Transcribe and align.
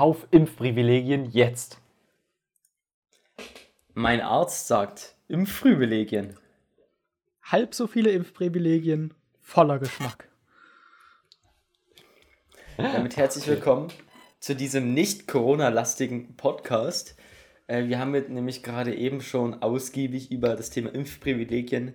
Kauf 0.00 0.26
Impfprivilegien 0.30 1.30
jetzt. 1.30 1.78
Mein 3.92 4.22
Arzt 4.22 4.66
sagt 4.66 5.14
Impfprivilegien. 5.28 6.38
Halb 7.42 7.74
so 7.74 7.86
viele 7.86 8.08
Impfprivilegien, 8.12 9.12
voller 9.42 9.78
Geschmack. 9.78 10.30
Damit 12.78 13.18
herzlich 13.18 13.46
willkommen 13.46 13.88
zu 14.38 14.56
diesem 14.56 14.94
nicht 14.94 15.28
Corona-lastigen 15.28 16.34
Podcast. 16.34 17.14
Äh, 17.66 17.88
wir 17.88 17.98
haben 17.98 18.14
jetzt 18.14 18.30
nämlich 18.30 18.62
gerade 18.62 18.94
eben 18.94 19.20
schon 19.20 19.62
ausgiebig 19.62 20.32
über 20.32 20.56
das 20.56 20.70
Thema 20.70 20.94
Impfprivilegien 20.94 21.92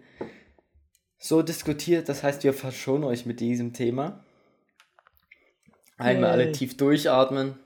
so 1.17 1.41
diskutiert. 1.41 2.07
Das 2.07 2.21
heißt, 2.21 2.43
wir 2.43 2.53
verschonen 2.53 3.05
euch 3.05 3.25
mit 3.25 3.39
diesem 3.39 3.73
Thema. 3.73 4.23
Einmal 5.97 6.29
alle 6.29 6.43
Yay. 6.43 6.51
tief 6.51 6.77
durchatmen. 6.77 7.64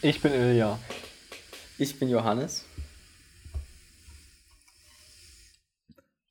Ich 0.00 0.22
bin 0.22 0.32
Ilja. 0.32 0.78
Ich 1.76 1.98
bin 1.98 2.08
Johannes. 2.08 2.64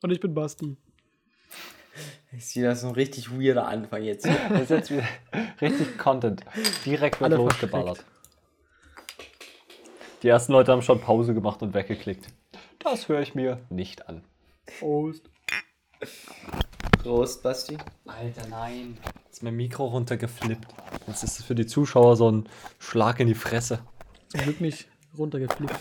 Und 0.01 0.11
ich 0.11 0.21
bin 0.21 0.33
Basti. 0.33 0.77
Ist 2.31 2.55
wieder 2.55 2.75
so 2.75 2.87
ein 2.87 2.93
richtig 2.93 3.31
weirder 3.31 3.67
Anfang 3.67 4.03
jetzt. 4.03 4.25
Das 4.49 4.61
ist 4.61 4.69
jetzt 4.69 4.91
wieder 4.91 5.07
richtig 5.59 5.97
Content. 5.97 6.41
Direkt 6.85 7.19
wird 7.19 7.33
Alle 7.33 7.35
losgeballert. 7.35 8.05
Die 10.23 10.29
ersten 10.29 10.53
Leute 10.53 10.71
haben 10.71 10.81
schon 10.81 11.01
Pause 11.01 11.33
gemacht 11.33 11.61
und 11.61 11.73
weggeklickt. 11.73 12.27
Das 12.79 13.09
höre 13.09 13.21
ich 13.21 13.35
mir 13.35 13.59
nicht 13.69 14.07
an. 14.07 14.23
Prost. 14.67 15.29
Prost, 17.01 17.41
Basti. 17.41 17.77
Alter, 18.05 18.47
nein. 18.47 18.97
Jetzt 19.25 19.33
ist 19.33 19.43
mein 19.43 19.55
Mikro 19.55 19.85
runtergeflippt. 19.85 20.67
Jetzt 21.07 21.23
ist 21.23 21.39
es 21.39 21.45
für 21.45 21.55
die 21.55 21.65
Zuschauer 21.65 22.15
so 22.15 22.29
ein 22.29 22.47
Schlag 22.79 23.19
in 23.19 23.27
die 23.27 23.35
Fresse. 23.35 23.79
Zum 24.29 24.41
Glück 24.41 24.61
nicht 24.61 24.87
runtergeflippt. 25.17 25.75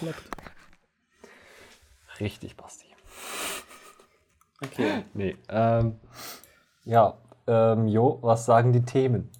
Richtig, 2.20 2.56
Basti. 2.56 2.86
Okay. 4.62 5.04
Nee, 5.12 5.36
ähm, 5.48 5.98
ja, 6.84 7.18
ähm, 7.46 7.88
Jo, 7.88 8.18
was 8.22 8.46
sagen 8.46 8.72
die 8.72 8.84
Themen? 8.84 9.30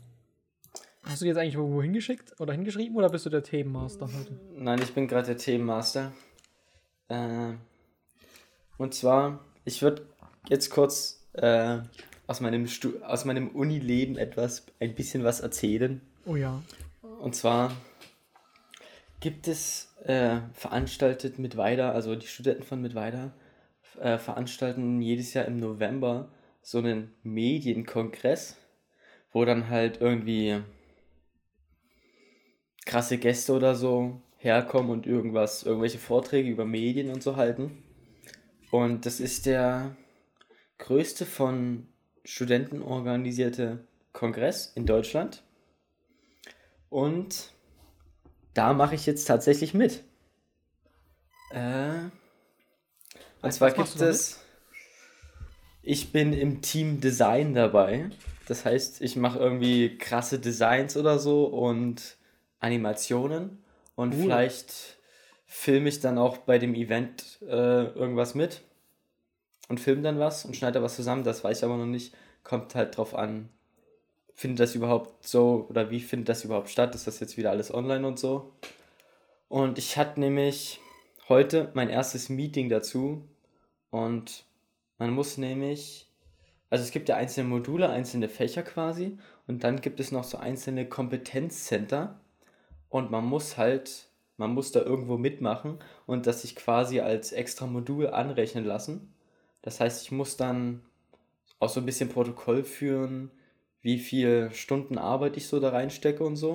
Hast 1.05 1.21
du 1.21 1.25
die 1.25 1.29
jetzt 1.29 1.39
eigentlich 1.39 1.55
irgendwo 1.55 1.81
hingeschickt 1.81 2.39
oder 2.41 2.53
hingeschrieben 2.53 2.97
oder 2.97 3.09
bist 3.09 3.25
du 3.25 3.31
der 3.31 3.43
Themenmaster 3.43 4.07
heute? 4.07 4.39
Nein, 4.57 4.81
ich 4.83 4.93
bin 4.93 5.07
gerade 5.07 5.29
der 5.29 5.37
Themenmaster. 5.37 6.13
Äh, 7.09 7.53
und 8.79 8.95
zwar, 8.95 9.45
ich 9.65 9.83
würde 9.83 10.07
jetzt 10.49 10.71
kurz 10.71 11.25
äh, 11.35 11.79
aus 12.27 12.41
meinem, 12.41 12.67
Stu 12.67 12.93
aus 13.03 13.25
meinem 13.25 13.49
Unileben 13.49 14.17
etwas, 14.17 14.67
ein 14.81 14.95
bisschen 14.95 15.25
was 15.25 15.41
erzählen. 15.41 16.01
Oh 16.25 16.37
ja. 16.37 16.63
Und 17.21 17.35
zwar 17.35 17.73
gibt 19.21 19.49
es 19.49 19.95
äh, 20.05 20.39
veranstaltet 20.53 21.39
mit 21.39 21.57
Weida, 21.57 21.93
also 21.93 22.15
die 22.15 22.27
Studenten 22.27 22.63
von 22.63 22.83
Mittweida, 22.83 23.33
äh, 24.01 24.19
veranstalten 24.19 25.01
jedes 25.01 25.35
Jahr 25.35 25.47
im 25.47 25.59
November 25.59 26.29
so 26.63 26.79
einen 26.79 27.15
Medienkongress, 27.23 28.57
wo 29.33 29.45
dann 29.45 29.69
halt 29.69 30.01
irgendwie 30.01 30.61
krasse 32.85 33.19
Gäste 33.19 33.53
oder 33.53 33.75
so 33.75 34.21
herkommen 34.39 34.91
und 34.91 35.07
irgendwas, 35.07 35.63
irgendwelche 35.63 35.99
Vorträge 35.99 36.51
über 36.51 36.65
Medien 36.65 37.11
und 37.11 37.23
so 37.23 37.37
halten. 37.37 37.83
Und 38.71 39.07
das 39.07 39.21
ist 39.21 39.47
der 39.47 39.97
größte 40.79 41.27
von 41.27 41.87
Studenten 42.25 42.83
organisierte 42.83 43.85
Kongress 44.13 44.73
in 44.75 44.87
Deutschland. 44.87 45.43
Und 46.91 47.51
da 48.55 48.73
mache 48.73 48.95
ich 48.95 49.07
jetzt 49.07 49.27
tatsächlich 49.27 49.75
mit. 49.75 50.03
Äh, 51.51 51.91
und 51.91 52.13
Was 53.43 53.57
zwar 53.57 53.71
gibt 53.71 54.01
es. 54.01 54.41
Ich 55.83 56.11
bin 56.11 56.33
im 56.33 56.63
Team 56.63 57.01
Design 57.01 57.55
dabei. 57.55 58.11
Das 58.49 58.65
heißt, 58.65 59.03
ich 59.03 59.17
mache 59.17 59.39
irgendwie 59.39 59.99
krasse 59.99 60.39
Designs 60.39 60.97
oder 60.97 61.19
so 61.19 61.45
und 61.45 62.17
Animationen. 62.59 63.63
Und 63.95 64.15
Cool. 64.15 64.23
vielleicht 64.23 64.96
filme 65.47 65.89
ich 65.89 66.01
dann 66.01 66.19
auch 66.19 66.39
bei 66.39 66.59
dem 66.59 66.75
Event 66.75 67.39
äh, 67.43 67.85
irgendwas 67.87 68.35
mit 68.35 68.63
und 69.69 69.81
filme 69.81 70.03
dann 70.03 70.19
was 70.19 70.45
und 70.45 70.57
schneide 70.57 70.83
was 70.83 70.97
zusammen. 70.97 71.25
Das 71.25 71.45
weiß 71.45 71.59
ich 71.59 71.65
aber 71.65 71.77
noch 71.77 71.87
nicht. 71.87 72.15
Kommt 72.43 72.75
halt 72.75 72.97
drauf 72.97 73.15
an, 73.15 73.49
findet 74.35 74.61
das 74.61 74.75
überhaupt 74.75 75.27
so 75.27 75.67
oder 75.71 75.91
wie 75.91 76.01
findet 76.01 76.29
das 76.29 76.45
überhaupt 76.45 76.69
statt? 76.69 76.95
Ist 76.95 77.07
das 77.07 77.21
jetzt 77.21 77.37
wieder 77.37 77.51
alles 77.51 77.73
online 77.73 78.07
und 78.07 78.19
so? 78.19 78.53
Und 79.49 79.79
ich 79.79 79.97
hatte 79.97 80.21
nämlich 80.21 80.81
heute 81.29 81.71
mein 81.75 81.89
erstes 81.89 82.29
Meeting 82.29 82.69
dazu 82.69 83.23
und 83.91 84.45
man 84.99 85.11
muss 85.11 85.39
nämlich, 85.39 86.11
also 86.71 86.85
es 86.85 86.91
gibt 86.91 87.09
ja 87.09 87.17
einzelne 87.17 87.49
Module, 87.49 87.89
einzelne 87.89 88.29
Fächer 88.29 88.63
quasi 88.63 89.19
und 89.47 89.65
dann 89.65 89.81
gibt 89.81 90.01
es 90.01 90.13
noch 90.13 90.25
so 90.25 90.39
einzelne 90.39 90.89
Kompetenzcenter 90.89 92.21
und 92.89 93.11
man 93.11 93.25
muss 93.25 93.57
halt, 93.57 94.09
man 94.37 94.53
muss 94.53 94.73
da 94.73 94.83
irgendwo 94.83 95.17
mitmachen 95.19 95.79
und 96.07 96.27
das 96.27 96.43
sich 96.43 96.57
quasi 96.57 97.01
als 97.01 97.33
extra 97.33 97.67
Modul 97.67 98.09
anrechnen 98.09 98.65
lassen. 98.65 99.15
Das 99.63 99.81
heißt, 99.81 100.03
ich 100.03 100.13
muss 100.13 100.37
dann 100.37 100.83
auch 101.59 101.69
so 101.69 101.81
ein 101.81 101.87
bisschen 101.87 102.09
Protokoll 102.09 102.65
führen, 102.65 103.31
wie 103.81 103.99
viel 103.99 104.51
Stunden 104.53 104.99
Arbeit 104.99 105.37
ich 105.37 105.49
so 105.49 105.61
da 105.61 105.71
reinstecke 105.71 106.23
und 106.25 106.37
so. 106.37 106.53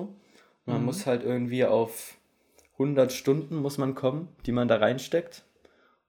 Und 0.66 0.72
man 0.74 0.80
Mhm. 0.80 0.86
muss 0.86 1.06
halt 1.06 1.22
irgendwie 1.24 1.64
auf 1.64 2.16
100 2.78 3.12
Stunden 3.12 3.56
muss 3.56 3.78
man 3.78 3.94
kommen, 3.94 4.28
die 4.46 4.52
man 4.52 4.68
da 4.68 4.76
reinsteckt. 4.76 5.44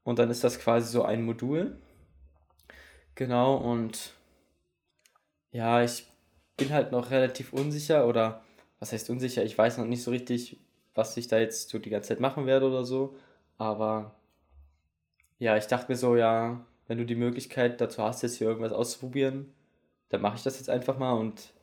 Und 0.03 0.19
dann 0.19 0.29
ist 0.29 0.44
das 0.44 0.59
quasi 0.59 0.91
so 0.91 1.03
ein 1.03 1.23
Modul. 1.23 1.78
Genau, 3.16 3.56
und 3.57 4.13
ja, 5.51 5.83
ich 5.83 6.07
bin 6.57 6.72
halt 6.72 6.91
noch 6.91 7.12
relativ 7.12 7.53
unsicher 7.53 8.07
oder 8.07 8.44
was 8.79 8.91
heißt 8.91 9.09
unsicher? 9.09 9.44
Ich 9.44 9.57
weiß 9.57 9.78
noch 9.78 9.85
nicht 9.85 10.03
so 10.03 10.12
richtig, 10.12 10.59
was 10.96 11.18
ich 11.18 11.28
da 11.28 11.40
jetzt 11.40 11.70
so 11.70 11.80
die 11.80 11.90
ganze 11.90 12.09
Zeit 12.09 12.20
machen 12.20 12.46
werde 12.46 12.68
oder 12.68 12.86
so. 12.86 13.16
Aber 13.58 14.16
ja, 15.40 15.58
ich 15.58 15.68
dachte 15.68 15.92
mir 15.92 15.98
so, 15.98 16.16
ja, 16.16 16.66
wenn 16.88 16.98
du 16.98 17.06
die 17.06 17.16
Möglichkeit 17.16 17.80
dazu 17.81 18.04
hast, 18.04 18.22
jetzt 18.24 18.38
hier 18.38 18.48
irgendwas 18.48 18.72
auszuprobieren, 18.74 19.54
dann 20.09 20.22
mache 20.22 20.38
ich 20.38 20.44
das 20.44 20.59
jetzt 20.59 20.70
einfach 20.70 20.98
mal 20.98 21.14
und 21.14 21.54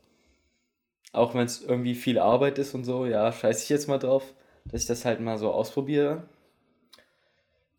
auch 1.13 1.35
wenn 1.35 1.47
es 1.47 1.63
irgendwie 1.63 1.95
viel 1.95 2.19
Arbeit 2.19 2.59
ist 2.59 2.75
und 2.75 2.85
so, 2.85 3.07
ja, 3.07 3.33
scheiße 3.33 3.63
ich 3.65 3.69
jetzt 3.69 3.89
mal 3.89 3.99
drauf, 3.99 4.35
dass 4.67 4.83
ich 4.83 4.87
das 4.87 5.05
halt 5.05 5.21
mal 5.21 5.39
so 5.39 5.51
ausprobiere. 5.51 6.25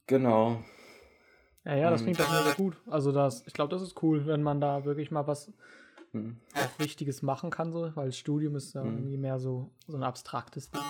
Genau. 0.07 0.63
Ja, 1.63 1.75
ja, 1.75 1.89
das 1.91 2.01
klingt 2.03 2.19
doch 2.19 2.29
mega 2.29 2.53
gut. 2.55 2.75
Also 2.89 3.11
das, 3.11 3.45
ich 3.47 3.53
glaube, 3.53 3.69
das 3.69 3.81
ist 3.81 4.01
cool, 4.01 4.25
wenn 4.25 4.41
man 4.43 4.59
da 4.59 4.83
wirklich 4.83 5.11
mal 5.11 5.27
was 5.27 5.51
Hm. 6.11 6.35
auch 6.55 6.79
Wichtiges 6.79 7.21
machen 7.21 7.51
kann, 7.51 7.71
so, 7.71 7.95
weil 7.95 8.07
das 8.07 8.17
Studium 8.17 8.55
ist 8.55 8.73
ja 8.73 8.83
Mhm. 8.83 8.97
irgendwie 8.97 9.17
mehr 9.17 9.39
so, 9.39 9.69
so 9.87 9.95
ein 9.95 10.03
abstraktes 10.03 10.69
Ding. 10.71 10.81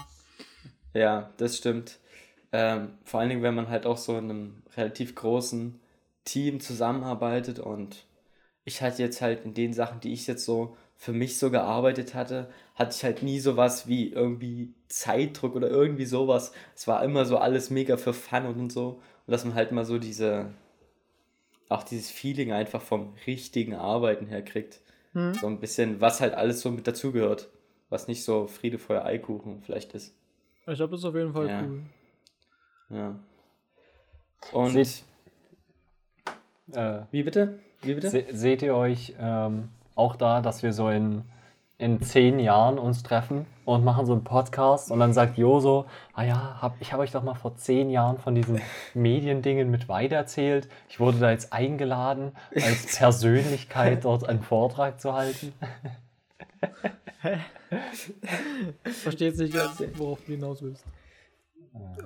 Ja, 0.93 1.31
das 1.37 1.57
stimmt. 1.57 1.99
Ähm, 2.51 2.97
vor 3.03 3.19
allen 3.19 3.29
Dingen, 3.29 3.43
wenn 3.43 3.55
man 3.55 3.69
halt 3.69 3.85
auch 3.85 3.97
so 3.97 4.17
in 4.17 4.29
einem 4.29 4.63
relativ 4.75 5.15
großen 5.15 5.79
Team 6.25 6.59
zusammenarbeitet 6.59 7.59
und 7.59 8.05
ich 8.65 8.81
hatte 8.81 9.01
jetzt 9.01 9.21
halt 9.21 9.45
in 9.45 9.53
den 9.53 9.73
Sachen, 9.73 9.99
die 10.01 10.13
ich 10.13 10.27
jetzt 10.27 10.45
so 10.45 10.75
für 10.97 11.13
mich 11.13 11.39
so 11.39 11.49
gearbeitet 11.49 12.13
hatte, 12.13 12.51
hatte 12.75 12.95
ich 12.95 13.03
halt 13.03 13.23
nie 13.23 13.39
sowas 13.39 13.87
wie 13.87 14.09
irgendwie 14.09 14.73
Zeitdruck 14.87 15.55
oder 15.55 15.69
irgendwie 15.69 16.05
sowas. 16.05 16.51
Es 16.75 16.87
war 16.87 17.03
immer 17.03 17.25
so 17.25 17.37
alles 17.37 17.71
mega 17.71 17.97
für 17.97 18.13
Fun 18.13 18.45
und, 18.45 18.59
und 18.59 18.71
so. 18.71 19.01
Und 19.25 19.31
dass 19.31 19.43
man 19.43 19.55
halt 19.55 19.71
mal 19.71 19.85
so 19.85 19.97
diese, 19.97 20.53
auch 21.69 21.83
dieses 21.83 22.11
Feeling 22.11 22.51
einfach 22.51 22.81
vom 22.81 23.15
richtigen 23.25 23.73
Arbeiten 23.73 24.27
her 24.27 24.43
kriegt. 24.43 24.81
Hm? 25.13 25.33
So 25.33 25.47
ein 25.47 25.59
bisschen, 25.59 26.01
was 26.01 26.21
halt 26.21 26.35
alles 26.35 26.61
so 26.61 26.69
mit 26.69 26.85
dazugehört. 26.85 27.49
Was 27.89 28.07
nicht 28.07 28.23
so 28.23 28.45
Friede, 28.45 28.77
Feuer, 28.77 29.03
Eikuchen 29.03 29.63
vielleicht 29.63 29.93
ist. 29.93 30.13
Ich 30.67 30.75
glaube, 30.75 30.91
das 30.91 30.99
ist 31.01 31.05
auf 31.05 31.15
jeden 31.15 31.33
Fall 31.33 31.47
Ja. 31.49 31.61
cool. 31.61 31.81
Ja. 32.89 33.15
Und 34.51 34.69
Seht- 34.71 35.03
Äh, 36.73 37.01
wie 37.11 37.23
bitte? 37.23 37.59
Wie 37.81 37.93
bitte? 37.95 38.09
se 38.09 38.25
seht 38.31 38.61
ihr 38.61 38.75
euch 38.75 39.13
ähm, 39.19 39.69
auch 39.95 40.15
da, 40.15 40.41
dass 40.41 40.63
wir 40.63 40.71
so 40.71 40.89
in, 40.89 41.23
in 41.77 42.01
zehn 42.01 42.39
Jahren 42.39 42.77
uns 42.79 43.03
treffen 43.03 43.45
und 43.65 43.83
machen 43.83 44.05
so 44.05 44.13
einen 44.13 44.23
Podcast 44.23 44.91
und 44.91 44.99
dann 44.99 45.13
sagt 45.13 45.37
Jo 45.37 45.59
so, 45.59 45.85
ah 46.13 46.23
ja, 46.23 46.61
hab, 46.61 46.79
ich 46.79 46.93
habe 46.93 47.03
euch 47.03 47.11
doch 47.11 47.23
mal 47.23 47.33
vor 47.33 47.55
zehn 47.55 47.89
Jahren 47.89 48.17
von 48.19 48.35
diesen 48.35 48.61
Mediendingen 48.93 49.69
mit 49.71 49.89
weitererzählt. 49.89 50.69
Ich 50.89 50.99
wurde 50.99 51.17
da 51.19 51.31
jetzt 51.31 51.51
eingeladen, 51.51 52.31
als 52.55 52.97
Persönlichkeit 52.97 54.05
dort 54.05 54.27
einen 54.29 54.41
Vortrag 54.41 55.01
zu 55.01 55.13
halten. 55.13 55.53
Ich 58.85 58.93
verstehe 58.97 59.29
jetzt 59.29 59.39
nicht 59.39 59.53
ganz, 59.53 59.81
worauf 59.95 60.19
du 60.25 60.31
hinaus 60.33 60.61
willst. 60.61 60.83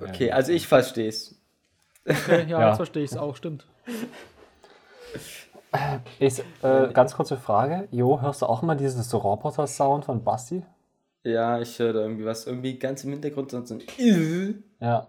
Okay, 0.02 0.30
also 0.30 0.52
ich 0.52 0.66
verstehe 0.68 1.08
es. 1.08 1.34
Okay, 2.06 2.42
ja, 2.48 2.60
Ja. 2.60 2.68
jetzt 2.68 2.76
verstehe 2.76 3.02
ich 3.04 3.10
es 3.10 3.16
auch, 3.16 3.34
stimmt. 3.36 3.66
Ist, 6.18 6.42
äh, 6.62 6.88
ganz 6.92 7.14
kurze 7.14 7.36
Frage. 7.36 7.88
Jo, 7.90 8.20
hörst 8.20 8.42
du 8.42 8.46
auch 8.46 8.62
immer 8.62 8.76
diesen 8.76 9.02
so 9.02 9.18
Roboter-Sound 9.18 10.04
von 10.04 10.22
Basti? 10.24 10.62
Ja, 11.22 11.60
ich 11.60 11.78
höre 11.78 11.92
da 11.92 12.00
irgendwie 12.00 12.24
was. 12.24 12.46
Irgendwie 12.46 12.78
ganz 12.78 13.02
im 13.04 13.10
Hintergrund 13.10 13.50
so 13.50 13.56
ein 13.58 13.82
Ja. 14.80 15.08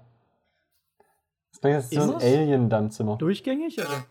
Das 1.51 1.62
klingt 1.62 1.75
jetzt 1.77 1.92
so 1.94 2.18
Ist 2.18 2.24
ein? 2.25 2.39
Alien 2.39 2.69
dann 2.69 2.92
Zimmer. 2.92 3.18
Durchgängig? 3.18 3.77
Oder? 3.80 4.06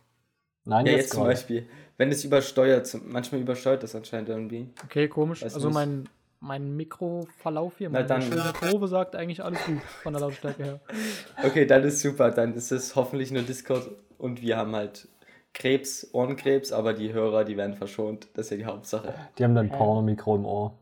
Nein, 0.65 0.87
Ja, 0.87 0.93
jetzt, 0.93 1.01
jetzt 1.03 1.15
zum. 1.15 1.25
Beispiel. 1.25 1.69
Wenn 1.99 2.11
es 2.11 2.25
übersteuert, 2.25 2.95
manchmal 3.07 3.41
übersteuert 3.41 3.83
das 3.83 3.95
anscheinend 3.95 4.29
irgendwie. 4.29 4.69
Okay, 4.85 5.09
komisch. 5.09 5.43
Weiß 5.43 5.55
also 5.55 5.69
nicht. 5.69 5.75
mein, 5.75 6.09
mein 6.41 6.77
Mikroverlauf 6.77 7.79
hier, 7.79 7.89
Na 7.89 7.99
meine 8.01 8.07
dann- 8.09 8.23
schöne 8.23 8.53
Kurve 8.59 8.87
sagt 8.89 9.17
eigentlich 9.17 9.43
alles 9.43 9.65
gut 9.65 9.81
von 10.03 10.13
der 10.13 10.21
Lautstärke 10.21 10.63
her. 10.63 10.81
Okay, 11.45 11.65
dann 11.67 11.83
ist 11.85 12.01
super. 12.01 12.31
Dann 12.31 12.55
ist 12.55 12.71
es 12.73 12.95
hoffentlich 12.97 13.31
nur 13.31 13.43
Discord 13.43 13.89
und 14.19 14.43
wir 14.43 14.57
haben 14.57 14.75
halt 14.77 15.09
Krebs, 15.55 16.07
Ohrenkrebs, 16.13 16.71
aber 16.73 16.93
die 16.93 17.13
Hörer, 17.15 17.45
die 17.45 17.57
werden 17.57 17.75
verschont. 17.75 18.29
Das 18.35 18.47
ist 18.47 18.51
ja 18.51 18.57
die 18.59 18.67
Hauptsache. 18.67 19.15
Die 19.39 19.45
haben 19.45 19.55
dann 19.55 19.71
Pornomikro 19.71 20.37
im 20.37 20.45
Ohr. 20.45 20.75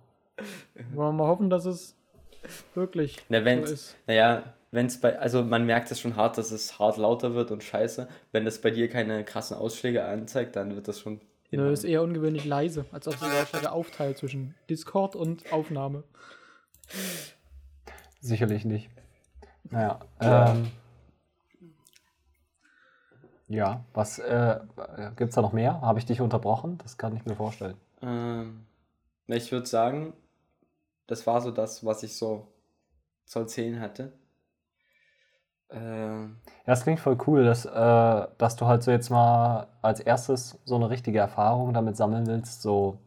Wollen 0.95 1.11
wir 1.11 1.13
mal 1.13 1.29
hoffen, 1.29 1.49
dass 1.49 1.65
es 1.65 1.95
wirklich 2.75 3.19
Na, 3.29 3.45
wenn, 3.45 3.65
so 3.65 3.73
ist. 3.73 3.97
naja, 4.09 4.43
wenn 4.75 4.87
es 4.87 5.01
bei, 5.01 5.17
also 5.21 5.45
man 5.45 5.67
merkt 5.67 5.93
es 5.93 6.01
schon 6.01 6.17
hart, 6.17 6.37
dass 6.37 6.51
es 6.51 6.81
hart 6.81 6.97
lauter 6.97 7.35
wird 7.35 7.53
und 7.53 7.63
scheiße. 7.63 8.09
Wenn 8.33 8.45
das 8.45 8.61
bei 8.61 8.73
dir 8.73 8.89
keine 8.89 9.25
krassen 9.25 9.57
Ausschläge 9.57 10.05
anzeigt, 10.05 10.57
dann 10.57 10.75
wird 10.75 10.89
das 10.89 10.99
schon. 10.99 11.21
Nö, 11.53 11.73
ist 11.73 11.85
eher 11.85 12.03
ungewöhnlich 12.03 12.45
leise, 12.45 12.85
als 12.91 13.07
ob 13.07 13.17
die 13.17 13.25
Lautstärke 13.25 13.71
aufteilt 13.71 14.19
zwischen 14.19 14.57
Discord 14.69 15.15
und 15.15 15.53
Aufnahme. 15.53 16.03
Sicherlich 18.21 18.65
nicht. 18.65 18.91
Naja. 19.71 20.01
Ja. 20.21 20.51
Ähm, 20.51 20.73
ja, 23.47 23.85
was 23.95 24.19
äh, 24.19 24.59
gibt 25.15 25.29
es 25.29 25.37
da 25.37 25.43
noch 25.43 25.53
mehr? 25.53 25.81
Habe 25.83 26.01
ich 26.01 26.07
dich 26.07 26.21
unterbrochen? 26.21 26.79
Das 26.79 26.99
kann 26.99 27.15
ich 27.15 27.25
mir 27.25 27.37
vorstellen. 27.37 27.77
Ähm, 28.03 28.67
ich 29.29 29.53
würde 29.53 29.67
sagen, 29.67 30.15
das 31.07 31.25
war 31.29 31.41
so 31.41 31.53
das, 31.53 31.85
was 31.85 32.03
ich 32.03 32.17
so 32.17 32.49
zu 33.27 33.39
erzählen 33.39 33.79
hatte. 33.79 34.13
Ähm, 35.71 36.37
Ja, 36.67 36.73
das 36.73 36.83
klingt 36.83 37.01
voll 37.01 37.19
cool, 37.27 37.45
dass, 37.45 37.65
äh, 37.67 38.29
dass 38.39 38.57
du 38.57 38.67
halt 38.67 38.83
so 38.83 38.91
jetzt 38.91 39.11
mal 39.11 39.69
als 39.83 40.01
erstes 40.01 40.59
so 40.65 40.77
eine 40.77 40.91
richtige 40.91 41.19
Erfahrung 41.19 41.75
damit 41.75 41.97
sammeln 41.97 42.27
willst, 42.27 42.63
so 42.63 42.99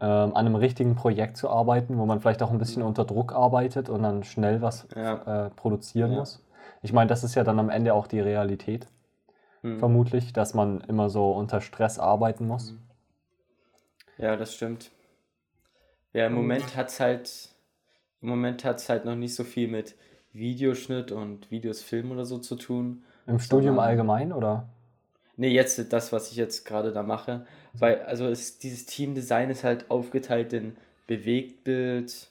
ähm, 0.00 0.34
an 0.34 0.46
einem 0.46 0.56
richtigen 0.56 0.94
Projekt 0.94 1.36
zu 1.36 1.50
arbeiten, 1.50 1.98
wo 1.98 2.06
man 2.06 2.20
vielleicht 2.20 2.42
auch 2.42 2.50
ein 2.50 2.58
bisschen 2.58 2.82
unter 2.82 3.04
Druck 3.04 3.32
arbeitet 3.32 3.88
und 3.88 4.02
dann 4.02 4.24
schnell 4.24 4.62
was 4.62 4.86
ja. 4.94 5.46
äh, 5.46 5.50
produzieren 5.50 6.12
Ja. 6.12 6.18
muss. 6.18 6.42
Ich 6.82 6.92
meine, 6.92 7.08
das 7.08 7.24
ist 7.24 7.34
ja 7.34 7.44
dann 7.44 7.58
am 7.58 7.70
Ende 7.70 7.94
auch 7.94 8.06
die 8.06 8.20
Realität, 8.20 8.86
hm. 9.62 9.78
vermutlich, 9.78 10.32
dass 10.32 10.54
man 10.54 10.80
immer 10.82 11.10
so 11.10 11.32
unter 11.32 11.60
Stress 11.60 11.98
arbeiten 11.98 12.46
muss. 12.46 12.72
Mhm. 12.72 12.80
Ja, 14.18 14.36
das 14.36 14.54
stimmt. 14.54 14.90
Ja, 16.12 16.26
im 16.26 16.34
Moment 16.34 16.76
halt, 16.76 17.50
im 18.22 18.28
Moment 18.28 18.64
hat's 18.64 18.88
halt 18.88 19.04
noch 19.04 19.16
nicht 19.16 19.34
so 19.34 19.44
viel 19.44 19.68
mit 19.68 19.94
Videoschnitt 20.36 21.12
und 21.12 21.50
Videos 21.50 21.82
filmen 21.82 22.12
oder 22.12 22.24
so 22.24 22.38
zu 22.38 22.56
tun. 22.56 23.02
Im 23.26 23.38
Studium 23.38 23.74
Sondern- 23.76 23.88
allgemein 23.88 24.32
oder? 24.32 24.68
Nee, 25.36 25.50
jetzt 25.50 25.92
das, 25.92 26.12
was 26.12 26.30
ich 26.30 26.36
jetzt 26.36 26.64
gerade 26.64 26.92
da 26.92 27.02
mache. 27.02 27.46
Weil, 27.74 28.02
also 28.02 28.26
ist, 28.28 28.62
dieses 28.62 28.86
Teamdesign 28.86 29.50
ist 29.50 29.64
halt 29.64 29.90
aufgeteilt 29.90 30.52
in 30.52 30.76
Bewegtbild 31.06 32.28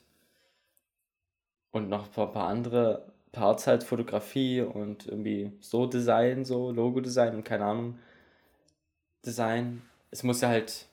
und 1.70 1.88
noch 1.88 2.06
ein 2.06 2.10
paar, 2.10 2.32
paar 2.32 2.48
andere 2.48 3.12
Parts 3.32 3.66
halt, 3.66 3.84
Fotografie 3.84 4.62
und 4.62 5.06
irgendwie 5.06 5.52
so 5.60 5.86
Design, 5.86 6.44
so 6.44 6.72
Logo-Design 6.72 7.34
und 7.36 7.44
keine 7.44 7.64
Ahnung, 7.66 7.98
Design. 9.24 9.82
Es 10.10 10.22
muss 10.22 10.40
ja 10.40 10.48
halt, 10.48 10.86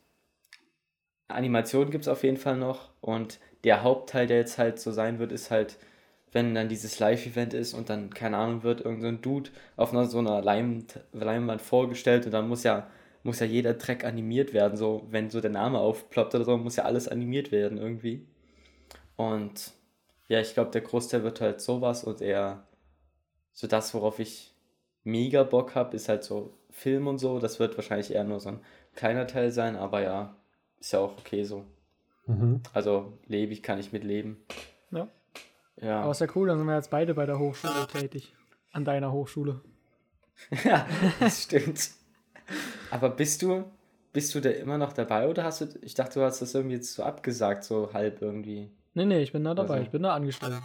Animation 1.29 1.89
gibt 1.89 2.03
es 2.03 2.07
auf 2.07 2.23
jeden 2.23 2.37
Fall 2.37 2.57
noch 2.57 2.89
und 3.01 3.39
der 3.63 3.81
Hauptteil, 3.81 4.27
der 4.27 4.37
jetzt 4.37 4.57
halt 4.57 4.79
so 4.79 4.91
sein 4.91 5.19
wird, 5.19 5.31
ist 5.31 5.49
halt, 5.49 5.77
wenn 6.33 6.55
dann 6.55 6.69
dieses 6.69 6.99
Live-Event 6.99 7.53
ist 7.53 7.73
und 7.73 7.89
dann, 7.89 8.13
keine 8.13 8.37
Ahnung, 8.37 8.63
wird 8.63 8.81
irgendein 8.81 9.01
so 9.01 9.07
ein 9.07 9.21
Dude 9.21 9.49
auf 9.77 9.93
einer, 9.93 10.05
so 10.05 10.19
einer 10.19 10.41
Leim, 10.41 10.85
Leinwand 11.13 11.61
vorgestellt 11.61 12.25
und 12.25 12.31
dann 12.31 12.47
muss 12.47 12.63
ja, 12.63 12.87
muss 13.23 13.39
ja 13.39 13.45
jeder 13.45 13.77
Track 13.77 14.03
animiert 14.03 14.53
werden, 14.53 14.77
so, 14.77 15.07
wenn 15.09 15.29
so 15.29 15.39
der 15.39 15.51
Name 15.51 15.79
aufploppt 15.79 16.35
oder 16.35 16.45
so, 16.45 16.57
muss 16.57 16.75
ja 16.75 16.83
alles 16.83 17.07
animiert 17.07 17.51
werden 17.51 17.77
irgendwie. 17.77 18.25
Und 19.15 19.71
ja, 20.27 20.41
ich 20.41 20.53
glaube, 20.53 20.71
der 20.71 20.81
Großteil 20.81 21.23
wird 21.23 21.39
halt 21.39 21.61
sowas 21.61 22.03
und 22.03 22.21
eher 22.21 22.63
so 23.53 23.67
das, 23.67 23.93
worauf 23.93 24.19
ich 24.19 24.53
mega 25.03 25.43
Bock 25.43 25.75
habe, 25.75 25.95
ist 25.95 26.09
halt 26.09 26.23
so 26.23 26.57
Film 26.71 27.07
und 27.07 27.19
so. 27.19 27.39
Das 27.39 27.59
wird 27.59 27.77
wahrscheinlich 27.77 28.13
eher 28.13 28.23
nur 28.23 28.39
so 28.39 28.49
ein 28.49 28.59
kleiner 28.95 29.27
Teil 29.27 29.51
sein, 29.51 29.75
aber 29.75 30.01
ja, 30.01 30.35
ist 30.79 30.93
ja 30.93 30.99
auch 30.99 31.17
okay 31.17 31.43
so. 31.43 31.65
Mhm. 32.25 32.61
Also 32.73 33.13
lebe 33.27 33.53
ich, 33.53 33.61
kann 33.61 33.79
ich 33.79 33.91
mit 33.91 34.03
leben. 34.03 34.43
Ja. 34.91 35.07
Ja. 35.81 36.01
Aber 36.01 36.11
ist 36.11 36.21
ja 36.21 36.27
cool, 36.35 36.47
dann 36.47 36.57
sind 36.57 36.67
wir 36.67 36.75
jetzt 36.75 36.89
beide 36.91 37.13
bei 37.13 37.25
der 37.25 37.39
Hochschule 37.39 37.87
tätig. 37.87 38.33
An 38.71 38.85
deiner 38.85 39.11
Hochschule. 39.11 39.61
Ja, 40.63 40.87
das 41.19 41.43
stimmt. 41.43 41.91
Aber 42.89 43.09
bist 43.11 43.41
du, 43.43 43.63
bist 44.13 44.33
du 44.33 44.41
da 44.41 44.49
immer 44.49 44.77
noch 44.79 44.91
dabei 44.93 45.27
oder 45.27 45.43
hast 45.43 45.61
du, 45.61 45.65
ich 45.81 45.93
dachte, 45.93 46.19
du 46.19 46.25
hast 46.25 46.41
das 46.41 46.55
irgendwie 46.55 46.75
jetzt 46.77 46.93
so 46.93 47.03
abgesagt, 47.03 47.63
so 47.63 47.93
halb 47.93 48.21
irgendwie. 48.21 48.71
Nee, 48.95 49.05
nee, 49.05 49.21
ich 49.21 49.31
bin 49.31 49.43
da 49.43 49.53
dabei. 49.53 49.73
Also- 49.75 49.83
Ich 49.85 49.91
bin 49.91 50.03
da 50.03 50.15
angestellt. 50.15 50.59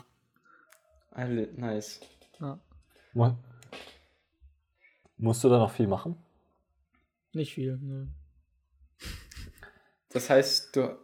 Alle, 1.10 1.49
nice. 1.55 2.00
Ja. 2.40 2.58
Mu- 3.12 3.34
Musst 5.19 5.44
du 5.44 5.49
da 5.49 5.58
noch 5.58 5.70
viel 5.72 5.87
machen? 5.87 6.16
Nicht 7.32 7.52
viel. 7.55 7.76
Nee. 7.81 8.06
Das 10.10 10.31
heißt, 10.31 10.75
du 10.76 10.96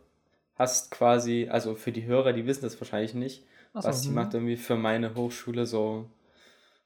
hast 0.55 0.91
quasi, 0.91 1.49
also 1.51 1.75
für 1.75 1.93
die 1.93 2.07
Hörer, 2.07 2.33
die 2.33 2.47
wissen 2.47 2.63
das 2.63 2.81
wahrscheinlich 2.81 3.15
nicht, 3.15 3.45
Ach 3.75 3.83
so, 3.83 3.89
Basti 3.89 4.09
hm. 4.09 4.15
macht 4.15 4.35
irgendwie 4.35 4.57
für 4.57 4.77
meine 4.77 5.15
Hochschule 5.15 5.67
so, 5.67 6.09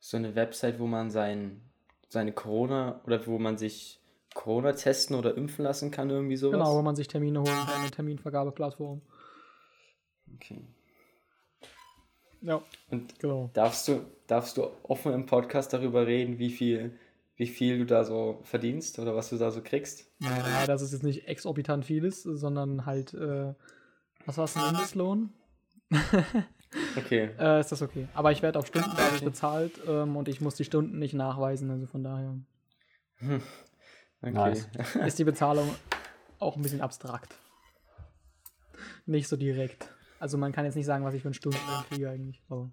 so 0.00 0.17
eine 0.17 0.35
Website, 0.35 0.81
wo 0.81 0.87
man 0.87 1.11
sein, 1.11 1.61
seine 2.08 2.32
Corona 2.32 3.00
oder 3.05 3.26
wo 3.26 3.38
man 3.38 3.58
sich 3.58 4.00
Corona 4.35 4.73
testen 4.73 5.14
oder 5.14 5.37
impfen 5.37 5.64
lassen 5.64 5.90
kann, 5.90 6.11
irgendwie 6.11 6.37
sowas. 6.37 6.58
Genau, 6.58 6.76
wo 6.76 6.82
man 6.82 6.96
sich 6.96 7.06
Termine 7.06 7.40
holen 7.40 7.67
kann, 7.67 7.81
eine 7.81 7.90
Terminvergabeplattform. 7.90 9.02
Okay. 10.35 10.64
Ja, 12.40 12.62
Und 12.90 13.19
genau. 13.19 13.50
darfst 13.52 13.88
du, 13.88 14.00
darfst 14.26 14.56
du 14.56 14.69
offen 14.85 15.12
im 15.12 15.26
Podcast 15.26 15.73
darüber 15.73 16.06
reden, 16.06 16.38
wie 16.38 16.50
viel, 16.50 16.99
wie 17.37 17.49
viel 17.49 17.79
du 17.79 17.87
da 17.87 18.05
so 18.05 18.38
verdienst 18.44 18.99
oder 18.99 19.14
was 19.14 19.31
du 19.31 19.37
da 19.37 19.50
so 19.50 19.61
kriegst? 19.61 20.06
Naja, 20.20 20.67
dass 20.67 20.81
es 20.81 20.93
jetzt 20.93 21.02
nicht 21.02 21.26
exorbitant 21.26 21.85
viel 21.85 22.04
ist, 22.04 22.23
sondern 22.23 22.87
halt, 22.87 23.12
äh, 23.12 23.54
was 24.25 24.38
war 24.38 24.45
es, 24.45 24.57
ein 24.57 24.73
Mindestlohn? 24.73 25.33
Okay. 26.96 27.30
Äh, 27.38 27.60
ist 27.60 27.72
das 27.72 27.82
okay. 27.82 28.08
Aber 28.14 28.32
ich 28.32 28.42
werde 28.42 28.58
auf 28.58 28.66
Stundenbasis 28.66 29.22
bezahlt 29.22 29.80
ähm, 29.87 30.16
und 30.16 30.28
ich 30.28 30.40
muss 30.40 30.54
die 30.56 30.64
Stunden 30.64 30.98
nicht 30.98 31.14
nachweisen, 31.14 31.70
also 31.70 31.87
von 31.87 32.02
daher 32.02 32.37
Okay. 34.20 34.32
Nice. 34.32 34.68
ist 35.06 35.18
die 35.18 35.25
Bezahlung 35.25 35.75
auch 36.38 36.56
ein 36.56 36.62
bisschen 36.62 36.80
abstrakt. 36.80 37.34
Nicht 39.06 39.28
so 39.28 39.37
direkt. 39.37 39.88
Also 40.18 40.38
man 40.38 40.52
kann 40.52 40.64
jetzt 40.64 40.75
nicht 40.75 40.87
sagen, 40.87 41.04
was 41.04 41.14
ich 41.14 41.22
für 41.22 41.28
einen 41.28 41.34
Stundenlohn 41.34 41.84
kriege 41.88 42.10
eigentlich. 42.10 42.42
Aber 42.48 42.70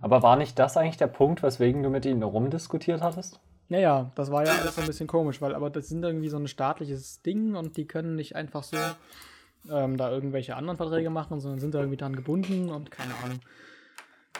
Aber 0.00 0.22
war 0.22 0.36
nicht 0.36 0.58
das 0.58 0.76
eigentlich 0.76 0.98
der 0.98 1.06
Punkt, 1.06 1.42
weswegen 1.42 1.82
du 1.82 1.90
mit 1.90 2.04
ihnen 2.04 2.22
rumdiskutiert 2.22 3.00
hattest? 3.00 3.40
Naja, 3.68 4.10
das 4.14 4.30
war 4.30 4.44
ja 4.44 4.52
alles 4.52 4.74
so 4.74 4.80
ein 4.80 4.86
bisschen 4.86 5.06
komisch, 5.06 5.40
weil 5.40 5.54
aber 5.54 5.70
das 5.70 5.88
sind 5.88 6.02
irgendwie 6.02 6.28
so 6.28 6.36
ein 6.36 6.48
staatliches 6.48 7.22
Ding 7.22 7.54
und 7.54 7.76
die 7.76 7.86
können 7.86 8.16
nicht 8.16 8.36
einfach 8.36 8.62
so 8.62 8.76
ähm, 9.68 9.96
da 9.96 10.10
irgendwelche 10.10 10.56
anderen 10.56 10.76
Verträge 10.76 11.10
machen, 11.10 11.40
sondern 11.40 11.60
sind 11.60 11.74
da 11.74 11.80
irgendwie 11.80 11.98
dran 11.98 12.16
gebunden 12.16 12.70
und 12.70 12.90
keine 12.90 13.14
Ahnung. 13.24 13.40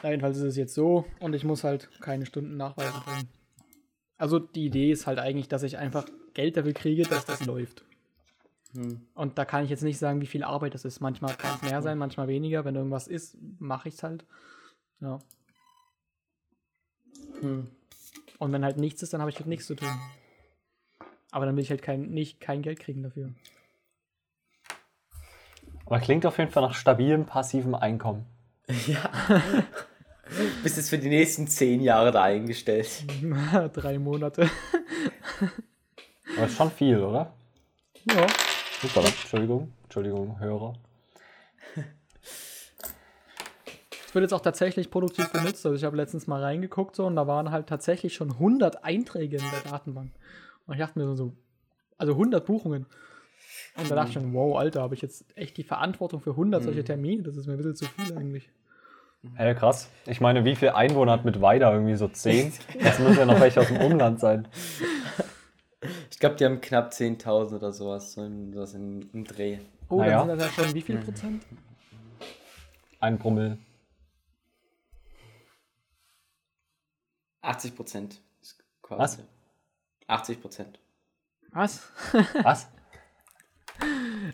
Ja, 0.03 0.11
jedenfalls 0.11 0.39
ist 0.39 0.45
es 0.45 0.57
jetzt 0.57 0.75
so 0.75 1.05
und 1.19 1.35
ich 1.35 1.45
muss 1.45 1.65
halt 1.65 1.91
keine 2.01 2.27
Stunden 2.27 2.57
nachweisen 2.57 3.01
können. 3.05 3.29
Also 4.17 4.39
die 4.39 4.67
Idee 4.67 4.91
ist 4.93 5.07
halt 5.07 5.19
eigentlich, 5.19 5.49
dass 5.49 5.63
ich 5.63 5.79
einfach 5.79 6.07
Geld 6.35 6.57
dafür 6.57 6.73
kriege, 6.73 7.03
dass 7.03 7.25
das 7.25 7.45
läuft. 7.47 7.85
Hm. 8.75 9.01
Und 9.15 9.39
da 9.39 9.45
kann 9.45 9.65
ich 9.65 9.71
jetzt 9.71 9.83
nicht 9.83 9.99
sagen, 9.99 10.21
wie 10.21 10.27
viel 10.27 10.45
Arbeit 10.45 10.75
das 10.75 10.85
ist. 10.85 11.01
Manchmal 11.01 11.35
kann 11.35 11.57
es 11.57 11.71
mehr 11.71 11.83
sein, 11.83 11.99
manchmal 11.99 12.29
weniger. 12.29 12.65
Wenn 12.65 12.77
irgendwas 12.77 13.09
ist, 13.09 13.37
mache 13.59 13.89
ich 13.89 13.95
es 13.95 14.03
halt. 14.03 14.25
Ja. 15.01 15.19
Hm. 17.41 17.69
Und 18.39 18.53
wenn 18.53 18.65
halt 18.65 18.77
nichts 18.77 19.03
ist, 19.03 19.13
dann 19.13 19.21
habe 19.21 19.31
ich 19.31 19.37
halt 19.37 19.49
nichts 19.49 19.67
zu 19.67 19.75
tun. 19.75 19.89
Aber 21.31 21.47
dann 21.47 21.57
will 21.57 21.63
ich 21.63 21.71
halt 21.71 21.83
kein, 21.83 22.11
nicht 22.11 22.41
kein 22.41 22.63
Geld 22.63 22.81
kriegen 22.81 23.03
dafür. 23.03 23.33
Aber 25.91 25.99
klingt 25.99 26.25
auf 26.25 26.39
jeden 26.39 26.53
Fall 26.53 26.63
nach 26.63 26.75
stabilem 26.75 27.27
passivem 27.27 27.75
Einkommen. 27.75 28.25
Ja. 28.87 29.11
Bist 30.63 30.77
jetzt 30.77 30.89
für 30.89 30.99
die 30.99 31.09
nächsten 31.09 31.49
zehn 31.49 31.81
Jahre 31.81 32.13
da 32.13 32.23
eingestellt. 32.23 33.05
Drei 33.73 33.99
Monate. 33.99 34.49
Aber 36.37 36.47
ist 36.47 36.57
schon 36.57 36.71
viel, 36.71 37.03
oder? 37.03 37.33
Ja. 38.05 38.25
Super, 38.81 39.05
Entschuldigung. 39.05 39.73
Entschuldigung, 39.83 40.39
Hörer. 40.39 40.75
Es 44.07 44.15
wird 44.15 44.23
jetzt 44.23 44.33
auch 44.33 44.43
tatsächlich 44.43 44.93
produktiv 44.93 45.29
benutzt. 45.33 45.67
Also 45.67 45.75
ich 45.75 45.83
habe 45.83 45.97
letztens 45.97 46.29
mal 46.29 46.41
reingeguckt 46.41 46.95
so 46.95 47.05
und 47.05 47.17
da 47.17 47.27
waren 47.27 47.51
halt 47.51 47.67
tatsächlich 47.67 48.15
schon 48.15 48.31
100 48.31 48.85
Einträge 48.85 49.39
in 49.39 49.43
der 49.43 49.73
Datenbank. 49.73 50.13
Und 50.69 50.75
ich 50.75 50.81
dachte 50.81 51.01
mir 51.01 51.17
so, 51.17 51.33
also 51.99 52.13
100 52.13 52.47
Buchungen. 52.47 52.87
Und 53.81 53.91
da 53.91 53.95
dachte 53.95 54.09
ich 54.09 54.15
schon, 54.15 54.33
wow, 54.35 54.59
Alter, 54.59 54.83
habe 54.83 54.95
ich 54.95 55.03
jetzt 55.03 55.25
echt 55.37 55.57
die 55.57 55.63
Verantwortung 55.65 56.21
für 56.21 56.31
100 56.31 56.63
solche 56.63 56.85
Termine? 56.85 57.23
Das 57.23 57.37
ist 57.37 57.47
mir 57.47 57.55
ein 57.55 57.57
bisschen 57.59 57.77
zu 57.77 57.85
viel 57.87 58.17
eigentlich. 58.17 58.51
Hey, 59.35 59.55
krass. 59.55 59.91
Ich 60.07 60.21
meine, 60.21 60.45
wie 60.45 60.57
viel 60.57 60.71
Einwohner 60.71 61.13
hat 61.13 61.25
mit 61.25 61.41
Weida? 61.41 61.73
Irgendwie 61.73 61.97
so 61.97 62.09
10? 62.09 62.53
Das 62.83 62.99
müssen 62.99 63.19
ja 63.19 63.27
noch 63.27 63.41
welche 63.41 63.61
aus 63.61 63.69
dem 63.69 63.79
Umland 63.79 64.19
sein. 64.21 64.49
Ich 66.11 66.19
glaube, 66.19 66.37
die 66.37 66.45
haben 66.45 66.61
knapp 66.61 66.93
10.000 66.93 67.57
oder 67.57 67.73
sowas, 67.73 68.13
so 68.13 68.23
in, 68.23 68.53
sowas 68.53 68.75
im, 68.75 69.09
im 69.13 69.25
Dreh. 69.25 69.59
Oh, 69.89 69.99
Naja. 69.99 70.19
dann 70.25 70.29
sind 70.31 70.41
das 70.41 70.57
ja 70.57 70.65
schon 70.65 70.75
wie 70.75 70.83
viel 70.83 70.99
Prozent? 70.99 71.43
Ein 73.01 73.19
Promille. 73.19 73.59
80 77.43 77.75
Prozent. 77.77 78.21
Was? 78.89 79.19
80 80.07 80.41
Prozent. 80.41 80.79
Was? 81.53 81.89
Was? 82.43 82.69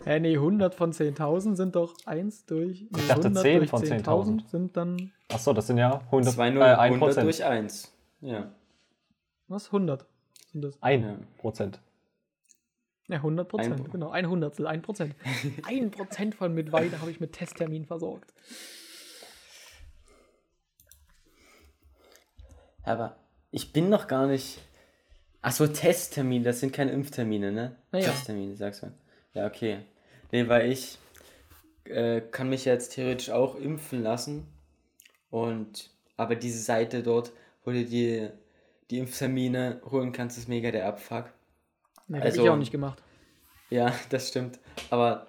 Hä, 0.04 0.20
nee, 0.20 0.36
100 0.36 0.74
von 0.74 0.92
10.000 0.92 1.56
sind 1.56 1.74
doch 1.74 1.94
1 2.04 2.46
durch. 2.46 2.82
Nee, 2.82 2.88
Ich 3.00 3.08
dachte 3.08 3.22
100 3.28 3.42
10 3.42 3.58
durch 3.58 3.70
von 3.70 3.82
10.000. 3.82 4.48
sind 4.48 4.76
dann. 4.76 5.12
Achso, 5.28 5.52
das 5.52 5.66
sind 5.66 5.78
ja 5.78 6.00
100, 6.06 6.34
2 6.34 6.48
äh, 6.48 6.50
0 6.52 6.62
1 6.62 6.78
100 6.80 7.00
Prozent. 7.00 7.24
durch 7.24 7.44
1. 7.44 7.92
Ja. 8.20 8.52
Was? 9.48 9.66
100 9.66 10.06
sind 10.52 10.62
das. 10.62 10.80
Ein 10.82 11.02
Ja. 11.02 11.16
Prozent. 11.38 11.80
Ja, 13.08 13.16
100 13.18 13.48
Prozent, 13.48 13.80
Ein- 13.80 13.90
genau. 13.90 14.10
Ein 14.10 14.28
Hundertstel, 14.28 14.66
ein 14.66 14.82
Prozent. 14.82 15.14
ein 15.66 15.90
Prozent 15.90 16.34
von 16.34 16.54
Mittweida 16.54 17.00
habe 17.00 17.10
ich 17.10 17.20
mit 17.20 17.32
Testtermin 17.32 17.84
versorgt. 17.86 18.32
Aber 22.82 23.16
ich 23.50 23.72
bin 23.72 23.88
noch 23.88 24.06
gar 24.06 24.26
nicht. 24.26 24.58
Achso, 25.42 25.66
Testtermin, 25.66 26.42
das 26.42 26.60
sind 26.60 26.72
keine 26.72 26.90
Impftermine, 26.92 27.52
ne? 27.52 27.76
Na 27.92 27.98
ja. 28.00 28.06
Testtermine, 28.06 28.56
sagst 28.56 28.82
du. 28.82 28.92
Ja, 29.36 29.46
okay. 29.46 29.80
Nee, 30.32 30.48
weil 30.48 30.70
ich 30.72 30.98
äh, 31.84 32.20
kann 32.20 32.48
mich 32.48 32.64
jetzt 32.64 32.94
theoretisch 32.94 33.30
auch 33.30 33.54
impfen 33.56 34.02
lassen. 34.02 34.46
Und 35.30 35.90
aber 36.16 36.34
diese 36.36 36.58
Seite 36.58 37.02
dort, 37.02 37.32
wo 37.64 37.70
du 37.70 37.84
die, 37.84 38.28
die 38.90 38.98
Impftermine 38.98 39.80
holen 39.90 40.12
kannst, 40.12 40.38
ist 40.38 40.48
mega 40.48 40.70
der 40.70 40.86
Abfuck. 40.88 41.26
Nee, 42.08 42.18
Also- 42.20 42.38
habe 42.38 42.46
ich 42.48 42.52
auch 42.52 42.58
nicht 42.58 42.72
gemacht. 42.72 43.02
Ja, 43.70 43.92
das 44.10 44.28
stimmt. 44.28 44.58
Aber 44.90 45.26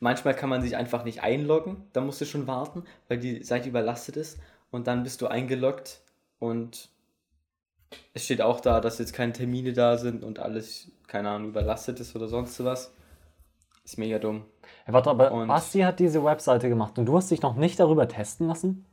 manchmal 0.00 0.34
kann 0.34 0.48
man 0.50 0.62
sich 0.62 0.76
einfach 0.76 1.04
nicht 1.04 1.22
einloggen. 1.22 1.84
Da 1.92 2.00
musst 2.00 2.20
du 2.20 2.24
schon 2.24 2.46
warten, 2.46 2.84
weil 3.08 3.18
die 3.18 3.44
Seite 3.44 3.68
überlastet 3.68 4.16
ist. 4.16 4.38
Und 4.70 4.86
dann 4.88 5.04
bist 5.04 5.20
du 5.20 5.28
eingeloggt 5.28 6.00
und 6.40 6.88
es 8.12 8.24
steht 8.24 8.40
auch 8.42 8.58
da, 8.60 8.80
dass 8.80 8.98
jetzt 8.98 9.12
keine 9.12 9.32
Termine 9.32 9.72
da 9.72 9.96
sind 9.98 10.24
und 10.24 10.40
alles, 10.40 10.90
keine 11.06 11.30
Ahnung, 11.30 11.50
überlastet 11.50 12.00
ist 12.00 12.16
oder 12.16 12.26
sonst 12.26 12.62
was. 12.64 12.92
Ist 13.84 13.98
mega 13.98 14.18
dumm. 14.18 14.44
Ja, 14.86 14.92
warte, 14.94 15.10
aber 15.10 15.30
Und- 15.32 15.48
Basti 15.48 15.80
hat 15.80 15.98
diese 16.00 16.24
Webseite 16.24 16.68
gemacht 16.68 16.98
und 16.98 17.06
du 17.06 17.16
hast 17.16 17.30
dich 17.30 17.42
noch 17.42 17.54
nicht 17.54 17.78
darüber 17.78 18.08
testen 18.08 18.48
lassen? 18.48 18.86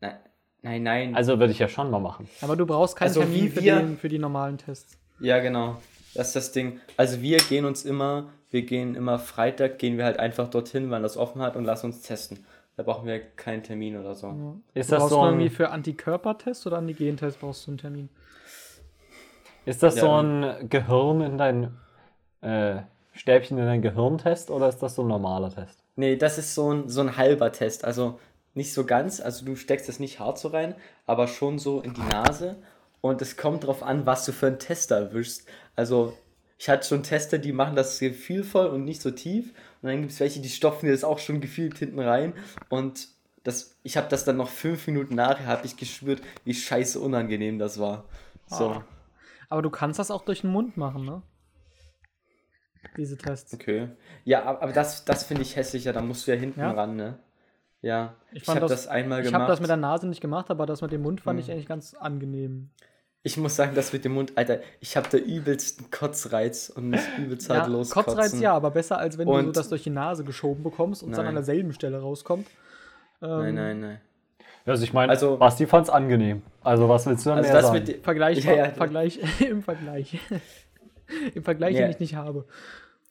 Nein, 0.00 0.16
nein, 0.62 0.82
nein. 0.82 1.14
Also 1.16 1.38
würde 1.38 1.52
ich 1.52 1.58
ja 1.60 1.68
schon 1.68 1.90
mal 1.90 2.00
machen. 2.00 2.28
Aber 2.42 2.56
du 2.56 2.66
brauchst 2.66 2.96
keinen 2.96 3.08
Also 3.08 3.20
Termin 3.20 3.50
für, 3.52 3.60
den, 3.62 3.96
für 3.98 4.08
die 4.08 4.18
normalen 4.18 4.58
Tests. 4.58 4.98
Ja, 5.20 5.38
genau. 5.38 5.76
Das 6.14 6.28
ist 6.28 6.36
das 6.36 6.52
Ding. 6.52 6.80
Also 6.96 7.20
wir 7.22 7.38
gehen 7.38 7.64
uns 7.64 7.84
immer, 7.84 8.30
wir 8.50 8.62
gehen 8.62 8.94
immer 8.94 9.18
Freitag, 9.18 9.78
gehen 9.78 9.98
wir 9.98 10.04
halt 10.04 10.18
einfach 10.18 10.48
dorthin, 10.48 10.90
wann 10.90 11.02
das 11.02 11.16
offen 11.16 11.40
hat 11.42 11.56
und 11.56 11.64
lassen 11.64 11.86
uns 11.86 12.02
testen. 12.02 12.44
Da 12.76 12.82
brauchen 12.82 13.06
wir 13.06 13.20
keinen 13.20 13.62
Termin 13.62 13.96
oder 13.96 14.14
so. 14.14 14.60
Ist 14.74 14.90
Du 14.90 14.94
das 14.96 15.00
brauchst 15.02 15.10
so 15.14 15.20
du 15.20 15.26
irgendwie 15.26 15.46
ein, 15.46 15.50
für 15.50 15.70
Antikörpertest 15.70 16.66
oder 16.66 16.78
Antigentest 16.78 17.40
brauchst 17.40 17.66
du 17.66 17.70
einen 17.70 17.78
Termin? 17.78 18.08
ist 19.64 19.82
das 19.82 19.96
Ja. 19.96 20.02
so 20.02 20.10
ein 20.22 20.68
Gehirn 20.68 21.20
in 21.22 21.38
dein 21.38 21.76
äh, 22.42 22.82
Stäbchen 23.16 23.58
in 23.58 23.64
dein 23.66 23.82
Gehirn-Test 23.82 24.50
oder 24.50 24.68
ist 24.68 24.78
das 24.78 24.94
so 24.94 25.02
ein 25.02 25.08
normaler 25.08 25.52
Test? 25.54 25.82
Nee, 25.96 26.16
das 26.16 26.38
ist 26.38 26.54
so 26.54 26.72
ein, 26.72 26.88
so 26.88 27.00
ein 27.00 27.16
halber 27.16 27.52
Test. 27.52 27.84
Also 27.84 28.18
nicht 28.54 28.72
so 28.72 28.84
ganz, 28.84 29.20
also 29.20 29.44
du 29.44 29.56
steckst 29.56 29.88
es 29.88 29.98
nicht 29.98 30.20
hart 30.20 30.38
so 30.38 30.48
rein, 30.48 30.74
aber 31.06 31.26
schon 31.28 31.58
so 31.58 31.80
in 31.80 31.94
die 31.94 32.02
Nase. 32.02 32.56
Und 33.00 33.22
es 33.22 33.36
kommt 33.36 33.66
drauf 33.66 33.82
an, 33.82 34.06
was 34.06 34.24
du 34.24 34.32
für 34.32 34.46
einen 34.48 34.58
Tester 34.58 34.96
erwischst. 34.96 35.46
Also 35.74 36.16
ich 36.58 36.68
hatte 36.68 36.86
schon 36.86 37.02
Tester, 37.02 37.38
die 37.38 37.52
machen 37.52 37.76
das 37.76 37.98
gefühlvoll 37.98 38.66
und 38.66 38.84
nicht 38.84 39.02
so 39.02 39.10
tief. 39.10 39.52
Und 39.82 39.88
dann 39.90 40.00
gibt 40.00 40.12
es 40.12 40.20
welche, 40.20 40.40
die 40.40 40.48
stopfen 40.48 40.86
dir 40.86 40.92
das 40.92 41.04
auch 41.04 41.18
schon 41.18 41.40
gefühlt 41.40 41.78
hinten 41.78 42.00
rein. 42.00 42.32
Und 42.68 43.08
das, 43.44 43.76
ich 43.82 43.96
habe 43.96 44.08
das 44.08 44.24
dann 44.24 44.38
noch 44.38 44.48
fünf 44.48 44.86
Minuten 44.86 45.14
nachher, 45.14 45.46
habe 45.46 45.66
ich 45.66 45.76
gespürt, 45.76 46.20
wie 46.44 46.54
scheiße 46.54 46.98
unangenehm 46.98 47.58
das 47.58 47.78
war. 47.78 48.04
So, 48.48 48.70
Ah. 48.70 48.84
Aber 49.48 49.62
du 49.62 49.70
kannst 49.70 49.98
das 50.00 50.10
auch 50.10 50.22
durch 50.22 50.40
den 50.40 50.50
Mund 50.50 50.76
machen, 50.76 51.04
ne? 51.04 51.22
Diese 52.96 53.16
Tests. 53.16 53.52
okay. 53.54 53.88
Ja, 54.24 54.44
aber 54.44 54.72
das, 54.72 55.04
das 55.04 55.24
finde 55.24 55.42
ich 55.42 55.56
hässlicher, 55.56 55.92
da 55.92 56.00
musst 56.00 56.26
du 56.26 56.32
ja 56.32 56.36
hinten 56.38 56.60
Ja? 56.60 56.70
ran, 56.72 56.96
ne? 56.96 57.18
Ja, 57.82 58.14
Ich 58.32 58.42
ich, 58.42 58.48
habe 58.48 58.60
das- 58.60 58.70
das, 58.70 58.86
einmal 58.88 59.20
Ich 59.20 59.26
gemacht. 59.26 59.42
habe 59.42 59.52
das 59.52 59.60
mit 59.60 59.68
der 59.68 59.76
Nase 59.76 60.08
nicht 60.08 60.20
gemacht, 60.20 60.50
aber 60.50 60.66
das 60.66 60.80
mit 60.82 60.92
dem 60.92 61.02
Mund 61.02 61.20
fand 61.20 61.38
Hm. 61.38 61.44
ich 61.44 61.52
eigentlich 61.52 61.66
ganz 61.66 61.94
angenehm. 61.94 62.70
Ich 63.22 63.36
muss 63.36 63.56
sagen, 63.56 63.74
das 63.74 63.92
mit 63.92 64.04
dem 64.04 64.12
Mund, 64.12 64.32
Alter, 64.36 64.60
ich 64.80 64.96
habe 64.96 65.08
da 65.10 65.18
übelsten 65.18 65.90
Kotzreiz 65.90 66.70
und 66.74 66.90
muss 66.90 67.00
übelst 67.18 67.48
Ja, 67.48 67.66
loskotzen. 67.66 68.14
Kotzreiz 68.14 68.40
ja, 68.40 68.52
aber 68.54 68.70
besser 68.70 68.98
als 68.98 69.18
wenn 69.18 69.26
du 69.26 69.32
so 69.32 69.38
Und- 69.38 69.56
das 69.56 69.68
durch 69.68 69.82
die 69.82 69.90
Nase 69.90 70.24
geschoben 70.24 70.62
bekommst 70.62 71.02
und 71.02 71.10
es 71.10 71.16
dann 71.16 71.24
Nein. 71.26 71.30
an 71.36 71.44
derselben 71.44 71.72
Stelle 71.72 72.00
rauskommt. 72.00 72.46
Ähm, 73.22 73.28
Nein, 73.28 73.54
nein, 73.54 73.80
nein. 73.80 74.00
Also 74.64 74.82
ich 74.84 74.92
meine, 74.92 75.10
Also- 75.10 75.36
Basti 75.36 75.66
fand's 75.66 75.90
angenehm. 75.90 76.42
Also 76.62 76.88
was 76.88 77.06
willst 77.06 77.24
du 77.26 77.30
denn 77.30 77.38
Also 77.38 77.48
mehr 77.48 77.56
das 77.56 77.66
sagen? 77.66 77.78
mit 77.78 77.88
dem- 77.88 78.02
Vergleich, 78.02 78.44
Ja, 78.44 78.54
ja. 78.54 78.70
Vergleich, 78.70 79.20
im 79.48 79.62
Vergleich. 79.62 80.18
Im 81.34 81.44
Vergleich, 81.44 81.74
Ja. 81.74 81.82
den 81.82 81.90
ich 81.90 82.00
nicht 82.00 82.14
habe. 82.14 82.46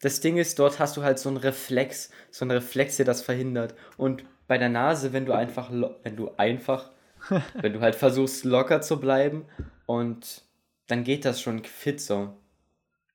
Das 0.00 0.20
Ding 0.20 0.36
ist, 0.36 0.58
dort 0.58 0.78
hast 0.78 0.96
du 0.96 1.02
halt 1.02 1.18
so 1.18 1.28
einen 1.28 1.38
Reflex, 1.38 2.10
so 2.30 2.44
einen 2.44 2.50
Reflex, 2.52 2.96
der 2.98 3.06
das 3.06 3.22
verhindert. 3.22 3.74
Und 3.96 4.24
bei 4.46 4.58
der 4.58 4.68
Nase, 4.68 5.12
wenn 5.12 5.24
du 5.26 5.32
einfach, 5.32 5.70
wenn 6.02 6.16
du 6.16 6.30
einfach, 6.36 6.90
wenn 7.60 7.72
du 7.72 7.80
halt 7.80 7.94
versuchst 7.94 8.44
locker 8.44 8.80
zu 8.82 9.00
bleiben 9.00 9.46
und 9.86 10.42
dann 10.86 11.02
geht 11.02 11.24
das 11.24 11.40
schon 11.40 11.64
fit 11.64 12.00
so. 12.00 12.36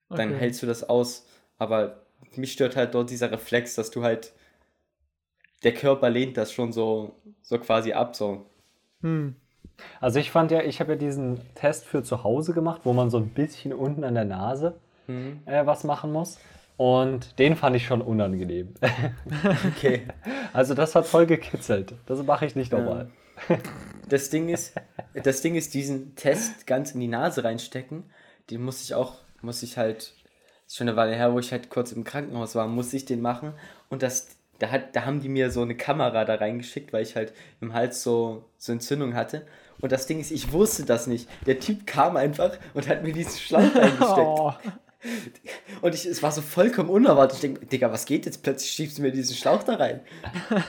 Dann 0.10 0.30
Okay. 0.32 0.40
hältst 0.40 0.62
du 0.64 0.68
das 0.68 0.84
aus. 0.90 1.26
Aber 1.58 2.02
mich 2.36 2.52
stört 2.52 2.76
halt 2.76 2.94
dort 2.96 3.10
dieser 3.12 3.32
Reflex, 3.32 3.76
dass 3.76 3.92
du 3.92 4.04
halt, 4.04 4.34
der 5.64 5.74
Körper 5.74 6.10
lehnt 6.10 6.36
das 6.38 6.52
schon 6.52 6.74
so, 6.74 7.22
so 7.42 7.60
quasi 7.60 7.94
ab 7.94 8.16
so. 8.16 8.50
Hm. 9.02 9.36
Also 10.00 10.20
ich 10.20 10.32
fand 10.32 10.52
ja, 10.52 10.62
ich 10.62 10.80
habe 10.80 10.94
ja 10.94 10.98
diesen 10.98 11.40
Test 11.56 11.86
für 11.86 12.04
zu 12.04 12.24
Hause 12.24 12.54
gemacht, 12.54 12.82
wo 12.84 12.94
man 12.94 13.10
so 13.10 13.18
ein 13.18 13.30
bisschen 13.30 13.74
unten 13.74 14.04
an 14.04 14.16
der 14.16 14.26
Nase 14.26 14.76
Mhm. 15.08 15.40
äh, 15.46 15.66
was 15.66 15.84
machen 15.84 16.12
muss. 16.12 16.38
Und 16.78 17.38
den 17.40 17.56
fand 17.56 17.76
ich 17.76 17.86
schon 17.86 18.02
unangenehm. 18.02 18.74
Okay. 19.76 20.04
Also 20.54 20.74
das 20.74 20.96
hat 20.96 21.06
voll 21.06 21.26
gekitzelt. 21.26 21.94
Das 22.06 22.22
mache 22.24 22.46
ich 22.46 22.56
nicht 22.56 22.72
nochmal. 22.72 23.10
Das 24.10 24.30
Ding 24.30 24.50
ist, 24.50 24.74
das 25.24 25.42
Ding 25.42 25.56
ist, 25.56 25.74
diesen 25.74 26.16
Test 26.16 26.68
ganz 26.68 26.92
in 26.92 27.00
die 27.00 27.08
Nase 27.08 27.44
reinstecken, 27.44 28.04
den 28.50 28.62
muss 28.64 28.82
ich 28.84 28.94
auch, 28.94 29.16
muss 29.42 29.64
ich 29.64 29.78
halt, 29.78 30.14
ist 30.68 30.78
schon 30.78 30.88
eine 30.90 30.98
Weile 30.98 31.16
her, 31.16 31.34
wo 31.34 31.40
ich 31.40 31.52
halt 31.52 31.70
kurz 31.70 31.92
im 31.94 32.04
Krankenhaus 32.04 32.56
war, 32.56 32.68
muss 32.68 32.94
ich 32.94 33.06
den 33.06 33.22
machen. 33.22 33.54
Und 33.90 34.04
das, 34.04 34.28
da, 34.60 34.72
hat, 34.72 34.96
da 34.96 35.06
haben 35.06 35.22
die 35.22 35.30
mir 35.30 35.52
so 35.52 35.62
eine 35.62 35.76
Kamera 35.76 36.26
da 36.26 36.36
reingeschickt, 36.36 36.92
weil 36.94 37.04
ich 37.04 37.16
halt 37.16 37.34
im 37.62 37.74
Hals 37.74 38.04
so, 38.04 38.46
so 38.58 38.72
Entzündung 38.74 39.14
hatte. 39.16 39.46
Und 39.82 39.92
das 39.92 40.08
Ding 40.08 40.20
ist, 40.20 40.32
ich 40.32 40.52
wusste 40.52 40.86
das 40.86 41.08
nicht. 41.08 41.28
Der 41.46 41.60
Typ 41.60 41.88
kam 41.88 42.16
einfach 42.16 42.52
und 42.74 42.88
hat 42.88 43.04
mir 43.04 43.14
diesen 43.14 43.40
Schlauch 43.40 43.76
reingesteckt. 43.76 44.62
Oh, 45.04 45.82
Und 45.82 45.96
ich, 45.96 46.06
es 46.06 46.22
war 46.22 46.32
so 46.32 46.44
vollkommen 46.44 46.90
unerwartet. 46.90 47.38
Ich 47.38 47.42
denke, 47.42 47.66
Digga, 47.66 47.92
was 47.92 48.06
geht 48.06 48.28
jetzt? 48.28 48.44
Plötzlich 48.44 48.72
schiebst 48.72 49.00
du 49.00 49.02
mir 49.02 49.12
diesen 49.12 49.36
Schlauch 49.36 49.64
da 49.64 49.74
rein. 49.74 50.02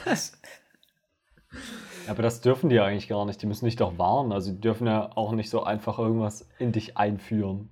Aber 2.08 2.22
das 2.22 2.40
dürfen 2.40 2.70
die 2.70 2.76
ja 2.76 2.86
eigentlich 2.86 3.08
gar 3.08 3.26
nicht. 3.26 3.42
Die 3.42 3.46
müssen 3.46 3.66
dich 3.66 3.76
doch 3.76 3.98
warnen. 3.98 4.32
Also 4.32 4.52
die 4.52 4.60
dürfen 4.60 4.86
ja 4.86 5.10
auch 5.14 5.32
nicht 5.32 5.50
so 5.50 5.64
einfach 5.64 5.98
irgendwas 5.98 6.48
in 6.58 6.72
dich 6.72 6.96
einführen. 6.96 7.68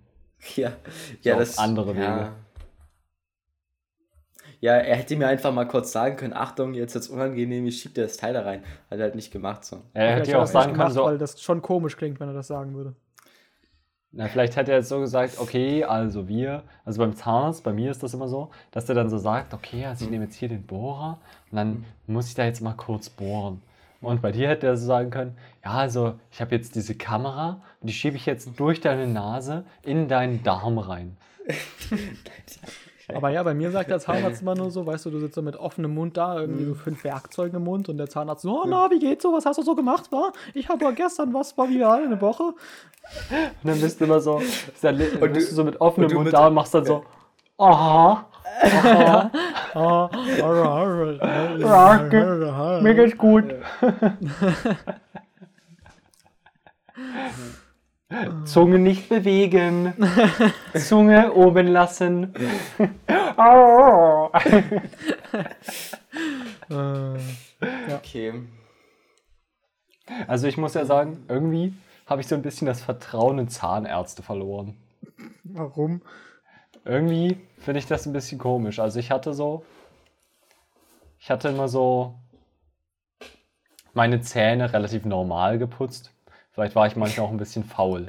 Ja, 0.54 0.73
ja 1.23 1.35
auf 1.35 1.40
das 1.40 1.59
andere 1.59 1.94
Wege. 1.94 2.04
Ja. 2.04 2.37
Ja, 4.61 4.75
er 4.75 4.97
hätte 4.97 5.17
mir 5.17 5.26
einfach 5.26 5.52
mal 5.52 5.67
kurz 5.67 5.90
sagen 5.90 6.17
können, 6.17 6.35
Achtung, 6.35 6.75
jetzt 6.75 6.95
ist 6.95 7.09
unangenehm, 7.09 7.67
ich 7.67 7.81
schieb 7.81 7.95
dir 7.95 8.02
das 8.02 8.19
Teil 8.19 8.35
da 8.35 8.43
rein. 8.43 8.62
Hat 8.90 8.99
er 8.99 9.05
halt 9.05 9.14
nicht 9.14 9.33
gemacht 9.33 9.64
so. 9.64 9.83
Er 9.95 10.17
hätte 10.17 10.33
ja 10.33 10.43
auch 10.43 10.47
sagen 10.47 10.75
können, 10.75 10.93
so, 10.93 11.05
weil 11.05 11.17
das 11.17 11.40
schon 11.43 11.62
komisch 11.62 11.97
klingt, 11.97 12.21
wenn 12.21 12.29
er 12.29 12.35
das 12.35 12.49
sagen 12.49 12.75
würde. 12.75 12.95
na, 14.12 14.29
vielleicht 14.29 14.57
hätte 14.57 14.73
er 14.73 14.79
jetzt 14.79 14.90
so 14.90 15.00
gesagt, 15.00 15.38
okay, 15.38 15.85
also 15.85 16.29
wir, 16.29 16.62
also 16.85 17.00
beim 17.00 17.14
Zahnarzt, 17.17 17.64
bei 17.64 17.73
mir 17.73 17.90
ist 17.90 18.02
das 18.02 18.12
immer 18.12 18.29
so, 18.29 18.50
dass 18.71 18.85
der 18.85 18.95
dann 18.95 19.09
so 19.09 19.17
sagt, 19.17 19.55
okay, 19.55 19.87
also 19.87 20.05
ich 20.05 20.11
nehme 20.11 20.25
jetzt 20.25 20.37
hier 20.37 20.49
den 20.49 20.67
Bohrer 20.67 21.19
und 21.50 21.57
dann 21.57 21.85
muss 22.07 22.29
ich 22.29 22.35
da 22.35 22.45
jetzt 22.45 22.61
mal 22.61 22.75
kurz 22.75 23.09
bohren. 23.09 23.62
Und 24.02 24.21
bei 24.21 24.33
dir 24.33 24.49
hätte 24.49 24.67
er 24.67 24.76
so 24.76 24.87
sagen 24.87 25.11
können, 25.11 25.37
ja, 25.64 25.73
also 25.73 26.19
ich 26.31 26.40
habe 26.40 26.55
jetzt 26.55 26.75
diese 26.75 26.95
Kamera 26.95 27.62
und 27.81 27.88
die 27.88 27.95
schiebe 27.95 28.17
ich 28.17 28.26
jetzt 28.26 28.59
durch 28.59 28.81
deine 28.81 29.07
Nase 29.07 29.64
in 29.83 30.09
deinen 30.09 30.43
Darm 30.43 30.79
rein. 30.79 31.17
Aber 33.14 33.31
ja, 33.31 33.43
bei 33.43 33.55
mir 33.55 33.71
sagt 33.71 33.90
der 33.90 33.99
Zahnarzt 34.00 34.43
immer 34.47 34.55
nur 34.55 34.71
so, 34.71 34.87
weißt 34.87 35.07
du, 35.07 35.11
du 35.11 35.19
sitzt 35.21 35.35
so 35.35 35.43
mit 35.43 35.57
offenem 35.57 35.95
Mund 35.95 36.17
da, 36.17 36.40
irgendwie 36.40 36.64
so 36.64 36.75
fünf 36.75 37.02
Werkzeuge 37.05 37.57
im 37.57 37.64
Mund 37.64 37.88
und 37.88 37.99
der 37.99 38.09
Zahnarzt 38.09 38.43
so, 38.43 38.62
oh, 38.62 38.64
na, 38.67 38.90
wie 38.90 38.99
geht's 38.99 39.23
so, 39.23 39.33
was 39.33 39.47
hast 39.47 39.59
du 39.59 39.62
so 39.62 39.75
gemacht, 39.75 40.11
wa? 40.12 40.33
Ich 40.55 40.69
habe 40.69 40.85
ja 40.85 40.90
gestern 40.93 41.33
was, 41.35 41.57
war 41.59 41.69
wieder 41.69 41.93
eine 41.93 42.21
Woche. 42.21 42.43
Und 42.45 42.55
dann 43.64 43.81
bist 43.81 44.00
du 44.00 44.05
immer 44.05 44.21
so, 44.21 44.40
dann 44.83 44.95
Und 45.00 45.33
bist 45.33 45.49
du- 45.49 45.50
du 45.50 45.57
so 45.57 45.64
mit 45.64 45.81
offenem 45.81 46.07
und 46.07 46.11
du 46.12 46.17
Mund 46.17 46.25
mit- 46.26 46.35
da 46.35 46.47
und 46.49 46.55
machst 46.55 46.75
dann 46.75 46.85
so, 46.85 47.05
aha, 47.59 48.26
aha, 48.62 49.31
Ah, 51.64 52.81
mir 52.83 52.95
geht's 52.95 53.17
gut. 53.17 53.45
Zunge 58.45 58.79
nicht 58.79 59.09
bewegen. 59.09 59.95
Zunge 60.75 61.33
oben 61.33 61.69
lassen. 61.69 62.35
Äh, 66.69 67.19
Okay. 67.95 68.33
also 70.26 70.47
ich 70.47 70.57
muss 70.57 70.73
ja 70.75 70.87
sagen, 70.87 71.25
irgendwie 71.29 71.75
habe 72.07 72.23
ich 72.23 72.26
so 72.26 72.35
ein 72.35 72.43
bisschen 72.43 72.67
das 72.67 72.81
Vertrauen 72.81 73.38
in 73.38 73.49
Zahnärzte 73.49 74.23
verloren. 74.23 74.76
Warum? 75.45 76.00
Irgendwie 76.85 77.37
finde 77.59 77.81
ich 77.81 77.87
das 77.87 78.07
ein 78.07 78.12
bisschen 78.14 78.38
komisch. 78.38 78.79
Also 78.79 78.99
ich 78.99 79.11
hatte 79.11 79.35
so, 79.35 79.64
ich 81.19 81.31
hatte 81.31 81.49
immer 81.49 81.69
so 81.69 82.14
meine 83.93 84.23
Zähne 84.23 84.73
relativ 84.73 85.05
normal 85.05 85.59
geputzt. 85.59 86.12
Vielleicht 86.52 86.75
war 86.75 86.87
ich 86.87 86.97
manchmal 86.97 87.26
auch 87.26 87.30
ein 87.30 87.37
bisschen 87.37 87.64
faul. 87.64 88.07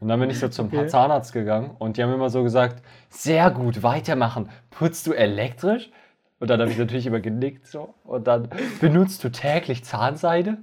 Und 0.00 0.08
dann 0.08 0.20
bin 0.20 0.30
ich 0.30 0.38
so 0.38 0.48
zum 0.48 0.66
Okay. 0.68 0.86
Zahnarzt 0.86 1.32
gegangen 1.32 1.72
und 1.78 1.96
die 1.96 2.02
haben 2.02 2.12
immer 2.12 2.30
so 2.30 2.42
gesagt, 2.44 2.82
sehr 3.08 3.50
gut, 3.50 3.82
weitermachen. 3.82 4.48
Putzt 4.70 5.06
du 5.06 5.12
elektrisch? 5.12 5.90
Und 6.38 6.50
dann 6.50 6.60
habe 6.60 6.70
ich 6.70 6.78
natürlich 6.78 7.06
immer 7.06 7.18
genickt 7.18 7.66
so. 7.66 7.94
Und 8.04 8.28
dann 8.28 8.48
benutzt 8.80 9.24
du 9.24 9.28
täglich 9.30 9.84
Zahnseide? 9.84 10.58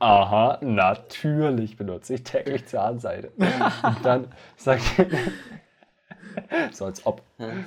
Aha, 0.00 0.58
natürlich 0.62 1.76
benutze 1.76 2.14
ich 2.14 2.24
täglich 2.24 2.66
Zahnseide. 2.66 3.30
Und 3.36 4.04
dann 4.04 4.26
sagt 4.56 4.82
so 6.72 6.86
als 6.86 7.04
ob. 7.06 7.22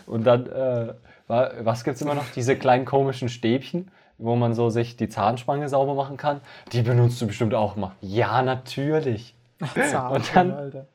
Und 0.07 0.25
dann, 0.25 0.47
äh, 0.47 0.93
wa- 1.27 1.51
was 1.61 1.83
gibt 1.83 1.95
es 1.95 2.01
immer 2.01 2.15
noch? 2.15 2.25
Diese 2.35 2.55
kleinen 2.57 2.85
komischen 2.85 3.29
Stäbchen, 3.29 3.91
wo 4.23 4.35
man 4.35 4.53
so 4.53 4.69
sich 4.69 4.95
die 4.95 5.09
Zahnspange 5.09 5.67
sauber 5.69 5.93
machen 5.95 6.17
kann. 6.17 6.41
Die 6.71 6.81
benutzt 6.81 7.21
du 7.21 7.27
bestimmt 7.27 7.53
auch 7.53 7.75
mal. 7.75 7.91
Ja, 8.01 8.41
natürlich. 8.41 9.35
Zahn, 9.91 10.13
Und 10.13 10.35
dann- 10.35 10.51
Alter. 10.51 10.87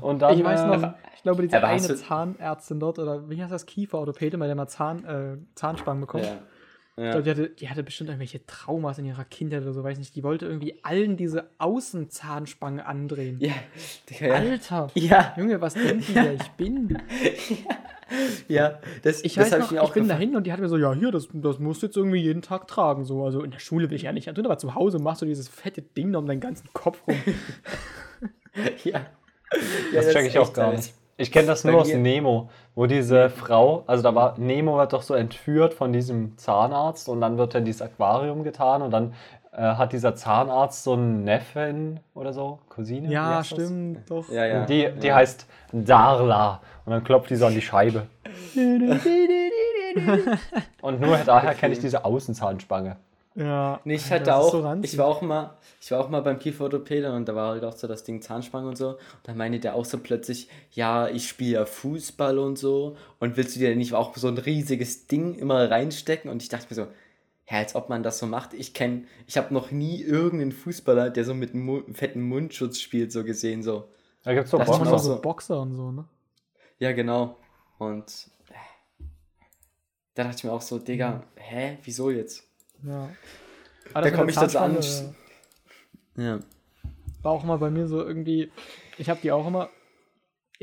Und 0.00 0.20
dann, 0.22 0.36
Ich 0.38 0.44
weiß 0.44 0.60
äh, 0.62 0.66
noch, 0.66 0.94
ich 1.16 1.22
glaube, 1.22 1.42
diese 1.42 1.62
eine 1.62 1.94
Zahnärztin 1.94 2.80
dort, 2.80 2.98
oder 2.98 3.28
wie 3.30 3.40
heißt 3.40 3.52
das, 3.52 3.66
Kieferorthopäde, 3.66 4.36
bei 4.36 4.46
der 4.46 4.56
man 4.56 4.68
Zahn, 4.68 5.04
äh, 5.04 5.36
Zahnspangen 5.54 6.00
bekommt. 6.00 6.24
Ja. 6.24 6.38
Ich 6.96 7.02
Ja. 7.04 7.10
glaube, 7.12 7.22
die 7.24 7.30
hatte, 7.30 7.48
die 7.50 7.68
hatte 7.70 7.82
bestimmt 7.82 8.10
irgendwelche 8.10 8.44
Traumas 8.46 8.98
in 8.98 9.04
ihrer 9.04 9.24
Kindheit 9.24 9.62
oder 9.62 9.72
so, 9.72 9.82
weiß 9.82 9.98
nicht. 9.98 10.14
Die 10.14 10.22
wollte 10.22 10.46
irgendwie 10.46 10.78
allen 10.84 11.16
diese 11.16 11.48
Außenzahnspangen 11.58 12.80
andrehen. 12.80 13.38
Ja. 13.40 13.52
Ja. 14.20 14.34
Alter! 14.34 14.86
Ja, 14.94 15.34
Junge, 15.36 15.60
was 15.60 15.74
denken 15.74 16.04
die, 16.06 16.14
wer 16.14 16.34
ich 16.34 16.48
bin? 16.52 16.88
ja. 17.48 17.76
Das, 19.02 19.22
Ich 19.24 19.34
das 19.34 19.50
weiß 19.50 19.58
noch, 19.58 19.66
ich, 19.66 19.72
mir 19.72 19.82
auch 19.82 19.92
bin 19.92 20.08
dahin 20.08 20.36
und 20.36 20.46
die 20.46 20.52
hat 20.52 20.60
mir 20.60 20.68
so, 20.68 20.76
ja, 20.76 20.92
hier, 20.92 21.10
das, 21.10 21.28
das 21.32 21.58
musst 21.58 21.82
du 21.82 21.86
jetzt 21.86 21.96
irgendwie 21.96 22.18
jeden 22.18 22.42
Tag 22.42 22.66
tragen. 22.66 23.04
So. 23.04 23.24
Also 23.24 23.42
in 23.42 23.50
der 23.50 23.58
Schule 23.58 23.90
will 23.90 23.96
ich 23.96 24.02
ja 24.02 24.12
nicht 24.12 24.32
tun, 24.32 24.44
aber 24.44 24.58
zu 24.58 24.74
Hause 24.74 24.98
machst 24.98 25.22
du 25.22 25.26
dieses 25.26 25.48
fette 25.48 25.82
Ding 25.82 26.12
da 26.12 26.18
um 26.18 26.26
deinen 26.26 26.40
ganzen 26.40 26.68
Kopf 26.72 27.02
rum. 27.06 27.16
Ja. 28.84 29.00
das 29.92 30.12
check 30.12 30.26
ich 30.26 30.38
auch 30.38 30.52
gar 30.52 30.70
nicht. 30.70 30.94
Ich 31.16 31.30
kenne 31.30 31.46
das 31.46 31.64
nur 31.64 31.80
aus 31.80 31.92
Nemo, 31.92 32.50
wo 32.74 32.86
diese 32.86 33.30
Frau, 33.30 33.84
also 33.86 34.02
da 34.02 34.14
war, 34.14 34.38
Nemo 34.38 34.78
wird 34.78 34.92
doch 34.92 35.02
so 35.02 35.14
entführt 35.14 35.74
von 35.74 35.92
diesem 35.92 36.36
Zahnarzt 36.38 37.08
und 37.08 37.20
dann 37.20 37.38
wird 37.38 37.54
er 37.54 37.58
in 37.58 37.64
dieses 37.64 37.82
Aquarium 37.82 38.42
getan 38.42 38.82
und 38.82 38.90
dann 38.90 39.12
äh, 39.52 39.60
hat 39.60 39.92
dieser 39.92 40.16
Zahnarzt 40.16 40.82
so 40.82 40.94
einen 40.94 41.22
Neffen 41.22 42.00
oder 42.14 42.32
so, 42.32 42.58
Cousine. 42.68 43.08
Ja, 43.08 43.38
heißt 43.38 43.52
das? 43.52 43.58
stimmt, 43.58 44.10
doch. 44.10 44.28
Ja, 44.28 44.44
ja. 44.44 44.60
Und 44.60 44.68
die, 44.68 44.90
die 45.00 45.12
heißt 45.12 45.46
Darla 45.72 46.60
und 46.84 46.90
dann 46.92 47.04
klopft 47.04 47.30
die 47.30 47.36
so 47.36 47.46
an 47.46 47.54
die 47.54 47.62
Scheibe. 47.62 48.06
Und 50.82 51.00
nur 51.00 51.16
daher 51.18 51.54
kenne 51.54 51.74
ich 51.74 51.80
diese 51.80 52.04
Außenzahnspange. 52.04 52.96
Ja. 53.36 53.80
Nee, 53.84 53.94
ich 53.96 54.02
Das 54.02 54.10
hatte 54.12 54.30
ist 54.30 54.36
auch, 54.36 54.52
so 54.52 54.76
ich 54.82 54.96
war 54.96 55.06
auch 55.06 55.20
mal, 55.20 55.56
ich 55.80 55.90
war 55.90 56.00
auch 56.00 56.08
mal 56.08 56.22
beim 56.22 56.38
Kieferorthopäden 56.38 57.12
und 57.14 57.28
da 57.28 57.34
war 57.34 57.50
halt 57.50 57.64
auch 57.64 57.72
so 57.72 57.88
das 57.88 58.04
Ding 58.04 58.22
Zahnspange 58.22 58.68
und 58.68 58.76
so. 58.78 58.90
Und 58.90 58.98
dann 59.24 59.36
meinte 59.36 59.58
der 59.58 59.74
auch 59.74 59.84
so 59.84 59.98
plötzlich, 59.98 60.48
ja, 60.70 61.08
ich 61.08 61.28
spiele 61.28 61.52
ja 61.54 61.64
Fußball 61.66 62.38
und 62.38 62.58
so. 62.58 62.96
Und 63.18 63.36
willst 63.36 63.56
du 63.56 63.60
dir 63.60 63.74
nicht 63.74 63.92
auch 63.92 64.16
so 64.16 64.28
ein 64.28 64.38
riesiges 64.38 65.08
Ding 65.08 65.34
immer 65.34 65.68
reinstecken? 65.68 66.30
Und 66.30 66.42
ich 66.42 66.48
dachte 66.48 66.66
mir 66.70 66.76
so, 66.76 66.86
ja, 67.50 67.58
als 67.58 67.74
ob 67.74 67.88
man 67.88 68.02
das 68.04 68.18
so 68.20 68.26
macht. 68.26 68.54
Ich 68.54 68.72
kenne, 68.72 69.02
ich 69.26 69.36
habe 69.36 69.52
noch 69.52 69.70
nie 69.72 70.00
irgendeinen 70.00 70.52
Fußballer, 70.52 71.10
der 71.10 71.24
so 71.24 71.34
mit 71.34 71.54
einem 71.54 71.92
fetten 71.94 72.22
Mundschutz 72.22 72.78
spielt, 72.78 73.10
so 73.10 73.24
gesehen, 73.24 73.62
so. 73.64 73.88
Da 74.22 74.32
gibt 74.32 74.44
es 74.46 74.50
so 74.52 74.58
Das 74.58 74.68
Das 74.68 74.78
man 74.78 74.86
waren 74.86 74.92
Boxer. 74.92 75.14
so 75.16 75.20
Boxer 75.20 75.60
und 75.60 75.74
so, 75.74 75.90
ne? 75.90 76.04
Ja, 76.78 76.92
genau. 76.92 77.36
Und 77.78 78.30
äh, 78.48 79.04
da 80.14 80.24
dachte 80.24 80.38
ich 80.38 80.44
mir 80.44 80.52
auch 80.52 80.62
so, 80.62 80.78
Digga, 80.78 81.22
hä, 81.36 81.78
wieso 81.84 82.10
jetzt? 82.10 82.44
Ja. 82.82 83.08
Da 83.84 83.90
Aber 83.92 84.02
das 84.02 84.10
mit 84.10 84.14
komm 84.14 84.26
der 84.26 84.28
ich 84.28 84.52
dazu 84.52 84.58
an. 84.58 85.14
Ja. 86.16 86.40
War 87.22 87.32
auch 87.32 87.44
immer 87.44 87.58
bei 87.58 87.70
mir 87.70 87.86
so 87.86 88.04
irgendwie, 88.04 88.50
ich 88.98 89.08
habe 89.08 89.20
die 89.22 89.32
auch 89.32 89.46
immer, 89.46 89.70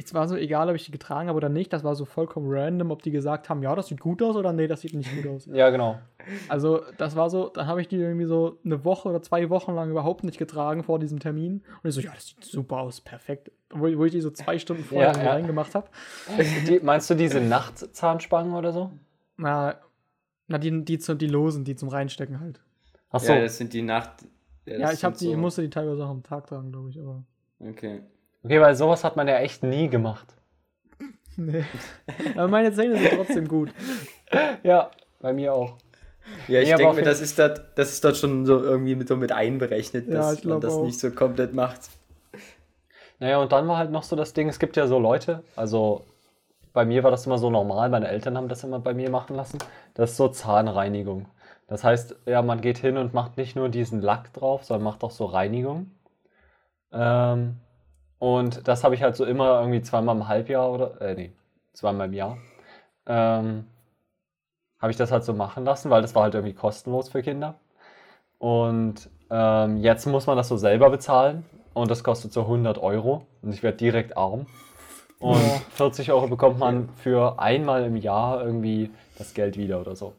es 0.05 0.13
war 0.13 0.27
so 0.27 0.35
egal, 0.35 0.69
ob 0.69 0.75
ich 0.75 0.85
die 0.85 0.91
getragen 0.91 1.27
habe 1.29 1.37
oder 1.37 1.49
nicht, 1.49 1.71
das 1.73 1.83
war 1.83 1.95
so 1.95 2.05
vollkommen 2.05 2.47
random, 2.49 2.91
ob 2.91 3.01
die 3.03 3.11
gesagt 3.11 3.49
haben, 3.49 3.61
ja, 3.63 3.75
das 3.75 3.87
sieht 3.87 3.99
gut 3.99 4.21
aus 4.21 4.35
oder 4.35 4.53
nee, 4.53 4.67
das 4.67 4.81
sieht 4.81 4.93
nicht 4.93 5.13
gut 5.15 5.27
aus. 5.27 5.45
Ja, 5.47 5.69
genau. 5.69 5.99
Also 6.47 6.81
das 6.97 7.15
war 7.15 7.29
so, 7.29 7.49
dann 7.49 7.67
habe 7.67 7.81
ich 7.81 7.87
die 7.87 7.95
irgendwie 7.97 8.25
so 8.25 8.59
eine 8.63 8.83
Woche 8.85 9.09
oder 9.09 9.21
zwei 9.21 9.49
Wochen 9.49 9.73
lang 9.73 9.89
überhaupt 9.91 10.23
nicht 10.23 10.37
getragen 10.37 10.83
vor 10.83 10.99
diesem 10.99 11.19
Termin. 11.19 11.63
Und 11.83 11.89
ich 11.89 11.95
so, 11.95 12.01
ja, 12.01 12.11
das 12.13 12.27
sieht 12.27 12.43
super 12.43 12.77
aus, 12.77 13.01
perfekt. 13.01 13.51
Wo, 13.71 13.81
wo 13.97 14.05
ich 14.05 14.11
die 14.11 14.21
so 14.21 14.31
zwei 14.31 14.59
Stunden 14.59 14.83
vorher 14.83 15.13
Ja, 15.13 15.23
ja. 15.23 15.31
reingemacht 15.31 15.73
habe. 15.75 15.87
Meinst 16.83 17.09
du 17.09 17.15
diese 17.15 17.41
Nachtzahnspangen 17.41 18.53
oder 18.53 18.71
so? 18.73 18.91
Na, 19.37 19.75
na 20.47 20.57
die, 20.57 20.83
die, 20.85 20.99
zu, 20.99 21.15
die 21.15 21.27
losen, 21.27 21.63
die 21.63 21.75
zum 21.75 21.89
Reinstecken 21.89 22.39
halt. 22.39 22.61
Ach 23.09 23.19
so. 23.19 23.33
Ja, 23.33 23.41
das 23.41 23.57
sind 23.57 23.73
die 23.73 23.81
Nacht. 23.81 24.25
Ja, 24.65 24.77
das 24.77 24.93
ich, 24.93 25.03
hab 25.03 25.17
die, 25.17 25.25
so- 25.31 25.37
musste 25.37 25.61
die 25.63 25.69
teilweise 25.69 26.05
auch 26.05 26.09
am 26.09 26.21
Tag 26.23 26.47
tragen, 26.47 26.71
glaube 26.71 26.89
ich, 26.89 26.99
aber. 26.99 27.23
Okay. 27.59 28.01
Okay, 28.43 28.59
weil 28.59 28.75
sowas 28.75 29.03
hat 29.03 29.15
man 29.15 29.27
ja 29.27 29.37
echt 29.39 29.63
nie 29.63 29.89
gemacht. 29.89 30.27
Nee. 31.37 31.63
aber 32.35 32.49
meine 32.49 32.73
Zähne 32.73 32.97
sind 32.97 33.11
trotzdem 33.15 33.47
gut. 33.47 33.71
Ja, 34.63 34.91
bei 35.19 35.33
mir 35.33 35.53
auch. 35.53 35.75
Ja, 36.47 36.59
ich 36.61 36.67
Nee, 36.67 36.73
aber 36.73 36.83
denke 36.83 36.95
mir, 36.97 37.03
das 37.03 37.19
ist 37.19 37.37
dort, 37.39 37.61
das 37.75 37.91
ist 37.91 38.03
dort 38.03 38.15
schon 38.15 38.45
so 38.45 38.61
irgendwie 38.63 38.95
mit, 38.95 39.07
so 39.07 39.15
mit 39.17 39.31
einberechnet, 39.31 40.07
Ja, 40.07 40.13
dass 40.15 40.39
ich 40.39 40.45
man 40.45 40.61
das 40.61 40.73
auch. 40.73 40.85
nicht 40.85 40.99
so 40.99 41.11
komplett 41.11 41.53
macht. 41.53 41.89
Naja, 43.19 43.39
und 43.39 43.51
dann 43.51 43.67
war 43.67 43.77
halt 43.77 43.91
noch 43.91 44.03
so 44.03 44.15
das 44.15 44.33
Ding, 44.33 44.47
es 44.49 44.57
gibt 44.59 44.77
ja 44.77 44.87
so 44.87 44.99
Leute, 44.99 45.43
also 45.55 46.05
bei 46.73 46.85
mir 46.85 47.03
war 47.03 47.11
das 47.11 47.25
immer 47.25 47.37
so 47.37 47.49
normal, 47.49 47.89
meine 47.89 48.07
Eltern 48.07 48.37
haben 48.37 48.47
das 48.47 48.63
immer 48.63 48.79
bei 48.79 48.93
mir 48.93 49.09
machen 49.09 49.35
lassen, 49.35 49.57
das 49.95 50.11
ist 50.11 50.17
so 50.17 50.27
Zahnreinigung. 50.29 51.25
Das 51.67 51.83
heißt, 51.83 52.15
ja, 52.25 52.41
man 52.41 52.61
geht 52.61 52.77
hin 52.77 52.97
und 52.97 53.13
macht 53.13 53.35
nicht 53.37 53.55
nur 53.55 53.67
diesen 53.69 54.01
Lack 54.01 54.31
drauf, 54.33 54.63
sondern 54.63 54.83
macht 54.85 55.03
auch 55.03 55.11
so 55.11 55.25
Reinigung. 55.25 55.91
Ähm, 56.93 57.57
und 58.21 58.67
das 58.67 58.83
habe 58.83 58.93
ich 58.93 59.01
halt 59.01 59.15
so 59.15 59.25
immer 59.25 59.61
irgendwie 59.61 59.81
zweimal 59.81 60.15
im 60.15 60.27
Halbjahr 60.27 60.71
oder, 60.71 61.01
äh, 61.01 61.15
nee, 61.15 61.31
zweimal 61.73 62.05
im 62.05 62.13
Jahr. 62.13 62.37
Ähm, 63.07 63.65
habe 64.79 64.91
ich 64.91 64.97
das 64.97 65.11
halt 65.11 65.23
so 65.23 65.33
machen 65.33 65.65
lassen, 65.65 65.89
weil 65.89 66.03
das 66.03 66.13
war 66.13 66.21
halt 66.21 66.35
irgendwie 66.35 66.53
kostenlos 66.53 67.09
für 67.09 67.23
Kinder. 67.23 67.55
Und 68.37 69.09
ähm, 69.31 69.77
jetzt 69.77 70.05
muss 70.05 70.27
man 70.27 70.37
das 70.37 70.49
so 70.49 70.55
selber 70.55 70.91
bezahlen 70.91 71.43
und 71.73 71.89
das 71.89 72.03
kostet 72.03 72.31
so 72.31 72.41
100 72.41 72.77
Euro 72.77 73.25
und 73.41 73.55
ich 73.55 73.63
werde 73.63 73.77
direkt 73.77 74.15
arm. 74.15 74.45
Und 75.17 75.41
Ja. 75.41 75.61
40 75.71 76.11
Euro 76.11 76.27
bekommt 76.27 76.59
man 76.59 76.89
für 76.97 77.39
einmal 77.39 77.85
im 77.85 77.95
Jahr 77.95 78.43
irgendwie 78.43 78.91
das 79.17 79.33
Geld 79.33 79.57
wieder 79.57 79.81
oder 79.81 79.95
so. 79.95 80.13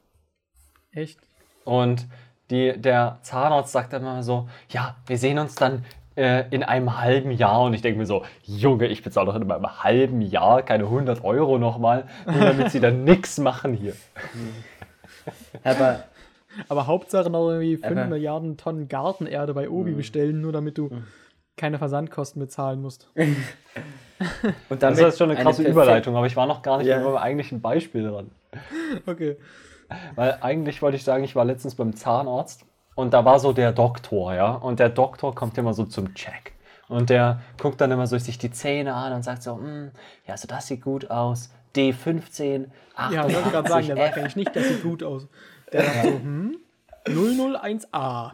Echt? 0.91 1.21
Und 1.65 2.09
die, 2.51 2.77
der 2.77 3.21
Zahnarzt 3.23 3.71
sagt 3.71 3.93
dann 3.93 4.03
immer 4.03 4.25
so, 4.25 4.49
ja, 4.71 4.97
wir 5.07 5.19
sehen 5.19 5.39
uns 5.39 5.55
dann 5.55 5.85
äh, 6.17 6.45
in 6.51 6.63
einem 6.63 7.01
halben 7.01 7.31
Jahr. 7.31 7.63
Und 7.63 7.75
ich 7.75 7.83
denke 7.83 7.99
mir 7.99 8.07
so, 8.07 8.25
Junge, 8.45 8.87
ich 8.87 9.03
bezahle 9.03 9.27
doch 9.27 9.35
in 9.37 9.51
einem 9.51 9.83
halben 9.83 10.21
Jahr 10.23 10.63
keine 10.63 10.85
100 10.85 11.25
Euro 11.25 11.59
nochmal, 11.59 12.05
nur 12.27 12.41
damit 12.45 12.71
sie 12.71 12.81
dann 12.81 13.05
nichts 13.05 13.39
machen 13.39 13.75
hier. 13.75 13.95
Aber 15.65 16.05
Aber 16.69 16.87
Hauptsache 16.87 17.31
noch 17.31 17.49
irgendwie 17.49 17.77
5 17.77 17.91
Aber- 17.93 18.05
Milliarden 18.07 18.57
Tonnen 18.57 18.89
Gartenerde 18.89 19.55
bei 19.55 19.69
Obi 19.71 19.93
bestellen, 19.93 20.41
nur 20.41 20.53
damit 20.53 20.79
du 20.79 20.91
keine 21.57 21.79
Versandkosten 21.79 22.41
bezahlen 22.41 22.81
musst. 22.83 23.09
und 24.69 24.83
Das 24.83 24.99
ist 24.99 25.19
schon 25.19 25.31
eine 25.31 25.37
eine 25.39 25.45
krasse 25.45 25.63
perfekt- 25.63 25.69
Überleitung, 25.71 26.17
aber 26.17 26.27
ich 26.27 26.37
war 26.37 26.47
noch 26.47 26.63
gar 26.63 26.79
nicht 26.79 26.87
Ja. 26.89 27.03
beim 27.03 27.17
eigentlichen 27.17 27.61
Beispiel 27.61 28.09
dran. 28.09 28.31
Okay. 29.07 29.37
Weil 30.15 30.39
eigentlich 30.41 30.81
wollte 30.83 30.97
ich 30.97 31.05
sagen, 31.05 31.23
ich 31.25 31.37
war 31.37 31.45
letztens 31.45 31.75
beim 31.75 31.95
Zahnarzt 31.95 32.65
und 32.95 33.13
da 33.15 33.25
war 33.25 33.39
so 33.39 33.53
der 33.53 33.73
Doktor, 33.73 34.35
ja. 34.35 34.53
Und 34.53 34.79
der 34.81 34.89
Doktor 34.89 35.35
kommt 35.35 35.57
immer 35.59 35.75
so 35.75 35.85
zum 35.85 36.15
Check. 36.15 36.53
Und 36.89 37.11
der 37.11 37.41
guckt 37.61 37.81
dann 37.81 37.91
immer 37.91 38.07
so 38.07 38.19
sich 38.19 38.39
die 38.39 38.51
Zähne 38.51 38.95
an 38.95 39.13
und 39.15 39.23
sagt 39.23 39.43
so, 39.43 39.57
"Hm, 39.57 39.91
ja, 40.27 40.33
also 40.33 40.47
das 40.47 40.67
sieht 40.67 40.83
gut 40.83 41.11
aus, 41.11 41.51
D15. 41.75 42.67
Ja, 43.11 43.27
ich 43.27 43.35
wollte 43.35 43.51
gerade 43.51 43.69
sagen, 43.69 43.87
der 43.87 43.97
88F. 43.97 44.05
sagt 44.05 44.19
eigentlich 44.19 44.37
nicht, 44.37 44.55
der 44.55 44.63
sieht 44.63 44.83
gut 44.83 45.03
aus. 45.03 45.27
Der 45.73 45.85
sagt 45.85 46.03
so, 46.03 46.09
hm, 46.11 46.57
001a. 47.07 48.33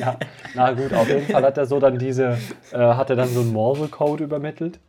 Ja, 0.00 0.16
na 0.54 0.72
gut, 0.72 0.92
auf 0.92 1.08
jeden 1.08 1.26
Fall 1.26 1.44
hat 1.44 1.56
er 1.56 1.66
so 1.66 1.78
dann 1.78 1.98
diese, 1.98 2.36
äh, 2.72 2.78
hat 2.78 3.10
er 3.10 3.16
dann 3.16 3.28
so 3.28 3.40
einen 3.40 3.52
Morse-Code 3.52 4.24
übermittelt 4.24 4.80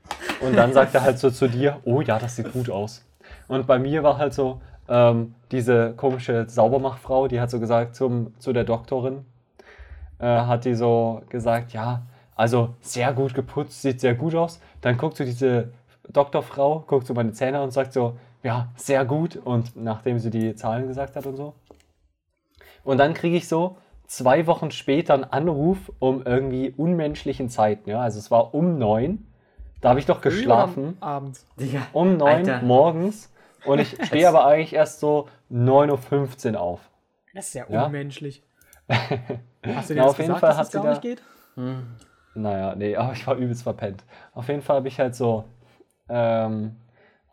und 0.42 0.56
dann 0.56 0.74
sagt 0.74 0.96
er 0.96 1.02
halt 1.02 1.20
so 1.20 1.30
zu 1.30 1.48
dir, 1.48 1.80
oh 1.84 2.02
ja, 2.02 2.18
das 2.18 2.36
sieht 2.36 2.52
gut 2.52 2.70
aus. 2.72 3.06
Und 3.48 3.68
bei 3.68 3.78
mir 3.78 4.02
war 4.02 4.18
halt 4.18 4.34
so, 4.34 4.62
ähm, 4.89 5.36
diese 5.52 5.93
komische 5.95 6.49
Saubermachfrau, 6.49 7.28
die 7.28 7.39
hat 7.39 7.52
so 7.52 7.60
gesagt 7.60 7.95
zum, 7.95 8.38
zu 8.39 8.52
der 8.52 8.63
Doktorin, 8.63 9.25
äh, 10.19 10.25
hat 10.25 10.65
die 10.65 10.73
so 10.73 11.21
gesagt, 11.30 11.73
ja, 11.73 12.04
also 12.36 12.75
sehr 12.82 13.13
gut 13.13 13.34
geputzt, 13.34 13.82
sieht 13.82 14.02
sehr 14.02 14.15
gut 14.15 14.36
aus. 14.36 14.60
Dann 14.82 14.97
guckt 14.97 15.17
so 15.17 15.23
diese 15.23 15.69
Doktorfrau, 16.10 16.84
guckt 16.88 17.06
so 17.06 17.13
meine 17.13 17.34
Zähne 17.34 17.62
und 17.62 17.71
sagt 17.71 17.93
so, 17.93 18.17
ja, 18.43 18.69
sehr 18.75 19.06
gut. 19.06 19.36
Und 19.36 19.75
nachdem 19.75 20.19
sie 20.19 20.30
die 20.30 20.56
Zahlen 20.56 20.88
gesagt 20.88 21.15
hat 21.15 21.25
und 21.25 21.36
so. 21.36 21.54
Und 22.84 22.97
dann 22.97 23.13
kriege 23.13 23.38
ich 23.38 23.47
so 23.47 23.78
zwei 24.08 24.47
Wochen 24.47 24.71
später 24.71 25.13
einen 25.13 25.25
Anruf 25.25 25.91
um 25.99 26.23
irgendwie 26.25 26.73
unmenschlichen 26.75 27.49
Zeiten. 27.49 27.89
Ja? 27.89 28.02
Also 28.02 28.19
es 28.19 28.32
war 28.32 28.54
um 28.54 28.78
neun. 28.80 29.28
Da 29.82 29.89
habe 29.89 29.99
ich 29.99 30.06
doch 30.06 30.21
geschlafen. 30.21 30.97
Abends. 30.99 31.45
Um 31.93 32.17
neun 32.17 32.65
morgens. 32.65 33.32
Und 33.65 33.80
ich 33.80 33.95
stehe 34.06 34.28
aber 34.28 34.45
eigentlich 34.45 34.74
erst 34.74 35.00
so 35.00 35.28
9.15 35.52 36.54
Uhr 36.54 36.60
auf. 36.62 36.80
Das 37.34 37.48
ist 37.48 37.54
ja 37.56 37.65
Ja? 37.69 37.86
unmenschlich. 37.86 38.43
Hast 38.89 39.89
du 39.89 39.93
dir 39.93 40.00
Na, 40.02 40.04
das 40.04 40.12
auf 40.12 40.17
jeden 40.19 40.28
gesagt, 40.34 40.39
Fall 40.39 40.50
dass 40.50 40.58
hat 40.58 40.65
das 40.65 40.72
sie 40.72 40.78
gar 40.78 40.84
da- 40.86 40.89
nicht 40.91 41.02
geht? 41.02 41.22
Naja, 42.36 42.76
nee, 42.76 42.95
aber 42.95 43.13
ich 43.13 43.26
war 43.28 43.36
übelst 43.36 43.63
verpennt. 43.63 44.04
Auf 44.34 44.48
jeden 44.48 44.62
Fall 44.62 44.78
habe 44.78 44.88
ich 44.88 45.00
halt 45.00 45.15
so 45.15 45.43
ähm, 46.08 46.76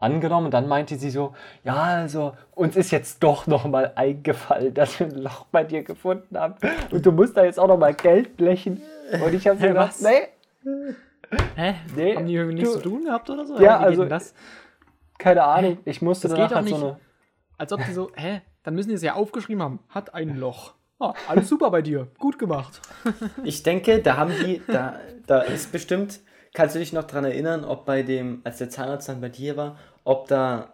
angenommen 0.00 0.46
und 0.46 0.54
dann 0.54 0.68
meinte 0.68 0.96
sie 0.96 1.10
so, 1.10 1.34
ja, 1.64 1.74
also 1.74 2.32
uns 2.54 2.76
ist 2.76 2.90
jetzt 2.90 3.22
doch 3.22 3.46
noch 3.46 3.64
mal 3.66 3.92
eingefallen, 3.94 4.74
dass 4.74 4.98
wir 4.98 5.06
ein 5.06 5.14
Loch 5.16 5.46
bei 5.52 5.64
dir 5.64 5.82
gefunden 5.84 6.36
haben 6.38 6.54
und 6.90 7.06
du 7.06 7.12
musst 7.12 7.36
da 7.36 7.44
jetzt 7.44 7.58
auch 7.60 7.68
noch 7.68 7.78
mal 7.78 7.94
Geld 7.94 8.36
blechen. 8.36 8.82
Und 9.24 9.32
ich 9.34 9.46
habe 9.46 9.58
so 9.58 9.66
gedacht, 9.68 9.88
was? 9.88 10.00
nee, 10.02 10.28
Hä? 11.56 11.74
Nee, 11.94 12.16
Haben 12.16 12.26
die 12.26 12.34
irgendwie 12.34 12.54
nichts 12.56 12.72
du- 12.74 12.76
zu 12.80 12.88
tun 12.88 13.04
gehabt 13.04 13.28
oder 13.30 13.44
so? 13.46 13.54
Ja, 13.54 13.60
Wie 13.60 13.62
geht 13.78 13.86
also- 13.86 14.02
denn 14.02 14.10
das? 14.10 14.34
Keine 15.18 15.42
Ahnung, 15.44 15.78
ich 15.84 16.02
musste 16.02 16.28
Das 16.28 16.36
danach 16.36 16.48
geht 16.48 16.56
halt 16.56 16.68
so 16.68 16.74
nicht. 16.76 16.84
eine... 16.84 17.00
Als 17.58 17.72
ob 17.72 17.84
die 17.84 17.92
so, 17.92 18.10
hä? 18.14 18.42
Dann 18.62 18.74
müssen 18.74 18.88
die 18.90 18.94
es 18.96 19.02
ja 19.02 19.14
aufgeschrieben 19.14 19.62
haben. 19.62 19.80
Hat 19.88 20.14
ein 20.14 20.36
Loch. 20.36 20.74
Ah, 20.98 21.14
alles 21.28 21.48
super 21.48 21.70
bei 21.70 21.82
dir. 21.82 22.08
Gut 22.18 22.38
gemacht. 22.38 22.80
Ich 23.44 23.62
denke, 23.62 24.00
da 24.00 24.16
haben 24.16 24.32
die, 24.44 24.62
da, 24.66 24.98
da 25.26 25.40
ist 25.40 25.70
bestimmt, 25.72 26.20
kannst 26.54 26.74
du 26.74 26.78
dich 26.78 26.92
noch 26.92 27.04
dran 27.04 27.24
erinnern, 27.24 27.64
ob 27.64 27.84
bei 27.86 28.02
dem, 28.02 28.40
als 28.44 28.58
der 28.58 28.70
Zahnarzt 28.70 29.08
dann 29.08 29.20
bei 29.20 29.28
dir 29.28 29.56
war, 29.56 29.78
ob 30.04 30.26
da 30.28 30.72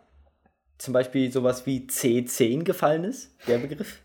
zum 0.79 0.95
Beispiel 0.95 1.31
sowas 1.31 1.67
wie 1.67 1.87
C10 1.87 2.63
gefallen 2.65 3.05
ist, 3.05 3.37
der 3.47 3.59
Begriff? 3.59 4.01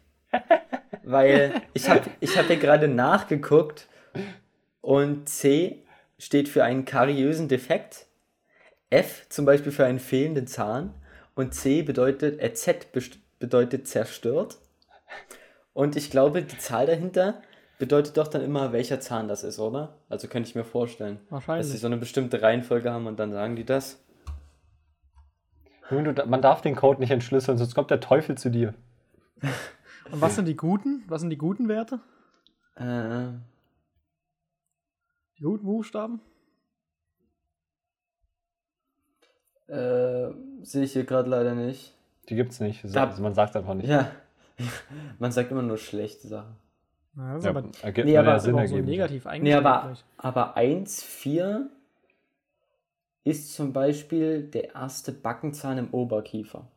Weil 1.03 1.61
ich 1.73 1.89
habe 1.89 2.01
ich 2.19 2.37
hab 2.37 2.49
ja 2.49 2.55
gerade 2.55 2.87
nachgeguckt 2.87 3.87
und 4.81 5.29
C 5.29 5.85
steht 6.19 6.49
für 6.49 6.63
einen 6.63 6.83
kariösen 6.85 7.47
Defekt, 7.47 8.06
F 8.89 9.27
zum 9.29 9.45
Beispiel 9.45 9.71
für 9.71 9.85
einen 9.85 9.99
fehlenden 9.99 10.47
Zahn 10.47 10.93
und 11.35 11.53
C 11.53 11.81
bedeutet, 11.81 12.39
äh, 12.41 12.53
Z 12.53 12.87
bedeutet 13.39 13.87
zerstört. 13.87 14.57
Und 15.73 15.95
ich 15.95 16.09
glaube, 16.09 16.41
die 16.41 16.57
Zahl 16.57 16.85
dahinter 16.87 17.41
bedeutet 17.77 18.17
doch 18.17 18.27
dann 18.27 18.41
immer, 18.41 18.71
welcher 18.73 18.99
Zahn 18.99 19.27
das 19.27 19.43
ist, 19.43 19.59
oder? 19.59 19.97
Also 20.09 20.27
könnte 20.27 20.49
ich 20.49 20.55
mir 20.55 20.63
vorstellen. 20.63 21.17
Dass 21.17 21.27
sie 21.27 21.31
Wahrscheinlich. 21.31 21.79
so 21.79 21.87
eine 21.87 21.97
bestimmte 21.97 22.41
Reihenfolge 22.41 22.91
haben 22.91 23.05
und 23.05 23.19
dann 23.19 23.31
sagen 23.31 23.55
die 23.55 23.65
das. 23.65 24.03
Man 25.89 26.41
darf 26.41 26.61
den 26.61 26.75
Code 26.75 26.99
nicht 26.99 27.11
entschlüsseln, 27.11 27.57
sonst 27.57 27.75
kommt 27.75 27.91
der 27.91 27.99
Teufel 28.01 28.37
zu 28.37 28.49
dir. 28.49 28.73
Und 30.11 30.21
was 30.21 30.35
sind 30.35 30.45
die 30.45 30.55
guten? 30.55 31.03
Was 31.07 31.19
sind 31.21 31.29
die 31.29 31.37
guten 31.37 31.67
Werte? 31.67 31.99
Äh, 32.75 33.27
Die 35.37 35.43
guten 35.43 35.65
Buchstaben? 35.65 36.21
Äh, 39.67 40.29
sehe 40.63 40.83
ich 40.83 40.93
hier 40.93 41.03
gerade 41.05 41.29
leider 41.29 41.55
nicht. 41.55 41.93
Die 42.29 42.35
gibt's 42.35 42.59
nicht. 42.59 42.83
Da- 42.93 43.07
Also 43.09 43.21
man 43.21 43.33
sagt 43.33 43.55
einfach 43.55 43.73
nicht. 43.73 43.87
Ja. 43.89 44.11
Man 45.19 45.31
sagt 45.31 45.51
immer 45.51 45.61
nur 45.61 45.77
schlechte 45.77 46.27
Sachen. 46.27 46.55
Ja, 47.15 47.29
das 47.33 47.37
ist 47.39 47.43
Ja, 47.45 47.49
aber, 47.51 47.63
ergibt 47.83 48.07
Nee, 48.07 48.17
aber- 48.17 48.27
ja 48.29 48.39
Sinn 48.39 48.53
aber 48.55 48.63
auch 48.63 48.67
so 48.67 48.75
ergeben. 48.75 48.89
negativ 48.89 49.25
Nee, 49.25 49.29
eingestellt. 49.31 49.65
aber, 49.65 49.97
aber 50.17 50.57
1, 50.57 51.03
4 51.03 51.69
ist 53.23 53.53
zum 53.53 53.71
Beispiel 53.73 54.43
der 54.43 54.73
erste 54.73 55.11
Backenzahn 55.11 55.77
im 55.77 55.93
Oberkiefer. 55.93 56.67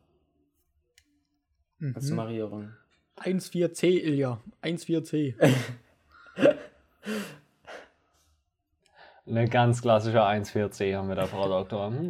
Als 1.95 2.09
Mhm. 2.11 2.15
Marierung. 2.17 2.73
1,4C, 3.17 3.87
Ilja. 4.03 4.39
1,4C. 4.61 5.35
Eine 9.27 9.47
ganz 9.47 9.81
klassische 9.81 10.21
1-4C 10.21 10.95
haben 10.95 11.07
wir 11.09 11.15
da, 11.15 11.27
Frau 11.27 11.47
Doktor. 11.47 11.91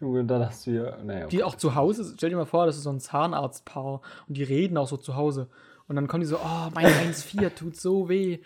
Junge, 0.00 0.24
dann 0.24 0.44
hast 0.46 0.66
du 0.66 0.72
hier. 0.72 0.98
Naja, 1.04 1.26
Die 1.26 1.44
auch 1.44 1.54
zu 1.54 1.76
Hause, 1.76 2.12
stell 2.16 2.30
dir 2.30 2.36
mal 2.36 2.44
vor, 2.44 2.66
das 2.66 2.76
ist 2.76 2.82
so 2.82 2.90
ein 2.90 2.98
Zahnarztpaar 2.98 4.00
und 4.28 4.36
die 4.36 4.42
reden 4.42 4.76
auch 4.76 4.88
so 4.88 4.96
zu 4.96 5.14
Hause. 5.14 5.48
Und 5.88 5.96
dann 5.96 6.06
kommen 6.06 6.22
die 6.22 6.26
so, 6.26 6.36
oh, 6.36 6.70
mein 6.74 6.86
1,4 6.86 7.54
tut 7.54 7.76
so 7.76 8.08
weh. 8.08 8.38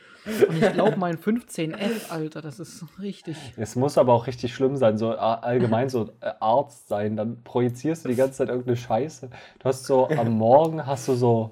Und 0.49 0.61
ich 0.61 0.73
glaube, 0.73 0.97
mein 0.97 1.17
15F, 1.19 2.11
Alter, 2.11 2.43
das 2.43 2.59
ist 2.59 2.85
richtig. 3.01 3.37
Es 3.57 3.77
muss 3.77 3.99
aber 3.99 4.15
auch 4.15 4.27
richtig 4.27 4.55
schlimm 4.55 4.77
sein, 4.77 4.99
so 4.99 5.11
a- 5.13 5.35
allgemein 5.35 5.89
so 5.89 6.11
äh, 6.21 6.33
Arzt 6.41 6.89
sein. 6.89 7.17
Dann 7.17 7.43
projizierst 7.45 8.05
du 8.05 8.09
die 8.09 8.17
ganze 8.17 8.39
Zeit 8.39 8.49
irgendeine 8.49 8.77
Scheiße. 8.77 9.29
Du 9.59 9.65
hast 9.65 9.85
so 9.85 10.09
am 10.09 10.31
Morgen 10.33 10.85
hast 10.87 11.07
du 11.09 11.15
so, 11.15 11.51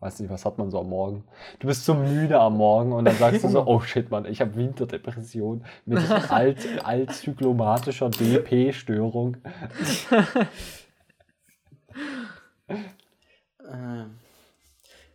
weiß 0.00 0.18
nicht, 0.20 0.30
was 0.30 0.44
hat 0.46 0.56
man 0.58 0.70
so 0.70 0.80
am 0.80 0.88
Morgen? 0.88 1.22
Du 1.60 1.66
bist 1.68 1.84
so 1.84 1.94
müde 1.94 2.40
am 2.40 2.56
Morgen 2.56 2.92
und 2.92 3.04
dann 3.04 3.16
sagst 3.16 3.44
du 3.44 3.48
so, 3.48 3.64
oh 3.66 3.80
shit, 3.80 4.10
Mann, 4.10 4.24
ich 4.24 4.40
habe 4.40 4.56
Winterdepression 4.56 5.62
mit 5.84 6.00
alt, 6.30 6.66
altzyklomatischer 6.82 8.08
DP-Störung. 8.10 9.36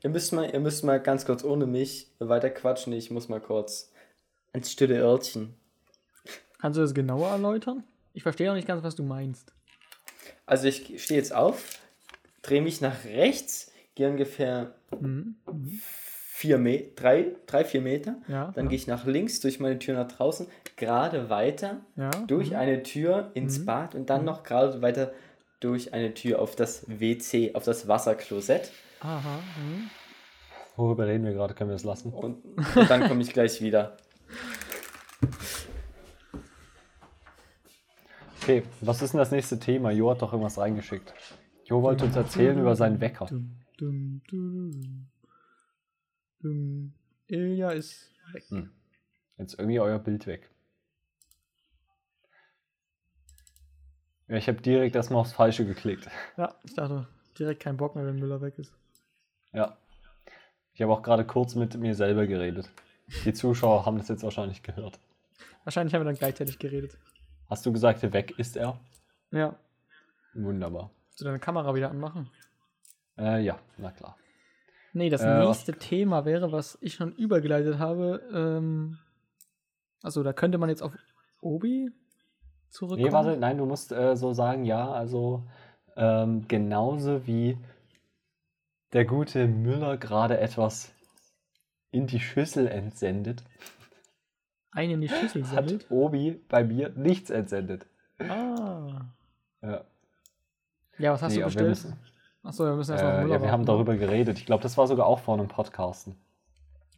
Ihr, 0.05 0.11
müsst 0.11 0.33
mal, 0.33 0.47
ihr 0.53 0.59
müsst 0.59 0.83
mal 0.83 0.99
ganz 1.01 1.25
kurz 1.25 1.43
ohne 1.43 1.65
mich 1.65 2.07
weiter 2.19 2.51
quatschen. 2.51 2.93
Ich 2.93 3.09
muss 3.09 3.27
mal 3.27 3.41
kurz 3.41 3.91
ins 4.53 4.71
stille 4.71 4.99
Örtchen. 4.99 5.55
Kannst 6.59 6.77
du 6.77 6.81
das 6.81 6.93
genauer 6.93 7.29
erläutern? 7.29 7.83
Ich 8.13 8.21
verstehe 8.21 8.47
noch 8.47 8.53
nicht 8.53 8.67
ganz, 8.67 8.83
was 8.83 8.95
du 8.95 9.01
meinst. 9.01 9.51
Also 10.45 10.67
ich 10.67 11.03
stehe 11.03 11.19
jetzt 11.19 11.33
auf, 11.33 11.79
drehe 12.43 12.61
mich 12.61 12.81
nach 12.81 13.03
rechts, 13.03 13.71
gehe 13.95 14.07
ungefähr 14.07 14.75
Mhm. 14.99 15.37
vier 15.81 16.59
Me 16.59 16.83
drei, 16.95 17.35
drei, 17.47 17.65
vier 17.65 17.81
Meter. 17.81 18.17
Ja. 18.27 18.51
Dann 18.53 18.65
ja, 18.65 18.69
gehe 18.69 18.77
ich 18.77 18.85
nach 18.87 19.05
links 19.05 19.39
durch 19.39 19.59
meine 19.59 19.79
Tür 19.79 19.95
nach 19.95 20.07
draußen, 20.07 20.45
gerade 20.75 21.31
weiter 21.31 21.81
ja. 21.95 22.11
durch 22.27 22.51
mhm. 22.51 22.57
eine 22.57 22.83
Tür 22.83 23.31
ins 23.33 23.59
Mhm. 23.59 23.65
Bad 23.65 23.95
und 23.95 24.09
dann 24.11 24.23
noch 24.23 24.43
gerade 24.43 24.83
weiter 24.83 25.13
durch 25.59 25.93
eine 25.93 26.13
Tür 26.13 26.39
auf 26.39 26.55
das 26.55 26.85
WC, 26.87 27.55
auf 27.55 27.63
das 27.63 27.87
Wasserklosett. 27.87 28.71
Aha. 29.05 29.37
Mhm. 29.59 29.89
Worüber 30.77 31.05
reden 31.05 31.25
wir 31.25 31.33
gerade? 31.33 31.53
Können 31.53 31.69
wir 31.69 31.75
es 31.75 31.83
lassen? 31.83 32.11
Und, 32.11 32.43
und 32.43 32.89
dann 32.89 33.07
komme 33.07 33.21
ich 33.21 33.31
gleich 33.31 33.61
wieder. 33.61 33.97
Okay, 38.41 38.63
was 38.81 39.03
ist 39.03 39.13
denn 39.13 39.19
das 39.19 39.29
nächste 39.29 39.59
Thema? 39.59 39.91
Jo 39.91 40.09
hat 40.09 40.23
doch 40.23 40.33
irgendwas 40.33 40.57
reingeschickt. 40.57 41.13
Jo 41.65 41.83
wollte 41.83 42.05
uns 42.05 42.15
erzählen 42.15 42.57
über 42.59 42.75
seinen 42.75 42.99
Wecker. 42.99 43.27
Dum, 43.27 43.61
dum, 43.77 44.21
dum, 44.27 45.07
dum. 46.39 46.93
Ilja 47.27 47.71
ist 47.71 48.11
weg. 48.33 48.43
Jetzt 49.37 49.59
irgendwie 49.59 49.79
euer 49.79 49.99
Bild 49.99 50.25
weg. 50.25 50.49
Ja, 54.27 54.37
ich 54.37 54.47
habe 54.47 54.61
direkt 54.61 54.95
erstmal 54.95 55.21
aufs 55.21 55.33
Falsche 55.33 55.65
geklickt. 55.65 56.07
Ja, 56.37 56.55
ich 56.63 56.73
dachte, 56.73 57.07
direkt 57.37 57.61
kein 57.61 57.77
Bock 57.77 57.95
mehr, 57.95 58.05
wenn 58.07 58.17
Müller 58.17 58.41
weg 58.41 58.57
ist. 58.57 58.73
Ja. 59.55 59.77
Ich 60.73 60.81
habe 60.81 60.91
auch 60.91 61.01
gerade 61.01 61.25
kurz 61.25 61.55
mit 61.55 61.75
mir 61.77 61.95
selber 61.95 62.27
geredet. 62.27 62.69
Die 63.23 63.33
Zuschauer 63.33 63.85
haben 63.85 63.97
das 63.97 64.09
jetzt 64.09 64.23
wahrscheinlich 64.23 64.61
gehört. 64.63 64.99
Wahrscheinlich 65.63 65.93
haben 65.93 66.01
wir 66.01 66.05
dann 66.05 66.17
gleichzeitig 66.17 66.59
geredet. 66.59 66.97
Hast 67.49 67.65
du 67.65 67.71
gesagt, 67.71 68.01
weg 68.13 68.37
ist 68.37 68.57
er? 68.57 68.79
Ja. 69.31 69.55
Wunderbar. 70.33 70.89
Willst 71.07 71.21
du 71.21 71.25
deine 71.25 71.39
Kamera 71.39 71.73
wieder 71.75 71.89
anmachen? 71.89 72.29
Äh, 73.17 73.41
ja, 73.43 73.57
na 73.77 73.91
klar. 73.91 74.17
Nee, 74.93 75.09
das 75.09 75.21
Äh, 75.21 75.39
nächste 75.39 75.73
Thema 75.73 76.25
wäre, 76.25 76.51
was 76.51 76.77
ich 76.81 76.95
schon 76.95 77.13
übergeleitet 77.13 77.79
habe. 77.79 78.21
Ähm, 78.33 78.97
also 80.03 80.23
da 80.23 80.33
könnte 80.33 80.57
man 80.57 80.69
jetzt 80.69 80.81
auf 80.81 80.93
Obi 81.41 81.91
zurückkommen. 82.69 83.05
Nee, 83.07 83.13
warte, 83.13 83.37
nein, 83.37 83.57
du 83.57 83.65
musst 83.65 83.91
äh, 83.91 84.15
so 84.15 84.33
sagen, 84.33 84.65
ja, 84.65 84.91
also 84.91 85.47
ähm, 85.95 86.47
genauso 86.47 87.25
wie 87.27 87.57
der 88.95 89.05
gute 89.05 89.47
Müller 89.47 89.97
gerade 89.97 90.39
etwas 90.39 90.91
in 91.91 92.07
die 92.07 92.19
Schüssel 92.19 92.67
entsendet, 92.67 93.43
Eine 94.71 94.93
in 94.93 95.01
die 95.01 95.09
Schüssel 95.09 95.43
hat 95.51 95.69
sendet. 95.69 95.91
Obi 95.91 96.41
bei 96.49 96.63
mir 96.63 96.89
nichts 96.95 97.29
entsendet. 97.29 97.85
Ah. 98.19 99.05
Ja. 99.61 99.83
Ja, 100.97 101.11
was 101.13 101.21
hast 101.21 101.33
Nee, 101.33 101.39
du 101.41 101.45
aber 101.45 101.53
wir 101.53 101.65
bestellt? 101.67 101.69
müssen, 101.69 101.99
Achso, 102.43 102.63
wir 102.65 102.73
müssen 102.75 102.91
erst 102.93 103.03
noch 103.03 103.11
äh, 103.11 103.21
Müller 103.23 103.35
ja, 103.35 103.41
wir 103.41 103.51
haben 103.51 103.59
warten. 103.61 103.65
darüber 103.65 103.95
geredet. 103.97 104.37
Ich 104.39 104.45
glaube, 104.45 104.63
das 104.63 104.77
war 104.77 104.87
sogar 104.87 105.05
auch 105.07 105.19
vor 105.19 105.33
einem 105.37 105.47
Podcasten. 105.49 106.15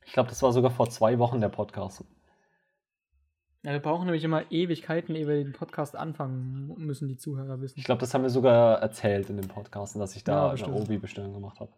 Ich 0.06 0.14
glaube, 0.14 0.30
das 0.30 0.42
war 0.44 0.54
sogar 0.54 0.72
vor 0.72 0.90
zwei 0.90 1.20
Wochen 1.20 1.42
der 1.42 1.50
Podcast. 1.50 2.04
Ja, 3.64 3.72
wir 3.74 3.80
brauchen 3.80 4.06
nämlich 4.06 4.24
immer 4.24 4.50
Ewigkeiten, 4.52 5.16
ehe 5.16 5.28
wir 5.28 5.36
den 5.44 5.52
Podcast 5.54 5.96
anfangen, 5.96 6.74
müssen 6.78 7.08
die 7.08 7.18
Zuhörer 7.18 7.60
wissen. 7.60 7.78
Ich 7.80 7.86
glaube, 7.86 8.00
das 8.00 8.14
haben 8.14 8.22
wir 8.22 8.30
sogar 8.30 8.80
erzählt 8.82 9.30
in 9.30 9.38
dem 9.38 9.48
Podcast, 9.50 9.96
dass 9.98 10.16
ich 10.16 10.22
Ja, 10.22 10.34
da 10.34 10.42
eine 10.44 10.52
bestimmt. 10.52 10.80
Obi-Bestellung 10.80 11.34
gemacht 11.34 11.60
habe. 11.60 11.72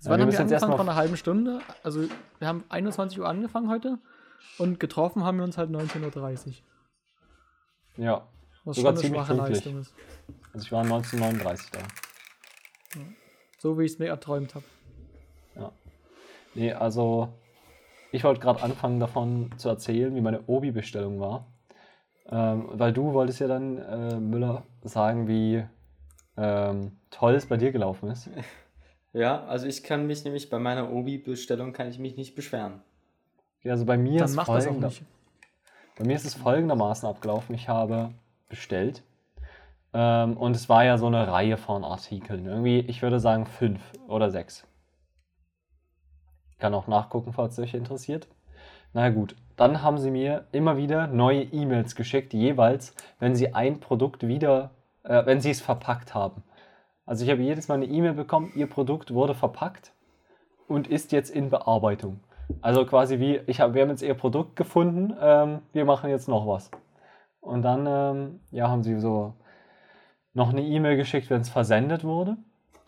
Also 0.00 0.10
Ja, 0.10 0.18
wann 0.18 0.18
wir 0.18 0.38
haben 0.38 0.48
wir 0.48 0.56
angefangen? 0.56 0.72
Vor 0.72 0.80
einer 0.80 0.94
halben 0.94 1.16
Stunde. 1.16 1.60
Also 1.82 2.02
wir 2.38 2.48
haben 2.48 2.64
21 2.68 3.20
Uhr 3.20 3.28
angefangen 3.28 3.68
heute 3.68 3.98
und 4.58 4.80
getroffen 4.80 5.24
haben 5.24 5.36
wir 5.38 5.44
uns 5.44 5.58
halt 5.58 5.70
19.30 5.70 6.46
Uhr. 6.46 6.52
Ja, 7.96 8.26
Was 8.64 8.76
Sogar 8.76 8.76
schon 8.76 8.86
eine 8.86 8.98
ziemlich 9.00 9.20
schwache 9.20 9.34
pünktlich. 9.34 9.64
Leistung 9.64 9.80
ist. 9.80 9.94
also 10.54 10.64
ich 10.64 10.72
war 10.72 10.82
1939 10.82 11.70
da. 11.70 11.80
So 13.58 13.78
wie 13.78 13.84
ich 13.84 13.92
es 13.92 13.98
mir 13.98 14.08
erträumt 14.08 14.54
habe. 14.54 14.64
Nee, 16.54 16.72
also 16.72 17.28
ich 18.10 18.24
wollte 18.24 18.40
gerade 18.40 18.62
anfangen 18.62 18.98
davon 18.98 19.50
zu 19.56 19.68
erzählen, 19.68 20.14
wie 20.14 20.20
meine 20.20 20.42
Obi-Bestellung 20.46 21.20
war. 21.20 21.46
Ähm, 22.28 22.68
weil 22.72 22.92
du 22.92 23.12
wolltest 23.12 23.40
ja 23.40 23.48
dann, 23.48 23.78
äh, 23.78 24.16
Müller, 24.16 24.64
sagen, 24.82 25.28
wie 25.28 25.64
ähm, 26.36 26.98
toll 27.10 27.34
es 27.34 27.46
bei 27.46 27.56
dir 27.56 27.70
gelaufen 27.72 28.10
ist. 28.10 28.30
Ja, 29.12 29.44
also 29.46 29.66
ich 29.66 29.82
kann 29.82 30.06
mich 30.06 30.24
nämlich 30.24 30.50
bei 30.50 30.58
meiner 30.58 30.92
Obi-Bestellung 30.92 31.72
kann 31.72 31.88
ich 31.88 31.98
mich 31.98 32.16
nicht 32.16 32.34
beschweren. 32.34 32.82
Ja, 33.62 33.72
Also 33.72 33.84
bei 33.84 33.96
mir, 33.98 34.18
Dann 34.20 34.28
ist 34.28 34.36
mach 34.36 34.46
das 34.46 34.66
auch 34.66 34.70
folgender- 34.70 34.88
nicht. 34.88 35.02
bei 35.98 36.04
mir 36.04 36.14
ist 36.16 36.24
es 36.24 36.34
folgendermaßen 36.34 37.08
abgelaufen. 37.08 37.54
Ich 37.54 37.68
habe 37.68 38.12
bestellt 38.48 39.02
ähm, 39.92 40.36
und 40.36 40.54
es 40.56 40.68
war 40.68 40.84
ja 40.84 40.96
so 40.96 41.06
eine 41.06 41.26
Reihe 41.28 41.56
von 41.56 41.84
Artikeln. 41.84 42.46
Irgendwie, 42.46 42.78
ich 42.80 43.02
würde 43.02 43.18
sagen 43.20 43.46
fünf 43.46 43.80
oder 44.06 44.30
sechs. 44.30 44.66
Kann 46.58 46.74
auch 46.74 46.86
nachgucken, 46.86 47.32
falls 47.32 47.54
es 47.58 47.64
euch 47.64 47.74
interessiert. 47.74 48.28
Na 48.92 49.08
gut, 49.10 49.34
dann 49.56 49.82
haben 49.82 49.98
sie 49.98 50.10
mir 50.10 50.46
immer 50.52 50.76
wieder 50.76 51.06
neue 51.06 51.42
E-Mails 51.42 51.94
geschickt, 51.96 52.32
jeweils, 52.32 52.94
wenn 53.18 53.34
sie 53.34 53.54
ein 53.54 53.80
Produkt 53.80 54.26
wieder, 54.26 54.70
äh, 55.04 55.24
wenn 55.26 55.40
sie 55.40 55.50
es 55.50 55.60
verpackt 55.60 56.14
haben. 56.14 56.42
Also 57.10 57.24
ich 57.24 57.30
habe 57.32 57.42
jedes 57.42 57.66
Mal 57.66 57.74
eine 57.74 57.86
E-Mail 57.86 58.12
bekommen, 58.12 58.52
ihr 58.54 58.68
Produkt 58.68 59.12
wurde 59.12 59.34
verpackt 59.34 59.90
und 60.68 60.86
ist 60.86 61.10
jetzt 61.10 61.28
in 61.28 61.50
Bearbeitung. 61.50 62.20
Also 62.60 62.86
quasi 62.86 63.18
wie, 63.18 63.40
ich 63.48 63.60
hab, 63.60 63.74
wir 63.74 63.82
haben 63.82 63.90
jetzt 63.90 64.02
ihr 64.02 64.14
Produkt 64.14 64.54
gefunden, 64.54 65.16
ähm, 65.20 65.58
wir 65.72 65.84
machen 65.84 66.08
jetzt 66.08 66.28
noch 66.28 66.46
was. 66.46 66.70
Und 67.40 67.62
dann 67.62 67.84
ähm, 67.88 68.40
ja, 68.52 68.68
haben 68.68 68.84
sie 68.84 68.96
so 69.00 69.34
noch 70.34 70.50
eine 70.50 70.62
E-Mail 70.62 70.96
geschickt, 70.96 71.30
wenn 71.30 71.40
es 71.40 71.48
versendet 71.48 72.04
wurde. 72.04 72.36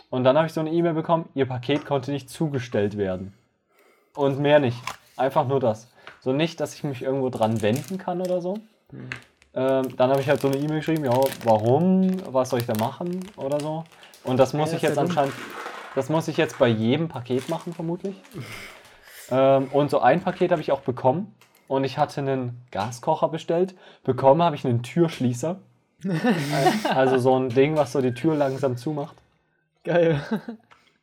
Und 0.09 0.23
dann 0.23 0.37
habe 0.37 0.47
ich 0.47 0.53
so 0.53 0.61
eine 0.61 0.71
E-Mail 0.71 0.95
bekommen, 0.95 1.29
ihr 1.35 1.47
Paket 1.47 1.85
konnte 1.85 2.13
nicht 2.13 2.31
zugestellt 2.31 2.97
werden. 2.97 3.35
Und 4.15 4.39
mehr 4.39 4.61
nicht. 4.61 4.81
Einfach 5.17 5.49
nur 5.49 5.59
das. 5.59 5.93
So 6.21 6.33
nicht, 6.33 6.61
dass 6.61 6.75
ich 6.75 6.85
mich 6.85 7.03
irgendwo 7.03 7.29
dran 7.29 7.61
wenden 7.61 7.99
kann 7.99 8.21
oder 8.21 8.41
so. 8.41 8.55
Ähm, 9.55 9.97
dann 9.97 10.11
habe 10.11 10.21
ich 10.21 10.29
halt 10.29 10.41
so 10.41 10.47
eine 10.47 10.59
E-Mail 10.59 10.79
geschrieben, 10.79 11.05
ja, 11.05 11.21
warum, 11.43 12.23
was 12.33 12.51
soll 12.51 12.61
ich 12.61 12.67
da 12.67 12.75
machen 12.79 13.19
oder 13.37 13.59
so. 13.59 13.83
Und 14.25 14.39
das 14.39 14.53
muss 14.53 14.71
Ja, 14.71 14.77
ich 14.77 14.83
jetzt 14.83 14.99
anscheinend, 14.99 15.35
das 15.95 16.09
muss 16.09 16.29
ich 16.29 16.37
jetzt 16.37 16.59
bei 16.59 16.69
jedem 16.69 17.09
Paket 17.09 17.49
machen, 17.49 17.73
vermutlich. 17.73 18.17
ähm, 19.31 19.69
und 19.73 19.91
so 19.91 20.01
ein 20.01 20.21
Paket 20.21 20.53
habe 20.53 20.61
ich 20.61 20.73
auch 20.73 20.81
bekommen. 20.81 21.35
Und 21.69 21.85
ich 21.85 21.97
hatte 21.97 22.21
einen 22.21 22.63
Gaskocher 22.71 23.29
bestellt. 23.29 23.75
Bekommen 24.05 24.43
habe 24.43 24.57
ich 24.57 24.67
einen 24.67 24.83
Türschließer. 24.83 25.59
also 26.95 27.19
so 27.19 27.39
ein 27.39 27.49
Ding, 27.49 27.77
was 27.77 27.93
so 27.93 28.01
die 28.01 28.13
Tür 28.13 28.35
langsam 28.35 28.77
zumacht. 28.77 29.17
Geil. 29.85 30.21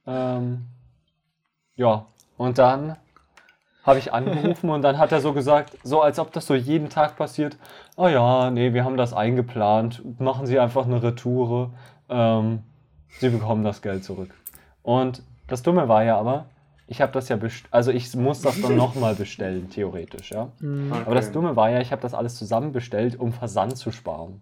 Ähm, 0.06 0.66
ja, 1.76 2.06
und 2.38 2.58
dann 2.58 2.98
habe 3.84 4.00
ich 4.00 4.14
angerufen 4.14 4.70
und 4.70 4.82
dann 4.82 4.98
hat 4.98 5.12
er 5.12 5.22
so 5.22 5.34
gesagt, 5.34 5.78
so 5.84 6.02
als 6.02 6.20
ob 6.20 6.32
das 6.34 6.46
so 6.46 6.54
jeden 6.54 6.90
Tag 6.90 7.18
passiert, 7.18 7.58
oh 7.96 8.08
ja, 8.08 8.52
nee, 8.52 8.74
wir 8.74 8.84
haben 8.84 8.98
das 8.98 9.14
eingeplant, 9.14 10.20
machen 10.20 10.46
Sie 10.46 10.60
einfach 10.60 10.86
eine 10.86 11.02
Retoure, 11.02 11.72
ähm, 12.10 12.64
Sie 13.20 13.30
bekommen 13.30 13.64
das 13.64 13.82
Geld 13.82 14.04
zurück. 14.04 14.30
Und 14.84 15.24
das 15.48 15.64
Dumme 15.64 15.88
war 15.88 16.04
ja 16.04 16.18
aber, 16.18 16.46
ich 16.88 17.02
habe 17.02 17.12
das 17.12 17.30
ja 17.30 17.36
bestellt, 17.36 17.68
also 17.74 17.92
ich 17.92 18.16
muss 18.16 18.42
das 18.42 18.62
dann 18.62 18.76
nochmal 18.76 19.16
bestellen, 19.16 19.70
theoretisch, 19.70 20.32
ja. 20.32 20.50
Hm, 20.60 20.94
Aber 21.06 21.16
das 21.16 21.32
Dumme 21.32 21.56
war 21.56 21.70
ja, 21.70 21.82
ich 21.82 21.92
habe 21.92 22.02
das 22.02 22.14
alles 22.14 22.36
zusammen 22.36 22.72
bestellt, 22.72 23.20
um 23.20 23.32
Versand 23.34 23.78
zu 23.78 23.92
sparen. 23.92 24.42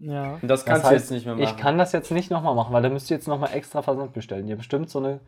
ja. 0.00 0.38
Und 0.40 0.48
das 0.48 0.64
kannst 0.64 0.84
Das 0.84 0.90
du 0.90 0.94
heißt, 0.94 1.04
jetzt 1.06 1.10
nicht 1.10 1.26
mehr 1.26 1.34
machen. 1.34 1.44
Ich 1.44 1.56
kann 1.56 1.78
das 1.78 1.92
jetzt 1.92 2.10
nicht 2.10 2.30
nochmal 2.30 2.54
machen, 2.54 2.72
weil 2.72 2.82
da 2.82 2.88
müsst 2.88 3.10
ihr 3.10 3.16
jetzt 3.16 3.26
nochmal 3.28 3.50
extra 3.54 3.82
Versand 3.82 4.12
bestellen. 4.12 4.46
Ihr 4.46 4.52
habt 4.52 4.60
bestimmt 4.60 4.88
so, 4.90 4.98
eine, 4.98 5.20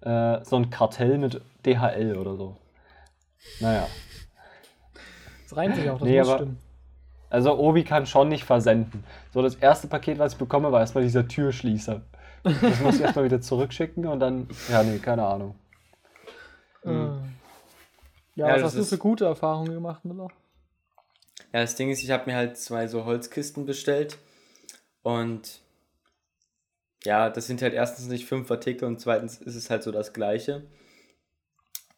äh, 0.00 0.44
so 0.44 0.56
ein 0.56 0.70
Kartell 0.70 1.18
mit 1.18 1.40
DHL 1.64 2.16
oder 2.18 2.36
so. 2.36 2.56
Naja. 3.60 3.86
Das 5.48 5.56
reimt 5.56 5.76
sich 5.76 5.88
auch, 5.90 5.98
das 5.98 6.08
Nee, 6.08 6.18
muss 6.18 6.28
aber- 6.28 6.38
stimmen. 6.38 6.58
Also 7.28 7.58
Obi 7.58 7.82
kann 7.84 8.06
schon 8.06 8.28
nicht 8.28 8.44
versenden. 8.44 9.04
So, 9.32 9.42
das 9.42 9.56
erste 9.56 9.88
Paket, 9.88 10.18
was 10.18 10.32
ich 10.34 10.38
bekomme, 10.38 10.70
war 10.72 10.80
erstmal 10.80 11.04
dieser 11.04 11.26
Türschließer. 11.26 12.02
Das 12.44 12.80
muss 12.80 12.96
ich 12.96 13.00
erstmal 13.02 13.24
wieder 13.24 13.40
zurückschicken 13.40 14.06
und 14.06 14.20
dann, 14.20 14.48
ja, 14.70 14.82
nee, 14.84 14.98
keine 14.98 15.26
Ahnung. 15.26 15.56
Äh. 16.84 16.88
Ja, 16.90 17.18
Ja, 18.36 18.46
was 18.48 18.54
das 18.54 18.62
hast 18.64 18.76
du 18.76 18.80
ist- 18.82 18.88
für 18.90 18.98
gute 18.98 19.24
Erfahrungen 19.24 19.72
gemacht, 19.72 20.04
Müller? 20.04 20.28
Ja, 21.52 21.60
das 21.62 21.74
Ding 21.74 21.90
ist, 21.90 22.02
ich 22.04 22.10
habe 22.10 22.30
mir 22.30 22.36
halt 22.36 22.56
zwei 22.58 22.86
so 22.86 23.04
Holzkisten 23.04 23.66
bestellt 23.66 24.18
und 25.02 25.60
ja, 27.04 27.30
das 27.30 27.46
sind 27.46 27.62
halt 27.62 27.72
erstens 27.74 28.06
nicht 28.08 28.26
fünf 28.26 28.50
Artikel 28.50 28.84
und 28.86 29.00
zweitens 29.00 29.38
ist 29.38 29.54
es 29.54 29.70
halt 29.70 29.82
so 29.82 29.90
das 29.92 30.12
Gleiche. 30.12 30.66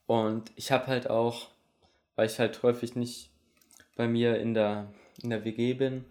Und 0.07 0.53
ich 0.57 0.71
habe 0.73 0.87
halt 0.87 1.09
auch, 1.11 1.49
weil 2.17 2.27
ich 2.27 2.38
halt 2.38 2.62
häufig 2.62 2.95
nicht 2.95 3.31
bei 3.97 4.07
mir 4.07 4.38
in 4.38 4.55
der, 4.55 4.93
in 5.23 5.31
der 5.31 5.45
WG 5.45 5.75
bin 5.75 6.05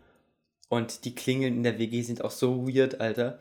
und 0.69 1.05
die 1.05 1.15
Klingeln 1.15 1.55
in 1.55 1.63
der 1.63 1.79
WG 1.79 2.01
sind 2.01 2.23
auch 2.23 2.31
so 2.31 2.67
weird, 2.67 2.99
Alter. 2.99 3.39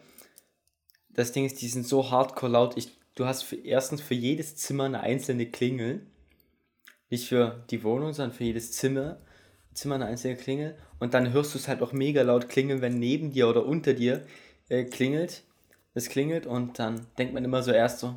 Das 1.10 1.32
Ding 1.32 1.44
ist, 1.44 1.60
die 1.60 1.68
sind 1.68 1.86
so 1.86 2.10
hardcore 2.10 2.52
laut. 2.52 2.76
Ich, 2.76 2.90
du 3.14 3.26
hast 3.26 3.42
für, 3.42 3.56
erstens 3.56 4.00
für 4.00 4.14
jedes 4.14 4.56
Zimmer 4.56 4.84
eine 4.84 5.00
einzelne 5.00 5.46
Klingel. 5.46 6.06
Nicht 7.10 7.28
für 7.28 7.64
die 7.70 7.82
Wohnung, 7.82 8.12
sondern 8.12 8.36
für 8.36 8.44
jedes 8.44 8.72
Zimmer. 8.72 9.18
Zimmer 9.74 9.96
eine 9.96 10.06
einzelne 10.06 10.36
Klingel. 10.36 10.76
Und 10.98 11.14
dann 11.14 11.32
hörst 11.32 11.54
du 11.54 11.58
es 11.58 11.68
halt 11.68 11.82
auch 11.82 11.92
mega 11.92 12.22
laut 12.22 12.48
klingeln, 12.48 12.80
wenn 12.80 12.98
neben 12.98 13.32
dir 13.32 13.48
oder 13.48 13.66
unter 13.66 13.94
dir 13.94 14.26
äh, 14.68 14.84
klingelt. 14.84 15.42
Es 15.94 16.08
klingelt 16.08 16.46
und 16.46 16.78
dann 16.78 17.06
denkt 17.18 17.32
man 17.32 17.44
immer 17.44 17.62
so 17.62 17.72
erst 17.72 18.00
so, 18.00 18.14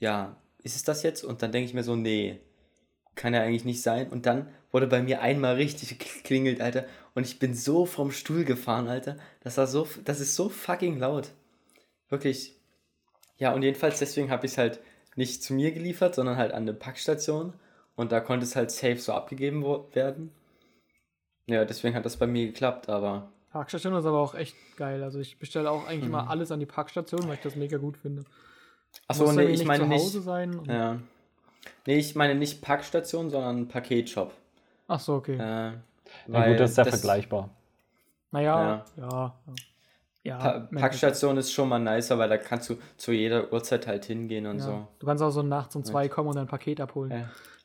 ja, 0.00 0.36
ist 0.62 0.76
es 0.76 0.82
das 0.82 1.04
jetzt? 1.04 1.24
Und 1.24 1.42
dann 1.42 1.52
denke 1.52 1.66
ich 1.66 1.74
mir 1.74 1.84
so, 1.84 1.94
nee, 1.94 2.40
kann 3.14 3.34
ja 3.34 3.42
eigentlich 3.42 3.64
nicht 3.64 3.82
sein. 3.82 4.08
Und 4.10 4.26
dann 4.26 4.48
wurde 4.70 4.86
bei 4.86 5.02
mir 5.02 5.20
einmal 5.20 5.54
richtig 5.56 5.98
geklingelt, 5.98 6.60
Alter. 6.60 6.84
Und 7.14 7.26
ich 7.26 7.38
bin 7.38 7.54
so 7.54 7.84
vom 7.86 8.10
Stuhl 8.10 8.44
gefahren, 8.44 8.88
Alter. 8.88 9.16
Das 9.40 9.56
war 9.58 9.66
so, 9.66 9.86
das 10.04 10.20
ist 10.20 10.34
so 10.34 10.48
fucking 10.48 10.98
laut. 10.98 11.30
Wirklich. 12.08 12.56
Ja, 13.38 13.52
und 13.52 13.62
jedenfalls 13.62 13.98
deswegen 13.98 14.30
habe 14.30 14.46
ich 14.46 14.52
es 14.52 14.58
halt 14.58 14.80
nicht 15.16 15.42
zu 15.42 15.52
mir 15.54 15.72
geliefert, 15.72 16.14
sondern 16.14 16.36
halt 16.36 16.52
an 16.52 16.62
eine 16.62 16.74
Packstation. 16.74 17.52
Und 17.96 18.12
da 18.12 18.20
konnte 18.20 18.44
es 18.44 18.56
halt 18.56 18.70
safe 18.70 18.98
so 18.98 19.12
abgegeben 19.12 19.62
werden. 19.92 20.30
Ja, 21.46 21.64
deswegen 21.64 21.94
hat 21.94 22.04
das 22.06 22.16
bei 22.16 22.26
mir 22.26 22.46
geklappt, 22.46 22.88
aber 22.88 23.30
Parkstation 23.50 23.94
ist 23.94 24.06
aber 24.06 24.18
auch 24.20 24.34
echt 24.34 24.56
geil. 24.76 25.02
Also 25.02 25.18
ich 25.18 25.38
bestelle 25.38 25.70
auch 25.70 25.86
eigentlich 25.86 26.02
Mhm. 26.04 26.06
immer 26.14 26.30
alles 26.30 26.50
an 26.50 26.60
die 26.60 26.66
Parkstation, 26.66 27.26
weil 27.28 27.34
ich 27.34 27.40
das 27.40 27.56
mega 27.56 27.76
gut 27.76 27.98
finde. 27.98 28.24
Achso, 29.08 29.30
nee, 29.32 29.44
ich 29.44 29.64
meine 29.66 29.84
zu 29.84 29.88
nicht. 29.90 30.00
Hause 30.02 30.22
sein. 30.22 30.58
und- 30.58 30.68
Ja. 30.68 31.00
Nee, 31.86 31.98
ich 31.98 32.14
meine 32.14 32.34
nicht 32.34 32.62
Packstation, 32.62 33.30
sondern 33.30 33.68
Paketshop. 33.68 34.32
Ach 34.88 35.00
so, 35.00 35.14
okay. 35.14 35.34
Äh, 35.34 35.38
Na 35.38 36.40
weil 36.40 36.50
gut, 36.52 36.60
das 36.60 36.72
ist 36.72 36.76
ja 36.76 36.84
vergleichbar. 36.84 37.50
naja, 38.30 38.84
ja. 38.96 39.08
Ja. 39.08 39.34
ja 40.24 40.38
Pa. 40.38 40.68
Packstation 40.78 41.36
ist 41.36 41.52
schon 41.52 41.68
mal 41.68 41.78
nicer, 41.78 42.18
weil 42.18 42.28
da 42.28 42.36
kannst 42.36 42.68
du 42.70 42.76
zu 42.96 43.12
jeder 43.12 43.52
Uhrzeit 43.52 43.86
halt 43.86 44.04
hingehen 44.04 44.46
und 44.46 44.58
Ja. 44.58 44.64
so. 44.64 44.88
Du 44.98 45.06
kannst 45.06 45.22
auch 45.22 45.30
so 45.30 45.42
nachts 45.42 45.74
um 45.76 45.84
zwei 45.84 46.08
kommen 46.08 46.28
und 46.28 46.36
dein 46.36 46.46
Paket 46.46 46.80
abholen, 46.80 47.10
Ja. 47.10 47.16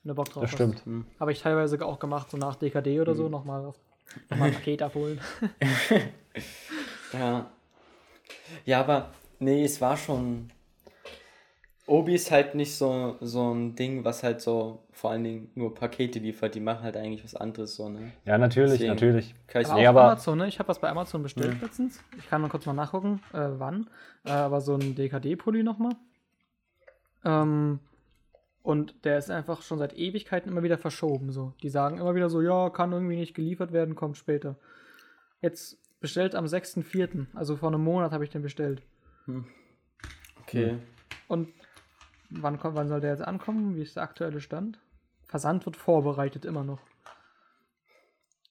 wenn 0.04 0.10
du 0.10 0.16
Bock 0.16 0.30
drauf 0.30 0.44
Das 0.44 0.52
hast. 0.52 0.58
stimmt. 0.58 0.86
Hm. 0.86 1.06
Habe 1.20 1.32
ich 1.32 1.42
teilweise 1.42 1.84
auch 1.86 2.00
gemacht, 2.00 2.30
so 2.32 2.38
nach 2.38 2.56
DKD 2.56 3.00
oder 3.02 3.14
Mhm. 3.14 3.18
so, 3.18 3.30
nochmal 3.30 3.66
auf- 3.66 3.80
nochmal 4.30 4.50
ein 4.50 4.54
Paket 4.56 4.82
abholen. 4.82 5.20
Ja. 7.14 7.50
Ja, 8.66 8.80
aber 8.82 9.10
nee, 9.40 9.64
es 9.64 9.80
war 9.82 9.98
schon. 9.98 10.52
Obi 11.88 12.16
ist 12.16 12.32
halt 12.32 12.54
nicht 12.54 12.76
so, 12.76 13.16
so 13.22 13.54
ein 13.54 13.74
Ding, 13.76 14.04
was 14.04 14.22
halt 14.22 14.42
so 14.42 14.84
vor 14.92 15.12
allen 15.12 15.24
Dingen 15.24 15.52
nur 15.56 15.74
Pakete 15.74 16.20
liefert. 16.20 16.54
Die 16.54 16.60
machen 16.60 16.84
halt 16.84 16.98
eigentlich 16.98 17.24
was 17.24 17.34
anderes 17.34 17.76
so, 17.76 17.88
ne? 17.88 18.12
Ja, 18.26 18.38
natürlich, 18.38 18.72
Deswegen. 18.74 18.90
natürlich. 18.94 19.34
Kann 19.48 19.62
ich 19.62 19.68
Aber 19.70 19.80
Nee, 19.80 19.88
aber- 19.88 20.04
Amazon, 20.04 20.38
ne? 20.38 20.48
Ich 20.50 20.60
habe 20.60 20.68
was 20.68 20.80
bei 20.80 20.90
Amazon 20.90 21.24
bestellt 21.24 21.56
Mhm. 21.56 21.62
letztens. 21.62 22.04
Ich 22.18 22.28
kann 22.30 22.42
mal 22.42 22.50
kurz 22.50 22.66
mal 22.66 22.74
nachgucken, 22.74 23.22
äh, 23.32 23.48
wann. 23.58 23.90
Äh, 24.26 24.32
aber 24.32 24.60
so 24.60 24.76
ein 24.76 24.96
DKD-Pulli 24.96 25.64
nochmal. 25.64 25.94
Ähm, 27.26 27.80
Und 28.64 29.06
der 29.06 29.18
ist 29.18 29.32
einfach 29.32 29.62
schon 29.62 29.78
seit 29.78 29.98
Ewigkeiten 29.98 30.52
immer 30.52 30.62
wieder 30.62 30.78
verschoben. 30.78 31.32
So. 31.32 31.54
Die 31.64 31.70
sagen 31.70 32.00
immer 32.00 32.16
wieder 32.16 32.30
so, 32.30 32.42
ja, 32.42 32.70
kann 32.70 32.92
irgendwie 32.92 33.16
nicht 33.16 33.34
geliefert 33.34 33.72
werden, 33.72 33.96
kommt 33.96 34.18
später. 34.18 34.58
Jetzt 35.42 35.78
bestellt 36.02 36.36
am 36.36 36.48
6.4., 36.48 37.28
also 37.34 37.56
vor 37.56 37.70
einem 37.70 37.82
Monat 37.82 38.12
habe 38.12 38.26
ich 38.26 38.30
den 38.30 38.42
bestellt. 38.42 38.82
Okay. 40.42 40.80
Und 41.30 41.48
wann, 42.30 42.60
kommt, 42.60 42.76
wann 42.76 42.88
soll 42.88 43.02
der 43.02 43.12
jetzt 43.12 43.24
ankommen? 43.26 43.76
Wie 43.76 43.82
ist 43.82 43.96
der 43.96 44.04
aktuelle 44.04 44.42
Stand? 44.42 44.80
Versand 45.26 45.66
wird 45.66 45.76
vorbereitet 45.76 46.46
immer 46.46 46.64
noch. 46.64 46.80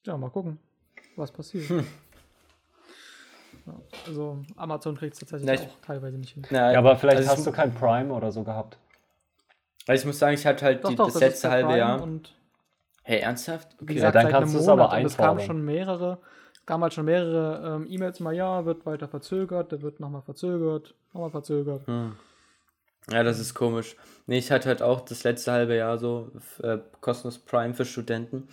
Ja, 0.05 0.17
mal 0.17 0.29
gucken, 0.29 0.59
was 1.15 1.31
passiert. 1.31 1.69
Ja, 3.65 3.73
also 4.05 4.43
Amazon 4.55 4.95
kriegt 4.95 5.13
es 5.13 5.19
tatsächlich 5.19 5.47
Ja, 5.47 5.53
ich- 5.55 5.61
auch 5.61 5.81
teilweise 5.85 6.17
nicht 6.17 6.33
hin. 6.33 6.43
Na, 6.49 6.71
Ja, 6.71 6.79
aber 6.79 6.95
vielleicht 6.95 7.17
also 7.19 7.31
hast 7.31 7.45
du 7.47 7.51
kein 7.51 7.73
Prime 7.73 8.13
oder 8.13 8.31
so 8.31 8.43
gehabt. 8.43 8.77
Weil 9.85 9.97
ich 9.97 10.05
muss 10.05 10.19
sagen, 10.19 10.33
ich 10.35 10.45
hatte 10.45 10.65
halt 10.65 10.83
Doch, 10.83 10.89
die, 10.89 10.95
doch, 10.95 11.05
das 11.05 11.13
das 11.15 11.21
letzte 11.21 11.49
halbe 11.51 11.67
Prime 11.69 11.77
Jahr. 11.79 12.01
Und 12.01 12.33
Hey, 13.03 13.19
ernsthaft? 13.21 13.75
wie 13.79 13.83
Okay. 13.83 13.93
gesagt, 13.95 14.15
dann 14.15 14.23
seit 14.23 14.31
kannst 14.31 14.53
du 14.53 14.59
es 14.59 14.67
aber. 14.67 14.91
Und 14.91 15.05
es 15.05 15.15
kamen 15.17 15.29
einfordern. 15.39 15.45
schon 15.45 15.65
mehrere, 15.65 16.19
es 16.53 16.65
kamen 16.65 16.83
halt 16.83 16.93
schon 16.93 17.05
mehrere 17.05 17.75
ähm, 17.77 17.87
E-Mails 17.89 18.19
mal, 18.19 18.33
ja, 18.33 18.65
wird 18.65 18.85
weiter 18.85 19.07
verzögert, 19.07 19.71
der 19.71 19.81
wird 19.81 19.99
nochmal 20.01 20.21
verzögert, 20.21 20.93
nochmal 21.13 21.29
verzögert. 21.31 21.87
Hm. 21.87 22.15
Ja, 23.11 23.23
das 23.23 23.39
ist 23.39 23.53
komisch. 23.53 23.95
Nee, 24.25 24.37
ich 24.39 24.51
hatte 24.51 24.67
halt 24.67 24.81
auch 24.81 25.01
das 25.01 25.23
letzte 25.23 25.51
halbe 25.51 25.75
Jahr 25.75 25.97
so 25.97 26.31
äh, 26.61 26.79
kostenlos 26.99 27.39
Prime 27.39 27.73
für 27.73 27.85
Studenten. 27.85 28.47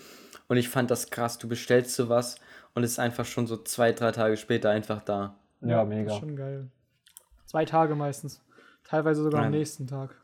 Und 0.46 0.56
ich 0.56 0.68
fand 0.68 0.90
das 0.90 1.10
krass. 1.10 1.38
Du 1.38 1.48
bestellst 1.48 1.94
sowas 1.96 2.36
und 2.74 2.84
es 2.84 2.92
ist 2.92 2.98
einfach 2.98 3.24
schon 3.24 3.46
so 3.46 3.56
zwei, 3.56 3.92
drei 3.92 4.12
Tage 4.12 4.36
später 4.36 4.70
einfach 4.70 5.02
da. 5.02 5.34
Ja, 5.60 5.80
Das 5.80 5.88
mega. 5.88 6.12
ist 6.12 6.20
schon 6.20 6.36
geil. 6.36 6.68
Zwei 7.46 7.64
Tage 7.64 7.94
meistens. 7.94 8.40
Teilweise 8.84 9.22
sogar 9.22 9.40
am 9.40 9.50
Nein. 9.50 9.58
nächsten 9.58 9.86
Tag. 9.86 10.14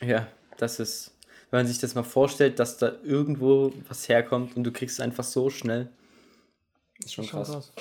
Ja, 0.00 0.26
das 0.58 0.78
ist, 0.78 1.16
wenn 1.50 1.60
man 1.60 1.66
sich 1.66 1.78
das 1.78 1.94
mal 1.94 2.02
vorstellt, 2.02 2.58
dass 2.58 2.76
da 2.76 2.92
irgendwo 3.02 3.72
was 3.88 4.08
herkommt 4.08 4.56
und 4.56 4.64
du 4.64 4.72
kriegst 4.72 4.98
es 4.98 5.04
einfach 5.04 5.24
so 5.24 5.48
schnell. 5.50 5.88
Ist 7.02 7.14
schon 7.14 7.26
krass. 7.26 7.72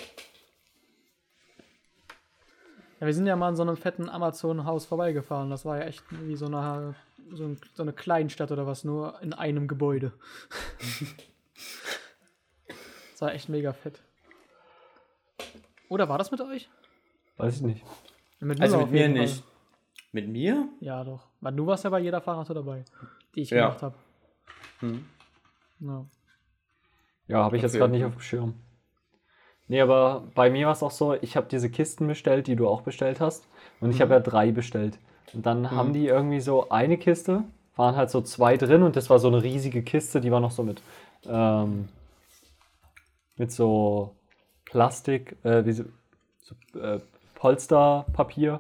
Ja, 3.02 3.08
wir 3.08 3.14
sind 3.16 3.26
ja 3.26 3.36
mal 3.36 3.50
in 3.50 3.56
so 3.56 3.64
einem 3.64 3.78
fetten 3.78 4.08
Amazon-Haus 4.10 4.86
vorbeigefahren. 4.86 5.50
Das 5.50 5.66
war 5.66 5.78
ja 5.80 5.86
echt 5.86 6.04
wie 6.12 6.36
so 6.36 6.46
eine, 6.46 6.94
so, 7.32 7.46
ein, 7.46 7.58
so 7.74 7.82
eine 7.82 7.94
Kleinstadt 7.94 8.52
oder 8.52 8.68
was, 8.68 8.84
nur 8.84 9.20
in 9.24 9.34
einem 9.34 9.68
Gebäude. 9.68 10.14
das 13.12 13.22
war 13.22 13.34
echt 13.34 13.50
mega 13.50 13.74
fett. 13.74 14.00
Oder 15.90 16.08
war 16.10 16.20
das 16.20 16.30
mit 16.30 16.42
euch? 16.42 16.70
Weiß 17.38 17.56
ich 17.56 17.62
nicht. 17.62 17.84
Mit 18.40 18.62
Also 18.62 18.78
mit 18.82 18.92
mir 18.92 19.00
Fall. 19.02 19.10
nicht. 19.10 19.44
Mit 20.12 20.28
mir? 20.30 20.70
Ja, 20.80 21.04
doch. 21.04 21.26
Weil 21.40 21.54
du 21.54 21.66
warst 21.66 21.84
ja 21.84 21.90
bei 21.90 22.00
jeder 22.00 22.22
Fahrradtour 22.22 22.54
dabei, 22.56 22.86
die 23.34 23.42
ich 23.42 23.50
Ja. 23.50 23.66
gemacht 23.68 23.82
habe. 23.82 23.96
Hm. 24.80 25.06
Ja. 25.80 26.06
Ja, 27.28 27.44
habe 27.46 27.56
ich 27.58 27.64
jetzt 27.64 27.74
gerade 27.76 27.94
nicht 27.94 28.06
auf 28.06 28.14
dem 28.14 28.22
Schirm. 28.22 28.54
Nee, 29.72 29.80
aber 29.80 30.24
bei 30.36 30.50
mir 30.50 30.66
war 30.66 30.74
es 30.74 30.84
auch 30.84 30.92
so, 30.92 31.14
ich 31.14 31.38
habe 31.38 31.48
diese 31.50 31.70
Kisten 31.70 32.06
bestellt, 32.06 32.48
die 32.48 32.58
du 32.58 32.68
auch 32.68 32.82
bestellt 32.82 33.22
hast. 33.22 33.48
Und 33.80 33.92
ich 33.92 34.02
habe 34.02 34.14
ja 34.14 34.20
drei 34.20 34.52
bestellt. 34.52 35.00
Und 35.34 35.46
dann 35.46 35.72
haben 35.72 35.94
die 35.94 36.08
irgendwie 36.08 36.42
so 36.42 36.70
eine 36.70 36.98
Kiste, 36.98 37.46
waren 37.78 37.96
halt 37.96 38.10
so 38.10 38.20
zwei 38.20 38.58
drin 38.58 38.84
und 38.84 38.98
das 38.98 39.10
war 39.10 39.18
so 39.18 39.30
eine 39.30 39.42
riesige 39.42 39.82
Kiste, 39.82 40.20
die 40.20 40.30
war 40.30 40.42
noch 40.42 40.52
so 40.52 40.64
mit, 40.64 40.82
ähm, 41.26 41.88
mit 43.38 43.54
so 43.54 44.14
Plastik, 44.66 45.38
äh, 45.46 45.64
wie 45.64 45.72
so, 45.72 45.86
so 46.42 46.78
äh, 46.78 47.00
Polsterpapier 47.36 48.60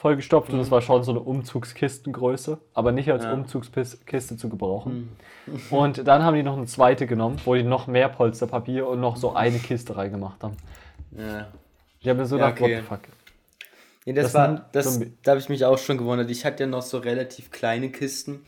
vollgestopft 0.00 0.50
und 0.52 0.58
es 0.60 0.70
war 0.70 0.80
schon 0.80 1.02
so 1.04 1.10
eine 1.12 1.20
Umzugskistengröße, 1.20 2.58
aber 2.74 2.90
nicht 2.90 3.10
als 3.12 3.24
Ja. 3.24 3.32
Umzugskiste 3.34 4.36
zu 4.36 4.48
gebrauchen. 4.48 5.10
Und 5.70 6.06
dann 6.06 6.22
haben 6.22 6.34
die 6.36 6.42
noch 6.42 6.56
eine 6.56 6.66
zweite 6.66 7.06
genommen, 7.06 7.38
wo 7.44 7.54
die 7.54 7.62
noch 7.64 7.86
mehr 7.86 8.08
Polsterpapier 8.08 8.86
und 8.86 9.00
noch 9.00 9.16
so 9.16 9.32
eine 9.34 9.58
Kiste 9.58 9.96
reingemacht 9.96 10.42
haben. 10.44 10.56
Ja. 11.16 11.48
Ich 11.98 12.08
habe 12.08 12.20
mir 12.20 12.26
so 12.26 12.38
Ja, 12.38 12.50
gedacht, 12.50 12.62
okay. 12.62 12.76
what 12.76 12.82
the 12.82 12.86
fuck. 12.88 13.00
Nee, 14.06 14.12
das, 14.12 14.24
Das 14.26 14.34
war, 14.34 14.68
das, 14.72 14.94
so- 14.94 15.04
da 15.22 15.32
habe 15.32 15.40
ich 15.40 15.48
mich 15.48 15.64
auch 15.64 15.76
schon 15.78 15.98
gewundert. 15.98 16.30
Ich 16.30 16.44
hatte 16.44 16.62
ja 16.62 16.68
noch 16.68 16.82
so 16.82 16.98
relativ 16.98 17.50
kleine 17.50 17.90
Kisten 17.90 18.40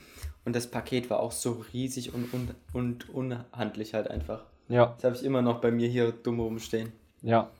und 0.44 0.54
das 0.56 0.68
Paket 0.70 1.10
war 1.10 1.20
auch 1.20 1.32
so 1.32 1.62
riesig 1.72 2.14
und, 2.14 2.32
und, 2.32 2.54
und 2.72 3.10
unhandlich 3.10 3.94
halt 3.94 4.08
einfach. 4.08 4.44
Ja, 4.68 4.94
Das 4.96 5.04
habe 5.04 5.16
ich 5.16 5.24
immer 5.24 5.42
noch 5.42 5.60
bei 5.60 5.70
mir 5.70 5.88
hier 5.88 6.12
dumm 6.12 6.40
rumstehen. 6.40 6.92
ja. 7.22 7.50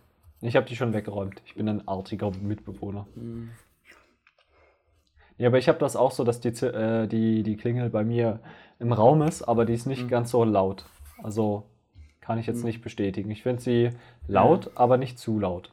Ich 0.44 0.56
habe 0.56 0.66
die 0.66 0.74
schon 0.74 0.92
weggeräumt. 0.92 1.40
Ich 1.46 1.54
bin 1.54 1.68
ein 1.68 1.86
artiger 1.86 2.32
Mitbewohner. 2.32 3.06
Ja, 5.38 5.48
aber 5.48 5.58
ich 5.58 5.68
habe 5.68 5.78
das 5.78 5.96
auch 5.96 6.12
so, 6.12 6.24
dass 6.24 6.40
die, 6.40 6.48
äh, 6.48 7.06
die, 7.06 7.42
die 7.42 7.56
Klingel 7.56 7.90
bei 7.90 8.04
mir 8.04 8.40
im 8.78 8.92
Raum 8.92 9.22
ist, 9.22 9.42
aber 9.42 9.64
die 9.64 9.74
ist 9.74 9.86
nicht 9.86 10.08
ganz 10.08 10.30
so 10.30 10.44
laut. 10.44 10.84
Also 11.22 11.64
kann 12.20 12.38
ich 12.38 12.46
jetzt 12.46 12.64
nicht 12.64 12.82
bestätigen. 12.82 13.30
Ich 13.30 13.42
finde 13.42 13.62
sie 13.62 13.90
laut, 14.28 14.70
aber 14.74 14.96
nicht 14.96 15.18
zu 15.18 15.38
laut. 15.38 15.72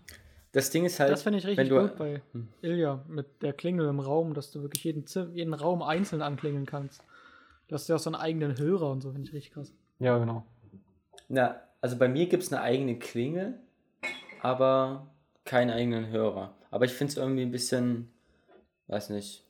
Das 0.51 0.71
Ding 0.71 0.83
ist 0.85 0.99
halt, 0.99 1.11
Das 1.11 1.21
finde 1.21 1.37
ich 1.37 1.45
wenn 1.45 1.51
richtig 1.51 1.69
du, 1.69 1.81
gut 1.81 1.97
bei 1.97 2.21
Ilja 2.61 3.03
mit 3.07 3.41
der 3.43 3.53
Klingel 3.53 3.87
im 3.87 3.99
Raum, 3.99 4.33
dass 4.33 4.49
du 4.49 4.61
wirklich 4.63 4.83
jeden, 4.83 5.05
jeden 5.33 5.53
Raum 5.53 5.83
einzeln 5.83 6.23
anklingeln 6.23 6.65
kannst. 6.65 7.03
Du 7.67 7.75
hast 7.75 7.87
ja 7.87 7.95
auch 7.95 7.99
so 7.99 8.09
einen 8.09 8.19
eigenen 8.19 8.57
Hörer 8.57 8.89
und 8.89 9.01
so, 9.01 9.11
finde 9.11 9.27
ich 9.27 9.33
richtig 9.33 9.53
krass. 9.53 9.71
Ja, 9.99 10.17
genau. 10.17 10.43
Na, 11.27 11.61
also 11.81 11.97
bei 11.97 12.07
mir 12.07 12.25
gibt 12.27 12.41
es 12.41 12.51
eine 12.51 12.63
eigene 12.63 12.97
Klingel, 12.97 13.59
aber 14.41 15.07
keinen 15.45 15.69
eigenen 15.69 16.07
Hörer. 16.07 16.55
Aber 16.71 16.85
ich 16.85 16.93
finde 16.93 17.11
es 17.11 17.17
irgendwie 17.17 17.43
ein 17.43 17.51
bisschen, 17.51 18.11
weiß 18.87 19.11
nicht. 19.11 19.45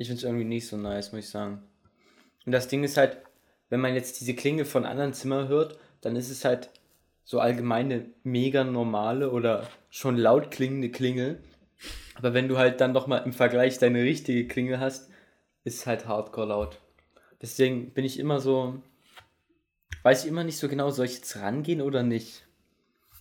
Ich 0.00 0.06
finde 0.06 0.20
es 0.20 0.24
irgendwie 0.24 0.46
nicht 0.46 0.66
so 0.66 0.78
nice, 0.78 1.12
muss 1.12 1.24
ich 1.26 1.28
sagen. 1.28 1.62
Und 2.46 2.52
das 2.52 2.68
Ding 2.68 2.82
ist 2.84 2.96
halt, 2.96 3.18
wenn 3.68 3.80
man 3.80 3.94
jetzt 3.94 4.18
diese 4.18 4.32
Klingel 4.32 4.64
von 4.64 4.86
anderen 4.86 5.12
Zimmern 5.12 5.48
hört, 5.48 5.78
dann 6.00 6.16
ist 6.16 6.30
es 6.30 6.46
halt 6.46 6.70
so 7.22 7.38
allgemeine 7.38 8.06
mega 8.22 8.64
normale 8.64 9.30
oder 9.30 9.68
schon 9.90 10.16
laut 10.16 10.50
klingende 10.50 10.90
Klingel. 10.90 11.42
Aber 12.14 12.32
wenn 12.32 12.48
du 12.48 12.56
halt 12.56 12.80
dann 12.80 12.94
doch 12.94 13.08
mal 13.08 13.18
im 13.18 13.34
Vergleich 13.34 13.78
deine 13.78 14.02
richtige 14.02 14.48
Klingel 14.48 14.80
hast, 14.80 15.10
ist 15.64 15.80
es 15.80 15.86
halt 15.86 16.08
hardcore 16.08 16.48
laut. 16.48 16.80
Deswegen 17.42 17.92
bin 17.92 18.06
ich 18.06 18.18
immer 18.18 18.40
so, 18.40 18.82
weiß 20.02 20.24
ich 20.24 20.30
immer 20.30 20.44
nicht 20.44 20.56
so 20.56 20.70
genau, 20.70 20.88
soll 20.88 21.04
ich 21.04 21.16
jetzt 21.16 21.36
rangehen 21.36 21.82
oder 21.82 22.02
nicht? 22.02 22.46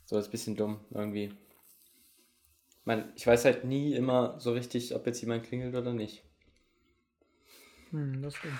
So, 0.06 0.18
ist 0.18 0.30
ein 0.30 0.32
bisschen 0.32 0.56
dumm 0.56 0.80
irgendwie. 0.92 1.34
Man, 2.86 3.12
ich 3.18 3.28
weiß 3.28 3.44
halt 3.44 3.66
nie 3.66 3.96
immer 3.96 4.40
so 4.40 4.54
richtig, 4.54 4.96
ob 4.96 5.06
jetzt 5.08 5.20
jemand 5.20 5.44
klingelt 5.44 5.76
oder 5.76 5.92
nicht. 5.92 6.24
Hm, 7.92 8.22
das 8.22 8.36
stimmt. 8.36 8.60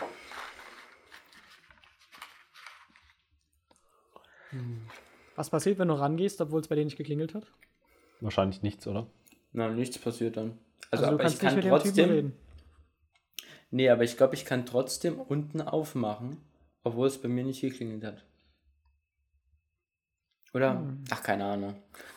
Was 5.36 5.50
passiert, 5.50 5.80
wenn 5.80 5.88
du 5.88 5.94
rangehst, 5.94 6.42
obwohl 6.42 6.62
es 6.62 6.68
bei 6.68 6.76
denen 6.76 6.88
nicht 6.88 6.98
geklingelt 6.98 7.34
hat? 7.34 7.46
Wahrscheinlich 8.20 8.62
nichts, 8.62 8.88
oder? 8.88 9.08
Na, 9.54 9.70
nichts 9.70 9.98
passiert 9.98 10.38
dann. 10.38 10.58
Also, 10.92 11.06
du 11.06 11.12
aber 11.12 11.18
ich 11.18 11.22
kannst 11.24 11.40
kann 11.40 11.56
nicht 11.56 11.64
mit 11.64 11.66
dem 11.66 11.78
Typen 11.78 11.84
trotzdem. 11.84 12.10
reden. 12.10 12.34
Nee, 13.72 13.90
aber 13.90 14.04
ich 14.04 14.18
glaube, 14.18 14.34
ich 14.36 14.46
kann 14.46 14.66
trotzdem 14.66 15.20
unten 15.20 15.62
aufmachen, 15.62 16.38
obwohl 16.84 17.08
es 17.08 17.22
bei 17.22 17.28
mir 17.28 17.44
nicht 17.44 17.62
geklingelt 17.62 18.04
hat. 18.04 18.26
Oder? 20.54 20.80
Hm. 20.80 21.04
Ach, 21.12 21.22
keine 21.22 21.46
Ahnung. 21.46 21.76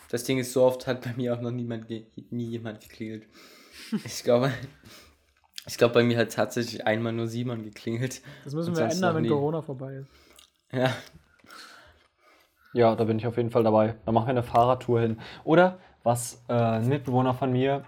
Das 0.09 0.25
Ding 0.25 0.39
ist, 0.39 0.53
so 0.53 0.65
oft 0.65 0.87
hat 0.87 1.03
bei 1.03 1.13
mir 1.15 1.35
auch 1.35 1.41
noch 1.41 1.51
niemand 1.51 1.89
ge 1.89 2.07
nie 2.31 2.47
jemand 2.47 2.81
geklingelt. 2.81 3.27
Ich 4.05 4.23
glaube, 4.23 4.53
ich 5.67 5.79
glaube, 5.79 5.95
bei 5.95 6.03
mir 6.03 6.19
hat 6.19 6.33
tatsächlich 6.33 6.87
einmal 6.87 7.13
nur 7.13 7.29
Simon 7.29 7.63
geklingelt. 7.65 8.21
Das 8.45 8.55
müssen 8.55 8.77
wir 8.77 8.85
ändern, 8.85 9.15
wenn 9.17 9.23
nie. 9.23 9.29
Corona 9.29 9.63
vorbei 9.63 9.95
ist. 9.95 10.11
Ja, 10.73 10.91
Ja, 12.73 12.95
da 12.97 13.05
bin 13.05 13.19
ich 13.19 13.27
auf 13.27 13.37
jeden 13.37 13.51
Fall 13.51 13.63
dabei. 13.65 13.95
Da 14.07 14.13
machen 14.13 14.27
wir 14.27 14.31
eine 14.31 14.43
Fahrradtour 14.43 15.01
hin. 15.01 15.19
Oder 15.45 15.79
was 16.05 16.43
äh, 16.49 16.55
ein 16.55 16.89
Mitbewohner 16.89 17.35
von 17.35 17.53
mir 17.53 17.85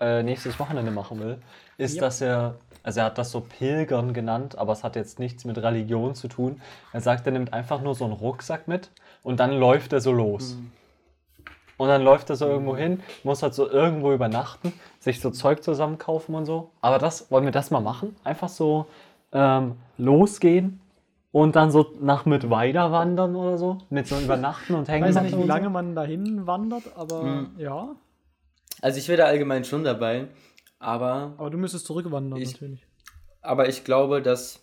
äh, 0.00 0.22
nächstes 0.22 0.58
Wochenende 0.58 0.90
machen 0.90 1.20
will, 1.20 1.38
ist, 1.76 1.94
Yep. 1.94 2.00
dass 2.00 2.20
er, 2.22 2.54
also 2.82 3.00
er 3.00 3.06
hat 3.06 3.18
das 3.18 3.30
so 3.30 3.40
Pilgern 3.40 4.14
genannt, 4.14 4.56
aber 4.58 4.72
es 4.72 4.82
hat 4.82 4.96
jetzt 4.96 5.18
nichts 5.18 5.44
mit 5.44 5.58
Religion 5.58 6.14
zu 6.14 6.28
tun. 6.28 6.60
Er 6.92 7.00
sagt, 7.02 7.26
er 7.26 7.32
nimmt 7.32 7.52
einfach 7.52 7.82
nur 7.82 7.94
so 7.94 8.04
einen 8.04 8.14
Rucksack 8.14 8.66
mit 8.68 8.90
und 9.22 9.38
dann 9.38 9.52
läuft 9.52 9.92
er 9.92 10.00
so 10.00 10.12
los. 10.12 10.56
Und 11.78 11.88
dann 11.88 12.02
läuft 12.02 12.30
er 12.30 12.36
so 12.36 12.46
irgendwo 12.46 12.76
hin, 12.76 13.00
muss 13.24 13.42
halt 13.42 13.54
so 13.54 13.68
irgendwo 13.68 14.12
übernachten, 14.12 14.72
sich 15.00 15.20
so 15.20 15.30
Zeug 15.30 15.62
zusammenkaufen 15.64 16.34
und 16.34 16.44
so. 16.46 16.70
Aber 16.80 16.98
das, 16.98 17.30
wollen 17.30 17.44
wir 17.44 17.50
das 17.52 17.70
mal 17.70 17.80
machen? 17.80 18.14
Einfach 18.24 18.48
so 18.48 18.86
ähm, 19.32 19.76
losgehen 19.98 20.80
und 21.32 21.56
dann 21.56 21.70
so 21.70 21.92
nach 22.00 22.24
Mittweida 22.26 22.92
wandern 22.92 23.34
oder 23.34 23.56
so. 23.58 23.78
Mit 23.90 24.06
so 24.06 24.18
übernachten 24.20 24.74
und 24.74 24.82
Ich 24.82 24.88
hängen. 24.90 25.06
weiß 25.08 25.14
ja 25.14 25.22
machen 25.22 25.34
nicht, 25.34 25.42
wie 25.44 25.48
lange 25.48 25.70
man 25.70 25.94
dahin 25.94 26.46
wandert, 26.46 26.84
aber 26.96 27.22
Hm. 27.22 27.50
ja. 27.58 27.96
also 28.82 28.98
ich 28.98 29.08
wäre 29.08 29.18
da 29.22 29.24
allgemein 29.24 29.64
schon 29.64 29.82
dabei, 29.84 30.28
aber, 30.78 31.32
Aber 31.38 31.50
du 31.50 31.56
müsstest 31.58 31.86
zurückwandern 31.86 32.38
Ich- 32.40 32.52
natürlich. 32.52 32.86
aber 33.40 33.68
ich 33.68 33.82
glaube, 33.84 34.20
dass 34.22 34.60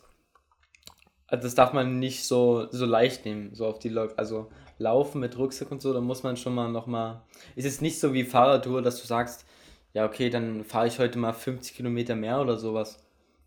also 1.26 1.44
das 1.44 1.54
darf 1.54 1.72
man 1.72 1.98
nicht 1.98 2.26
so, 2.26 2.66
so 2.72 2.86
leicht 2.86 3.24
nehmen, 3.24 3.54
so 3.54 3.66
auf 3.66 3.78
die 3.78 3.88
Lok. 3.88 4.14
Also 4.16 4.48
laufen 4.80 5.20
mit 5.20 5.38
Rucksack 5.38 5.70
und 5.70 5.82
so, 5.82 5.92
da 5.92 6.00
muss 6.00 6.22
man 6.22 6.36
schon 6.36 6.54
mal 6.54 6.70
nochmal. 6.72 7.20
Ist 7.54 7.66
jetzt 7.66 7.82
nicht 7.82 8.00
so 8.00 8.12
wie 8.14 8.24
Fahrradtour, 8.24 8.82
dass 8.82 9.00
du 9.00 9.06
sagst, 9.06 9.46
ja, 9.92 10.06
okay, 10.06 10.30
dann 10.30 10.64
fahre 10.64 10.86
ich 10.86 10.98
heute 10.98 11.18
mal 11.18 11.32
50 11.32 11.76
Kilometer 11.76 12.16
mehr 12.16 12.40
oder 12.40 12.56
sowas. 12.56 12.98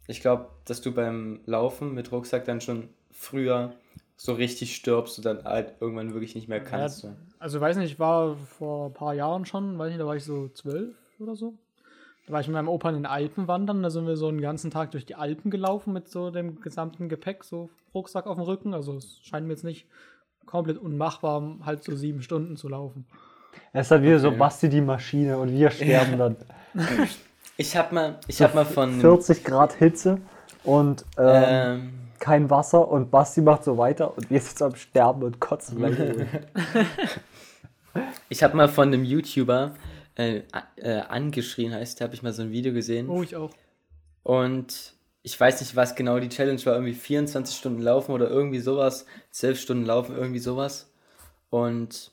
ich 0.07 0.21
glaube, 0.21 0.49
dass 0.65 0.81
du 0.81 0.91
beim 0.91 1.41
Laufen 1.45 1.93
mit 1.93 2.11
Rucksack 2.11 2.45
dann 2.45 2.61
schon 2.61 2.89
früher 3.11 3.73
so 4.15 4.33
richtig 4.33 4.75
stirbst 4.75 5.17
und 5.17 5.25
dann 5.25 5.43
halt 5.43 5.73
irgendwann 5.79 6.13
wirklich 6.13 6.35
nicht 6.35 6.47
mehr 6.47 6.63
kannst. 6.63 6.99
so. 6.99 7.13
Also 7.39 7.59
weiß 7.59 7.77
nicht, 7.77 7.93
ich 7.93 7.99
war 7.99 8.35
vor 8.35 8.87
ein 8.87 8.93
paar 8.93 9.13
Jahren 9.13 9.45
schon, 9.45 9.77
weiß 9.77 9.89
nicht, 9.89 9.99
da 9.99 10.05
war 10.05 10.15
ich 10.15 10.23
so 10.23 10.49
zwölf 10.49 10.95
oder 11.19 11.35
so. 11.35 11.55
Da 12.27 12.33
war 12.33 12.41
ich 12.41 12.47
mit 12.47 12.53
meinem 12.53 12.69
Opa 12.69 12.89
in 12.89 12.95
den 12.95 13.05
Alpen 13.05 13.47
wandern, 13.47 13.81
da 13.81 13.89
sind 13.89 14.05
wir 14.05 14.15
so 14.15 14.27
einen 14.27 14.39
ganzen 14.39 14.71
Tag 14.71 14.91
durch 14.91 15.05
die 15.05 15.15
Alpen 15.15 15.49
gelaufen 15.49 15.93
mit 15.93 16.09
so 16.09 16.29
dem 16.29 16.61
gesamten 16.61 17.09
Gepäck, 17.09 17.43
so 17.43 17.69
Rucksack 17.93 18.27
auf 18.27 18.37
dem 18.37 18.43
Rücken. 18.43 18.73
Also 18.73 18.95
es 18.95 19.19
scheint 19.23 19.47
mir 19.47 19.53
jetzt 19.53 19.63
nicht 19.63 19.87
komplett 20.45 20.77
unmachbar, 20.77 21.57
halt 21.65 21.83
so 21.83 21.95
sieben 21.95 22.21
Stunden 22.21 22.57
zu 22.57 22.69
laufen. 22.69 23.05
Es 23.71 23.87
ist 23.87 23.91
halt 23.91 24.03
wieder 24.03 24.19
so 24.19 24.29
Okay. 24.29 24.37
Basti 24.37 24.69
die 24.69 24.81
Maschine 24.81 25.37
und 25.37 25.51
wir 25.51 25.69
sterben 25.71 26.17
dann. 26.17 26.35
Ich 27.57 27.75
habe 27.75 27.93
mal, 27.93 28.19
ich 28.27 28.41
hab 28.41 28.55
mal 28.55 28.65
von. 28.65 28.99
40 28.99 29.43
Grad 29.43 29.73
Hitze 29.73 30.19
und 30.63 31.05
ähm, 31.17 31.43
Ähm, 31.45 31.93
kein 32.19 32.49
Wasser 32.49 32.87
und 32.87 33.11
Basti 33.11 33.41
macht 33.41 33.63
so 33.63 33.77
weiter 33.77 34.15
und 34.17 34.29
wir 34.29 34.39
sind 34.39 34.61
am 34.61 34.75
Sterben 34.75 35.23
und 35.23 35.39
kotzen 35.39 35.77
gleich. 35.77 35.97
ich 38.29 38.43
habe 38.43 38.55
mal 38.55 38.69
von 38.69 38.87
einem 38.87 39.03
YouTuber 39.03 39.73
äh, 40.15 40.41
äh, 40.77 40.99
angeschrien, 41.01 41.73
heißt, 41.73 41.99
da 41.99 42.05
habe 42.05 42.15
ich 42.15 42.23
mal 42.23 42.31
so 42.31 42.43
ein 42.43 42.51
Video 42.51 42.73
gesehen. 42.73 43.09
Oh, 43.09 43.23
ich 43.23 43.35
auch. 43.35 43.51
Und 44.23 44.93
ich 45.23 45.39
weiß 45.39 45.61
nicht, 45.61 45.75
was 45.75 45.95
genau 45.95 46.19
die 46.19 46.29
Challenge 46.29 46.63
war, 46.65 46.73
irgendwie 46.73 46.93
24 46.93 47.55
Stunden 47.55 47.81
laufen 47.81 48.11
oder 48.11 48.29
irgendwie 48.29 48.59
sowas, 48.59 49.05
12 49.31 49.59
Stunden 49.59 49.85
laufen, 49.85 50.15
irgendwie 50.15 50.39
sowas. 50.39 50.91
Und 51.49 52.11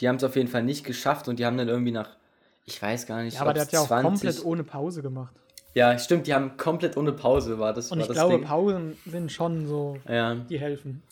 die 0.00 0.08
haben 0.08 0.16
es 0.16 0.24
auf 0.24 0.34
jeden 0.36 0.48
Fall 0.48 0.64
nicht 0.64 0.84
geschafft 0.84 1.28
und 1.28 1.38
die 1.38 1.46
haben 1.46 1.56
dann 1.56 1.68
irgendwie 1.68 1.92
nach, 1.92 2.16
ich 2.64 2.80
weiß 2.82 3.06
gar 3.06 3.22
nicht, 3.22 3.34
Ja, 3.34 3.42
aber 3.42 3.52
der 3.52 3.62
hat 3.62 3.72
ja 3.72 3.80
auch 3.80 3.86
20 3.86 4.28
komplett 4.28 4.44
ohne 4.44 4.64
Pause 4.64 5.02
gemacht. 5.02 5.34
Ja, 5.74 5.98
stimmt, 5.98 6.26
die 6.26 6.34
haben 6.34 6.56
komplett 6.56 6.96
ohne 6.96 7.12
Pause, 7.12 7.58
war 7.58 7.72
das, 7.72 7.90
Und 7.90 7.98
war 7.98 8.02
ich 8.02 8.08
das 8.08 8.16
glaube, 8.16 8.34
Ding. 8.38 8.44
Pausen 8.44 8.96
sind 9.06 9.30
schon 9.30 9.66
so, 9.66 9.96
Ja. 10.08 10.34
die 10.34 10.58
helfen. 10.58 11.02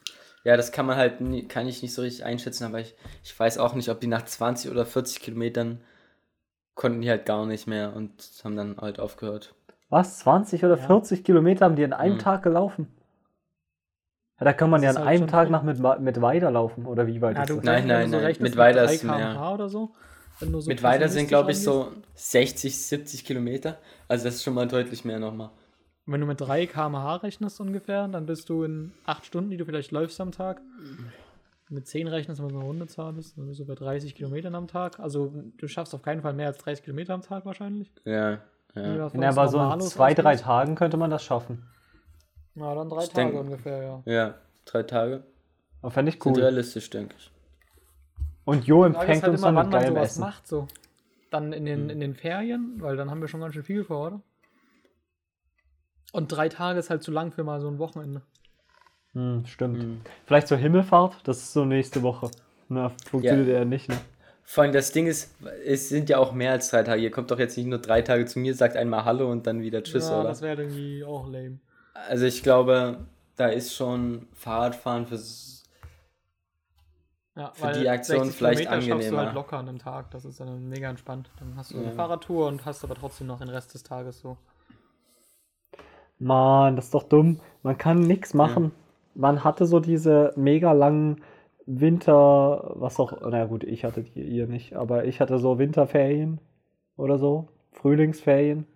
ja, 0.45 0.57
das 0.57 0.73
kann 0.73 0.87
man 0.87 0.97
halt, 0.97 1.21
nie, 1.21 1.47
kann 1.47 1.69
ich 1.69 1.83
nicht 1.83 1.95
so 1.95 2.03
richtig 2.03 2.25
einschätzen, 2.25 2.65
aber 2.65 2.81
ich, 2.81 2.95
ich 3.23 3.39
weiß 3.39 3.59
auch 3.59 3.75
nicht, 3.75 3.89
ob 3.89 4.01
die 4.01 4.07
nach 4.09 4.25
20 4.25 4.71
oder 4.71 4.85
40 4.85 5.21
Kilometern 5.21 5.81
konnten 6.75 7.03
die 7.03 7.11
halt 7.11 7.27
gar 7.27 7.45
nicht 7.47 7.67
mehr 7.67 7.95
und 7.95 8.13
haben 8.45 8.57
dann 8.57 8.77
halt 8.79 8.99
aufgehört. 8.99 9.55
Was? 9.93 10.21
20 10.21 10.65
oder 10.65 10.79
Ja. 10.79 10.87
40 10.87 11.23
Kilometer 11.23 11.67
haben 11.67 11.77
die 11.77 11.85
an 11.85 11.93
einem 11.93 12.15
Mhm. 12.15 12.19
Tag 12.21 12.43
gelaufen? 12.43 12.89
Ja, 14.41 14.47
da 14.47 14.53
kann 14.55 14.71
man 14.71 14.81
Das 14.81 14.95
ja 14.95 15.01
an 15.03 15.07
halt 15.07 15.21
einem 15.21 15.29
Tag 15.29 15.51
nach 15.51 15.63
mit, 15.63 15.79
mit 16.01 16.21
weiterlaufen 16.23 16.87
oder 16.87 17.07
wie 17.07 17.21
weit 17.21 17.37
Ja, 17.37 17.43
ist 17.43 17.51
du, 17.51 17.57
das? 17.57 17.65
Nein, 17.65 17.87
nein, 17.87 18.09
so 18.11 18.19
nein, 18.19 18.35
mit 18.41 18.57
weiter 18.57 18.85
ist 18.85 19.03
3 19.03 19.07
mehr. 19.19 19.33
km/h 19.35 19.55
oder 19.55 19.69
so. 19.69 19.93
So 20.41 20.47
Mit 20.67 20.83
weiter 20.83 21.05
pessimistisch 21.05 21.13
sind, 21.13 21.29
glaube 21.29 21.51
ich, 21.53 21.63
so 21.63 21.83
rangehst. 21.83 22.31
60, 22.33 22.87
70 22.87 23.25
Kilometer. 23.27 23.79
Also 24.09 24.25
das 24.25 24.37
ist 24.37 24.43
schon 24.43 24.55
mal 24.55 24.67
deutlich 24.67 25.05
mehr 25.05 25.19
nochmal. 25.21 25.51
Wenn 26.07 26.21
du 26.23 26.27
mit 26.27 26.41
3 26.41 26.67
km/h 26.67 27.17
rechnest 27.17 27.61
ungefähr, 27.61 28.09
dann 28.09 28.25
bist 28.27 28.49
du 28.49 28.65
in 28.65 28.93
8 29.05 29.25
Stunden, 29.27 29.51
die 29.51 29.59
du 29.59 29.65
vielleicht 29.67 29.93
läufst 29.93 30.21
am 30.23 30.33
Tag. 30.33 30.61
Mit 31.69 31.87
10 31.87 32.09
rechnest, 32.09 32.41
wenn 32.43 32.49
du 32.49 32.57
eine 32.57 32.65
Rundezahl 32.65 33.13
bist, 33.13 33.37
dann 33.39 33.47
bist 33.47 33.61
du 33.61 33.67
bei 33.67 33.75
30 33.75 34.15
Kilometern 34.15 34.55
am 34.55 34.67
Tag. 34.69 34.99
Also 34.99 35.33
du 35.59 35.69
schaffst 35.69 35.95
auf 35.95 36.03
keinen 36.03 36.23
Fall 36.23 36.33
mehr 36.33 36.47
als 36.49 36.59
30 36.59 36.83
Kilometer 36.85 37.13
am 37.15 37.23
Tag 37.23 37.45
wahrscheinlich. 37.47 37.93
Ja, 38.05 38.39
ja. 38.75 39.09
Ja, 39.13 39.29
aber 39.31 39.49
so 39.49 39.61
in 39.61 39.81
zwei, 39.81 40.15
drei 40.15 40.37
Tagen 40.37 40.75
könnte 40.75 40.97
man 40.97 41.11
das 41.11 41.23
schaffen. 41.25 41.67
Na, 42.55 42.75
dann 42.75 42.89
drei 42.89 43.05
Ich 43.05 43.09
Tage 43.11 43.31
denk- 43.33 43.41
ungefähr, 43.41 43.83
ja. 43.83 44.13
Ja, 44.13 44.35
drei 44.65 44.83
Tage. 44.83 45.23
Aber 45.81 45.91
fände 45.91 46.11
ich 46.11 46.23
Sind 46.23 46.37
cool. 46.37 46.43
realistisch, 46.43 46.91
denke 46.91 47.15
ich. 47.19 47.31
Und 48.45 48.65
Jo 48.67 48.85
empfängt 48.85 49.17
ist 49.19 49.23
halt 49.23 49.33
uns 49.33 49.41
immer, 49.41 49.53
dann 49.53 49.65
mit 49.67 49.73
man 49.73 49.81
geilem 49.81 49.95
sowas 49.95 50.11
Essen. 50.11 50.21
macht, 50.21 50.47
so. 50.47 50.69
Dann 51.31 51.53
in 51.53 51.65
den, 51.65 51.89
in 51.91 52.01
den 52.01 52.15
Ferien, 52.15 52.77
weil 52.81 52.97
dann 52.97 53.11
haben 53.11 53.21
wir 53.21 53.29
schon 53.29 53.41
ganz 53.41 53.55
schön 53.55 53.63
viel 53.63 53.85
vor, 53.85 54.07
oder? 54.09 54.21
Und 56.13 56.29
drei 56.31 56.49
Tage 56.49 56.79
ist 56.79 56.91
halt 56.91 57.03
zu 57.03 57.11
lang 57.11 57.33
für 57.33 57.43
mal 57.45 57.61
so 57.61 57.69
ein 57.69 57.79
Wochenende. 57.79 58.23
Hm, 59.15 59.45
stimmt. 59.47 59.79
Mhm. 59.83 60.01
Vielleicht 60.27 60.49
zur 60.49 60.59
Himmelfahrt, 60.59 61.17
das 61.25 61.39
ist 61.39 61.53
so 61.53 61.65
nächste 61.65 62.03
Woche. 62.03 62.31
Na, 62.69 62.91
funktioniert 63.09 63.49
Ja. 63.49 63.59
ja 63.61 63.65
nicht, 63.65 63.89
ne? 63.89 63.97
Vor 64.45 64.65
allem 64.65 64.73
das 64.73 64.93
Ding 64.93 65.07
ist, 65.07 65.35
es 65.65 65.89
sind 65.89 66.09
ja 66.11 66.19
auch 66.19 66.33
mehr 66.33 66.53
als 66.53 66.69
drei 66.71 66.83
Tage. 66.83 67.01
Ihr 67.01 67.11
kommt 67.11 67.31
doch 67.31 67.39
jetzt 67.39 67.57
nicht 67.57 67.67
nur 67.67 67.79
drei 67.79 68.03
Tage 68.03 68.27
zu 68.27 68.39
mir, 68.39 68.55
sagt 68.55 68.77
einmal 68.77 69.05
Hallo 69.05 69.31
und 69.31 69.47
dann 69.47 69.63
wieder 69.63 69.83
Tschüss, 69.83 70.09
ja, 70.09 70.21
oder? 70.21 70.29
das 70.29 70.43
wäre 70.43 70.63
irgendwie 70.63 71.05
auch 71.05 71.27
lame. 71.27 71.59
Also 72.09 72.27
ich 72.27 72.43
glaube, 72.43 73.07
da 73.37 73.47
ist 73.49 73.75
schon 73.75 74.27
Fahrradfahren 74.35 75.07
für 75.07 75.19
Ja, 77.35 77.51
Für 77.55 77.73
die 77.73 77.89
Aktion 77.89 78.25
60 78.25 78.37
vielleicht 78.37 78.59
Kilometer 78.61 78.75
schaffst 78.75 78.89
du 78.89 78.93
angenehmer. 78.95 79.25
halt 79.27 79.35
locker 79.35 79.57
an 79.59 79.69
einem 79.69 79.79
Tag. 79.79 80.11
Das 80.11 80.25
ist 80.25 80.39
dann 80.41 80.69
mega 80.69 80.91
entspannt. 80.91 81.31
Dann 81.39 81.57
hast 81.57 81.73
du 81.73 81.79
eine 81.79 81.87
Ja. 81.87 81.93
Fahrradtour 81.93 82.49
und 82.49 82.67
hast 82.67 82.85
aber 82.85 82.95
trotzdem 82.95 83.29
noch 83.29 83.39
den 83.39 83.49
Rest 83.49 83.73
des 83.75 83.85
Tages 83.85 84.21
so. 84.21 84.37
Mann, 86.19 86.77
das 86.77 86.87
ist 86.87 86.95
doch 86.95 87.05
dumm. 87.05 87.41
Man 87.63 87.79
kann 87.79 88.01
nichts 88.01 88.35
machen. 88.35 88.73
Man 89.15 89.45
hatte 89.45 89.67
so 89.67 89.81
diese 89.81 90.33
mega 90.37 90.73
langen 90.73 91.23
Winter, 91.67 92.73
was 92.75 92.99
auch, 92.99 93.13
na 93.29 93.45
gut, 93.47 93.63
ich 93.65 93.85
hatte 93.85 94.03
die 94.03 94.23
ihr 94.23 94.47
nicht, 94.47 94.75
aber 94.75 95.05
ich 95.05 95.21
hatte 95.21 95.39
so 95.39 95.59
Winterferien 95.59 96.41
oder 96.97 97.19
so, 97.19 97.49
Frühlingsferien. 97.73 98.67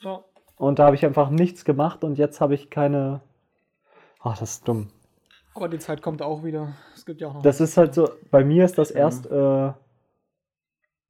Ja. 0.00 0.22
Und 0.56 0.78
da 0.78 0.86
habe 0.86 0.96
ich 0.96 1.04
einfach 1.04 1.30
nichts 1.30 1.64
gemacht 1.64 2.04
und 2.04 2.18
jetzt 2.18 2.40
habe 2.40 2.54
ich 2.54 2.70
keine. 2.70 3.20
Ach, 4.20 4.38
das 4.38 4.50
ist 4.56 4.68
dumm. 4.68 4.88
Aber 5.54 5.68
die 5.68 5.78
Zeit 5.78 6.02
kommt 6.02 6.20
auch 6.20 6.44
wieder. 6.44 6.74
Es 6.94 7.06
gibt 7.06 7.20
ja 7.20 7.28
auch 7.28 7.34
noch. 7.34 7.42
Das 7.42 7.60
ist 7.60 7.76
halt 7.76 7.94
so, 7.94 8.10
bei 8.30 8.44
mir 8.44 8.64
ist 8.64 8.76
das 8.76 8.90
erst 8.90 9.26
äh, 9.26 9.72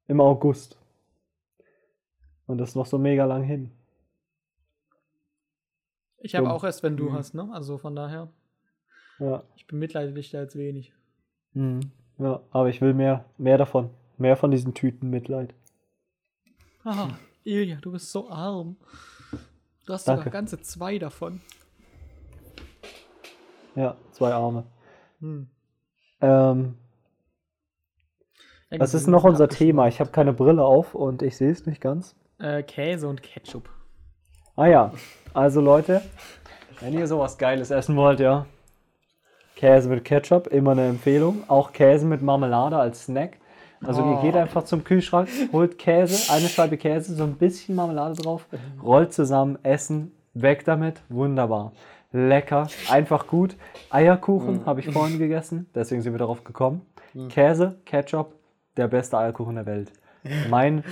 im 0.07 0.21
August. 0.21 0.79
Und 2.47 2.59
das 2.59 2.71
ist 2.71 2.75
noch 2.77 2.87
so 2.87 2.99
mega 2.99 3.25
lang 3.25 3.43
hin. 3.43 3.73
ich 6.19 6.35
habe 6.35 6.51
auch 6.51 6.65
erst, 6.65 6.83
wenn 6.83 6.97
du 6.97 7.05
Mhm. 7.11 7.13
hast, 7.13 7.35
ne? 7.35 7.49
Also 7.53 7.79
von 7.79 7.95
daher, 7.95 8.29
Ja. 9.21 9.43
ich 9.57 9.67
bemitleide 9.67 10.13
dich 10.13 10.31
da 10.31 10.41
jetzt 10.43 10.57
wenig. 10.57 10.93
Mhm. 11.57 11.91
Ja, 12.19 12.41
aber 12.51 12.69
ich 12.69 12.81
will 12.81 12.95
mehr, 12.95 13.25
mehr 13.39 13.59
davon. 13.59 13.91
Mehr 14.19 14.37
von 14.37 14.51
diesen 14.51 14.75
Tüten 14.75 15.11
Mitleid. 15.11 15.55
Ah, 16.85 17.09
Ilja, 17.45 17.77
du 17.81 17.93
bist 17.93 18.13
so 18.13 18.31
arm. 18.31 18.77
Du 19.87 19.93
hast 19.93 20.07
Danke. 20.07 20.21
sogar 20.21 20.33
ganze 20.33 20.61
zwei 20.61 20.99
davon. 20.99 21.41
Ja, 23.75 23.97
zwei 24.13 24.33
Arme. 24.33 24.65
Hm. 25.21 25.49
Ähm, 26.21 26.79
was 28.71 28.95
ist 28.95 29.07
noch 29.07 29.25
unser 29.25 29.49
Thema? 29.49 29.87
Ich 29.89 30.01
habe 30.01 30.11
keine 30.11 30.33
Brille 30.33 30.65
auf 30.65 30.95
und 30.95 31.23
ich 31.23 31.37
sehe 31.37 31.51
es 31.51 31.67
nicht 31.67 31.81
ganz. 31.81 32.17
Äh, 32.39 32.63
Käse 32.63 33.09
und 33.09 33.23
Ketchup. 33.23 33.69
Ah 34.57 34.67
ja, 34.67 34.93
also 35.35 35.61
Leute, 35.61 36.03
wenn 36.81 36.95
ihr 36.95 37.07
sowas 37.07 37.39
Geiles 37.39 37.71
essen 37.71 37.97
wollt, 37.97 38.21
ja. 38.21 38.47
Käse 39.57 39.89
mit 39.89 40.05
Ketchup, 40.05 40.47
immer 40.49 40.73
eine 40.73 40.87
Empfehlung. 40.87 41.43
Auch 41.49 41.73
Käse 41.73 42.07
mit 42.07 42.23
Marmelade 42.23 42.77
als 42.77 43.05
Snack. 43.07 43.39
Also 43.85 44.01
ihr 44.03 44.19
Oh. 44.19 44.23
geht 44.23 44.37
einfach 44.37 44.65
zum 44.65 44.85
Kühlschrank, 44.85 45.29
holt 45.53 45.79
Käse, 45.79 46.33
eine 46.33 46.49
Scheibe 46.49 46.77
Käse, 46.77 47.15
so 47.15 47.25
ein 47.25 47.35
bisschen 47.35 47.75
Marmelade 47.75 48.15
drauf, 48.23 48.47
rollt 48.83 49.13
zusammen, 49.13 49.59
essen, 49.63 50.13
weg 50.35 50.65
damit, 50.65 51.03
wunderbar. 51.09 51.73
Lecker, 52.13 52.69
einfach 52.91 53.27
gut. 53.27 53.57
Eierkuchen 53.91 54.65
habe 54.65 54.81
ich 54.81 54.91
vorhin 54.91 55.19
gegessen, 55.19 55.67
deswegen 55.75 56.01
sind 56.01 56.13
wir 56.15 56.19
darauf 56.19 56.43
gekommen. 56.45 56.83
Käse, 57.29 57.77
Ketchup, 57.85 58.33
der 58.79 58.89
beste 58.89 59.19
Eierkuchen 59.19 59.57
der 59.57 59.67
Welt. 59.67 59.93
Mein, 60.51 60.83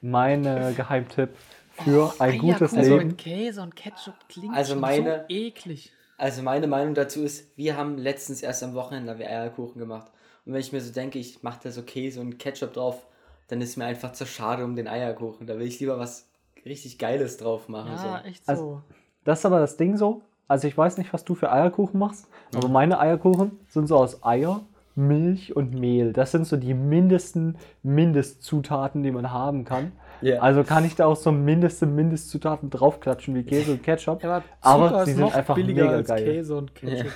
mein 0.00 0.44
äh, 0.46 0.72
Geheimtipp 0.76 1.30
für 1.72 2.12
ein 2.20 2.38
gutes 2.38 2.72
Eierkuchen 2.74 2.82
Leben. 2.98 3.06
mit 3.08 3.18
Käse 3.18 3.60
und 3.62 3.74
Ketchup 3.74 4.14
klingt 4.28 4.54
Also 4.56 4.76
meine- 4.76 5.24
so 5.28 5.34
eklig. 5.34 5.92
Also 6.16 6.42
meine 6.42 6.66
Meinung 6.66 6.94
dazu 6.94 7.22
ist, 7.22 7.56
wir 7.56 7.76
haben 7.76 7.98
letztens 7.98 8.42
erst 8.42 8.62
am 8.62 8.74
Wochenende 8.74 9.12
Eierkuchen 9.14 9.78
gemacht. 9.80 10.10
Und 10.46 10.52
wenn 10.52 10.60
ich 10.60 10.72
mir 10.72 10.80
so 10.80 10.92
denke, 10.92 11.18
ich 11.18 11.42
mache 11.42 11.60
da 11.64 11.70
so 11.70 11.82
Käse 11.82 12.20
und 12.20 12.38
Ketchup 12.38 12.74
drauf, 12.74 13.06
dann 13.48 13.60
ist 13.60 13.76
mir 13.76 13.84
einfach 13.84 14.12
zu 14.12 14.26
schade 14.26 14.64
um 14.64 14.76
den 14.76 14.88
Eierkuchen. 14.88 15.46
Da 15.46 15.58
will 15.58 15.66
ich 15.66 15.80
lieber 15.80 15.98
was 15.98 16.28
richtig 16.64 16.98
Geiles 16.98 17.36
drauf 17.36 17.68
machen. 17.68 17.92
Ja, 17.92 18.20
so. 18.22 18.28
echt 18.28 18.48
Also- 18.48 18.62
so. 18.64 18.82
Das 19.24 19.38
ist 19.38 19.46
aber 19.46 19.58
das 19.60 19.76
Ding 19.76 19.96
so. 19.96 20.22
Also 20.46 20.68
ich 20.68 20.76
weiß 20.76 20.98
nicht, 20.98 21.12
was 21.14 21.24
du 21.24 21.34
für 21.34 21.50
Eierkuchen 21.50 21.98
machst, 21.98 22.26
aber 22.54 22.68
meine 22.68 23.00
Eierkuchen 23.00 23.58
sind 23.68 23.86
so 23.86 23.96
aus 23.96 24.22
Eier, 24.22 24.60
Milch 24.94 25.56
und 25.56 25.72
Mehl. 25.72 26.12
Das 26.12 26.30
sind 26.32 26.46
so 26.46 26.58
die 26.58 26.74
mindesten 26.74 27.56
Mindestzutaten, 27.82 29.02
die 29.02 29.10
man 29.10 29.32
haben 29.32 29.64
kann. 29.64 29.92
Ja. 30.24 30.40
Also 30.40 30.64
kann 30.64 30.84
ich 30.84 30.94
da 30.94 31.06
auch 31.06 31.16
so 31.16 31.30
mindeste 31.32 31.84
Mindestzutaten 31.86 32.70
draufklatschen 32.70 33.34
wie 33.34 33.42
Käse 33.42 33.72
und 33.72 33.82
Ketchup. 33.82 34.22
Ja, 34.22 34.36
aber 34.36 34.44
aber 34.62 34.88
Zucker 34.88 35.04
sie 35.04 35.12
sind 35.12 35.20
noch 35.20 35.34
einfach 35.34 35.54
billiger 35.54 35.84
mega 35.84 35.96
als 35.96 36.08
geil. 36.08 36.24
Käse 36.24 36.56
und 36.56 36.74
Ketchup. 36.74 37.12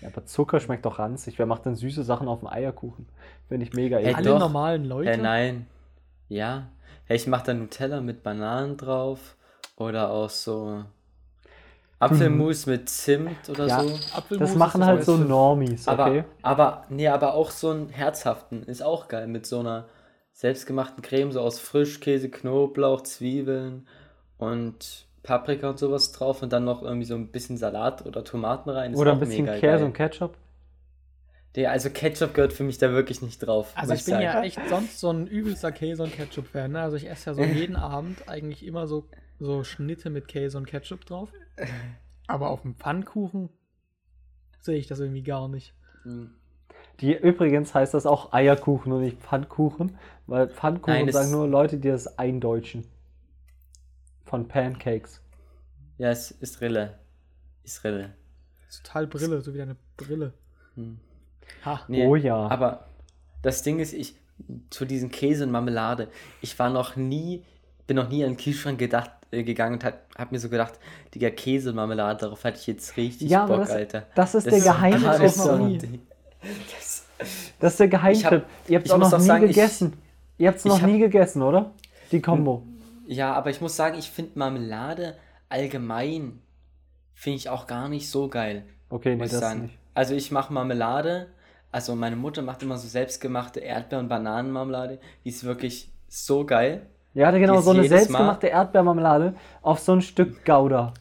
Ja, 0.00 0.08
aber 0.08 0.26
Zucker 0.26 0.60
schmeckt 0.60 0.84
doch 0.84 0.98
ranzig. 0.98 1.38
Wer 1.38 1.46
macht 1.46 1.64
denn 1.64 1.76
süße 1.76 2.02
Sachen 2.02 2.26
auf 2.26 2.40
dem 2.40 2.48
Eierkuchen? 2.48 3.06
Finde 3.48 3.64
ich 3.66 3.72
mega 3.72 3.98
Hey. 3.98 4.14
Alle 4.14 4.30
doch. 4.30 4.38
normalen 4.40 4.84
Leute. 4.84 5.10
Äh, 5.12 5.16
nein. 5.16 5.66
Ja. 6.28 6.66
Hey, 7.04 7.16
ich 7.16 7.26
mache 7.26 7.46
da 7.46 7.54
Nutella 7.54 8.00
mit 8.00 8.22
Bananen 8.22 8.76
drauf. 8.76 9.36
Oder 9.76 10.10
auch 10.10 10.30
so 10.30 10.84
Apfelmus 12.00 12.66
mit 12.66 12.88
Zimt 12.88 13.48
oder 13.48 13.66
Ja, 13.66 13.80
so. 13.80 13.94
Apfelmus 14.16 14.50
Das 14.50 14.58
machen 14.58 14.84
halt 14.84 15.04
so 15.04 15.12
Beste. 15.16 15.28
Normies, 15.28 15.88
Aber, 15.88 16.06
okay? 16.06 16.24
aber, 16.42 16.84
nee, 16.88 17.08
aber 17.08 17.34
auch 17.34 17.50
so 17.50 17.70
einen 17.70 17.88
herzhaften 17.88 18.64
ist 18.64 18.82
auch 18.82 19.08
geil. 19.08 19.26
Mit 19.26 19.46
so 19.46 19.60
einer 19.60 19.84
selbstgemachten 20.34 21.00
Creme, 21.02 21.32
so 21.32 21.40
aus 21.40 21.60
Frischkäse, 21.60 22.28
Knoblauch, 22.28 23.02
Zwiebeln 23.02 23.86
und 24.36 25.06
Paprika 25.22 25.70
und 25.70 25.78
sowas 25.78 26.12
drauf 26.12 26.42
und 26.42 26.52
dann 26.52 26.64
noch 26.64 26.82
irgendwie 26.82 27.06
so 27.06 27.14
ein 27.14 27.28
bisschen 27.28 27.56
Salat 27.56 28.04
oder 28.04 28.24
Tomaten 28.24 28.68
rein. 28.68 28.92
Ist 28.92 28.98
Oder 28.98 29.12
ein 29.12 29.20
bisschen 29.20 29.46
mega 29.46 29.58
Käse 29.58 29.76
geil. 29.76 29.84
und 29.84 29.92
Ketchup. 29.94 30.36
Der, 31.54 31.70
also 31.70 31.88
Ketchup 31.88 32.34
gehört 32.34 32.52
für 32.52 32.64
mich 32.64 32.78
da 32.78 32.90
wirklich 32.90 33.22
nicht 33.22 33.38
drauf. 33.38 33.72
Also 33.76 33.92
muss 33.92 34.00
ich 34.00 34.06
bin 34.06 34.14
sagen. 34.14 34.24
ja 34.24 34.42
echt 34.42 34.58
sonst 34.68 34.98
so 34.98 35.10
ein 35.10 35.28
übelster 35.28 35.70
Käse- 35.70 36.02
und 36.02 36.12
Ketchup-Fan. 36.12 36.72
Ne? 36.72 36.82
Also 36.82 36.96
ich 36.96 37.08
esse 37.08 37.30
ja 37.30 37.34
so 37.34 37.42
jeden 37.58 37.76
Abend 37.76 38.28
eigentlich 38.28 38.66
immer 38.66 38.88
so, 38.88 39.06
so 39.38 39.62
Schnitte 39.62 40.10
mit 40.10 40.26
Käse 40.26 40.58
und 40.58 40.66
Ketchup 40.66 41.06
drauf. 41.06 41.30
Aber 42.26 42.50
auf 42.50 42.62
dem 42.62 42.74
Pfannkuchen 42.74 43.50
sehe 44.58 44.78
ich 44.78 44.88
das 44.88 44.98
irgendwie 44.98 45.22
gar 45.22 45.48
nicht. 45.48 45.74
Hm. 46.02 46.34
Die, 47.00 47.12
übrigens 47.14 47.74
heißt 47.74 47.94
das 47.94 48.06
auch 48.06 48.32
Eierkuchen 48.32 48.92
und 48.92 49.00
nicht 49.00 49.18
Pfannkuchen, 49.20 49.96
weil 50.26 50.48
Pfannkuchen 50.48 50.94
Nein, 51.04 51.12
sagen 51.12 51.30
nur 51.32 51.48
Leute, 51.48 51.78
die 51.78 51.88
das 51.88 52.18
eindeutschen. 52.18 52.86
Von 54.24 54.48
Pancakes. 54.48 55.20
Ja, 55.98 56.10
es 56.10 56.30
ist 56.30 56.60
Rille. 56.60 56.98
Ist 57.62 57.84
Rille. 57.84 58.14
Ist 58.68 58.84
total 58.84 59.06
Brille, 59.06 59.40
so 59.40 59.54
wie 59.54 59.62
eine 59.62 59.76
Brille. 59.96 60.32
Hm. 60.74 60.98
Ha. 61.64 61.80
Nee, 61.88 62.06
Oh 62.06 62.16
ja. 62.16 62.48
Aber 62.48 62.86
das 63.42 63.62
Ding 63.62 63.78
ist, 63.78 63.92
ich 63.92 64.16
zu 64.70 64.84
diesen 64.84 65.10
Käse 65.10 65.44
und 65.44 65.50
Marmelade, 65.52 66.08
ich 66.40 66.58
war 66.58 66.70
noch 66.70 66.96
nie, 66.96 67.44
bin 67.86 67.96
noch 67.96 68.08
nie 68.08 68.24
an 68.24 68.32
den 68.32 68.36
Kühlschrank 68.36 68.78
gedacht, 68.78 69.10
äh, 69.30 69.44
gegangen 69.44 69.74
und 69.74 69.84
hat, 69.84 69.98
hab 70.16 70.32
mir 70.32 70.40
so 70.40 70.48
gedacht, 70.48 70.74
Digga, 71.14 71.30
Käse 71.30 71.70
und 71.70 71.76
Marmelade, 71.76 72.20
darauf 72.20 72.42
hatte 72.44 72.58
ich 72.58 72.66
jetzt 72.66 72.96
richtig 72.96 73.30
Ja, 73.30 73.44
aber 73.44 73.58
Bock, 73.58 73.66
das- 73.66 73.74
Alter. 73.76 74.06
Das 74.14 74.34
ist 74.34 74.46
Das 74.46 74.54
der 74.64 74.72
Geheimtipp. 74.72 76.00
Das, 76.72 77.04
Das 77.60 77.72
ist 77.72 77.80
der 77.80 77.88
Geheimtipp. 77.88 78.24
hab- 78.24 78.46
Ihr 78.68 78.76
habt 78.78 78.86
ich 78.86 78.92
es 78.92 78.98
noch 78.98 79.18
nie 79.18 79.24
sagen, 79.24 79.44
ich- 79.48 79.54
gegessen. 79.54 79.92
Ihr 80.38 80.48
habt 80.48 80.58
es 80.58 80.64
ich 80.64 80.70
noch 80.70 80.80
hab- 80.82 80.90
nie 80.90 80.98
gegessen, 80.98 81.42
oder? 81.42 81.70
Die 82.12 82.20
Kombo. 82.20 82.62
ja, 83.06 83.32
aber 83.34 83.50
ich 83.50 83.60
muss 83.60 83.76
sagen, 83.76 83.98
ich 83.98 84.10
finde 84.10 84.32
Marmelade 84.38 85.16
allgemein, 85.48 86.40
finde 87.14 87.36
ich 87.36 87.48
auch 87.48 87.66
gar 87.66 87.88
nicht 87.88 88.10
so 88.10 88.28
geil. 88.28 88.64
Okay, 88.90 89.16
nee, 89.16 89.24
ich 89.24 89.30
das 89.30 89.40
sagen. 89.40 89.62
nicht. 89.62 89.78
Also 89.94 90.14
ich 90.14 90.30
mache 90.30 90.52
Marmelade, 90.52 91.28
also 91.72 91.94
meine 91.94 92.16
Mutter 92.16 92.42
macht 92.42 92.62
immer 92.62 92.76
so 92.78 92.88
selbstgemachte 92.88 93.60
Erdbeer- 93.60 94.00
und 94.00 94.08
Bananenmarmelade, 94.08 94.98
die 95.24 95.28
ist 95.28 95.44
wirklich 95.44 95.90
so 96.08 96.44
geil. 96.44 96.86
Ja, 97.14 97.30
genau, 97.30 97.60
so 97.60 97.70
eine 97.70 97.86
selbstgemachte 97.88 98.48
Erdbeermarmelade 98.48 99.34
auf 99.62 99.78
so 99.78 99.92
ein 99.92 100.02
Stück 100.02 100.44
Gouda. 100.44 100.92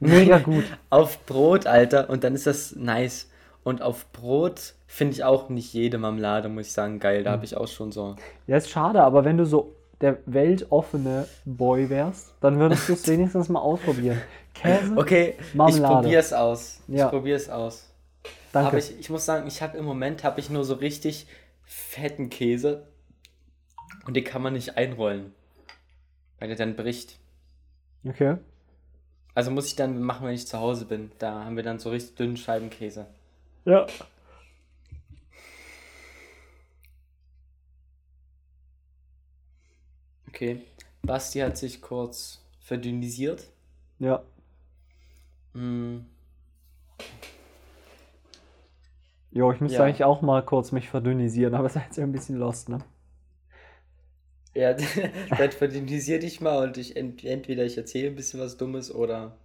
Mega 0.00 0.38
gut. 0.50 0.64
Auf 0.90 1.24
Brot, 1.26 1.66
Alter, 1.66 2.10
und 2.10 2.24
dann 2.24 2.34
ist 2.34 2.46
das 2.46 2.76
nice. 2.76 3.30
Und 3.64 3.80
auf 3.80 4.10
Brot 4.12 4.74
finde 4.92 5.14
ich 5.14 5.24
auch 5.24 5.48
nicht 5.48 5.72
jede 5.72 5.96
Marmelade, 5.96 6.48
muss 6.50 6.66
ich 6.66 6.72
sagen, 6.72 6.98
geil. 7.00 7.24
Da 7.24 7.30
Mhm. 7.30 7.34
habe 7.34 7.44
ich 7.46 7.56
auch 7.56 7.66
schon 7.68 7.92
so. 7.92 8.14
Ja, 8.46 8.58
ist 8.58 8.68
schade, 8.70 9.02
aber 9.02 9.24
wenn 9.24 9.38
du 9.38 9.46
so 9.46 9.74
der 10.02 10.18
weltoffene 10.26 11.26
Boy 11.46 11.88
wärst, 11.88 12.34
dann 12.40 12.58
würdest 12.58 12.88
du 12.88 12.92
es 12.92 13.06
wenigstens 13.08 13.48
mal 13.48 13.60
ausprobieren. 13.60 14.20
Käse, 14.54 14.94
Okay, 14.96 15.36
Marmelade. 15.54 15.82
ich 15.94 16.02
probiere 16.02 16.20
es 16.20 16.32
aus. 16.34 16.80
Ja. 16.88 17.06
Ich 17.06 17.10
probiere 17.10 17.36
es 17.36 17.48
aus. 17.48 17.88
danke. 18.52 18.68
Aber 18.68 18.78
ich, 18.78 18.98
ich 19.00 19.08
muss 19.08 19.24
sagen, 19.24 19.46
ich 19.46 19.62
habe 19.62 19.78
im 19.78 19.84
Moment 19.86 20.24
habe 20.24 20.40
ich 20.40 20.50
nur 20.50 20.64
so 20.64 20.74
richtig 20.74 21.26
fetten 21.64 22.28
Käse 22.28 22.86
und 24.06 24.14
den 24.14 24.24
kann 24.24 24.42
man 24.42 24.52
nicht 24.52 24.76
einrollen, 24.76 25.32
weil 26.38 26.48
der 26.48 26.56
dann 26.58 26.76
bricht. 26.76 27.18
okay. 28.06 28.36
Also 29.34 29.50
muss 29.50 29.66
ich 29.68 29.76
dann 29.76 30.02
machen, 30.02 30.26
wenn 30.26 30.34
ich 30.34 30.46
zu 30.46 30.58
Hause 30.58 30.84
bin. 30.84 31.10
Da 31.18 31.44
haben 31.46 31.56
wir 31.56 31.62
dann 31.62 31.78
so 31.78 31.88
richtig 31.88 32.16
dünnen 32.16 32.36
Scheibenkäse. 32.36 33.06
Ja. 33.64 33.86
Okay. 40.32 40.62
Basti 41.02 41.40
hat 41.40 41.56
sich 41.56 41.80
kurz 41.80 42.42
verdünnisiert. 42.60 43.44
Ja. 43.98 44.22
Mm, 45.54 46.06
Jo, 49.32 49.50
ich 49.52 49.60
müsste 49.60 49.82
Ja. 49.82 49.82
eigentlich 49.82 50.04
auch 50.04 50.22
mal 50.22 50.44
kurz 50.44 50.70
mich 50.72 50.88
verdünnisieren, 50.88 51.54
aber 51.54 51.68
seid 51.68 51.96
ihr 51.98 52.04
ein 52.04 52.12
bisschen 52.12 52.36
lost, 52.38 52.68
ne? 52.68 52.78
Ja, 54.54 54.74
dann 55.36 55.52
verdünnisier 55.52 56.18
dich 56.18 56.40
mal 56.40 56.66
und 56.68 56.76
ich 56.78 56.96
ent 56.96 57.22
entweder 57.24 57.64
ich 57.64 57.76
erzähle 57.76 58.08
ein 58.08 58.14
bisschen 58.16 58.40
was 58.40 58.56
Dummes 58.56 58.90
oder. 58.94 59.38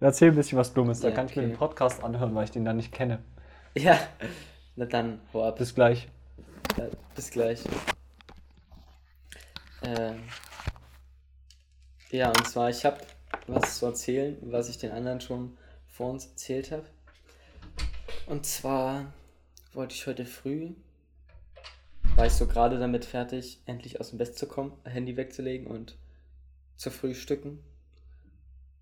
Ja, 0.00 0.08
Erzähl 0.08 0.30
ein 0.30 0.34
bisschen 0.36 0.58
was 0.58 0.74
Dummes, 0.74 1.00
da 1.00 1.08
Ja, 1.08 1.14
kann 1.14 1.26
ich 1.26 1.36
mir 1.36 1.42
okay. 1.42 1.50
den 1.52 1.52
Podcast 1.52 2.02
anhören, 2.02 2.34
weil 2.34 2.44
ich 2.44 2.50
den 2.50 2.64
dann 2.64 2.76
nicht 2.76 2.92
kenne. 2.92 3.22
Ja, 3.76 3.98
na 4.76 4.86
dann, 4.86 5.20
hau 5.32 5.44
ab. 5.44 5.58
Bis 5.58 5.74
gleich. 5.74 6.08
Ja, 6.76 6.88
bis 7.14 7.30
gleich. 7.30 7.62
Ähm, 9.82 10.22
ja, 12.10 12.28
und 12.28 12.46
zwar, 12.46 12.70
ich 12.70 12.84
habe 12.84 12.98
was 13.46 13.78
zu 13.78 13.86
erzählen, 13.86 14.36
was 14.42 14.68
ich 14.68 14.78
den 14.78 14.92
anderen 14.92 15.20
schon 15.20 15.56
vor 15.86 16.10
uns 16.10 16.26
erzählt 16.26 16.70
habe. 16.70 16.86
Und 18.26 18.46
zwar 18.46 19.12
wollte 19.72 19.94
ich 19.94 20.06
heute 20.06 20.26
früh, 20.26 20.74
war 22.16 22.26
ich 22.26 22.32
so 22.32 22.46
gerade 22.46 22.78
damit 22.78 23.04
fertig, 23.04 23.60
endlich 23.66 24.00
aus 24.00 24.10
dem 24.10 24.18
Bett 24.18 24.36
zu 24.36 24.46
kommen, 24.46 24.72
Handy 24.84 25.16
wegzulegen 25.16 25.66
und 25.66 25.96
zu 26.76 26.90
frühstücken. 26.90 27.62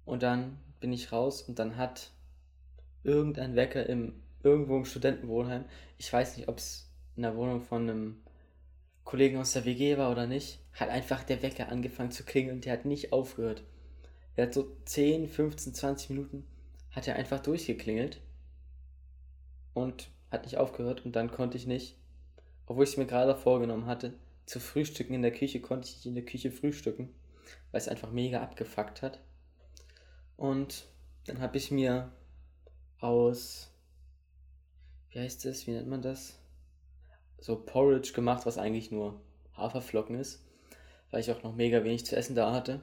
Und 0.05 0.22
dann 0.22 0.59
bin 0.80 0.92
ich 0.92 1.12
raus 1.12 1.42
und 1.42 1.59
dann 1.59 1.76
hat 1.76 2.12
irgendein 3.03 3.57
Wecker 3.57 3.86
im, 3.86 4.22
irgendwo 4.42 4.76
im 4.76 4.84
Studentenwohnheim, 4.84 5.64
ich 5.99 6.12
weiß 6.12 6.36
nicht, 6.36 6.49
ob 6.49 6.59
es 6.59 6.90
in 7.16 7.22
der 7.22 7.36
Wohnung 7.36 7.62
von 7.62 7.88
einem 7.88 8.22
Kollegen 9.07 9.38
aus 9.38 9.52
der 9.52 9.64
WG 9.64 9.96
war 9.96 10.11
oder 10.11 10.26
nicht, 10.26 10.59
hat 10.72 10.88
einfach 10.88 11.22
der 11.22 11.40
Wecker 11.40 11.68
angefangen 11.68 12.11
zu 12.11 12.24
klingeln 12.24 12.57
und 12.57 12.64
der 12.64 12.72
hat 12.72 12.84
nicht 12.84 13.12
aufgehört. 13.12 13.62
Er 14.34 14.46
hat 14.46 14.54
so 14.54 14.76
10, 14.84 15.28
15, 15.28 15.74
20 15.74 16.11
Minuten 16.11 16.44
hat 16.90 17.07
er 17.07 17.14
einfach 17.14 17.40
durchgeklingelt 17.40 18.20
und 19.74 20.11
hat 20.32 20.42
nicht 20.44 20.57
aufgehört 20.57 21.04
und 21.04 21.14
dann 21.14 21.30
konnte 21.30 21.57
ich 21.57 21.68
nicht, 21.68 21.96
obwohl 22.66 22.82
ich 22.82 22.90
es 22.90 22.96
mir 22.96 23.07
gerade 23.07 23.36
vorgenommen 23.36 23.86
hatte, 23.86 24.12
zu 24.44 24.59
frühstücken 24.59 25.14
in 25.14 25.22
der 25.22 25.32
Küche, 25.32 25.61
konnte 25.61 25.88
ich 25.88 25.96
nicht 25.96 26.07
in 26.07 26.14
der 26.16 26.24
Küche 26.24 26.50
frühstücken, 26.50 27.14
weil 27.70 27.80
es 27.80 27.88
einfach 27.88 28.11
mega 28.11 28.42
abgefuckt 28.42 29.02
hat. 29.02 29.20
Und 30.36 30.88
dann 31.26 31.40
habe 31.40 31.59
ich 31.59 31.70
mir 31.70 32.11
aus, 32.98 33.70
wie 35.11 35.20
heißt 35.20 35.44
das, 35.44 35.68
wie 35.68 35.72
nennt 35.72 35.88
man 35.88 36.02
das? 36.02 36.40
So 37.39 37.57
Porridge 37.57 38.12
gemacht, 38.12 38.47
was 38.47 38.59
eigentlich 38.59 38.91
nur 38.91 39.20
Haferflocken 39.57 40.16
ist, 40.16 40.45
weil 41.11 41.20
ich 41.20 41.30
auch 41.30 41.43
noch 41.43 41.55
mega 41.55 41.84
wenig 41.84 42.05
zu 42.07 42.16
essen 42.16 42.34
da 42.34 42.53
hatte. 42.53 42.80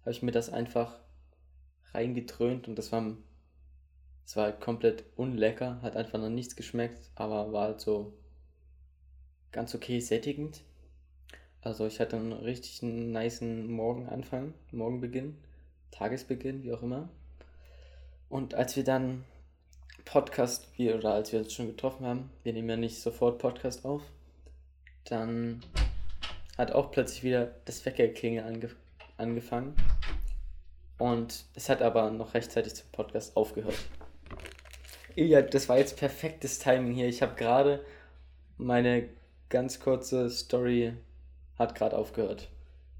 Habe 0.00 0.12
ich 0.12 0.22
mir 0.22 0.32
das 0.32 0.50
einfach 0.50 0.98
reingedröhnt 1.92 2.68
und 2.68 2.76
das 2.76 2.92
war, 2.92 3.16
das 4.24 4.36
war 4.36 4.44
halt 4.44 4.60
komplett 4.60 5.04
unlecker, 5.16 5.80
hat 5.82 5.96
einfach 5.96 6.18
noch 6.18 6.28
nichts 6.28 6.56
geschmeckt, 6.56 7.10
aber 7.14 7.52
war 7.52 7.64
halt 7.64 7.80
so 7.80 8.12
ganz 9.52 9.74
okay 9.74 10.00
sättigend. 10.00 10.62
Also 11.62 11.86
ich 11.86 12.00
hatte 12.00 12.16
einen 12.16 12.32
richtig 12.32 12.82
niceen 12.82 13.70
Morgenanfang, 13.70 14.54
Morgenbeginn, 14.70 15.36
Tagesbeginn, 15.90 16.62
wie 16.62 16.72
auch 16.72 16.82
immer. 16.82 17.10
Und 18.28 18.54
als 18.54 18.76
wir 18.76 18.84
dann 18.84 19.24
Podcast, 20.04 20.68
wir, 20.76 20.96
oder 20.96 21.14
als 21.14 21.32
wir 21.32 21.40
uns 21.40 21.52
schon 21.52 21.66
getroffen 21.66 22.06
haben, 22.06 22.30
wir 22.42 22.52
nehmen 22.52 22.68
ja 22.68 22.76
nicht 22.76 23.00
sofort 23.00 23.38
Podcast 23.38 23.84
auf, 23.84 24.02
dann 25.04 25.62
hat 26.58 26.72
auch 26.72 26.90
plötzlich 26.90 27.22
wieder 27.22 27.54
das 27.64 27.84
Weckerklingel 27.84 28.44
ange 28.44 28.70
angefangen. 29.16 29.74
Und 30.98 31.44
es 31.54 31.68
hat 31.68 31.82
aber 31.82 32.10
noch 32.10 32.34
rechtzeitig 32.34 32.74
zum 32.74 32.86
Podcast 32.92 33.36
aufgehört. 33.36 33.76
Ilja, 35.14 35.42
das 35.42 35.68
war 35.68 35.78
jetzt 35.78 35.96
perfektes 35.96 36.58
Timing 36.58 36.92
hier. 36.92 37.08
Ich 37.08 37.22
habe 37.22 37.34
gerade 37.34 37.84
meine 38.56 39.08
ganz 39.48 39.80
kurze 39.80 40.30
Story 40.30 40.94
hat 41.58 41.74
gerade 41.74 41.96
aufgehört. 41.96 42.48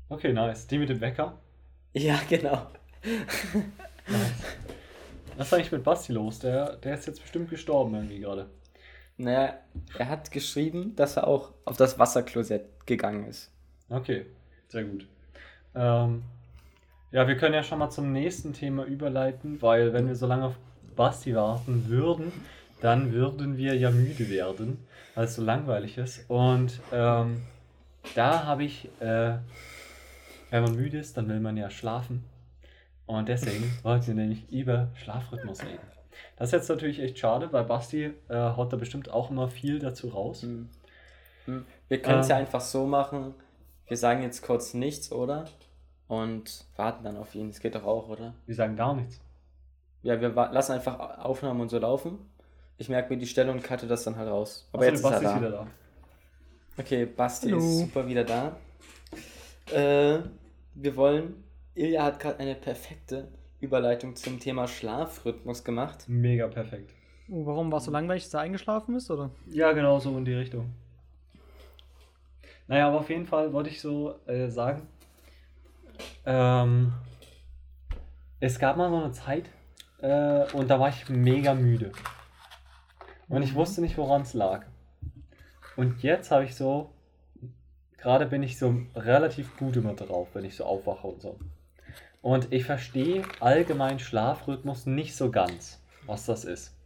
Okay, 0.08 0.32
nice. 0.32 0.66
Die 0.66 0.78
mit 0.78 0.88
dem 0.88 1.00
Wecker. 1.00 1.38
Ja, 1.92 2.20
genau. 2.28 2.66
Was 5.40 5.46
ist 5.46 5.54
eigentlich 5.54 5.72
mit 5.72 5.84
Basti 5.84 6.12
los? 6.12 6.38
Der, 6.40 6.76
der 6.76 6.92
ist 6.92 7.06
jetzt 7.06 7.22
bestimmt 7.22 7.48
gestorben 7.48 7.94
irgendwie 7.94 8.18
gerade. 8.18 8.50
Naja, 9.16 9.54
er 9.96 10.08
hat 10.10 10.30
geschrieben, 10.30 10.94
dass 10.96 11.16
er 11.16 11.26
auch 11.26 11.52
auf 11.64 11.78
das 11.78 11.98
Wasserklosett 11.98 12.66
gegangen 12.84 13.26
ist. 13.26 13.50
Okay, 13.88 14.26
sehr 14.68 14.84
gut. 14.84 15.06
Ähm, 15.74 16.24
ja, 17.10 17.26
wir 17.26 17.38
können 17.38 17.54
ja 17.54 17.62
schon 17.62 17.78
mal 17.78 17.88
zum 17.88 18.12
nächsten 18.12 18.52
Thema 18.52 18.84
überleiten, 18.84 19.62
weil 19.62 19.94
wenn 19.94 20.08
wir 20.08 20.14
so 20.14 20.26
lange 20.26 20.44
auf 20.44 20.56
Basti 20.94 21.34
warten 21.34 21.88
würden, 21.88 22.32
dann 22.82 23.14
würden 23.14 23.56
wir 23.56 23.74
ja 23.76 23.90
müde 23.90 24.28
werden, 24.28 24.76
weil 25.14 25.24
es 25.24 25.36
so 25.36 25.42
langweilig 25.42 25.96
ist. 25.96 26.28
Und 26.28 26.80
ähm, 26.92 27.40
da 28.14 28.44
habe 28.44 28.64
ich, 28.64 28.90
äh, 29.00 29.38
wenn 30.50 30.64
man 30.64 30.76
müde 30.76 30.98
ist, 30.98 31.16
dann 31.16 31.30
will 31.30 31.40
man 31.40 31.56
ja 31.56 31.70
schlafen. 31.70 32.26
Und 33.18 33.28
deswegen 33.28 33.72
wollten 33.82 34.06
wir 34.08 34.14
nämlich 34.14 34.48
über 34.50 34.88
Schlafrhythmus 34.94 35.62
reden. 35.64 35.80
Das 36.36 36.48
ist 36.48 36.52
jetzt 36.52 36.68
natürlich 36.68 37.00
echt 37.00 37.18
schade, 37.18 37.52
weil 37.52 37.64
Basti 37.64 38.12
äh, 38.28 38.34
haut 38.34 38.72
da 38.72 38.76
bestimmt 38.76 39.10
auch 39.10 39.30
immer 39.30 39.48
viel 39.48 39.78
dazu 39.78 40.08
raus. 40.08 40.42
Hm. 40.42 40.68
Hm. 41.46 41.66
Wir 41.88 42.00
können 42.02 42.20
es 42.20 42.28
ja 42.28 42.36
Ähm. 42.36 42.42
einfach 42.42 42.60
so 42.60 42.86
machen. 42.86 43.34
Wir 43.88 43.96
sagen 43.96 44.22
jetzt 44.22 44.42
kurz 44.42 44.74
nichts, 44.74 45.10
oder? 45.12 45.46
und 46.10 46.64
warten 46.76 47.04
dann 47.04 47.16
auf 47.16 47.36
ihn. 47.36 47.48
Das 47.48 47.60
geht 47.60 47.76
doch 47.76 47.84
auch, 47.84 48.08
oder? 48.08 48.34
Wir 48.44 48.54
sagen 48.56 48.74
gar 48.74 48.94
nichts. 48.96 49.20
Ja, 50.02 50.20
wir 50.20 50.30
lassen 50.30 50.72
einfach 50.72 51.18
Aufnahmen 51.18 51.60
und 51.60 51.68
so 51.68 51.78
laufen. 51.78 52.18
Ich 52.78 52.88
merke 52.88 53.12
mir 53.14 53.18
die 53.20 53.26
Stelle 53.28 53.52
und 53.52 53.62
cutte 53.62 53.86
das 53.86 54.02
dann 54.02 54.16
halt 54.16 54.28
raus. 54.28 54.68
Aber 54.72 54.82
Achso, 54.82 54.92
jetzt 54.92 55.04
der 55.04 55.10
ist 55.10 55.16
er 55.16 55.22
Basti 55.22 55.40
da. 55.40 55.40
wieder 55.40 55.50
da. 55.58 55.66
Okay, 56.78 57.06
Basti 57.06 57.50
Hallo. 57.50 57.58
ist 57.58 57.78
super 57.78 58.08
wieder 58.08 58.24
da. 58.24 58.56
Äh, 59.72 60.18
wir 60.74 60.96
wollen, 60.96 61.44
Ilja 61.80 62.04
hat 62.04 62.20
gerade 62.20 62.38
eine 62.38 62.54
perfekte 62.54 63.28
Überleitung 63.60 64.14
zum 64.14 64.38
Thema 64.38 64.68
Schlafrhythmus 64.68 65.64
gemacht. 65.64 66.04
Mega 66.08 66.46
perfekt. 66.48 66.94
Oh, 67.30 67.46
warum 67.46 67.70
war 67.72 67.78
es 67.78 67.84
so 67.84 67.90
langweilig, 67.90 68.24
dass 68.24 68.34
er 68.34 68.40
eingeschlafen 68.40 68.96
ist, 68.96 69.10
oder? 69.10 69.30
Ja, 69.50 69.72
genau 69.72 69.98
so 69.98 70.16
in 70.18 70.24
die 70.24 70.34
Richtung. 70.34 70.74
Naja, 72.66 72.88
aber 72.88 73.00
auf 73.00 73.08
jeden 73.08 73.26
Fall 73.26 73.52
wollte 73.52 73.70
ich 73.70 73.80
so 73.80 74.14
äh, 74.26 74.48
sagen, 74.48 74.86
ähm, 76.26 76.92
es 78.40 78.58
gab 78.58 78.76
mal 78.76 78.90
so 78.90 78.96
eine 78.96 79.12
Zeit 79.12 79.50
äh, 80.00 80.52
und 80.52 80.68
da 80.68 80.78
war 80.78 80.88
ich 80.88 81.08
mega 81.08 81.54
müde. 81.54 81.92
Und 83.28 83.42
ich 83.42 83.54
wusste 83.54 83.80
nicht, 83.80 83.96
woran 83.96 84.22
es 84.22 84.34
lag. 84.34 84.66
Und 85.76 86.02
jetzt 86.02 86.30
habe 86.30 86.44
ich 86.44 86.54
so, 86.54 86.92
gerade 87.96 88.26
bin 88.26 88.42
ich 88.42 88.58
so 88.58 88.74
relativ 88.94 89.56
gut 89.56 89.76
immer 89.76 89.94
drauf, 89.94 90.28
wenn 90.34 90.44
ich 90.44 90.56
so 90.56 90.64
aufwache 90.64 91.06
und 91.06 91.22
so. 91.22 91.38
Und 92.22 92.52
ich 92.52 92.64
verstehe 92.64 93.22
allgemein 93.40 93.98
Schlafrhythmus 93.98 94.86
nicht 94.86 95.16
so 95.16 95.30
ganz, 95.30 95.82
was 96.06 96.26
das 96.26 96.44
ist. 96.44 96.76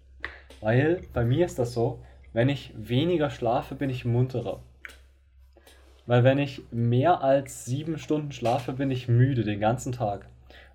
Weil 0.60 1.02
bei 1.12 1.24
mir 1.24 1.44
ist 1.44 1.58
das 1.58 1.72
so, 1.72 2.00
wenn 2.32 2.48
ich 2.48 2.72
weniger 2.76 3.30
schlafe, 3.30 3.74
bin 3.74 3.90
ich 3.90 4.04
munterer. 4.04 4.60
Weil 6.06 6.22
wenn 6.22 6.38
ich 6.38 6.62
mehr 6.70 7.22
als 7.22 7.64
sieben 7.64 7.98
Stunden 7.98 8.32
schlafe, 8.32 8.72
bin 8.72 8.90
ich 8.90 9.08
müde 9.08 9.44
den 9.44 9.60
ganzen 9.60 9.92
Tag. 9.92 10.26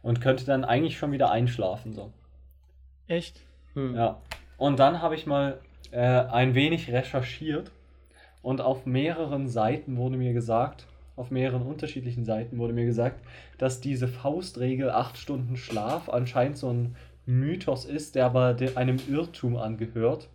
Und 0.02 0.22
könnte 0.22 0.46
dann 0.46 0.64
eigentlich 0.64 0.98
schon 0.98 1.12
wieder 1.12 1.30
einschlafen. 1.32 1.94
So. 1.94 2.12
Echt? 3.08 3.42
Hm. 3.74 3.96
Ja. 3.96 4.22
Und 4.58 4.80
dann 4.80 5.02
habe 5.02 5.16
ich 5.16 5.26
mal 5.26 5.60
äh, 5.92 6.00
ein 6.00 6.56
wenig 6.56 6.92
recherchiert. 6.92 7.72
Und 8.42 8.62
auf 8.62 8.86
mehreren 8.86 9.48
Seiten 9.48 9.98
wurde 9.98 10.18
mir 10.18 10.34
gesagt, 10.34 10.88
auf 11.20 11.32
mehreren 11.32 11.64
unterschiedlichen 11.64 12.24
Seiten 12.24 12.58
wurde 12.58 12.74
mir 12.74 12.86
gesagt, 12.86 13.20
dass 13.58 13.82
diese 13.82 14.08
Faustregel 14.08 14.90
8 14.90 15.18
Stunden 15.18 15.58
Schlaf 15.58 16.08
anscheinend 16.08 16.58
so 16.58 16.72
ein 16.72 16.96
Mythos 17.26 17.84
ist, 17.84 18.16
der 18.16 18.26
aber 18.26 18.56
einem 18.76 18.98
Irrtum 19.10 19.58
angehört. 19.58 20.30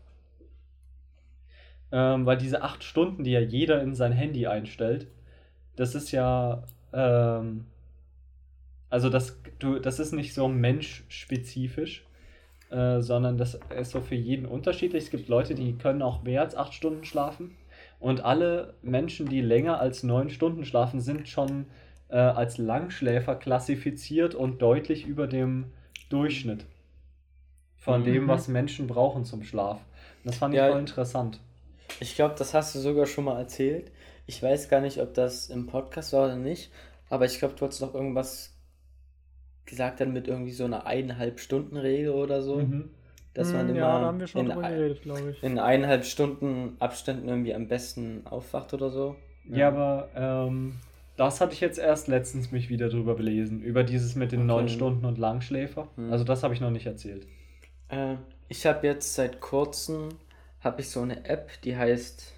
Ähm, 1.90 2.26
weil 2.26 2.36
diese 2.36 2.62
8 2.62 2.84
Stunden, 2.84 3.24
die 3.24 3.30
ja 3.30 3.40
jeder 3.40 3.82
in 3.82 3.94
sein 3.94 4.12
Handy 4.12 4.46
einstellt, 4.46 5.06
das 5.74 5.94
ist 5.94 6.12
ja. 6.12 6.64
Ähm, 6.92 7.64
also 8.90 9.08
das, 9.08 9.40
du, 9.58 9.78
das 9.78 9.98
ist 9.98 10.12
nicht 10.12 10.34
so 10.34 10.48
menschspezifisch, 10.48 12.04
äh, 12.70 13.00
sondern 13.00 13.38
das 13.38 13.58
ist 13.76 13.90
so 13.90 14.02
für 14.02 14.14
jeden 14.14 14.46
unterschiedlich. 14.46 15.04
Es 15.04 15.10
gibt 15.10 15.28
Leute, 15.28 15.54
die 15.54 15.72
können 15.78 16.02
auch 16.02 16.22
mehr 16.22 16.42
als 16.42 16.54
8 16.54 16.74
Stunden 16.74 17.04
schlafen. 17.04 17.56
Und 18.04 18.22
alle 18.22 18.74
Menschen, 18.82 19.30
die 19.30 19.40
länger 19.40 19.80
als 19.80 20.02
9 20.02 20.28
Stunden 20.28 20.66
schlafen, 20.66 21.00
sind 21.00 21.26
schon 21.26 21.64
äh, 22.10 22.18
als 22.18 22.58
Langschläfer 22.58 23.34
klassifiziert 23.34 24.34
und 24.34 24.60
deutlich 24.60 25.06
über 25.06 25.26
dem 25.26 25.72
Durchschnitt 26.10 26.66
von 27.78 28.04
dem, 28.04 28.24
Mhm. 28.24 28.28
was 28.28 28.46
Menschen 28.48 28.88
brauchen 28.88 29.24
zum 29.24 29.42
Schlaf. 29.42 29.78
Und 30.22 30.26
das 30.26 30.36
fand 30.36 30.52
ich 30.52 30.58
Ja. 30.58 30.68
voll 30.68 30.80
interessant. 30.80 31.40
Ich 31.98 32.14
glaube, 32.14 32.34
das 32.36 32.52
hast 32.52 32.74
du 32.74 32.78
sogar 32.78 33.06
schon 33.06 33.24
mal 33.24 33.38
erzählt. 33.38 33.90
Ich 34.26 34.42
weiß 34.42 34.68
gar 34.68 34.82
nicht, 34.82 35.00
ob 35.00 35.14
das 35.14 35.48
im 35.48 35.66
Podcast 35.66 36.12
war 36.12 36.26
oder 36.26 36.36
nicht, 36.36 36.70
aber 37.08 37.24
ich 37.24 37.38
glaube, 37.38 37.54
du 37.58 37.64
hast 37.64 37.80
noch 37.80 37.94
irgendwas 37.94 38.54
gesagt 39.64 40.00
dann 40.00 40.12
mit 40.12 40.28
irgendwie 40.28 40.52
so 40.52 40.66
einer 40.66 40.84
eineinhalb 40.86 41.40
Stunden 41.40 41.78
Regel 41.78 42.10
oder 42.10 42.42
so, 42.42 42.56
Mhm. 42.56 42.90
Dass 43.34 43.52
man 43.52 43.68
Hm, 43.68 43.74
immer 43.76 43.80
ja, 43.80 43.98
da 44.00 44.06
haben 44.06 44.18
wir 44.20 44.26
schon 44.26 44.44
in, 44.46 44.46
drüber 44.46 44.64
geredet, 44.64 45.02
glaube 45.02 45.30
ich. 45.32 45.38
in 45.42 45.58
eineinhalb 45.58 46.04
Stunden 46.04 46.76
Abständen 46.80 47.28
irgendwie 47.28 47.54
am 47.54 47.68
besten 47.68 48.26
aufwacht 48.26 48.74
oder 48.74 48.90
so. 48.90 49.16
Ja, 49.44 49.68
aber 49.68 50.10
ähm, 50.14 50.80
das 51.16 51.40
hatte 51.40 51.52
ich 51.54 51.60
jetzt 51.60 51.78
erst 51.78 52.08
letztens 52.08 52.50
mich 52.50 52.68
wieder 52.68 52.88
drüber 52.88 53.14
belesen, 53.14 53.62
über 53.62 53.84
dieses 53.84 54.14
mit 54.16 54.32
den 54.32 54.40
Okay. 54.40 54.46
neun 54.46 54.68
Stunden 54.68 55.04
und 55.04 55.18
Langschläfer. 55.18 55.88
Hm. 55.96 56.10
Also 56.10 56.24
das 56.24 56.42
habe 56.42 56.54
ich 56.54 56.60
noch 56.60 56.70
nicht 56.70 56.86
erzählt. 56.86 57.26
Äh, 57.88 58.16
ich 58.48 58.66
habe 58.66 58.86
jetzt 58.86 59.14
seit 59.14 59.40
kurzem 59.40 60.18
habe 60.60 60.80
ich 60.82 60.90
so 60.90 61.00
eine 61.00 61.24
App, 61.24 61.50
die 61.62 61.76
heißt 61.76 62.32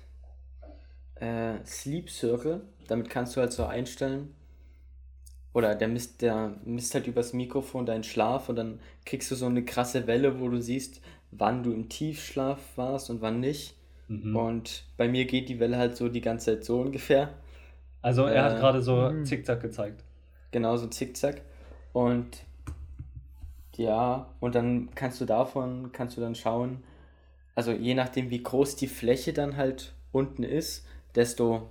äh, 1.16 1.64
Sleep 1.64 2.10
Circle. 2.10 2.62
Damit 2.88 3.10
kannst 3.10 3.36
du 3.36 3.40
halt 3.40 3.52
so 3.52 3.64
einstellen. 3.64 4.35
Oder 5.56 5.74
der 5.74 5.88
misst, 5.88 6.20
der 6.20 6.52
misst 6.66 6.92
halt 6.94 7.06
übers 7.06 7.32
Mikrofon 7.32 7.86
deinen 7.86 8.04
Schlaf 8.04 8.50
und 8.50 8.56
dann 8.56 8.78
kriegst 9.06 9.30
du 9.30 9.34
so 9.34 9.46
eine 9.46 9.64
krasse 9.64 10.06
Welle, 10.06 10.38
wo 10.38 10.50
du 10.50 10.60
siehst, 10.60 11.00
wann 11.30 11.62
du 11.62 11.72
im 11.72 11.88
Tiefschlaf 11.88 12.58
warst 12.76 13.08
und 13.08 13.22
wann 13.22 13.40
nicht. 13.40 13.74
Mhm. 14.08 14.36
Und 14.36 14.84
bei 14.98 15.08
mir 15.08 15.24
geht 15.24 15.48
die 15.48 15.58
Welle 15.58 15.78
halt 15.78 15.96
so 15.96 16.10
die 16.10 16.20
ganze 16.20 16.52
Zeit 16.52 16.66
so 16.66 16.82
ungefähr. 16.82 17.30
Also 18.02 18.24
er 18.24 18.44
hat 18.44 18.58
Äh, 18.58 18.60
gerade 18.60 18.82
so 18.82 18.96
mhm. 18.96 19.24
Zickzack 19.24 19.62
gezeigt. 19.62 20.04
Genauso 20.50 20.88
zickzack. 20.88 21.40
Und 21.94 22.44
ja, 23.76 24.28
und 24.40 24.54
dann 24.54 24.90
kannst 24.94 25.22
du 25.22 25.24
davon, 25.24 25.90
kannst 25.90 26.18
du 26.18 26.20
dann 26.20 26.34
schauen, 26.34 26.84
also 27.54 27.72
je 27.72 27.94
nachdem, 27.94 28.28
wie 28.28 28.42
groß 28.42 28.76
die 28.76 28.88
Fläche 28.88 29.32
dann 29.32 29.56
halt 29.56 29.94
unten 30.12 30.42
ist, 30.42 30.86
desto 31.14 31.70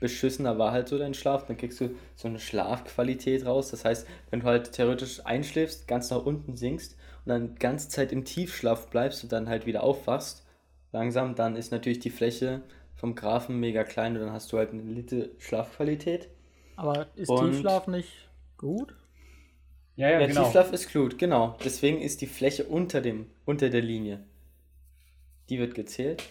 beschissener 0.00 0.58
war 0.58 0.72
halt 0.72 0.88
so 0.88 0.98
dein 0.98 1.14
Schlaf. 1.14 1.46
Dann 1.46 1.56
kriegst 1.56 1.80
du 1.80 1.90
so 2.16 2.28
eine 2.28 2.38
Schlafqualität 2.38 3.46
raus. 3.46 3.70
Das 3.70 3.84
heißt, 3.84 4.06
wenn 4.30 4.40
du 4.40 4.46
halt 4.46 4.72
theoretisch 4.72 5.24
einschläfst, 5.24 5.86
ganz 5.88 6.10
nach 6.10 6.24
unten 6.24 6.56
sinkst 6.56 6.96
und 7.24 7.30
dann 7.30 7.54
ganze 7.56 7.88
Zeit 7.88 8.12
im 8.12 8.24
Tiefschlaf 8.24 8.88
bleibst 8.90 9.22
und 9.22 9.32
dann 9.32 9.48
halt 9.48 9.66
wieder 9.66 9.82
aufwachst, 9.82 10.44
langsam, 10.92 11.34
dann 11.34 11.56
ist 11.56 11.72
natürlich 11.72 12.00
die 12.00 12.10
Fläche 12.10 12.62
vom 12.94 13.14
Graphen 13.14 13.58
mega 13.58 13.84
klein 13.84 14.14
und 14.14 14.20
dann 14.22 14.32
hast 14.32 14.52
du 14.52 14.58
halt 14.58 14.70
eine 14.70 14.82
Litte 14.82 15.30
Schlafqualität. 15.38 16.28
Aber 16.76 17.06
ist 17.16 17.28
Und- 17.28 17.50
Tiefschlaf 17.52 17.86
nicht 17.86 18.28
gut? 18.56 18.94
Ja, 19.96 20.08
ja, 20.10 20.20
Ja, 20.20 20.26
genau. 20.26 20.42
Tiefschlaf 20.42 20.72
ist 20.72 20.92
gut, 20.92 21.18
genau. 21.18 21.56
Deswegen 21.64 22.00
ist 22.00 22.20
die 22.20 22.26
Fläche 22.26 22.64
unter 22.64 23.00
dem, 23.00 23.26
unter 23.44 23.70
der 23.70 23.82
Linie. 23.82 24.24
Die 25.48 25.58
wird 25.58 25.74
gezählt. 25.74 26.22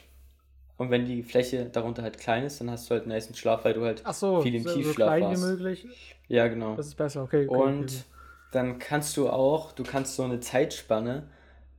Und 0.83 0.91
wenn 0.91 1.05
die 1.05 1.23
Fläche 1.23 1.65
darunter 1.65 2.03
halt 2.03 2.17
klein 2.19 2.43
ist, 2.43 2.59
dann 2.59 2.69
hast 2.69 2.89
du 2.89 2.91
halt 2.91 3.03
einen 3.03 3.13
niceen 3.13 3.35
Schlaf, 3.35 3.63
weil 3.63 3.73
du 3.73 3.85
halt 3.85 4.01
Ach 4.03 4.13
so, 4.13 4.41
viel 4.41 4.55
im 4.55 4.63
so, 4.63 4.69
so 4.69 4.75
Tiefschlaf 4.75 5.07
klein 5.07 5.23
warst. 5.23 5.41
wie 5.41 5.45
möglich. 5.45 5.87
Ja, 6.27 6.47
genau. 6.49 6.75
Das 6.75 6.87
ist 6.87 6.95
besser, 6.95 7.23
okay. 7.23 7.47
okay 7.47 7.57
Und 7.57 7.83
okay. 7.85 8.03
dann 8.51 8.79
kannst 8.79 9.15
du 9.15 9.29
auch, 9.29 9.71
du 9.71 9.83
kannst 9.83 10.17
so 10.17 10.23
eine 10.23 10.41
Zeitspanne 10.41 11.29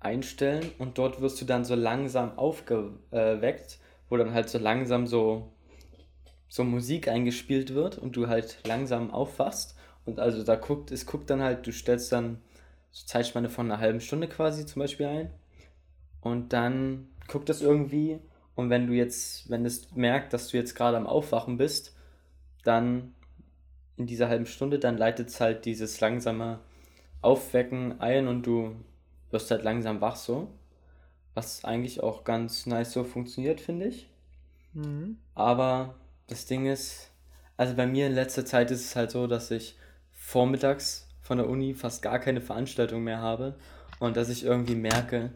einstellen 0.00 0.70
und 0.78 0.96
dort 0.96 1.20
wirst 1.20 1.38
du 1.40 1.44
dann 1.44 1.66
so 1.66 1.74
langsam 1.74 2.38
aufgeweckt, 2.38 3.78
wo 4.08 4.16
dann 4.16 4.32
halt 4.32 4.48
so 4.48 4.58
langsam 4.58 5.06
so, 5.06 5.50
so 6.48 6.64
Musik 6.64 7.08
eingespielt 7.08 7.74
wird 7.74 7.98
und 7.98 8.16
du 8.16 8.28
halt 8.28 8.58
langsam 8.66 9.10
aufwachst. 9.10 9.76
Und 10.06 10.18
also 10.18 10.42
da 10.44 10.56
guckt, 10.56 10.90
es 10.92 11.04
guckt 11.04 11.28
dann 11.28 11.42
halt, 11.42 11.66
du 11.66 11.72
stellst 11.72 12.10
dann 12.10 12.40
so 12.90 13.06
Zeitspanne 13.06 13.50
von 13.50 13.70
einer 13.70 13.80
halben 13.80 14.00
Stunde 14.00 14.28
quasi 14.28 14.64
zum 14.64 14.80
Beispiel 14.80 15.06
ein. 15.06 15.30
Und 16.20 16.54
dann 16.54 17.08
guckt 17.28 17.50
es 17.50 17.60
irgendwie. 17.60 18.18
Und 18.54 18.70
wenn 18.70 18.86
du 18.86 18.92
jetzt, 18.92 19.50
wenn 19.50 19.64
es 19.64 19.94
merkt, 19.94 20.32
dass 20.32 20.48
du 20.48 20.56
jetzt 20.56 20.74
gerade 20.74 20.96
am 20.96 21.06
Aufwachen 21.06 21.56
bist, 21.56 21.96
dann 22.62 23.14
in 23.96 24.06
dieser 24.06 24.28
halben 24.28 24.46
Stunde, 24.46 24.78
dann 24.78 24.96
leitet 24.96 25.28
es 25.28 25.40
halt 25.40 25.64
dieses 25.64 26.00
langsame 26.00 26.60
Aufwecken 27.20 28.00
ein 28.00 28.28
und 28.28 28.46
du 28.46 28.76
wirst 29.30 29.50
halt 29.50 29.62
langsam 29.62 30.00
wach 30.00 30.16
so. 30.16 30.48
Was 31.34 31.64
eigentlich 31.64 32.02
auch 32.02 32.22
ganz 32.22 32.66
nice 32.66 32.92
so 32.92 33.02
funktioniert, 33.02 33.60
finde 33.60 33.86
ich. 33.86 34.08
Mhm. 34.72 35.18
Aber 35.34 35.96
das 36.28 36.46
Ding 36.46 36.66
ist, 36.66 37.10
also 37.56 37.74
bei 37.74 37.86
mir 37.86 38.06
in 38.06 38.14
letzter 38.14 38.44
Zeit 38.44 38.70
ist 38.70 38.84
es 38.84 38.96
halt 38.96 39.10
so, 39.10 39.26
dass 39.26 39.50
ich 39.50 39.76
vormittags 40.12 41.08
von 41.20 41.38
der 41.38 41.48
Uni 41.48 41.74
fast 41.74 42.02
gar 42.02 42.18
keine 42.18 42.40
Veranstaltung 42.40 43.02
mehr 43.02 43.20
habe 43.20 43.56
und 43.98 44.16
dass 44.16 44.28
ich 44.28 44.44
irgendwie 44.44 44.74
merke, 44.74 45.32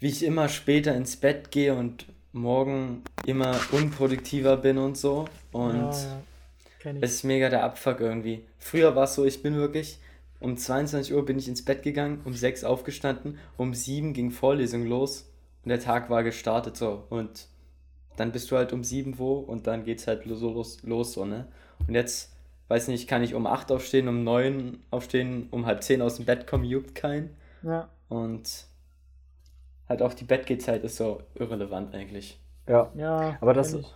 wie 0.00 0.08
ich 0.08 0.24
immer 0.24 0.48
später 0.48 0.94
ins 0.94 1.16
Bett 1.16 1.50
gehe 1.50 1.74
und 1.74 2.06
morgen 2.32 3.02
immer 3.26 3.58
unproduktiver 3.72 4.56
bin 4.56 4.78
und 4.78 4.96
so. 4.96 5.28
Und 5.52 5.92
ja, 5.92 6.92
es 7.00 7.12
ist 7.12 7.24
mega 7.24 7.48
der 7.48 7.64
Abfuck 7.64 8.00
irgendwie. 8.00 8.44
Früher 8.58 8.96
war 8.96 9.04
es 9.04 9.14
so, 9.14 9.24
ich 9.24 9.42
bin 9.42 9.54
wirklich 9.54 9.98
um 10.40 10.56
22 10.56 11.14
Uhr 11.14 11.24
bin 11.24 11.38
ich 11.38 11.48
ins 11.48 11.64
Bett 11.64 11.82
gegangen, 11.82 12.22
um 12.24 12.32
6 12.32 12.64
aufgestanden, 12.64 13.38
um 13.58 13.74
7 13.74 14.14
ging 14.14 14.30
Vorlesung 14.30 14.86
los 14.86 15.30
und 15.64 15.68
der 15.68 15.80
Tag 15.80 16.08
war 16.08 16.24
gestartet 16.24 16.76
so. 16.76 17.04
Und 17.10 17.46
dann 18.16 18.32
bist 18.32 18.50
du 18.50 18.56
halt 18.56 18.72
um 18.72 18.82
7 18.82 19.18
wo 19.18 19.34
und 19.34 19.66
dann 19.66 19.84
geht's 19.84 20.06
halt 20.06 20.22
so 20.26 20.50
los, 20.50 20.82
los 20.82 21.12
so, 21.12 21.26
ne? 21.26 21.46
Und 21.86 21.94
jetzt, 21.94 22.32
weiß 22.68 22.88
nicht, 22.88 23.06
kann 23.06 23.22
ich 23.22 23.34
um 23.34 23.46
8 23.46 23.70
aufstehen, 23.70 24.08
um 24.08 24.24
9 24.24 24.78
aufstehen, 24.90 25.48
um 25.50 25.66
halb 25.66 25.82
10 25.82 26.00
aus 26.00 26.16
dem 26.16 26.24
Bett 26.24 26.46
kommen, 26.46 26.64
juckt 26.64 26.94
keinen. 26.94 27.36
ja. 27.62 27.88
Und 28.08 28.69
halt 29.90 30.00
auch 30.02 30.14
die 30.14 30.24
Bettgehzeit 30.24 30.82
ist 30.84 30.96
so 30.96 31.20
irrelevant 31.34 31.94
eigentlich. 31.94 32.40
Ja. 32.66 32.88
ja, 32.94 33.36
Aber 33.42 33.52
das- 33.52 33.74
ich. 33.74 33.92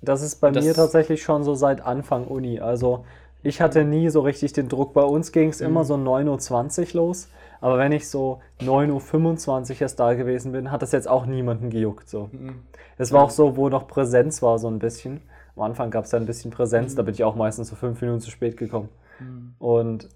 Das 0.00 0.20
ist 0.22 0.36
bei 0.40 0.50
Das- 0.50 0.64
mir 0.64 0.74
tatsächlich 0.74 1.22
schon 1.22 1.44
so 1.44 1.54
seit 1.54 1.80
Anfang 1.80 2.26
Uni. 2.26 2.60
Also 2.60 3.04
ich 3.42 3.60
hatte 3.62 3.84
nie 3.84 4.10
so 4.10 4.20
richtig 4.20 4.52
den 4.52 4.68
Druck. 4.68 4.92
Bei 4.92 5.02
uns 5.02 5.32
ging 5.32 5.48
es 5.50 5.60
Mhm. 5.60 5.66
immer 5.66 5.84
so 5.84 5.94
9.20 5.96 6.94
Uhr 6.94 7.06
los. 7.06 7.28
Aber 7.62 7.78
wenn 7.78 7.92
ich 7.92 8.08
so 8.10 8.40
9.25 8.60 9.76
Uhr 9.76 9.82
erst 9.82 9.98
da 10.00 10.12
gewesen 10.14 10.52
bin, 10.52 10.70
hat 10.70 10.82
das 10.82 10.92
jetzt 10.92 11.08
auch 11.08 11.24
niemanden 11.24 11.70
gejuckt. 11.70 12.08
So. 12.10 12.28
Mhm. 12.32 12.62
Es 12.98 13.12
war 13.12 13.22
auch 13.22 13.30
so, 13.30 13.56
wo 13.56 13.68
noch 13.70 13.86
Präsenz 13.88 14.42
war, 14.42 14.58
so 14.58 14.68
ein 14.68 14.78
bisschen. 14.78 15.22
Am 15.56 15.62
Anfang 15.62 15.90
gab 15.90 16.04
es 16.04 16.12
ja 16.12 16.18
ein 16.18 16.26
bisschen 16.26 16.50
Präsenz, 16.50 16.94
da 16.94 17.02
bin 17.02 17.14
ich 17.14 17.24
auch 17.24 17.36
meistens 17.36 17.68
so 17.68 17.76
fünf 17.76 18.00
Minuten 18.02 18.20
zu 18.20 18.30
spät 18.30 18.56
gekommen. 18.58 18.88
Mhm. 19.20 19.54
Und 19.58 20.08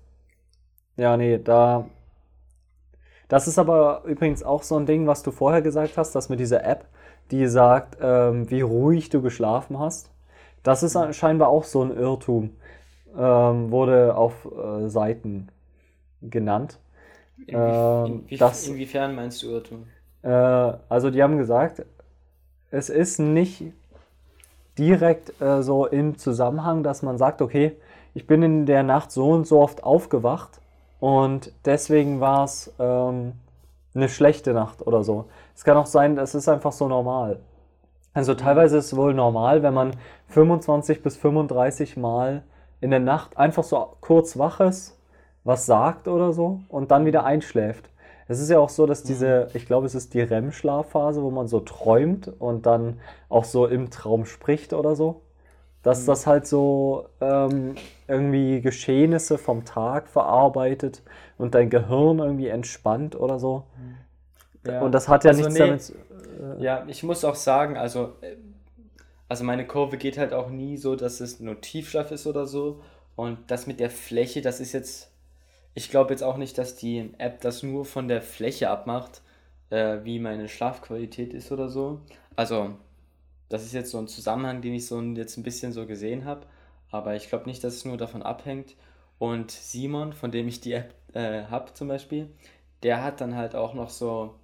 ja, 0.96 1.16
nee, 1.16 1.38
da. 1.38 1.86
Das 3.28 3.46
ist 3.48 3.58
aber 3.58 4.02
übrigens 4.06 4.42
auch 4.42 4.62
so 4.62 4.76
ein 4.76 4.86
Ding, 4.86 5.06
was 5.06 5.22
du 5.22 5.30
vorher 5.30 5.62
gesagt 5.62 5.96
hast, 5.98 6.14
dass 6.14 6.28
mit 6.28 6.40
dieser 6.40 6.64
App, 6.64 6.86
die 7.30 7.46
sagt, 7.46 7.98
ähm, 8.00 8.50
wie 8.50 8.62
ruhig 8.62 9.10
du 9.10 9.20
geschlafen 9.22 9.78
hast. 9.78 10.10
Das 10.62 10.82
ist 10.82 10.96
scheinbar 11.14 11.48
auch 11.48 11.64
so 11.64 11.82
ein 11.82 11.96
Irrtum. 11.96 12.50
Ähm, 13.16 13.70
wurde 13.70 14.16
auf 14.16 14.46
äh, 14.46 14.88
Seiten 14.88 15.48
genannt. 16.22 16.78
Inwie 17.46 17.54
Ähm, 17.54 18.24
inwie 18.28 18.38
das- 18.38 18.66
inwiefern 18.68 19.14
meinst 19.16 19.42
du 19.42 19.48
Irrtum? 19.48 19.86
Äh, 20.22 20.28
also 20.28 21.10
die 21.10 21.22
haben 21.22 21.38
gesagt, 21.38 21.84
es 22.70 22.90
ist 22.90 23.18
nicht 23.20 23.64
direkt 24.78 25.40
äh, 25.40 25.62
so 25.62 25.86
im 25.86 26.18
Zusammenhang, 26.18 26.82
dass 26.82 27.02
man 27.02 27.18
sagt, 27.18 27.42
okay, 27.42 27.76
ich 28.14 28.26
bin 28.26 28.42
in 28.42 28.66
der 28.66 28.82
Nacht 28.82 29.10
so 29.12 29.30
und 29.30 29.46
so 29.46 29.60
oft 29.60 29.82
aufgewacht 29.84 30.60
und 31.00 31.52
deswegen 31.64 32.20
war 32.20 32.44
es 32.44 32.72
ähm, 32.78 33.32
eine 33.94 34.08
schlechte 34.08 34.52
Nacht 34.52 34.86
oder 34.86 35.04
so. 35.04 35.26
Es 35.54 35.64
kann 35.64 35.76
auch 35.76 35.86
sein, 35.86 36.18
es 36.18 36.34
ist 36.34 36.48
einfach 36.48 36.72
so 36.72 36.88
normal. 36.88 37.40
Also 38.14 38.34
teilweise 38.34 38.78
ist 38.78 38.86
es 38.86 38.96
wohl 38.96 39.14
normal, 39.14 39.62
wenn 39.62 39.74
man 39.74 39.92
25 40.28 41.02
bis 41.02 41.16
35 41.16 41.96
Mal 41.96 42.42
in 42.80 42.90
der 42.90 43.00
Nacht 43.00 43.36
einfach 43.36 43.64
so 43.64 43.96
kurz 44.00 44.38
wach 44.38 44.60
ist, 44.60 44.98
was 45.44 45.66
sagt 45.66 46.08
oder 46.08 46.32
so 46.32 46.60
und 46.68 46.90
dann 46.90 47.06
wieder 47.06 47.24
einschläft. 47.24 47.90
Es 48.26 48.40
ist 48.40 48.50
ja 48.50 48.58
auch 48.58 48.68
so, 48.68 48.86
dass 48.86 49.02
diese, 49.02 49.48
ich 49.54 49.66
glaube, 49.66 49.86
es 49.86 49.94
ist 49.94 50.12
die 50.12 50.20
REM-Schlafphase, 50.20 51.22
wo 51.22 51.30
man 51.30 51.48
so 51.48 51.60
träumt 51.60 52.30
und 52.38 52.66
dann 52.66 53.00
auch 53.30 53.44
so 53.44 53.66
im 53.66 53.90
Traum 53.90 54.26
spricht 54.26 54.74
oder 54.74 54.94
so. 54.94 55.22
Dass 55.82 56.04
das 56.04 56.26
halt 56.26 56.46
so 56.46 57.08
ähm, 57.20 57.76
irgendwie 58.08 58.60
Geschehnisse 58.60 59.38
vom 59.38 59.64
Tag 59.64 60.08
verarbeitet 60.08 61.02
und 61.38 61.54
dein 61.54 61.70
Gehirn 61.70 62.18
irgendwie 62.18 62.48
entspannt 62.48 63.16
oder 63.16 63.38
so. 63.38 63.64
Ja. 64.64 64.80
Und 64.82 64.92
das 64.92 65.08
hat 65.08 65.24
ja 65.24 65.32
Also 65.32 65.42
nichts 65.42 65.54
nee, 65.54 65.58
damit 65.58 65.82
zu 65.82 65.94
Ja, 66.58 66.84
ich 66.88 67.02
muss 67.02 67.24
auch 67.24 67.34
sagen, 67.34 67.76
also, 67.76 68.16
äh, 68.20 68.36
also 69.28 69.44
meine 69.44 69.66
Kurve 69.66 69.98
geht 69.98 70.18
halt 70.18 70.32
auch 70.32 70.50
nie 70.50 70.76
so, 70.76 70.96
dass 70.96 71.20
es 71.20 71.40
nur 71.40 71.60
Tiefschlaf 71.60 72.10
ist 72.10 72.26
oder 72.26 72.46
so. 72.46 72.82
Und 73.16 73.50
das 73.50 73.66
mit 73.66 73.80
der 73.80 73.90
Fläche, 73.90 74.42
das 74.42 74.60
ist 74.60 74.72
jetzt, 74.72 75.12
ich 75.74 75.90
glaube 75.90 76.12
jetzt 76.12 76.22
auch 76.22 76.36
nicht, 76.38 76.58
dass 76.58 76.76
die 76.76 77.14
App 77.18 77.40
das 77.40 77.62
nur 77.62 77.84
von 77.84 78.08
der 78.08 78.22
Fläche 78.22 78.70
abmacht, 78.70 79.22
äh, 79.70 79.98
wie 80.04 80.18
meine 80.20 80.48
Schlafqualität 80.48 81.34
ist 81.34 81.52
oder 81.52 81.68
so. 81.68 82.02
Also, 82.36 82.76
das 83.48 83.64
ist 83.64 83.72
jetzt 83.72 83.90
so 83.90 83.98
ein 83.98 84.08
Zusammenhang, 84.08 84.60
den 84.62 84.74
ich 84.74 84.86
so 84.86 85.00
jetzt 85.00 85.36
ein 85.36 85.42
bisschen 85.42 85.72
so 85.72 85.86
gesehen 85.86 86.24
habe. 86.24 86.46
Aber 86.90 87.16
ich 87.16 87.28
glaube 87.28 87.46
nicht, 87.46 87.62
dass 87.64 87.74
es 87.74 87.84
nur 87.84 87.96
davon 87.96 88.22
abhängt. 88.22 88.74
Und 89.18 89.50
Simon, 89.50 90.12
von 90.12 90.30
dem 90.30 90.48
ich 90.48 90.60
die 90.60 90.72
App 90.72 90.94
äh, 91.14 91.44
habe 91.44 91.72
zum 91.74 91.88
Beispiel, 91.88 92.30
der 92.82 93.02
hat 93.02 93.20
dann 93.20 93.34
halt 93.34 93.54
auch 93.54 93.74
noch 93.74 93.90
so. 93.90 94.34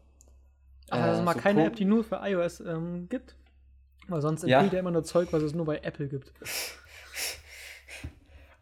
Ach, 0.91 0.99
das 0.99 1.15
ist 1.17 1.21
äh, 1.21 1.25
mal 1.25 1.35
so 1.35 1.41
keine 1.41 1.61
Punkt- 1.61 1.73
App, 1.73 1.77
die 1.77 1.85
nur 1.85 2.05
für 2.05 2.21
iOS 2.23 2.61
ähm, 2.61 3.09
gibt. 3.09 3.37
Weil 4.09 4.21
sonst 4.21 4.43
Ja. 4.45 4.59
empfiehlt 4.59 4.75
er 4.75 4.81
immer 4.81 4.91
nur 4.91 5.05
Zeug, 5.05 5.33
was 5.33 5.43
es 5.43 5.55
nur 5.55 5.65
bei 5.65 5.79
Apple 5.79 6.09
gibt. 6.09 6.33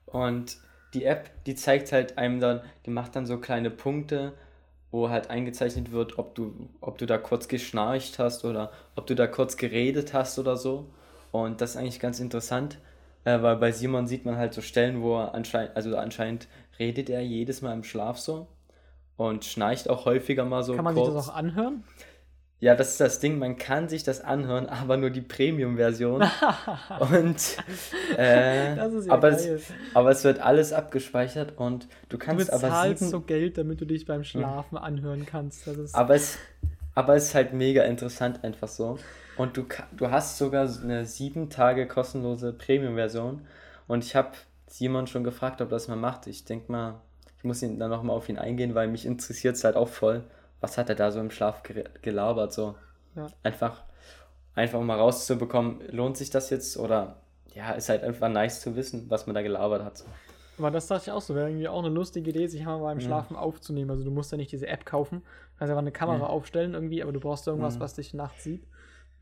Und 0.06 0.58
die 0.94 1.04
App, 1.04 1.30
die 1.44 1.54
zeigt 1.54 1.90
halt 1.92 2.18
einem 2.18 2.38
dann, 2.40 2.60
die 2.86 2.90
macht 2.90 3.16
dann 3.16 3.26
so 3.26 3.38
kleine 3.38 3.70
Punkte, 3.70 4.34
wo 4.92 5.08
halt 5.08 5.30
eingezeichnet 5.30 5.90
wird, 5.90 6.18
ob 6.18 6.34
du, 6.36 6.54
ob 6.80 6.98
du 6.98 7.06
da 7.06 7.18
kurz 7.18 7.48
geschnarcht 7.48 8.18
hast 8.20 8.44
oder 8.44 8.70
ob 8.94 9.06
du 9.06 9.16
da 9.16 9.26
kurz 9.26 9.56
geredet 9.56 10.12
hast 10.12 10.38
oder 10.38 10.56
so. 10.56 10.86
Und 11.32 11.60
das 11.60 11.70
ist 11.70 11.76
eigentlich 11.78 11.98
ganz 11.98 12.20
interessant, 12.20 12.78
äh, 13.24 13.40
weil 13.42 13.56
bei 13.56 13.72
Simon 13.72 14.06
sieht 14.06 14.24
man 14.24 14.36
halt 14.36 14.54
so 14.54 14.60
Stellen, 14.60 15.02
wo 15.02 15.18
er 15.18 15.34
anscheinend, 15.34 15.74
also 15.74 15.96
anscheinend 15.96 16.46
redet 16.78 17.10
er 17.10 17.22
jedes 17.22 17.62
Mal 17.62 17.72
im 17.72 17.84
Schlaf 17.84 18.18
so 18.18 18.46
und 19.16 19.44
schnarcht 19.44 19.88
auch 19.88 20.04
häufiger 20.04 20.44
mal 20.44 20.62
so 20.62 20.74
Kann 20.76 20.84
man 20.84 20.94
kurz. 20.94 21.06
sich 21.06 21.14
das 21.14 21.30
auch 21.30 21.34
anhören? 21.34 21.84
Ja, 22.62 22.76
das 22.76 22.90
ist 22.90 23.00
das 23.00 23.18
Ding, 23.18 23.40
man 23.40 23.56
kann 23.56 23.88
sich 23.88 24.04
das 24.04 24.20
anhören, 24.20 24.66
aber 24.66 24.96
nur 24.96 25.10
die 25.10 25.20
Premium-Version. 25.20 26.22
und 27.00 27.56
äh, 28.16 28.76
Das 28.76 28.92
ist 28.92 29.06
ja 29.08 29.12
aber, 29.12 29.30
es, 29.30 29.48
aber 29.94 30.10
es 30.12 30.22
wird 30.22 30.38
alles 30.38 30.72
abgespeichert 30.72 31.58
und 31.58 31.88
du 32.08 32.16
Du 32.16 32.18
kannst 32.18 32.52
aber 32.52 32.62
bezahlst 32.62 32.98
sieben, 33.00 33.10
so 33.10 33.20
Geld, 33.20 33.58
damit 33.58 33.80
du 33.80 33.84
dich 33.84 34.06
beim 34.06 34.22
Schlafen 34.22 34.78
anhören 34.78 35.26
kannst. 35.26 35.66
Aber 35.92 36.14
es, 36.14 36.38
aber 36.94 37.16
es 37.16 37.24
ist 37.24 37.34
halt 37.34 37.52
mega 37.52 37.82
interessant 37.82 38.44
einfach 38.44 38.68
so. 38.68 38.96
Und 39.36 39.56
du, 39.56 39.64
du 39.96 40.12
hast 40.12 40.38
sogar 40.38 40.68
eine 40.84 41.04
sieben 41.04 41.50
Tage 41.50 41.88
kostenlose 41.88 42.52
Premium-Version. 42.52 43.40
Und 43.88 44.04
ich 44.04 44.14
habe 44.14 44.30
Simon 44.68 45.08
schon 45.08 45.24
gefragt, 45.24 45.60
ob 45.62 45.70
das 45.70 45.88
mal 45.88 45.96
macht. 45.96 46.28
Ich 46.28 46.44
denke 46.44 46.70
mal, 46.70 47.00
ich 47.38 47.42
muss 47.42 47.60
ihn 47.60 47.80
dann 47.80 47.90
nochmal 47.90 48.16
auf 48.16 48.28
ihn 48.28 48.38
eingehen, 48.38 48.76
weil 48.76 48.86
mich 48.86 49.04
interessiert 49.04 49.56
es 49.56 49.64
halt 49.64 49.74
auch 49.74 49.88
voll. 49.88 50.22
Was 50.62 50.78
hat 50.78 50.88
er 50.88 50.94
da 50.94 51.10
so 51.10 51.20
im 51.20 51.30
Schlaf 51.30 51.62
gelabert? 52.00 52.52
So 52.54 52.76
Ja. 53.14 53.26
einfach, 53.42 53.82
einfach 54.54 54.80
mal 54.80 54.98
rauszubekommen, 54.98 55.80
lohnt 55.90 56.16
sich 56.16 56.30
das 56.30 56.48
jetzt? 56.50 56.78
Oder 56.78 57.16
ja, 57.54 57.72
ist 57.72 57.88
halt 57.90 58.02
einfach 58.04 58.28
nice 58.30 58.60
zu 58.62 58.74
wissen, 58.76 59.10
was 59.10 59.26
man 59.26 59.34
da 59.34 59.42
gelabert 59.42 59.84
hat. 59.84 59.98
So. 59.98 60.04
Aber 60.58 60.70
das 60.70 60.86
dachte 60.86 61.04
ich 61.06 61.10
auch 61.12 61.20
so, 61.20 61.34
wäre 61.34 61.48
irgendwie 61.48 61.68
auch 61.68 61.80
eine 61.80 61.88
lustige 61.88 62.30
Idee, 62.30 62.46
sich 62.46 62.64
mal 62.64 62.78
beim 62.78 63.00
Schlafen 63.00 63.36
aufzunehmen. 63.36 63.90
Also 63.90 64.04
du 64.04 64.10
musst 64.10 64.30
ja 64.32 64.38
nicht 64.38 64.52
diese 64.52 64.66
App 64.68 64.86
kaufen, 64.86 65.22
kannst 65.58 65.70
einfach 65.70 65.78
eine 65.82 65.92
Kamera 65.92 66.18
Ja. 66.20 66.26
aufstellen 66.26 66.74
irgendwie, 66.74 67.02
aber 67.02 67.12
du 67.12 67.20
brauchst 67.20 67.46
irgendwas, 67.46 67.76
Mhm. 67.76 67.80
was 67.80 67.94
dich 67.94 68.14
nachts 68.14 68.44
sieht. 68.44 68.64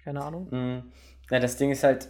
Keine 0.05 0.23
Ahnung. 0.23 0.49
Mm, 0.51 0.93
Ja, 1.31 1.39
das 1.39 1.57
Ding 1.57 1.71
ist 1.71 1.85
halt, 1.85 2.09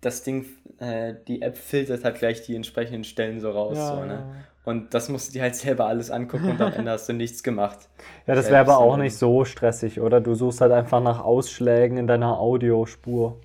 das 0.00 0.24
Ding, 0.24 0.44
äh, 0.78 1.14
die 1.28 1.40
App 1.42 1.56
filtert 1.56 2.04
halt 2.04 2.18
gleich 2.18 2.42
die 2.42 2.56
entsprechenden 2.56 3.04
Stellen 3.04 3.40
so 3.40 3.50
raus. 3.50 3.76
Ja, 3.76 3.86
so, 3.88 3.96
ja, 3.98 4.06
ne? 4.06 4.44
Und 4.68 4.92
das 4.92 5.08
musst 5.08 5.28
du 5.28 5.32
dir 5.32 5.40
halt 5.40 5.56
selber 5.56 5.86
alles 5.86 6.10
angucken 6.10 6.50
und 6.50 6.60
am 6.60 6.74
Ende 6.74 6.90
hast 6.90 7.08
du 7.08 7.14
nichts 7.14 7.42
gemacht. 7.42 7.88
Ja, 8.26 8.34
das 8.34 8.50
wäre 8.50 8.60
aber 8.60 8.76
auch 8.76 8.98
nicht 8.98 9.16
so 9.16 9.46
stressig, 9.46 9.98
oder? 9.98 10.20
Du 10.20 10.34
suchst 10.34 10.60
halt 10.60 10.72
einfach 10.72 11.00
nach 11.00 11.20
Ausschlägen 11.20 11.96
in 11.96 12.06
deiner 12.06 12.38
Audiospur. 12.38 13.40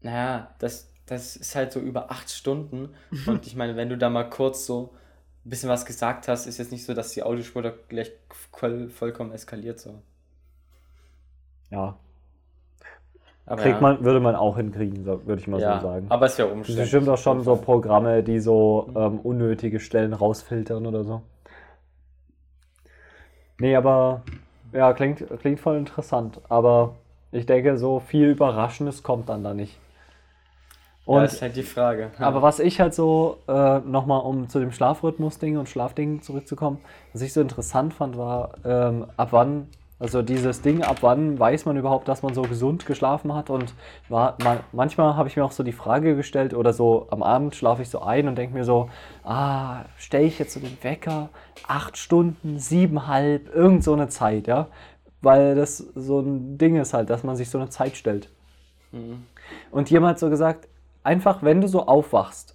Naja, 0.00 0.52
das, 0.58 0.90
das 1.06 1.36
ist 1.36 1.54
halt 1.54 1.70
so 1.70 1.78
über 1.78 2.10
acht 2.10 2.28
Stunden. 2.28 2.88
Und 3.26 3.46
ich 3.46 3.54
meine, 3.54 3.76
wenn 3.76 3.88
du 3.88 3.96
da 3.96 4.10
mal 4.10 4.28
kurz 4.28 4.66
so 4.66 4.96
ein 5.46 5.50
bisschen 5.50 5.68
was 5.68 5.86
gesagt 5.86 6.26
hast, 6.26 6.46
ist 6.46 6.58
jetzt 6.58 6.72
nicht 6.72 6.84
so, 6.84 6.92
dass 6.92 7.12
die 7.12 7.22
Audiospur 7.22 7.62
da 7.62 7.72
gleich 7.88 8.10
voll, 8.50 8.88
vollkommen 8.88 9.30
eskaliert. 9.30 9.78
So. 9.78 10.02
Ja, 11.70 11.96
kriegt 13.56 13.80
ja, 13.80 13.80
man, 13.80 14.04
würde 14.04 14.20
man 14.20 14.34
auch 14.36 14.56
hinkriegen, 14.56 15.04
so, 15.04 15.26
würde 15.26 15.40
ich 15.40 15.48
mal 15.48 15.60
ja, 15.60 15.74
so 15.78 15.78
sagen. 15.78 16.06
aber 16.08 16.26
es 16.26 16.32
Es 16.32 16.36
gibt 16.38 16.50
umständlich. 16.52 16.76
bestimmt 16.76 17.08
auch 17.08 17.18
schon 17.18 17.42
so. 17.42 17.56
Programme, 17.56 18.22
die 18.22 18.40
so 18.40 18.90
ähm, 18.96 19.20
unnötige 19.20 19.80
Stellen 19.80 20.12
rausfiltern 20.14 20.86
oder 20.86 21.04
so. 21.04 21.22
Nee, 23.58 23.76
aber 23.76 24.22
ja, 24.72 24.92
klingt, 24.92 25.24
klingt 25.40 25.60
voll 25.60 25.76
interessant. 25.76 26.40
Aber 26.48 26.96
ich 27.32 27.46
denke, 27.46 27.76
so 27.78 28.00
viel 28.00 28.28
Überraschendes 28.30 29.02
kommt 29.02 29.28
dann 29.28 29.44
da 29.44 29.54
nicht. 29.54 29.78
Ja, 31.06 31.16
Und 31.16 31.24
ist 31.24 31.42
halt 31.42 31.56
die 31.56 31.62
Frage. 31.62 32.10
Aber 32.18 32.40
was 32.42 32.58
ich 32.60 32.80
halt 32.80 32.94
so, 32.94 33.38
äh, 33.46 33.80
nochmal 33.80 34.22
um 34.22 34.48
zu 34.48 34.58
dem 34.58 34.72
Schlafrhythmus-Ding 34.72 35.58
und 35.58 35.68
Schlafding 35.68 36.22
zurückzukommen, 36.22 36.78
was 37.12 37.22
ich 37.22 37.32
so 37.34 37.40
interessant 37.42 37.92
fand, 37.92 38.16
war, 38.16 38.54
ähm, 38.64 39.06
ab 39.16 39.28
wann, 39.32 39.68
also 40.04 40.20
dieses 40.20 40.60
Ding, 40.60 40.82
ab 40.82 40.98
wann 41.00 41.38
weiß 41.38 41.64
man 41.64 41.78
überhaupt, 41.78 42.08
dass 42.08 42.22
man 42.22 42.34
so 42.34 42.42
gesund 42.42 42.84
geschlafen 42.84 43.34
hat 43.34 43.48
und 43.48 43.72
war, 44.10 44.36
man, 44.44 44.60
manchmal 44.72 45.16
habe 45.16 45.30
ich 45.30 45.36
mir 45.36 45.44
auch 45.46 45.50
so 45.50 45.62
die 45.62 45.72
Frage 45.72 46.14
gestellt 46.14 46.52
oder 46.52 46.74
so 46.74 47.06
am 47.10 47.22
Abend 47.22 47.54
schlafe 47.56 47.80
ich 47.80 47.88
so 47.88 48.02
ein 48.02 48.28
und 48.28 48.36
denke 48.36 48.52
mir 48.52 48.64
so, 48.64 48.90
ah, 49.22 49.86
stelle 49.96 50.26
ich 50.26 50.38
jetzt 50.38 50.52
so 50.52 50.60
den 50.60 50.76
Wecker, 50.82 51.30
acht 51.66 51.96
Stunden, 51.96 52.58
siebenhalb, 52.58 53.54
irgend 53.54 53.82
so 53.82 53.94
eine 53.94 54.08
Zeit, 54.08 54.46
ja, 54.46 54.68
weil 55.22 55.54
das 55.54 55.78
so 55.78 56.20
ein 56.20 56.58
Ding 56.58 56.76
ist 56.76 56.92
halt, 56.92 57.08
dass 57.08 57.24
man 57.24 57.34
sich 57.34 57.48
so 57.48 57.56
eine 57.56 57.70
Zeit 57.70 57.96
stellt. 57.96 58.28
Mhm. 58.92 59.24
Und 59.70 59.88
jemand 59.88 60.10
hat 60.10 60.18
so 60.18 60.28
gesagt, 60.28 60.68
einfach 61.02 61.42
wenn 61.42 61.62
du 61.62 61.66
so 61.66 61.86
aufwachst, 61.86 62.54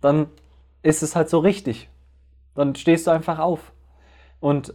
dann 0.00 0.26
ist 0.82 1.04
es 1.04 1.14
halt 1.14 1.30
so 1.30 1.38
richtig. 1.38 1.88
Dann 2.56 2.74
stehst 2.74 3.06
du 3.06 3.12
einfach 3.12 3.38
auf. 3.38 3.70
Und 4.40 4.74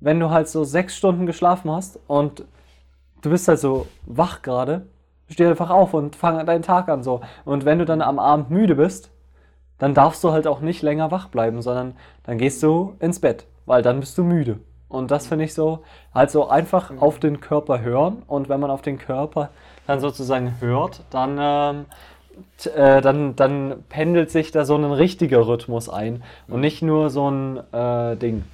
wenn 0.00 0.20
du 0.20 0.30
halt 0.30 0.48
so 0.48 0.64
sechs 0.64 0.96
Stunden 0.96 1.26
geschlafen 1.26 1.70
hast 1.70 1.98
und 2.06 2.44
du 3.22 3.30
bist 3.30 3.48
halt 3.48 3.58
so 3.58 3.86
wach 4.04 4.42
gerade, 4.42 4.86
steh 5.28 5.46
einfach 5.46 5.70
auf 5.70 5.94
und 5.94 6.16
fang 6.16 6.44
deinen 6.46 6.62
Tag 6.62 6.88
an 6.88 7.02
so. 7.02 7.20
Und 7.44 7.64
wenn 7.64 7.78
du 7.78 7.84
dann 7.84 8.02
am 8.02 8.18
Abend 8.18 8.50
müde 8.50 8.76
bist, 8.76 9.10
dann 9.78 9.94
darfst 9.94 10.22
du 10.24 10.32
halt 10.32 10.46
auch 10.46 10.60
nicht 10.60 10.82
länger 10.82 11.10
wach 11.10 11.28
bleiben, 11.28 11.60
sondern 11.62 11.94
dann 12.24 12.38
gehst 12.38 12.62
du 12.62 12.94
ins 13.00 13.20
Bett, 13.20 13.46
weil 13.66 13.82
dann 13.82 14.00
bist 14.00 14.16
du 14.16 14.24
müde. 14.24 14.60
Und 14.88 15.10
das 15.10 15.26
finde 15.26 15.44
ich 15.44 15.54
so, 15.54 15.80
halt 16.14 16.30
so 16.30 16.48
einfach 16.48 16.92
auf 17.00 17.18
den 17.18 17.40
Körper 17.40 17.80
hören. 17.80 18.22
Und 18.26 18.48
wenn 18.48 18.60
man 18.60 18.70
auf 18.70 18.82
den 18.82 18.98
Körper 18.98 19.50
dann 19.86 20.00
sozusagen 20.00 20.60
hört, 20.60 21.02
dann 21.10 21.36
ähm, 21.40 21.86
äh, 22.74 23.00
dann, 23.00 23.34
dann 23.36 23.84
pendelt 23.88 24.30
sich 24.30 24.50
da 24.50 24.64
so 24.64 24.76
ein 24.76 24.84
richtiger 24.84 25.46
Rhythmus 25.46 25.88
ein 25.88 26.22
und 26.48 26.60
nicht 26.60 26.82
nur 26.82 27.10
so 27.10 27.30
ein 27.30 27.60
äh, 27.72 28.16
Ding. 28.16 28.44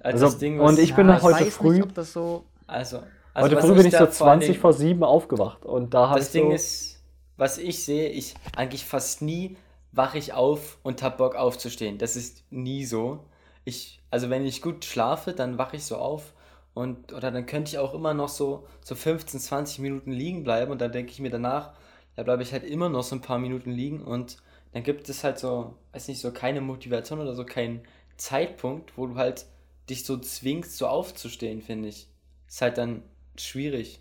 Als 0.00 0.14
Also, 0.14 0.26
das 0.26 0.38
Ding, 0.38 0.60
und 0.60 0.78
ich 0.78 0.94
bin 0.94 1.08
Ja, 1.08 1.20
heute 1.22 1.44
weiß 1.46 1.54
früh- 1.54 1.74
Nicht, 1.74 1.82
ob 1.84 1.94
das 1.94 2.12
so. 2.12 2.44
Also, 2.66 2.98
also 3.34 3.56
Heute 3.56 3.60
früh 3.66 3.74
bin 3.74 3.86
ich 3.86 3.96
so 3.96 4.06
vor 4.06 4.28
allen 4.28 4.40
20 4.40 4.48
Dingen- 4.50 4.60
vor 4.60 4.72
7 4.72 5.04
aufgewacht 5.04 5.64
und 5.64 5.94
da 5.94 6.08
habe 6.10 6.18
ich 6.20 6.26
Das 6.26 6.32
Ding 6.32 6.48
so, 6.48 6.54
ist, 6.54 7.02
was 7.36 7.58
ich 7.58 7.84
sehe, 7.84 8.08
ich 8.10 8.34
eigentlich 8.56 8.84
fast 8.84 9.22
nie 9.22 9.56
wache 9.92 10.18
ich 10.18 10.32
auf 10.34 10.78
und 10.82 11.02
hab 11.02 11.16
Bock 11.18 11.34
aufzustehen. 11.34 11.98
Das 11.98 12.14
ist 12.14 12.44
nie 12.50 12.84
so. 12.84 13.20
Ich, 13.64 14.00
also 14.10 14.28
wenn 14.30 14.44
ich 14.44 14.60
gut 14.62 14.84
schlafe, 14.84 15.32
dann 15.32 15.58
wache 15.58 15.76
ich 15.76 15.84
so 15.84 15.96
auf 15.96 16.34
und 16.74 17.12
oder 17.12 17.30
dann 17.30 17.46
könnte 17.46 17.70
ich 17.70 17.78
auch 17.78 17.94
immer 17.94 18.14
noch 18.14 18.28
so 18.28 18.66
so 18.82 18.94
15, 18.94 19.40
20 19.40 19.78
Minuten 19.80 20.12
liegen 20.12 20.44
bleiben 20.44 20.70
und 20.70 20.80
dann 20.80 20.92
denke 20.92 21.10
ich 21.12 21.20
mir 21.20 21.30
danach, 21.30 21.72
da 22.16 22.22
bleibe 22.22 22.42
ich 22.42 22.52
halt 22.52 22.64
immer 22.64 22.88
noch 22.88 23.02
so 23.02 23.16
ein 23.16 23.20
paar 23.22 23.38
Minuten 23.38 23.70
liegen 23.70 24.02
und 24.02 24.36
dann 24.72 24.82
gibt 24.82 25.08
es 25.08 25.24
halt 25.24 25.38
so, 25.38 25.74
weiß 25.92 26.08
nicht, 26.08 26.20
so 26.20 26.30
keine 26.32 26.60
Motivation 26.60 27.18
oder 27.20 27.34
so 27.34 27.44
keinen 27.44 27.80
Zeitpunkt, 28.18 28.96
wo 28.96 29.06
du 29.06 29.14
halt 29.16 29.46
dich 29.90 30.04
so 30.04 30.18
zwingst, 30.18 30.76
so 30.78 30.86
aufzustehen, 30.86 31.62
finde 31.62 31.88
ich. 31.88 32.08
Ist 32.48 32.62
halt 32.62 32.78
dann 32.78 33.02
schwierig. 33.38 34.00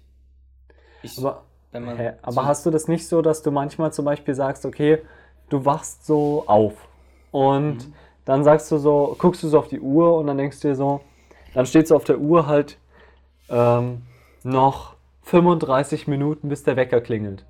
Ich, 1.01 1.15
aber, 1.17 1.43
wenn 1.71 1.83
man 1.83 1.97
hä, 1.97 2.13
aber 2.21 2.45
so- 2.45 2.45
hast 2.45 2.65
du 2.65 2.71
das 2.71 2.87
nicht 2.87 3.07
so, 3.07 3.21
dass 3.21 3.41
du 3.43 3.51
manchmal 3.51 3.91
zum 3.93 4.05
Beispiel 4.05 4.33
sagst, 4.35 4.65
okay, 4.65 5.01
du 5.49 5.65
wachst 5.65 6.05
so 6.05 6.43
auf 6.47 6.73
und 7.31 7.77
Mhm. 7.77 7.93
dann 8.25 8.43
sagst 8.43 8.71
du 8.71 8.77
so, 8.77 9.15
guckst 9.19 9.43
du 9.43 9.47
so 9.47 9.59
auf 9.59 9.67
die 9.67 9.79
Uhr 9.79 10.17
und 10.17 10.27
dann 10.27 10.37
denkst 10.37 10.59
du 10.59 10.69
dir 10.69 10.75
so, 10.75 11.01
dann 11.53 11.65
steht 11.65 11.87
so 11.87 11.95
auf 11.95 12.03
der 12.03 12.19
Uhr 12.19 12.47
halt 12.47 12.77
ähm, 13.49 14.03
noch 14.43 14.95
35 15.23 16.07
Minuten, 16.07 16.49
bis 16.49 16.63
der 16.63 16.75
Wecker 16.77 17.01
klingelt. 17.01 17.45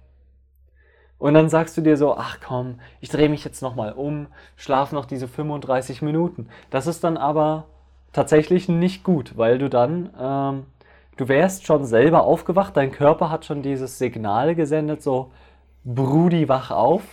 Und 1.19 1.33
dann 1.33 1.49
sagst 1.49 1.75
du 1.77 1.81
dir 1.81 1.97
so, 1.97 2.15
ach 2.15 2.39
komm, 2.45 2.79
ich 3.01 3.09
drehe 3.09 3.29
mich 3.29 3.43
jetzt 3.43 3.61
nochmal 3.61 3.93
um, 3.93 4.27
schlaf 4.55 4.91
noch 4.91 5.05
diese 5.05 5.27
35 5.27 6.01
Minuten. 6.03 6.47
Das 6.69 6.85
ist 6.85 7.03
dann 7.03 7.17
aber 7.17 7.65
tatsächlich 8.17 8.67
nicht 8.67 9.03
gut, 9.03 9.37
weil 9.37 9.59
du 9.59 9.69
dann, 9.69 10.09
ähm, 10.19 10.65
du 11.17 11.27
wärst 11.27 11.67
schon 11.67 11.85
selber 11.85 12.23
aufgewacht, 12.23 12.75
dein 12.75 12.91
Körper 12.91 13.29
hat 13.29 13.45
schon 13.45 13.61
dieses 13.61 13.99
Signal 13.99 14.55
gesendet, 14.55 15.03
so, 15.03 15.31
Brudi, 15.85 16.49
wach 16.49 16.71
auf. 16.71 17.03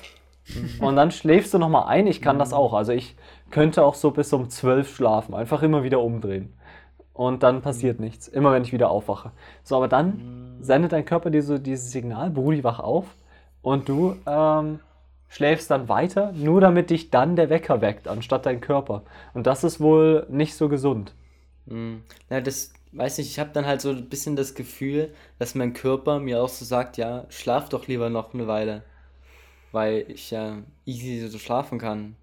Und 0.80 0.96
dann 0.96 1.10
schläfst 1.10 1.52
du 1.52 1.58
nochmal 1.58 1.88
ein. 1.88 2.06
Ich 2.06 2.22
kann 2.22 2.38
das 2.38 2.52
auch. 2.54 2.72
Also 2.72 2.92
ich 2.92 3.16
könnte 3.50 3.84
auch 3.84 3.94
so 3.94 4.10
bis 4.12 4.32
um 4.32 4.48
12 4.48 4.96
schlafen, 4.96 5.34
einfach 5.34 5.62
immer 5.62 5.82
wieder 5.82 6.00
umdrehen. 6.00 6.54
Und 7.12 7.42
dann 7.42 7.60
passiert 7.60 8.00
nichts, 8.00 8.26
immer 8.26 8.52
wenn 8.52 8.62
ich 8.62 8.72
wieder 8.72 8.90
aufwache. 8.90 9.30
So, 9.62 9.76
aber 9.76 9.88
dann 9.88 10.56
sendet 10.60 10.92
dein 10.92 11.04
Körper 11.04 11.30
dir 11.30 11.42
so 11.42 11.58
dieses 11.58 11.92
Signal, 11.92 12.30
Brudi, 12.30 12.64
wach 12.64 12.80
auf. 12.80 13.04
Und 13.60 13.88
du 13.90 14.16
ähm, 14.26 14.80
schläfst 15.34 15.70
dann 15.70 15.88
weiter, 15.88 16.30
nur 16.32 16.60
damit 16.60 16.90
dich 16.90 17.10
dann 17.10 17.34
der 17.34 17.50
Wecker 17.50 17.80
weckt, 17.80 18.06
anstatt 18.06 18.46
dein 18.46 18.60
Körper. 18.60 19.02
Und 19.34 19.46
das 19.48 19.64
ist 19.64 19.80
wohl 19.80 20.26
nicht 20.30 20.54
so 20.54 20.68
gesund. 20.68 21.12
Mm, 21.66 21.96
Na, 22.30 22.40
das 22.40 22.72
weiß 22.92 23.18
nicht, 23.18 23.30
ich 23.30 23.40
habe 23.40 23.50
dann 23.52 23.66
halt 23.66 23.80
so 23.80 23.90
ein 23.90 24.08
bisschen 24.08 24.36
das 24.36 24.54
Gefühl, 24.54 25.12
dass 25.40 25.56
mein 25.56 25.72
Körper 25.72 26.20
mir 26.20 26.40
auch 26.40 26.48
so 26.48 26.64
sagt, 26.64 26.96
ja, 26.98 27.26
schlaf 27.30 27.68
doch 27.68 27.88
lieber 27.88 28.10
noch 28.10 28.32
eine 28.32 28.46
Weile. 28.46 28.84
Weil 29.72 30.04
ich 30.08 30.30
ja 30.30 30.58
easy 30.86 31.26
so 31.26 31.38
schlafen 31.38 31.80
kann. 31.80 32.14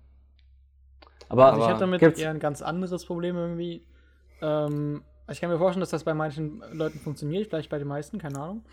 Aber, 1.27 1.47
Also 1.47 1.61
ich 1.63 1.67
habe 1.67 1.79
damit 1.79 1.99
gibt's- 1.99 2.19
eher 2.21 2.29
ein 2.29 2.39
ganz 2.39 2.61
anderes 2.61 3.05
Problem 3.05 3.35
irgendwie. 3.35 3.83
Ähm, 4.41 5.03
ich 5.29 5.41
kann 5.41 5.49
mir 5.49 5.57
vorstellen, 5.57 5.81
dass 5.81 5.89
das 5.89 6.05
bei 6.05 6.13
manchen 6.13 6.63
Leuten 6.71 6.99
funktioniert, 6.99 7.47
vielleicht 7.47 7.69
bei 7.69 7.77
den 7.77 7.87
meisten, 7.89 8.19
keine 8.19 8.39
Ahnung. 8.39 8.63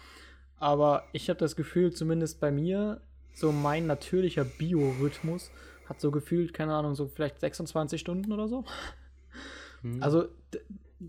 Aber 0.60 1.04
ich 1.12 1.28
habe 1.28 1.38
das 1.40 1.56
Gefühl, 1.56 1.92
zumindest 1.92 2.40
bei 2.40 2.50
mir, 2.52 3.00
so 3.38 3.52
mein 3.52 3.86
natürlicher 3.86 4.44
Biorhythmus 4.44 5.50
hat 5.88 6.00
so 6.00 6.10
gefühlt, 6.10 6.52
keine 6.52 6.74
Ahnung, 6.74 6.94
so 6.94 7.06
vielleicht 7.06 7.40
26 7.40 8.00
Stunden 8.00 8.32
oder 8.32 8.48
so. 8.48 8.64
Hm. 9.82 10.02
Also 10.02 10.28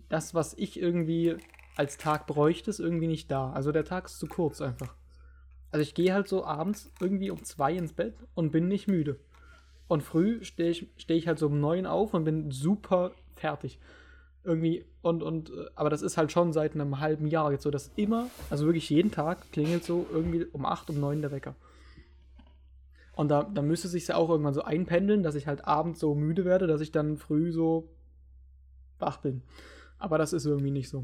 das, 0.10 0.34
was 0.34 0.54
ich 0.54 0.80
irgendwie 0.80 1.36
als 1.76 1.98
Tag 1.98 2.28
bräuchte, 2.28 2.70
ist 2.70 2.80
irgendwie 2.80 3.08
nicht 3.08 3.32
da. 3.32 3.52
Also 3.52 3.72
der 3.72 3.86
Tag 3.86 4.06
ist 4.06 4.20
zu 4.20 4.28
kurz 4.28 4.62
einfach. 4.62 4.96
Also 5.72 5.82
ich 5.82 5.94
gehe 5.94 6.14
halt 6.14 6.28
so 6.28 6.46
abends 6.46 6.92
irgendwie 7.00 7.32
um 7.32 7.44
zwei 7.44 7.74
ins 7.74 7.94
Bett 7.94 8.16
und 8.34 8.52
bin 8.52 8.68
nicht 8.68 8.88
müde. 8.88 9.20
Und 9.88 10.04
früh 10.04 10.44
stehe 10.44 10.70
ich, 10.70 10.88
steh 10.98 11.16
ich 11.16 11.28
halt 11.28 11.40
so 11.40 11.48
um 11.48 11.60
neun 11.60 11.86
auf 11.86 12.14
und 12.14 12.24
bin 12.24 12.52
super 12.52 13.12
fertig. 13.36 13.80
Irgendwie, 14.44 14.86
und, 15.02 15.24
und, 15.24 15.50
äh, 15.50 15.66
aber 15.76 15.90
das 15.90 16.02
ist 16.02 16.18
halt 16.18 16.32
schon 16.32 16.54
seit 16.54 16.74
einem 16.74 17.00
halben 17.00 17.28
Jahr 17.28 17.52
jetzt 17.52 17.64
so, 17.64 17.72
dass 17.72 17.92
immer, 17.96 18.28
also 18.50 18.66
wirklich 18.66 18.90
jeden 18.90 19.12
Tag 19.12 19.52
klingelt 19.52 19.84
so 19.84 20.06
irgendwie 20.12 20.46
um 20.46 20.66
acht, 20.66 20.90
um 20.90 21.00
neun 21.00 21.22
der 21.22 21.32
Wecker. 21.32 21.56
Und 23.20 23.28
da, 23.28 23.44
da 23.44 23.62
müsste 23.62 23.90
sich 23.90 24.08
ja 24.08 24.16
auch 24.16 24.30
irgendwann 24.30 24.54
so 24.54 24.62
einpendeln, 24.62 25.24
dass 25.24 25.36
ich 25.36 25.46
halt 25.46 25.68
abends 25.68 26.00
so 26.00 26.16
müde 26.16 26.46
werde, 26.46 26.68
dass 26.68 26.80
ich 26.80 26.94
dann 26.94 27.18
früh 27.18 27.52
so 27.52 27.90
wach 28.98 29.18
bin. 29.18 29.42
Aber 29.98 30.18
das 30.18 30.32
ist 30.32 30.46
irgendwie 30.46 30.72
nicht 30.72 30.88
so. 30.88 31.04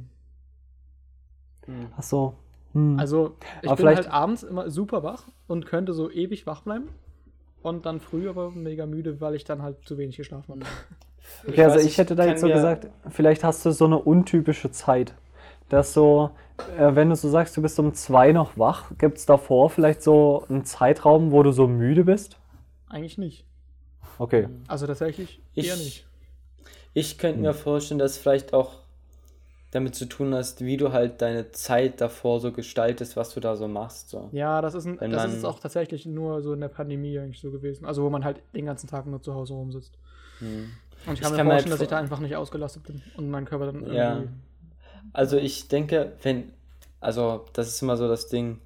Hm. 1.65 1.87
ach 1.97 2.03
so. 2.03 2.35
Hm. 2.71 2.97
Also, 2.97 3.35
ich 3.61 3.67
Aber 3.67 3.75
bin 3.75 3.83
vielleicht- 3.83 4.03
halt 4.03 4.13
abends 4.13 4.43
immer 4.43 4.69
super 4.69 5.03
wach 5.03 5.27
und 5.47 5.65
könnte 5.65 5.91
so 5.91 6.09
ewig 6.09 6.47
wach 6.47 6.61
bleiben. 6.61 6.87
Und 7.61 7.85
dann 7.85 7.99
früh 7.99 8.29
aber 8.29 8.49
mega 8.49 8.85
müde, 8.85 9.19
weil 9.19 9.35
ich 9.35 9.43
dann 9.43 9.61
halt 9.61 9.85
zu 9.85 9.97
wenig 9.97 10.15
geschlafen 10.15 10.53
habe. 10.53 10.61
Okay, 11.45 11.65
also 11.65 11.75
weiß, 11.75 11.85
ich 11.85 11.97
hätte 11.97 12.15
da 12.15 12.25
jetzt 12.25 12.39
so 12.39 12.47
gesagt, 12.47 12.87
vielleicht 13.09 13.43
hast 13.43 13.65
du 13.65 13.71
so 13.71 13.83
eine 13.83 13.99
untypische 13.99 14.71
Zeit. 14.71 15.15
Dass 15.67 15.93
so, 15.93 16.29
wenn 16.77 17.09
du 17.09 17.15
so 17.15 17.29
sagst, 17.29 17.55
du 17.57 17.61
bist 17.61 17.77
um 17.79 17.93
zwei 17.93 18.31
noch 18.31 18.57
wach, 18.57 18.91
gibt 18.97 19.17
es 19.17 19.25
davor 19.25 19.69
vielleicht 19.69 20.01
so 20.01 20.45
einen 20.49 20.65
Zeitraum, 20.65 21.31
wo 21.31 21.43
du 21.43 21.51
so 21.51 21.67
müde 21.67 22.03
bist? 22.05 22.37
Eigentlich 22.89 23.17
nicht. 23.17 23.45
Okay. 24.19 24.47
Also 24.67 24.87
tatsächlich 24.87 25.41
Ich- 25.53 25.67
eher 25.67 25.75
nicht. 25.77 26.05
Ich 26.93 27.17
könnte 27.17 27.41
mir 27.41 27.53
vorstellen, 27.53 27.99
dass 27.99 28.17
vielleicht 28.17 28.53
auch 28.53 28.75
damit 29.71 29.95
zu 29.95 30.05
tun 30.05 30.33
hast, 30.33 30.63
wie 30.63 30.77
du 30.77 30.93
halt 30.93 31.21
deine 31.21 31.51
Zeit 31.51 31.99
davor 31.99 32.39
so 32.39 32.53
gestaltest, 32.53 33.17
was 33.17 33.33
du 33.33 33.41
da 33.41 33.57
so 33.57 33.67
machst. 33.67 34.09
So. 34.09 34.29
Ja, 34.31 34.61
das 34.61 34.73
ist, 34.75 34.85
ein, 34.85 34.97
das 35.11 35.11
man- 35.27 35.35
ist 35.35 35.43
auch 35.43 35.59
tatsächlich 35.59 36.05
nur 36.05 36.41
so 36.41 36.53
in 36.53 36.61
der 36.61 36.69
Pandemie 36.69 37.19
eigentlich 37.19 37.41
so 37.41 37.51
gewesen. 37.51 37.85
Also 37.85 38.03
wo 38.03 38.09
man 38.09 38.23
halt 38.23 38.41
den 38.55 38.65
ganzen 38.65 38.87
Tag 38.87 39.05
nur 39.07 39.21
zu 39.21 39.33
Hause 39.33 39.53
rumsitzt. 39.55 39.97
Hm. 40.39 40.47
Und 41.05 41.13
ich 41.13 41.19
Ich 41.19 41.21
kann 41.21 41.31
mir 41.33 41.37
kann 41.37 41.47
halt 41.47 41.51
vorstellen, 41.55 41.71
dass 41.71 41.81
ich 41.81 41.87
da 41.89 41.97
einfach 41.97 42.19
nicht 42.19 42.37
ausgelastet 42.37 42.83
bin 42.83 43.01
und 43.17 43.29
mein 43.29 43.43
Körper 43.43 43.65
dann 43.65 43.75
irgendwie. 43.81 43.97
Ja. 43.97 44.23
Also 45.13 45.37
ich 45.37 45.67
denke, 45.67 46.13
wenn, 46.23 46.53
also 46.99 47.45
das 47.53 47.67
ist 47.67 47.81
immer 47.81 47.97
so 47.97 48.07
das 48.07 48.27
Ding. 48.27 48.59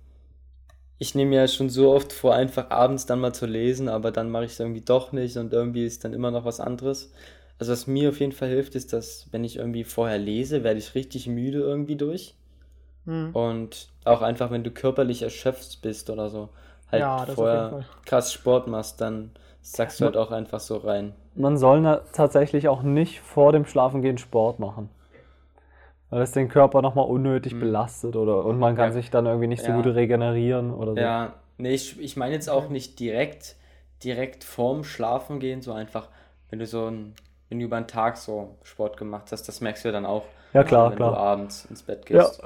Ich 0.99 1.15
nehme 1.15 1.35
ja 1.35 1.47
schon 1.47 1.69
so 1.69 1.91
oft 1.93 2.11
vor, 2.13 2.35
einfach 2.35 2.69
abends 2.69 3.05
dann 3.05 3.19
mal 3.19 3.33
zu 3.33 3.45
lesen, 3.45 3.89
aber 3.89 4.11
dann 4.11 4.29
mache 4.29 4.45
ich 4.45 4.51
es 4.51 4.59
irgendwie 4.59 4.81
doch 4.81 5.11
nicht 5.13 5.37
und 5.37 5.53
irgendwie 5.53 5.85
ist 5.85 6.03
dann 6.03 6.13
immer 6.13 6.29
noch 6.31 6.45
was 6.45 6.59
anderes. 6.59 7.11
Also 7.57 7.71
was 7.71 7.87
mir 7.87 8.09
auf 8.09 8.19
jeden 8.19 8.33
Fall 8.33 8.49
hilft, 8.49 8.75
ist, 8.75 8.93
dass 8.93 9.27
wenn 9.31 9.43
ich 9.43 9.57
irgendwie 9.57 9.83
vorher 9.83 10.17
lese, 10.17 10.63
werde 10.63 10.79
ich 10.79 10.95
richtig 10.95 11.27
müde 11.27 11.59
irgendwie 11.59 11.95
durch. 11.95 12.35
Hm. 13.05 13.33
Und 13.33 13.89
auch 14.05 14.21
einfach, 14.21 14.51
wenn 14.51 14.63
du 14.63 14.71
körperlich 14.71 15.21
erschöpft 15.23 15.81
bist 15.81 16.09
oder 16.09 16.29
so, 16.29 16.49
halt 16.91 17.07
Ja, 17.07 17.25
vorher 17.25 17.77
krass 18.05 18.33
Sport 18.33 18.67
machst, 18.67 19.01
dann 19.01 19.31
sagst 19.61 20.01
du 20.01 20.05
halt 20.05 20.17
auch 20.17 20.31
einfach 20.31 20.59
so 20.59 20.77
rein. 20.77 21.13
Man 21.33 21.57
soll 21.57 22.01
tatsächlich 22.13 22.67
auch 22.67 22.83
nicht 22.83 23.21
vor 23.21 23.51
dem 23.51 23.65
Schlafengehen 23.65 24.19
Sport 24.19 24.59
machen. 24.59 24.89
Weil 26.09 26.21
es 26.23 26.31
den 26.31 26.49
Körper 26.49 26.81
nochmal 26.81 27.05
unnötig 27.05 27.53
Hm. 27.53 27.59
belastet 27.59 28.15
oder 28.15 28.43
und 28.45 28.57
man 28.59 28.75
kann 28.75 28.87
Ja. 28.87 28.91
sich 28.91 29.11
dann 29.11 29.25
irgendwie 29.27 29.47
nicht 29.47 29.61
so 29.61 29.71
Ja. 29.71 29.81
gut 29.81 29.93
regenerieren 29.93 30.73
oder 30.73 30.93
so. 30.93 30.99
Ja, 30.99 31.35
nee, 31.57 31.73
ich, 31.73 31.99
ich 31.99 32.17
meine 32.17 32.33
jetzt 32.33 32.49
auch 32.49 32.69
nicht 32.69 32.99
direkt, 32.99 33.55
direkt 34.03 34.43
vorm 34.43 34.83
Schlafen 34.83 35.39
gehen, 35.39 35.61
so 35.61 35.71
einfach, 35.71 36.09
wenn 36.49 36.59
du 36.59 36.65
so 36.65 36.87
ein, 36.87 37.13
wenn 37.49 37.59
du 37.59 37.65
über 37.65 37.79
den 37.79 37.87
Tag 37.87 38.17
so 38.17 38.55
Sport 38.63 38.97
gemacht 38.97 39.31
hast, 39.31 39.47
das 39.47 39.61
merkst 39.61 39.85
du 39.85 39.91
dann 39.91 40.05
auch, 40.05 40.25
Ja, 40.53 40.63
klar, 40.63 40.89
wenn 40.91 40.97
klar. 40.97 41.11
du 41.11 41.17
abends 41.17 41.65
ins 41.65 41.83
Bett 41.83 42.05
Ja. 42.09 42.23
gehst. 42.23 42.41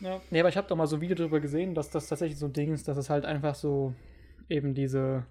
Ja, 0.00 0.20
nee, 0.30 0.40
aber 0.40 0.48
ich 0.48 0.56
habe 0.56 0.68
doch 0.68 0.76
mal 0.76 0.86
so 0.86 0.96
ein 0.96 1.00
Video 1.00 1.16
darüber 1.16 1.40
gesehen, 1.40 1.74
dass 1.74 1.90
das 1.90 2.06
tatsächlich 2.08 2.38
so 2.38 2.46
ein 2.46 2.52
Ding 2.52 2.72
ist, 2.72 2.86
dass 2.86 2.96
es 2.96 3.10
halt 3.10 3.24
einfach 3.24 3.54
so 3.54 3.94
eben 4.48 4.74
diese 4.74 5.24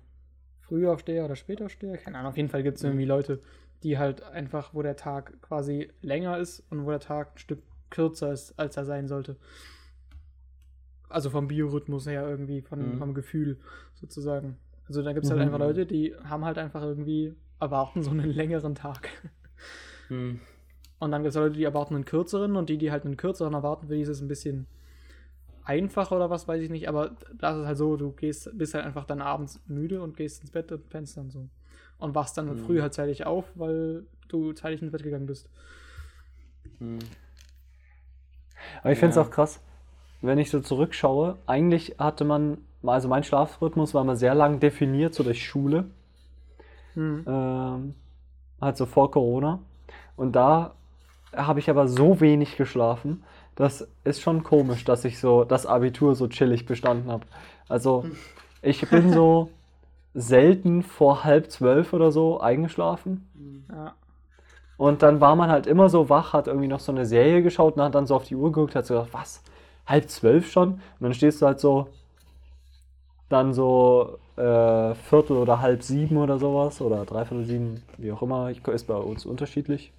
Frühaufsteher 0.61 1.25
oder 1.25 1.35
Spätaufsteher, 1.35 1.97
keine 1.97 2.17
Ahnung, 2.17 2.31
auf 2.31 2.37
jeden 2.37 2.49
Fall 2.49 2.63
gibt 2.63 2.77
es 2.77 2.83
irgendwie 2.83 3.05
Leute, 3.05 3.39
die 3.83 3.97
halt 3.97 4.23
einfach, 4.23 4.73
wo 4.73 4.81
der 4.81 4.95
Tag 4.95 5.41
quasi 5.41 5.91
länger 6.01 6.37
ist 6.37 6.63
und 6.69 6.85
wo 6.85 6.89
der 6.89 6.99
Tag 6.99 7.35
ein 7.35 7.37
Stück 7.37 7.59
kürzer 7.89 8.31
ist, 8.31 8.57
als 8.59 8.75
er 8.77 8.85
sein 8.85 9.07
sollte. 9.07 9.37
Also 11.09 11.29
vom 11.29 11.47
Biorhythmus 11.47 12.05
her 12.07 12.27
irgendwie, 12.27 12.61
von, 12.61 12.93
Mhm. 12.93 12.97
vom 12.97 13.13
Gefühl 13.13 13.57
sozusagen. 13.95 14.57
Also 14.87 15.01
da 15.03 15.13
gibt 15.13 15.25
es 15.25 15.31
halt 15.31 15.39
Mhm. 15.39 15.45
einfach 15.47 15.59
Leute, 15.59 15.85
die 15.85 16.15
haben 16.23 16.43
halt 16.43 16.57
einfach 16.57 16.81
irgendwie, 16.81 17.35
erwarten 17.59 18.03
so 18.03 18.11
einen 18.11 18.29
längeren 18.31 18.75
Tag. 18.75 19.09
Hm. 20.09 20.39
Und 20.99 21.11
dann 21.11 21.21
gibt 21.23 21.29
es 21.29 21.35
Leute, 21.35 21.55
die 21.55 21.63
erwarten 21.63 21.95
einen 21.95 22.05
kürzeren 22.05 22.55
und 22.55 22.69
die, 22.69 22.77
die 22.77 22.91
halt 22.91 23.05
einen 23.05 23.17
kürzeren 23.17 23.53
erwarten, 23.53 23.87
für 23.87 23.95
die 23.95 24.01
ist 24.01 24.07
es 24.09 24.21
ein 24.21 24.27
bisschen 24.27 24.67
einfacher 25.63 26.15
oder 26.15 26.29
was, 26.29 26.47
weiß 26.47 26.61
ich 26.61 26.69
nicht. 26.69 26.87
Aber 26.89 27.15
da 27.37 27.51
ist 27.51 27.57
es 27.59 27.65
halt 27.67 27.77
so, 27.77 27.97
du 27.97 28.11
gehst, 28.11 28.49
bist 28.57 28.73
halt 28.73 28.85
einfach 28.85 29.05
dann 29.05 29.21
abends 29.21 29.61
müde 29.67 30.01
und 30.01 30.17
gehst 30.17 30.41
ins 30.41 30.51
Bett 30.51 30.71
und 30.71 30.89
pennst 30.89 31.17
dann 31.17 31.29
so. 31.29 31.49
Und 31.99 32.13
wachst 32.15 32.37
dann 32.37 32.47
Mhm. 32.47 32.59
früh 32.65 32.81
halt 32.81 32.93
zeitig 32.93 33.25
auf, 33.25 33.45
weil 33.55 34.05
du 34.27 34.53
zeitig 34.53 34.81
ins 34.81 34.91
Bett 34.91 35.03
gegangen 35.03 35.25
bist. 35.25 35.49
Hm. 36.79 36.99
Aber 38.81 38.91
ich 38.91 38.99
finde 38.99 39.11
es 39.11 39.15
Ja. 39.15 39.23
auch 39.23 39.31
krass. 39.31 39.61
wenn 40.21 40.39
ich 40.39 40.49
so 40.49 40.59
zurückschaue, 40.59 41.37
eigentlich 41.45 41.95
hatte 41.99 42.25
man, 42.25 42.57
also 42.81 43.07
mein 43.07 43.23
Schlafrhythmus 43.23 43.93
war 43.93 44.03
mal 44.03 44.15
sehr 44.15 44.33
lang 44.33 44.59
definiert, 44.59 45.13
so 45.13 45.23
durch 45.23 45.45
Schule. 45.45 45.85
Hm. 46.95 47.23
Ähm, 47.27 47.93
also 48.59 48.87
vor 48.87 49.11
Corona. 49.11 49.59
Und 50.15 50.35
da 50.35 50.73
habe 51.35 51.59
ich 51.59 51.69
aber 51.69 51.87
so 51.87 52.19
wenig 52.19 52.57
geschlafen. 52.57 53.23
Das 53.53 53.87
ist 54.05 54.21
schon 54.21 54.43
komisch, 54.43 54.85
dass 54.85 55.05
ich 55.05 55.19
so 55.19 55.43
das 55.43 55.67
Abitur 55.67 56.15
so 56.15 56.27
chillig 56.27 56.65
bestanden 56.65 57.11
habe. 57.11 57.27
Also 57.69 58.05
ich 58.63 58.81
bin 58.89 59.11
so 59.13 59.51
selten 60.17 60.81
vor 60.81 61.23
halb 61.23 61.51
zwölf 61.51 61.93
oder 61.93 62.11
so 62.11 62.39
eingeschlafen. 62.39 63.29
Ja. 63.69 63.93
Und 64.75 65.03
dann 65.03 65.21
war 65.21 65.35
man 65.35 65.49
halt 65.49 65.67
immer 65.67 65.89
so 65.89 66.09
wach, 66.09 66.33
hat 66.33 66.47
irgendwie 66.47 66.67
noch 66.67 66.79
so 66.79 66.91
eine 66.91 67.05
Serie 67.05 67.43
geschaut 67.43 67.77
und 67.77 67.83
hat 67.83 67.93
dann 67.93 68.07
so 68.07 68.15
auf 68.15 68.23
die 68.23 68.35
Uhr 68.35 68.51
geguckt, 68.51 68.75
hat 68.75 68.87
so 68.87 68.95
gedacht, 68.95 69.13
was? 69.13 69.43
Halb 69.85 70.09
zwölf 70.09 70.51
schon? 70.51 70.73
Und 70.73 70.81
dann 70.99 71.13
stehst 71.13 71.41
du 71.41 71.45
halt 71.45 71.59
so, 71.59 71.89
dann 73.29 73.53
so 73.53 74.17
äh, 74.37 74.95
Viertel 74.95 75.37
oder 75.37 75.61
halb 75.61 75.83
sieben 75.83 76.17
oder 76.17 76.39
sowas 76.39 76.81
oder 76.81 77.05
dreiviertel 77.05 77.45
sieben, 77.45 77.83
wie 77.97 78.11
auch 78.11 78.21
immer, 78.23 78.49
ich, 78.49 78.65
ist 78.67 78.87
bei 78.87 78.95
uns 78.95 79.25
unterschiedlich. 79.25 79.91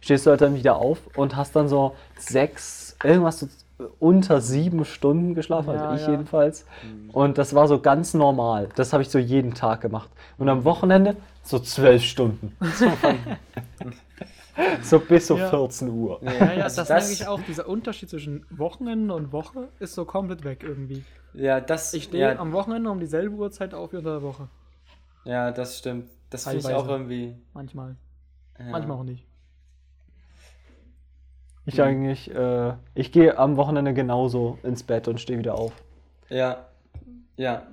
Stehst 0.00 0.26
du 0.26 0.30
halt 0.30 0.40
dann 0.40 0.56
wieder 0.56 0.76
auf 0.76 0.98
und 1.16 1.36
hast 1.36 1.54
dann 1.54 1.68
so 1.68 1.94
sechs, 2.18 2.96
irgendwas 3.04 3.38
so 3.38 3.46
unter 3.98 4.40
sieben 4.40 4.84
Stunden 4.84 5.34
geschlafen, 5.34 5.74
Ja, 5.74 5.88
also 5.90 5.94
ich 6.00 6.06
ja. 6.06 6.12
jedenfalls. 6.12 6.64
Und 7.12 7.36
das 7.38 7.54
war 7.54 7.68
so 7.68 7.78
ganz 7.80 8.14
normal. 8.14 8.68
Das 8.76 8.92
habe 8.92 9.02
ich 9.02 9.10
so 9.10 9.18
jeden 9.18 9.54
Tag 9.54 9.80
gemacht. 9.82 10.08
Und 10.38 10.48
am 10.48 10.64
Wochenende 10.64 11.16
so 11.42 11.58
zwölf 11.58 12.02
Stunden. 12.02 12.56
So, 14.82 14.98
bis 15.00 15.26
so 15.26 15.36
Ja. 15.36 15.50
14 15.50 15.88
Uhr. 15.90 16.18
Ja, 16.22 16.32
ja, 16.32 16.56
das, 16.62 16.76
das- 16.76 16.88
merke 16.88 17.12
ich 17.12 17.26
auch. 17.26 17.40
Dieser 17.42 17.68
Unterschied 17.68 18.08
zwischen 18.08 18.46
Wochenende 18.48 19.12
und 19.14 19.30
Woche 19.30 19.68
ist 19.80 19.94
so 19.94 20.06
komplett 20.06 20.44
weg 20.44 20.62
irgendwie. 20.62 21.04
Ja, 21.34 21.60
das, 21.60 21.92
Ich 21.92 22.04
stehe 22.04 22.32
ja, 22.32 22.38
am 22.38 22.52
Wochenende 22.52 22.88
um 22.90 22.98
dieselbe 22.98 23.36
Uhrzeit 23.36 23.74
auf 23.74 23.92
wie 23.92 23.98
unter 23.98 24.12
der 24.12 24.22
Woche. 24.22 24.48
ja, 25.24 25.50
das 25.50 25.76
stimmt. 25.78 26.08
Das 26.30 26.44
finde 26.44 26.60
ich 26.60 26.74
auch 26.74 26.88
irgendwie. 26.88 27.36
Manchmal. 27.52 27.96
Ja. 28.58 28.64
Manchmal 28.70 28.96
auch 28.96 29.04
nicht. 29.04 29.26
Ich 31.66 31.82
eigentlich, 31.82 32.32
äh, 32.32 32.74
ich 32.94 33.10
gehe 33.10 33.36
am 33.36 33.56
Wochenende 33.56 33.92
genauso 33.92 34.58
ins 34.62 34.84
Bett 34.84 35.08
und 35.08 35.20
stehe 35.20 35.38
wieder 35.38 35.56
auf. 35.56 35.72
Ja, 36.28 36.66
ja. 37.36 37.66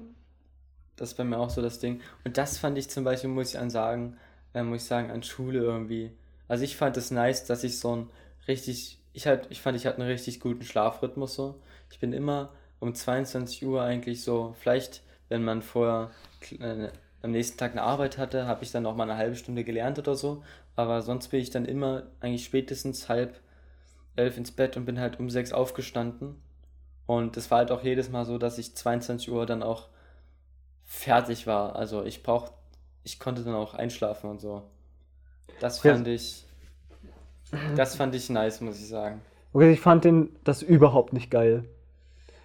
Das 0.95 1.09
ist 1.11 1.17
bei 1.17 1.23
mir 1.23 1.37
auch 1.37 1.49
so 1.49 1.61
das 1.61 1.79
Ding. 1.79 2.01
Und 2.23 2.37
das 2.37 2.57
fand 2.57 2.77
ich 2.77 2.89
zum 2.89 3.03
Beispiel, 3.03 3.29
muss 3.29 3.49
ich 3.53 3.59
an 3.59 3.69
sagen, 3.69 4.17
äh, 4.53 4.63
muss 4.63 4.83
ich 4.83 4.87
sagen, 4.87 5.11
an 5.11 5.21
Schule 5.23 5.59
irgendwie. 5.59 6.11
Also 6.47 6.63
ich 6.63 6.75
fand 6.75 6.97
es 6.97 7.11
nice, 7.11 7.45
dass 7.45 7.63
ich 7.63 7.79
so 7.79 7.95
ein 7.95 8.09
richtig, 8.47 8.99
ich 9.13 9.27
halt, 9.27 9.47
ich 9.49 9.61
fand, 9.61 9.77
ich 9.77 9.85
hatte 9.85 9.99
einen 9.99 10.09
richtig 10.09 10.39
guten 10.39 10.63
Schlafrhythmus 10.63 11.35
so. 11.35 11.61
Ich 11.91 11.99
bin 11.99 12.13
immer 12.13 12.51
um 12.79 12.95
22 12.95 13.65
Uhr 13.65 13.81
eigentlich 13.83 14.23
so, 14.23 14.55
vielleicht, 14.59 15.03
wenn 15.29 15.43
man 15.43 15.61
vorher 15.61 16.11
äh, 16.59 16.89
am 17.21 17.31
nächsten 17.31 17.57
Tag 17.57 17.71
eine 17.71 17.83
Arbeit 17.83 18.17
hatte, 18.17 18.47
habe 18.47 18.63
ich 18.63 18.71
dann 18.71 18.83
noch 18.83 18.95
mal 18.95 19.03
eine 19.03 19.17
halbe 19.17 19.35
Stunde 19.35 19.63
gelernt 19.63 19.99
oder 19.99 20.15
so. 20.15 20.43
Aber 20.75 21.01
sonst 21.01 21.29
bin 21.29 21.39
ich 21.39 21.51
dann 21.51 21.65
immer 21.65 22.03
eigentlich 22.19 22.43
spätestens 22.43 23.07
halb 23.07 23.39
elf 24.15 24.37
ins 24.37 24.51
Bett 24.51 24.77
und 24.77 24.85
bin 24.85 24.99
halt 24.99 25.19
um 25.19 25.29
sechs 25.29 25.53
aufgestanden. 25.53 26.35
Und 27.05 27.35
es 27.37 27.51
war 27.51 27.59
halt 27.59 27.71
auch 27.71 27.83
jedes 27.83 28.09
Mal 28.09 28.25
so, 28.25 28.37
dass 28.37 28.57
ich 28.57 28.75
22 28.75 29.31
Uhr 29.31 29.45
dann 29.45 29.63
auch 29.63 29.87
fertig 30.83 31.47
war. 31.47 31.75
Also 31.75 32.03
ich 32.03 32.23
brauch, 32.23 32.51
ich 33.03 33.19
konnte 33.19 33.43
dann 33.43 33.55
auch 33.55 33.73
einschlafen 33.73 34.29
und 34.29 34.39
so. 34.39 34.63
Das 35.59 35.83
Ja. 35.83 35.93
fand 35.93 36.07
ich, 36.07 36.45
das 37.75 37.95
fand 37.95 38.15
ich 38.15 38.29
nice, 38.29 38.61
muss 38.61 38.79
ich 38.79 38.87
sagen. 38.87 39.21
Okay, 39.51 39.71
ich 39.71 39.81
fand 39.81 40.03
den, 40.05 40.29
das 40.43 40.61
überhaupt 40.61 41.13
nicht 41.13 41.29
geil. 41.29 41.65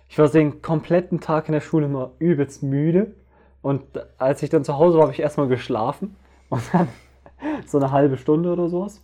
Ich 0.08 0.18
war 0.18 0.28
den 0.28 0.62
kompletten 0.62 1.20
Tag 1.20 1.48
in 1.48 1.52
der 1.52 1.60
Schule 1.60 1.86
immer 1.86 2.12
übelst 2.18 2.62
müde. 2.62 3.14
Und 3.62 3.82
als 4.18 4.42
ich 4.42 4.50
dann 4.50 4.64
zu 4.64 4.76
Hause 4.78 4.96
war, 4.96 5.02
habe 5.04 5.12
ich 5.12 5.20
erstmal 5.20 5.48
geschlafen. 5.48 6.16
Und 6.48 6.62
dann 6.72 6.88
so 7.66 7.78
eine 7.78 7.92
halbe 7.92 8.16
Stunde 8.16 8.52
oder 8.52 8.68
sowas. 8.68 9.02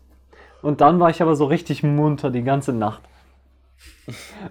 Und 0.64 0.80
dann 0.80 0.98
war 0.98 1.10
ich 1.10 1.20
aber 1.22 1.36
so 1.36 1.44
richtig 1.44 1.82
munter 1.82 2.30
die 2.30 2.42
ganze 2.42 2.72
Nacht. 2.72 3.02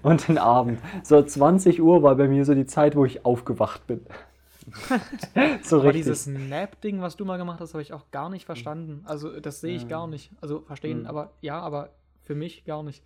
Und 0.03 0.28
den 0.28 0.38
Abend. 0.38 0.80
So 1.03 1.22
20 1.22 1.82
Uhr 1.82 2.03
war 2.03 2.16
bei 2.16 2.28
mir 2.28 2.45
so 2.45 2.53
die 2.55 2.66
Zeit, 2.66 2.95
wo 2.95 3.05
ich 3.05 3.26
aufgewacht 3.26 3.86
bin. 3.88 4.01
so 5.64 5.78
Aber 5.78 5.86
richtig. 5.86 6.03
dieses 6.05 6.28
Nap-Ding, 6.28 7.01
was 7.01 7.16
du 7.18 7.26
mal 7.26 7.38
gemacht 7.38 7.59
hast, 7.59 7.74
habe 7.74 7.82
ich 7.82 7.93
auch 7.93 8.09
gar 8.11 8.30
nicht 8.30 8.45
verstanden. 8.45 9.01
Also 9.05 9.39
das 9.39 9.59
sehe 9.61 9.76
ich 9.76 9.88
gar 9.88 10.07
nicht. 10.07 10.32
Also 10.41 10.61
verstehen, 10.61 11.01
Mhm. 11.01 11.07
aber 11.07 11.32
ja, 11.41 11.59
aber 11.59 11.89
für 12.24 12.36
mich 12.36 12.64
gar 12.66 12.84
nicht. 12.84 13.03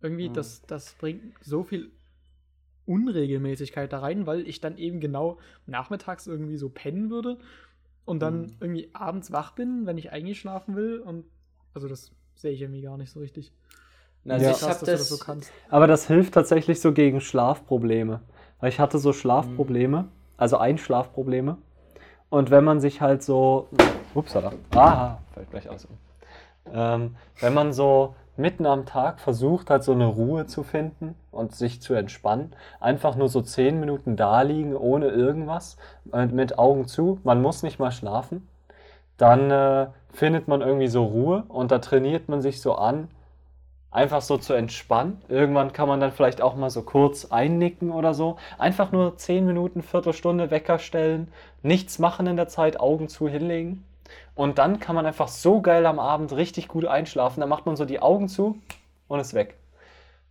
Irgendwie, 0.00 0.28
Mhm. 0.28 0.34
das, 0.34 0.62
das 0.66 0.94
bringt 0.94 1.22
so 1.42 1.64
viel 1.64 1.90
Unregelmäßigkeit 2.86 3.92
da 3.92 3.98
rein, 4.00 4.26
weil 4.26 4.46
ich 4.46 4.60
dann 4.60 4.78
eben 4.78 5.00
genau 5.00 5.38
nachmittags 5.66 6.26
irgendwie 6.26 6.56
so 6.56 6.68
pennen 6.68 7.10
würde 7.10 7.38
und 8.04 8.20
dann 8.20 8.42
Mhm. 8.42 8.56
irgendwie 8.60 8.90
abends 8.92 9.32
wach 9.32 9.52
bin, 9.52 9.86
wenn 9.86 9.98
ich 9.98 10.12
eigentlich 10.12 10.38
schlafen 10.38 10.76
will. 10.76 11.00
Und 11.00 11.24
also 11.74 11.88
das 11.88 12.12
sehe 12.36 12.52
ich 12.52 12.62
irgendwie 12.62 12.82
gar 12.82 12.96
nicht 12.96 13.10
so 13.10 13.20
richtig. 13.20 13.52
Also 14.28 14.44
Ja. 14.44 14.50
ich 14.50 14.58
Krass, 14.58 14.62
habe 14.62 14.72
dass 14.72 14.80
du 14.80 14.86
das, 14.92 15.08
das 15.08 15.18
so 15.18 15.24
kannst. 15.24 15.52
Aber 15.68 15.86
das 15.86 16.06
hilft 16.06 16.34
tatsächlich 16.34 16.80
so 16.80 16.92
gegen 16.92 17.20
Schlafprobleme. 17.20 18.20
Weil 18.60 18.68
ich 18.70 18.80
hatte 18.80 18.98
so 18.98 19.12
Schlafprobleme, 19.12 20.08
also 20.36 20.56
Einschlafprobleme. 20.56 21.58
Und 22.30 22.50
wenn 22.50 22.64
man 22.64 22.80
sich 22.80 23.00
halt 23.00 23.22
so. 23.22 23.68
Upsala. 24.14 24.52
Ah, 24.72 25.18
fällt 25.34 25.50
gleich 25.50 25.68
aus. 25.68 25.86
Ähm, 26.72 27.16
wenn 27.40 27.54
man 27.54 27.72
so 27.72 28.14
mitten 28.36 28.66
am 28.66 28.86
Tag 28.86 29.20
versucht, 29.20 29.70
halt 29.70 29.84
so 29.84 29.92
eine 29.92 30.06
Ruhe 30.06 30.46
zu 30.46 30.62
finden 30.62 31.14
und 31.30 31.54
sich 31.54 31.80
zu 31.80 31.94
entspannen, 31.94 32.54
einfach 32.80 33.16
nur 33.16 33.28
so 33.28 33.40
zehn 33.40 33.78
Minuten 33.80 34.16
da 34.16 34.42
liegen, 34.42 34.74
ohne 34.76 35.08
irgendwas, 35.08 35.76
äh, 36.12 36.26
mit 36.26 36.58
Augen 36.58 36.86
zu, 36.86 37.20
man 37.24 37.40
muss 37.40 37.62
nicht 37.62 37.78
mal 37.78 37.92
schlafen, 37.92 38.48
dann 39.16 39.50
äh, 39.50 39.86
findet 40.16 40.48
man 40.48 40.62
irgendwie 40.62 40.88
so 40.88 41.04
Ruhe 41.04 41.44
und 41.48 41.70
da 41.70 41.78
trainiert 41.78 42.28
man 42.28 42.40
sich 42.40 42.60
so 42.60 42.74
an, 42.74 43.08
einfach 43.90 44.22
so 44.22 44.36
zu 44.38 44.54
entspannen. 44.54 45.20
Irgendwann 45.28 45.72
kann 45.72 45.88
man 45.88 46.00
dann 46.00 46.12
vielleicht 46.12 46.40
auch 46.42 46.54
mal 46.56 46.70
so 46.70 46.82
kurz 46.82 47.26
einnicken 47.26 47.90
oder 47.90 48.14
so. 48.14 48.36
Einfach 48.58 48.92
nur 48.92 49.16
10 49.16 49.46
Minuten, 49.46 49.82
Viertelstunde 49.82 50.50
Wecker 50.50 50.78
stellen, 50.78 51.28
nichts 51.62 51.98
machen 51.98 52.26
in 52.26 52.36
der 52.36 52.48
Zeit, 52.48 52.80
Augen 52.80 53.08
zu 53.08 53.28
hinlegen. 53.28 53.84
Und 54.34 54.58
dann 54.58 54.80
kann 54.80 54.94
man 54.96 55.06
einfach 55.06 55.28
so 55.28 55.60
geil 55.60 55.86
am 55.86 55.98
Abend 55.98 56.32
richtig 56.34 56.68
gut 56.68 56.84
einschlafen. 56.86 57.40
Dann 57.40 57.48
macht 57.48 57.66
man 57.66 57.76
so 57.76 57.84
die 57.84 58.00
Augen 58.00 58.28
zu 58.28 58.58
und 59.08 59.20
ist 59.20 59.34
weg. 59.34 59.56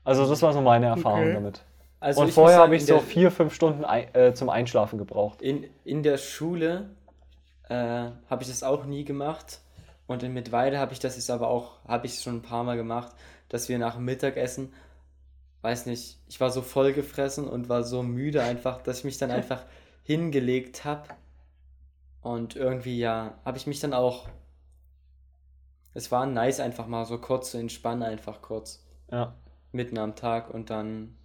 Also 0.04 0.28
das 0.28 0.42
war 0.42 0.54
so 0.54 0.62
meine 0.62 0.86
Erfahrung 0.88 1.22
Okay. 1.24 1.34
damit. 1.34 1.62
also 2.00 2.22
und 2.22 2.32
vorher 2.32 2.60
habe 2.60 2.76
ich 2.76 2.86
so 2.86 3.00
vier, 3.00 3.32
fünf 3.32 3.54
Stunden 3.54 3.84
ein, 3.84 4.14
äh, 4.14 4.34
zum 4.34 4.50
Einschlafen 4.50 5.00
gebraucht. 5.00 5.42
In, 5.42 5.66
in 5.84 6.04
der 6.04 6.18
Schule 6.18 6.90
äh, 7.68 7.74
habe 7.74 8.42
ich 8.42 8.48
das 8.48 8.62
auch 8.64 8.86
nie 8.86 9.04
gemacht. 9.04 9.60
Und 10.08 10.24
in 10.24 10.34
Mittweida 10.34 10.80
habe 10.80 10.94
ich 10.94 11.00
das 11.00 11.16
jetzt 11.16 11.30
aber 11.30 11.48
auch, 11.50 11.84
habe 11.88 12.06
ich 12.08 12.20
schon 12.22 12.38
ein 12.38 12.42
paar 12.42 12.64
Mal 12.64 12.78
gemacht, 12.78 13.14
dass 13.50 13.70
wir 13.70 13.80
nach 13.80 13.96
dem 13.96 14.06
Mittagessen, 14.06 14.74
weiß 15.64 15.88
nicht, 15.88 16.20
ich 16.30 16.42
war 16.42 16.52
so 16.52 16.62
voll 16.64 16.94
gefressen 16.94 17.48
und 17.48 17.70
war 17.70 17.84
so 17.84 18.04
müde 18.04 18.44
einfach, 18.44 18.82
dass 18.84 19.00
ich 19.00 19.06
mich 19.06 19.18
dann 19.20 19.32
einfach 19.32 19.64
hingelegt 20.04 20.86
habe. 20.86 21.10
Und 22.22 22.56
irgendwie, 22.58 23.00
ja, 23.00 23.40
habe 23.46 23.58
ich 23.58 23.68
mich 23.68 23.80
dann 23.80 23.94
auch. 23.94 24.28
Es 25.96 26.12
war 26.12 26.28
nice, 26.28 26.60
einfach 26.60 26.86
mal 26.86 27.06
so 27.06 27.18
kurz 27.18 27.50
zu 27.50 27.58
entspannen, 27.58 28.04
einfach 28.04 28.44
kurz 28.44 28.86
Ja. 29.12 29.36
mitten 29.72 29.98
am 29.98 30.16
Tag 30.16 30.54
und 30.54 30.70
dann 30.70 31.16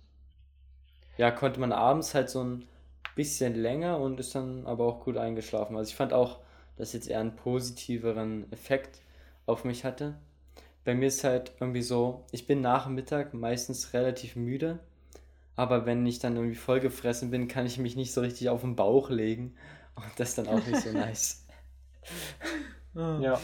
ja, 1.16 1.30
konnte 1.30 1.60
man 1.60 1.72
abends 1.72 2.14
halt 2.14 2.30
so 2.30 2.42
ein 2.42 2.66
bisschen 3.14 3.54
länger 3.54 3.98
und 3.98 4.18
ist 4.20 4.34
dann 4.34 4.66
aber 4.66 4.84
auch 4.86 5.04
gut 5.04 5.16
eingeschlafen. 5.16 5.76
Also 5.76 5.90
ich 5.90 5.96
fand 5.96 6.12
auch, 6.12 6.38
dass 6.80 6.94
jetzt 6.94 7.08
eher 7.08 7.20
einen 7.20 7.36
positiveren 7.36 8.52
Effekt 8.52 9.00
auf 9.46 9.64
mich 9.64 9.84
hatte. 9.86 10.16
Bei 10.84 10.94
mir 10.94 11.08
ist 11.08 11.24
halt 11.24 11.52
irgendwie 11.60 11.82
so, 11.82 12.24
ich 12.32 12.46
bin 12.46 12.60
nach 12.62 12.86
dem 12.86 12.96
Mittag 12.96 13.34
meistens 13.34 13.94
relativ 13.94 14.36
müde, 14.36 14.80
aber 15.56 15.86
wenn 15.86 16.06
ich 16.06 16.18
dann 16.20 16.36
irgendwie 16.36 16.56
voll 16.56 16.80
gefressen 16.80 17.30
bin, 17.30 17.48
kann 17.48 17.66
ich 17.66 17.78
mich 17.78 17.96
nicht 17.96 18.12
so 18.12 18.20
richtig 18.22 18.48
auf 18.50 18.62
den 18.62 18.76
Bauch 18.76 19.10
legen 19.10 19.54
und 19.96 20.06
das 20.18 20.30
ist 20.30 20.38
dann 20.38 20.48
auch 20.48 20.66
nicht 20.66 20.80
so 20.82 20.92
nice. 20.94 21.46
Ah. 22.96 23.18
ja. 23.22 23.40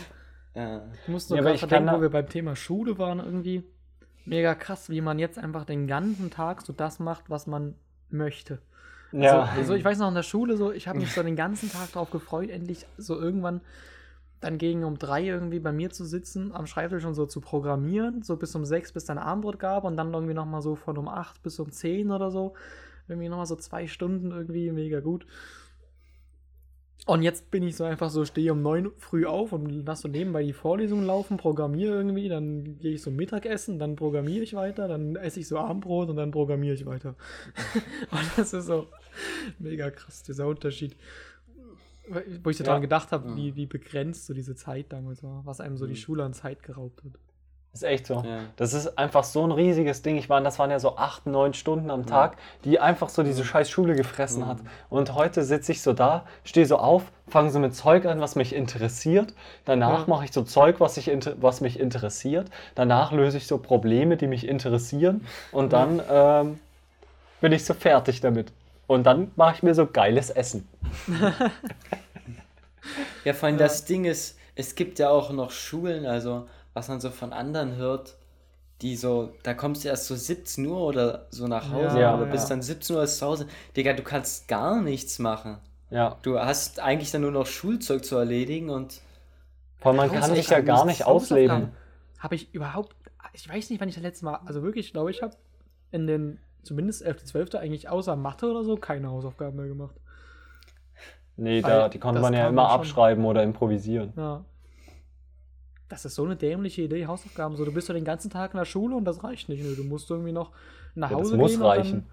Ja, 0.54 0.82
Ich 1.02 1.08
muss 1.08 1.28
nur 1.30 1.38
Ja, 1.38 1.44
gerade 1.68 1.86
da- 1.86 1.98
wo 1.98 2.00
wir 2.00 2.10
beim 2.10 2.28
Thema 2.28 2.56
Schule 2.56 2.98
waren, 2.98 3.18
irgendwie 3.20 3.64
mega 4.24 4.54
krass, 4.54 4.90
wie 4.90 5.00
man 5.00 5.18
jetzt 5.18 5.38
einfach 5.38 5.64
den 5.64 5.86
ganzen 5.86 6.30
Tag 6.30 6.62
so 6.62 6.72
das 6.72 6.98
macht, 6.98 7.30
was 7.30 7.46
man 7.46 7.74
möchte. 8.10 8.60
Ja. 9.12 9.42
Also, 9.42 9.58
also 9.60 9.74
ich 9.74 9.84
weiß 9.84 9.98
noch 9.98 10.08
in 10.08 10.14
der 10.14 10.22
Schule 10.22 10.56
so, 10.56 10.72
ich 10.72 10.88
habe 10.88 10.98
mich 10.98 11.12
so 11.12 11.22
den 11.22 11.36
ganzen 11.36 11.70
Tag 11.70 11.92
darauf 11.92 12.10
gefreut, 12.10 12.50
endlich 12.50 12.86
so 12.98 13.18
irgendwann 13.18 13.60
dann 14.40 14.58
gegen 14.58 14.84
um 14.84 14.98
drei 14.98 15.24
irgendwie 15.24 15.60
bei 15.60 15.72
mir 15.72 15.90
zu 15.90 16.04
sitzen, 16.04 16.52
am 16.52 16.66
Schreibtisch 16.66 17.04
und 17.04 17.14
so 17.14 17.26
zu 17.26 17.40
programmieren, 17.40 18.22
so 18.22 18.36
bis 18.36 18.54
um 18.54 18.64
sechs, 18.64 18.92
bis 18.92 19.04
dann 19.04 19.18
Abendbrot 19.18 19.58
gab 19.58 19.84
und 19.84 19.96
dann 19.96 20.12
irgendwie 20.12 20.34
nochmal 20.34 20.60
so 20.60 20.76
von 20.76 20.98
um 20.98 21.08
acht 21.08 21.42
bis 21.42 21.58
um 21.58 21.72
zehn 21.72 22.10
oder 22.10 22.30
so, 22.30 22.54
irgendwie 23.08 23.28
nochmal 23.28 23.46
so 23.46 23.56
zwei 23.56 23.86
Stunden 23.86 24.32
irgendwie, 24.32 24.70
mega 24.72 25.00
gut. 25.00 25.26
Und 27.06 27.22
jetzt 27.22 27.52
bin 27.52 27.62
ich 27.62 27.76
so 27.76 27.84
einfach 27.84 28.10
so, 28.10 28.24
stehe 28.24 28.52
um 28.52 28.62
9 28.62 28.86
Uhr 28.86 28.92
früh 28.98 29.26
auf 29.26 29.52
und 29.52 29.86
lass 29.86 30.00
so 30.00 30.08
nebenbei 30.08 30.42
die 30.42 30.52
Vorlesungen 30.52 31.06
laufen, 31.06 31.36
programmiere 31.36 31.94
irgendwie, 31.94 32.28
dann 32.28 32.78
gehe 32.80 32.94
ich 32.94 33.02
so 33.02 33.12
Mittagessen, 33.12 33.78
dann 33.78 33.94
programmiere 33.94 34.42
ich 34.42 34.54
weiter, 34.54 34.88
dann 34.88 35.14
esse 35.14 35.38
ich 35.38 35.46
so 35.46 35.56
Abendbrot 35.56 36.08
und 36.08 36.16
dann 36.16 36.32
programmiere 36.32 36.74
ich 36.74 36.84
weiter. 36.84 37.14
und 38.10 38.20
das 38.36 38.52
ist 38.52 38.66
so 38.66 38.88
mega 39.60 39.88
krass, 39.90 40.24
dieser 40.24 40.48
Unterschied. 40.48 40.96
Wo 42.42 42.50
ich 42.50 42.56
so 42.56 42.64
Ja. 42.64 42.70
dran 42.72 42.82
gedacht 42.82 43.12
habe, 43.12 43.28
Ja. 43.28 43.36
wie, 43.36 43.54
wie 43.54 43.66
begrenzt 43.66 44.26
so 44.26 44.34
diese 44.34 44.56
Zeit 44.56 44.86
damals 44.92 45.22
war, 45.22 45.46
was 45.46 45.60
einem 45.60 45.76
so 45.76 45.86
die 45.86 45.92
Mhm. 45.92 45.96
Schule 45.98 46.24
an 46.24 46.34
Zeit 46.34 46.64
geraubt 46.64 47.04
hat. 47.04 47.12
Ist 47.76 47.82
echt 47.82 48.06
so. 48.06 48.14
Ja. 48.14 48.38
Das 48.56 48.72
ist 48.72 48.96
einfach 48.96 49.22
so 49.22 49.46
ein 49.46 49.52
riesiges 49.52 50.00
Ding. 50.00 50.16
Ich 50.16 50.30
meine, 50.30 50.44
das 50.44 50.58
waren 50.58 50.70
ja 50.70 50.78
so 50.78 50.96
acht, 50.96 51.26
neun 51.26 51.52
Stunden 51.52 51.90
am 51.90 52.06
Tag, 52.06 52.38
die 52.64 52.80
einfach 52.80 53.10
so 53.10 53.22
diese 53.22 53.44
scheiß 53.44 53.68
Schule 53.68 53.94
gefressen 53.94 54.46
hat. 54.46 54.56
Und 54.88 55.14
heute 55.14 55.42
sitze 55.42 55.72
ich 55.72 55.82
so 55.82 55.92
da, 55.92 56.24
stehe 56.44 56.64
so 56.64 56.78
auf, 56.78 57.02
fange 57.28 57.50
so 57.50 57.58
mit 57.58 57.74
Zeug 57.74 58.06
an, 58.06 58.18
was 58.20 58.34
mich 58.34 58.54
interessiert. 58.54 59.34
Danach 59.66 60.00
Ja. 60.00 60.04
mache 60.06 60.24
ich 60.24 60.32
so 60.32 60.42
Zeug, 60.42 60.80
was, 60.80 60.96
ich, 60.96 61.10
was 61.38 61.60
mich 61.60 61.78
interessiert. 61.78 62.48
Danach 62.74 63.12
löse 63.12 63.36
ich 63.36 63.46
so 63.46 63.58
Probleme, 63.58 64.16
die 64.16 64.26
mich 64.26 64.48
interessieren. 64.48 65.26
Und 65.52 65.74
dann 65.74 66.00
ähm, 66.10 66.60
bin 67.42 67.52
ich 67.52 67.66
so 67.66 67.74
fertig 67.74 68.22
damit. 68.22 68.52
Und 68.86 69.04
dann 69.04 69.32
mache 69.36 69.56
ich 69.56 69.62
mir 69.62 69.74
so 69.74 69.86
geiles 69.86 70.30
Essen. 70.30 70.66
Ja, 73.24 73.32
vor 73.34 73.48
allem 73.48 73.58
das 73.58 73.84
Ding 73.84 74.04
ist, 74.04 74.38
es 74.54 74.74
gibt 74.76 74.98
ja 75.00 75.10
auch 75.10 75.30
noch 75.32 75.50
Schulen, 75.50 76.06
also 76.06 76.46
was 76.76 76.88
man 76.88 77.00
so 77.00 77.08
von 77.08 77.32
anderen 77.32 77.76
hört, 77.76 78.18
die 78.82 78.96
so, 78.96 79.32
da 79.42 79.54
kommst 79.54 79.82
du 79.82 79.88
erst 79.88 80.06
so 80.06 80.14
17 80.14 80.66
Uhr 80.66 80.78
oder 80.78 81.26
so 81.30 81.48
nach 81.48 81.72
Hause 81.72 81.98
Ja, 81.98 82.14
oder 82.14 82.26
ja. 82.26 82.32
bist 82.32 82.50
dann 82.50 82.60
17 82.60 82.94
Uhr 82.94 83.02
erst 83.02 83.18
zu 83.18 83.26
Hause. 83.26 83.46
Digga, 83.74 83.94
du 83.94 84.02
kannst 84.02 84.46
gar 84.46 84.82
nichts 84.82 85.18
machen. 85.18 85.56
Ja. 85.88 86.18
Du 86.22 86.38
hast 86.38 86.78
eigentlich 86.80 87.10
dann 87.10 87.22
nur 87.22 87.30
noch 87.30 87.46
Schulzeug 87.46 88.04
zu 88.04 88.16
erledigen 88.16 88.68
und 88.68 89.00
Vor 89.78 89.92
allem, 89.92 89.96
man 89.96 90.12
kann 90.12 90.34
sich 90.34 90.48
ja 90.50 90.60
gar 90.60 90.84
nicht 90.84 91.06
ausleben. 91.06 91.72
Habe 92.18 92.34
ich 92.34 92.52
überhaupt, 92.52 92.94
ich 93.32 93.48
weiß 93.48 93.70
nicht, 93.70 93.80
wann 93.80 93.88
ich 93.88 93.94
das 93.94 94.02
letzte 94.04 94.26
Mal, 94.26 94.40
also 94.44 94.62
wirklich, 94.62 94.92
glaube 94.92 95.10
ich, 95.10 95.22
habe 95.22 95.34
in 95.92 96.06
den 96.06 96.38
zumindest 96.62 97.02
11., 97.02 97.24
12. 97.24 97.54
eigentlich 97.54 97.88
außer 97.88 98.16
Mathe 98.16 98.50
oder 98.50 98.64
so 98.64 98.76
keine 98.76 99.08
Hausaufgaben 99.08 99.56
mehr 99.56 99.68
gemacht. 99.68 99.94
Nee, 101.36 101.62
Weil 101.62 101.70
da, 101.70 101.88
die 101.88 101.98
konnte 101.98 102.20
man 102.20 102.34
ja 102.34 102.48
immer 102.48 102.68
abschreiben 102.68 103.24
oder 103.24 103.42
improvisieren. 103.42 104.12
Ja. 104.16 104.44
Das 105.88 106.04
ist 106.04 106.16
so 106.16 106.24
eine 106.24 106.36
dämliche 106.36 106.82
Idee, 106.82 107.06
Hausaufgaben. 107.06 107.56
So, 107.56 107.64
du 107.64 107.72
bist 107.72 107.86
so 107.86 107.92
den 107.92 108.04
ganzen 108.04 108.30
Tag 108.30 108.54
in 108.54 108.58
der 108.58 108.64
Schule 108.64 108.96
und 108.96 109.04
das 109.04 109.22
reicht 109.22 109.48
nicht. 109.48 109.62
Nö, 109.62 109.74
du 109.76 109.84
musst 109.84 110.10
irgendwie 110.10 110.32
noch 110.32 110.52
nach 110.94 111.10
Ja, 111.10 111.16
das 111.16 111.28
Hause 111.28 111.36
muss 111.36 111.52
gehen 111.52 111.62
reichen. 111.62 112.02
und 112.02 112.04
dann, 112.04 112.10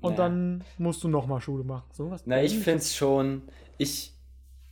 und 0.00 0.18
Ja. 0.18 0.18
dann 0.18 0.64
musst 0.78 1.04
du 1.04 1.08
nochmal 1.08 1.40
Schule 1.40 1.64
machen. 1.64 1.84
So 1.92 2.10
was 2.10 2.24
na, 2.24 2.42
ich 2.42 2.58
finde 2.58 2.78
es 2.78 2.94
schon, 2.96 3.42
ich, 3.78 4.12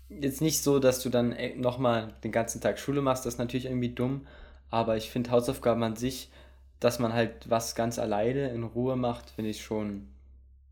jetzt 0.09 0.41
nicht 0.41 0.63
so, 0.63 0.79
dass 0.79 1.03
du 1.03 1.11
dann 1.11 1.35
nochmal 1.57 2.15
den 2.25 2.33
ganzen 2.33 2.61
Tag 2.61 2.79
Schule 2.79 3.03
machst, 3.03 3.27
das 3.27 3.35
ist 3.35 3.39
natürlich 3.39 3.67
irgendwie 3.67 3.95
dumm, 3.95 4.27
aber 4.71 4.97
ich 4.97 5.11
finde 5.11 5.31
Hausaufgaben 5.31 5.83
an 5.83 5.97
sich, 5.97 6.31
dass 6.81 6.99
man 6.99 7.13
halt 7.13 7.51
was 7.51 7.75
ganz 7.75 7.99
alleine 7.99 8.51
in 8.51 8.65
Ruhe 8.65 8.97
macht, 8.97 9.31
finde 9.31 9.51
ich 9.51 9.63
schon 9.65 10.09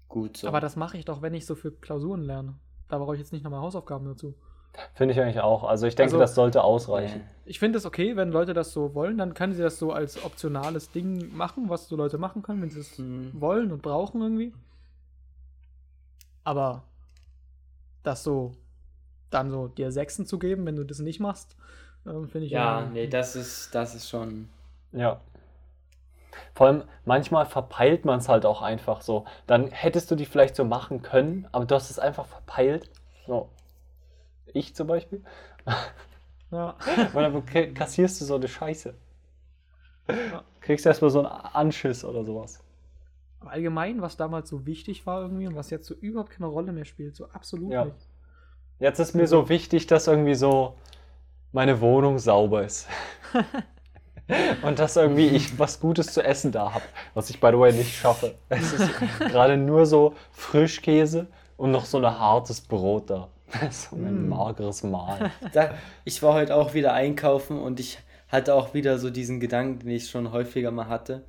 gut 0.09 0.37
so. 0.39 0.49
Aber 0.49 0.61
das 0.61 0.77
mache 0.77 0.97
ich 0.97 1.05
doch, 1.05 1.21
wenn 1.23 1.35
ich 1.35 1.45
so 1.47 1.55
für 1.55 1.73
Klausuren 1.73 2.23
lerne. 2.23 2.55
Da 2.89 2.99
brauche 2.99 3.15
ich 3.15 3.21
jetzt 3.21 3.33
nicht 3.33 3.43
nochmal 3.45 3.61
Hausaufgaben 3.61 4.07
dazu. 4.07 4.35
Finde 4.95 5.15
ich 5.15 5.21
eigentlich 5.21 5.41
auch. 5.41 5.65
Also 5.65 5.87
ich 5.87 5.95
denke, 5.95 6.13
Also- 6.15 6.19
das 6.21 6.35
sollte 6.35 6.63
ausreichen. 6.63 7.23
Ich 7.45 7.59
finde 7.59 7.79
es 7.79 7.87
okay, 7.87 8.17
wenn 8.17 8.31
Leute 8.33 8.55
das 8.55 8.73
so 8.73 8.95
wollen, 8.95 9.19
dann 9.19 9.35
können 9.35 9.53
sie 9.55 9.63
das 9.63 9.79
so 9.79 9.93
als 9.93 10.23
optionales 10.25 10.91
Ding 10.91 11.35
machen, 11.37 11.69
was 11.69 11.89
so 11.89 11.97
Leute 11.97 12.19
machen 12.19 12.43
können, 12.43 12.61
wenn 12.63 12.71
sie 12.71 12.81
es 12.81 12.99
Hm. 12.99 13.31
wollen 13.41 13.71
und 13.73 13.83
brauchen 13.83 14.21
irgendwie. 14.21 14.53
Aber 16.45 16.83
das 18.03 18.23
so 18.23 18.53
dann 19.31 19.51
so 19.51 19.69
dir 19.69 19.91
Sechsen 19.91 20.27
zu 20.27 20.39
geben, 20.39 20.65
wenn 20.67 20.77
du 20.77 20.85
das 20.85 21.01
nicht 21.01 21.19
machst, 21.21 21.57
ähm, 22.07 22.29
finde 22.29 22.47
ich 22.47 22.53
Ja, 22.53 22.81
irgendwie- 22.81 23.01
nee, 23.01 23.07
das 23.09 23.35
ist, 23.37 23.75
das 23.75 23.95
ist 23.95 24.09
schon. 24.09 24.49
Ja. 24.93 25.21
Vor 26.55 26.67
allem, 26.69 26.83
manchmal 27.05 27.47
verpeilt 27.47 28.05
man 28.05 28.19
es 28.19 28.29
halt 28.29 28.47
auch 28.47 28.63
einfach 28.63 29.03
so. 29.03 29.25
Dann 29.47 29.69
hättest 29.71 30.11
du 30.11 30.15
die 30.15 30.27
vielleicht 30.27 30.55
so 30.57 30.65
machen 30.65 31.03
können, 31.03 31.49
aber 31.53 31.65
du 31.65 31.75
hast 31.75 31.91
es 31.91 31.99
einfach 31.99 32.27
verpeilt. 32.27 32.91
So. 33.27 33.49
Ich 34.57 34.75
zum 34.75 34.87
Beispiel. 34.87 35.23
Ja. 36.53 36.77
Und 37.13 37.23
dann 37.53 37.75
kassierst 37.75 38.21
du 38.21 38.25
so 38.25 38.37
eine 38.37 38.47
Scheiße. 38.47 38.95
Ja. 40.09 40.45
Kriegst 40.61 40.87
erstmal 40.87 41.11
so 41.11 41.19
einen 41.19 41.27
Anschiss 41.27 42.05
oder 42.05 42.25
sowas. 42.25 42.63
Allgemein, 43.41 44.01
was 44.01 44.17
damals 44.17 44.49
so 44.49 44.65
wichtig 44.65 45.07
war 45.07 45.23
irgendwie 45.23 45.49
und 45.49 45.57
was 45.57 45.71
jetzt 45.71 45.89
so 45.89 45.95
überhaupt 45.95 46.31
keine 46.31 46.47
Rolle 46.47 46.71
mehr 46.71 46.85
spielt, 46.85 47.17
so 47.17 47.27
absolut 47.31 47.73
Ja. 47.73 47.87
nicht. 47.87 47.97
Jetzt 48.79 49.01
ist 49.01 49.15
mir 49.15 49.27
so 49.27 49.49
wichtig, 49.49 49.89
dass 49.89 50.07
irgendwie 50.07 50.37
so 50.37 50.77
meine 51.51 51.81
Wohnung 51.81 52.21
sauber 52.21 52.65
ist. 52.65 52.87
Und 54.63 54.79
dass 54.79 54.97
irgendwie 54.97 55.29
ich 55.29 55.59
was 55.59 55.79
Gutes 55.81 56.13
zu 56.13 56.23
essen 56.23 56.51
da 56.53 56.73
habe, 56.75 56.85
was 57.15 57.31
ich 57.31 57.41
by 57.41 57.49
the 57.53 57.59
way 57.59 57.73
nicht 57.73 57.95
schaffe. 57.97 58.35
Es 58.49 58.73
ist 58.73 58.91
gerade 59.19 59.57
nur 59.57 59.87
so 59.87 60.15
Frischkäse 60.33 61.27
und 61.57 61.71
noch 61.71 61.85
so 61.85 61.99
ein 61.99 62.05
hartes 62.05 62.61
Brot 62.61 63.11
da. 63.11 63.29
So 63.71 63.97
ein 63.97 64.27
Mm. 64.27 64.29
mageres 64.29 64.83
Mahl. 64.83 65.31
Da, 65.53 65.75
ich 66.05 66.23
war 66.23 66.35
heute 66.35 66.55
auch 66.55 66.75
wieder 66.75 66.93
einkaufen 66.93 67.59
und 67.59 67.81
ich 67.81 67.99
hatte 68.29 68.55
auch 68.55 68.75
wieder 68.75 68.99
so 68.99 69.11
diesen 69.11 69.41
Gedanken, 69.41 69.81
den 69.81 69.91
ich 69.91 70.11
schon 70.11 70.33
häufiger 70.33 70.71
mal 70.71 70.89
hatte. 70.89 71.25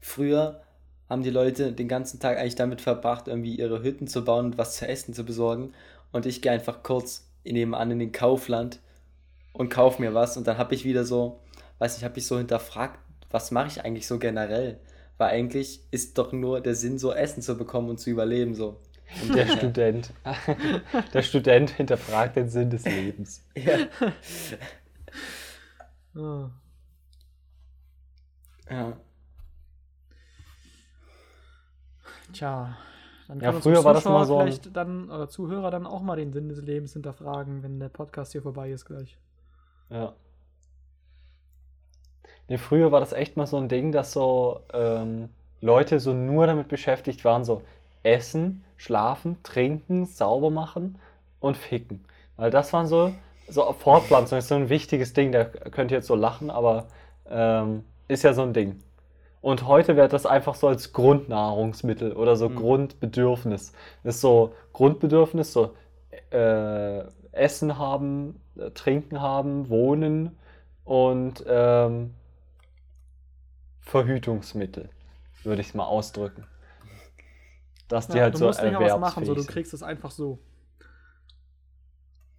Früher 0.00 0.62
haben 1.08 1.22
die 1.22 1.30
Leute 1.30 1.72
den 1.72 1.88
ganzen 1.88 2.20
Tag 2.20 2.38
eigentlich 2.38 2.54
damit 2.54 2.80
verbracht, 2.80 3.28
irgendwie 3.28 3.54
ihre 3.56 3.82
Hütten 3.82 4.06
zu 4.08 4.24
bauen 4.24 4.46
und 4.46 4.58
was 4.58 4.76
zu 4.76 4.86
essen 4.88 5.14
zu 5.14 5.24
besorgen. 5.24 5.72
Und 6.12 6.26
ich 6.26 6.42
gehe 6.42 6.52
einfach 6.52 6.82
kurz 6.82 7.26
nebenan 7.44 7.90
in 7.90 7.98
den 7.98 8.12
Kaufland 8.12 8.80
und 9.52 9.70
kauf 9.70 9.98
mir 9.98 10.14
was. 10.14 10.36
Und 10.36 10.46
dann 10.46 10.58
habe 10.58 10.74
ich 10.74 10.84
wieder 10.84 11.04
so, 11.04 11.40
weiß 11.78 11.96
nicht, 11.96 12.04
habe 12.04 12.18
ich 12.18 12.26
so 12.26 12.38
hinterfragt, 12.38 12.98
was 13.30 13.50
mache 13.50 13.68
ich 13.68 13.84
eigentlich 13.84 14.06
so 14.06 14.18
generell? 14.18 14.80
Weil 15.18 15.30
eigentlich 15.30 15.80
ist 15.90 16.16
doch 16.18 16.32
nur 16.32 16.60
der 16.60 16.74
Sinn, 16.74 16.98
so 16.98 17.12
Essen 17.12 17.42
zu 17.42 17.56
bekommen 17.58 17.90
und 17.90 17.98
zu 18.00 18.10
überleben, 18.10 18.54
so. 18.54 18.76
Und 19.22 19.34
der 19.34 19.46
Student, 19.46 20.12
der 21.14 21.22
Student 21.22 21.70
hinterfragt 21.70 22.36
den 22.36 22.48
Sinn 22.48 22.70
des 22.70 22.84
Lebens. 22.84 23.44
Ja. 23.54 23.78
Ja. 28.70 28.92
Tja, 32.32 32.76
dann 33.28 33.40
Ja, 33.40 33.46
kann 33.46 33.54
uns 33.56 33.64
früher 33.64 33.84
war 33.84 33.94
das 33.94 34.04
mal 34.04 34.24
so 34.26 34.38
vielleicht 34.40 34.76
dann, 34.76 35.10
oder 35.10 35.28
Zuhörer 35.28 35.70
dann 35.70 35.86
auch 35.86 36.02
mal 36.02 36.16
den 36.16 36.32
Sinn 36.32 36.48
des 36.48 36.60
Lebens 36.62 36.92
hinterfragen, 36.92 37.62
wenn 37.62 37.80
der 37.80 37.88
Podcast 37.88 38.32
hier 38.32 38.42
vorbei 38.42 38.70
ist 38.70 38.84
gleich. 38.84 39.18
Ja. 39.90 40.14
Nee, 42.48 42.58
früher 42.58 42.92
war 42.92 43.00
das 43.00 43.12
echt 43.12 43.36
mal 43.36 43.46
so 43.46 43.58
ein 43.58 43.68
Ding, 43.68 43.92
dass 43.92 44.12
so 44.12 44.60
ähm, 44.72 45.28
Leute 45.60 46.00
so 46.00 46.14
nur 46.14 46.46
damit 46.46 46.68
beschäftigt 46.68 47.24
waren, 47.24 47.44
so 47.44 47.62
essen, 48.08 48.64
schlafen, 48.76 49.42
trinken, 49.42 50.06
sauber 50.06 50.50
machen 50.50 50.98
und 51.40 51.56
ficken. 51.56 52.04
Weil 52.36 52.50
das 52.50 52.72
waren 52.72 52.86
so, 52.86 53.12
so 53.48 53.72
Fortpflanzung 53.72 54.38
ist 54.38 54.48
so 54.48 54.54
ein 54.54 54.68
wichtiges 54.68 55.12
Ding, 55.12 55.32
da 55.32 55.44
könnt 55.44 55.90
ihr 55.90 55.98
jetzt 55.98 56.06
so 56.06 56.14
lachen, 56.14 56.50
aber 56.50 56.88
ähm, 57.28 57.84
ist 58.08 58.24
ja 58.24 58.32
so 58.32 58.42
ein 58.42 58.52
Ding. 58.52 58.82
Und 59.40 59.66
heute 59.66 59.96
wird 59.96 60.12
das 60.12 60.26
einfach 60.26 60.54
so 60.54 60.68
als 60.68 60.92
Grundnahrungsmittel 60.92 62.12
oder 62.12 62.36
so 62.36 62.48
Mhm. 62.48 62.56
Grundbedürfnis. 62.56 63.72
Ist 64.04 64.20
so 64.20 64.54
Grundbedürfnis, 64.72 65.52
so 65.52 65.74
äh, 66.30 67.02
Essen 67.32 67.78
haben, 67.78 68.40
äh, 68.56 68.70
Trinken 68.70 69.20
haben, 69.20 69.68
Wohnen 69.68 70.36
und 70.84 71.44
ähm, 71.46 72.14
Verhütungsmittel, 73.80 74.90
würde 75.44 75.60
ich 75.62 75.68
es 75.68 75.74
mal 75.74 75.86
ausdrücken. 75.86 76.44
Dass 77.88 78.08
die 78.08 78.16
Ja, 78.16 78.24
halt 78.24 78.34
du 78.34 78.38
so 78.38 78.46
musst 78.46 78.62
nicht 78.62 78.72
mal 78.72 78.82
was 78.82 79.00
machen, 79.00 79.24
so, 79.24 79.34
du 79.34 79.44
kriegst 79.44 79.72
es 79.74 79.82
einfach 79.82 80.10
so. 80.10 80.38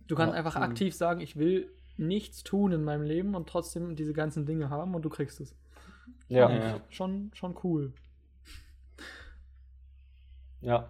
Du 0.08 0.16
kannst 0.16 0.34
Ja, 0.34 0.38
einfach 0.40 0.56
mhm. 0.56 0.64
aktiv 0.64 0.96
sagen, 0.96 1.22
ich 1.22 1.36
will 1.38 1.72
nichts 1.98 2.44
tun 2.44 2.72
in 2.72 2.84
meinem 2.84 3.04
Leben 3.04 3.36
und 3.36 3.50
trotzdem 3.50 3.96
diese 3.96 4.14
ganzen 4.14 4.46
Dinge 4.46 4.70
haben 4.70 4.96
und 4.96 5.04
du 5.04 5.10
kriegst 5.10 5.40
es. 5.42 5.56
Ja, 6.28 6.50
Ja. 6.50 6.80
Schon, 6.90 7.32
schon 7.34 7.56
cool. 7.64 7.94
ja. 10.62 10.90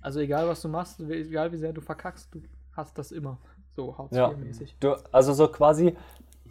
Also 0.00 0.20
egal 0.20 0.46
was 0.48 0.62
du 0.62 0.68
machst, 0.68 1.00
egal 1.00 1.50
wie 1.52 1.56
sehr 1.56 1.72
du 1.72 1.80
verkackst, 1.80 2.32
du 2.34 2.42
hast 2.72 2.96
das 2.98 3.10
immer. 3.10 3.38
So 3.74 3.96
Hartz 3.98 4.14
Ja. 4.14 4.30
IV-mäßig. 4.30 4.76
Du, 4.80 4.94
also 5.12 5.32
so 5.32 5.48
quasi, 5.48 5.96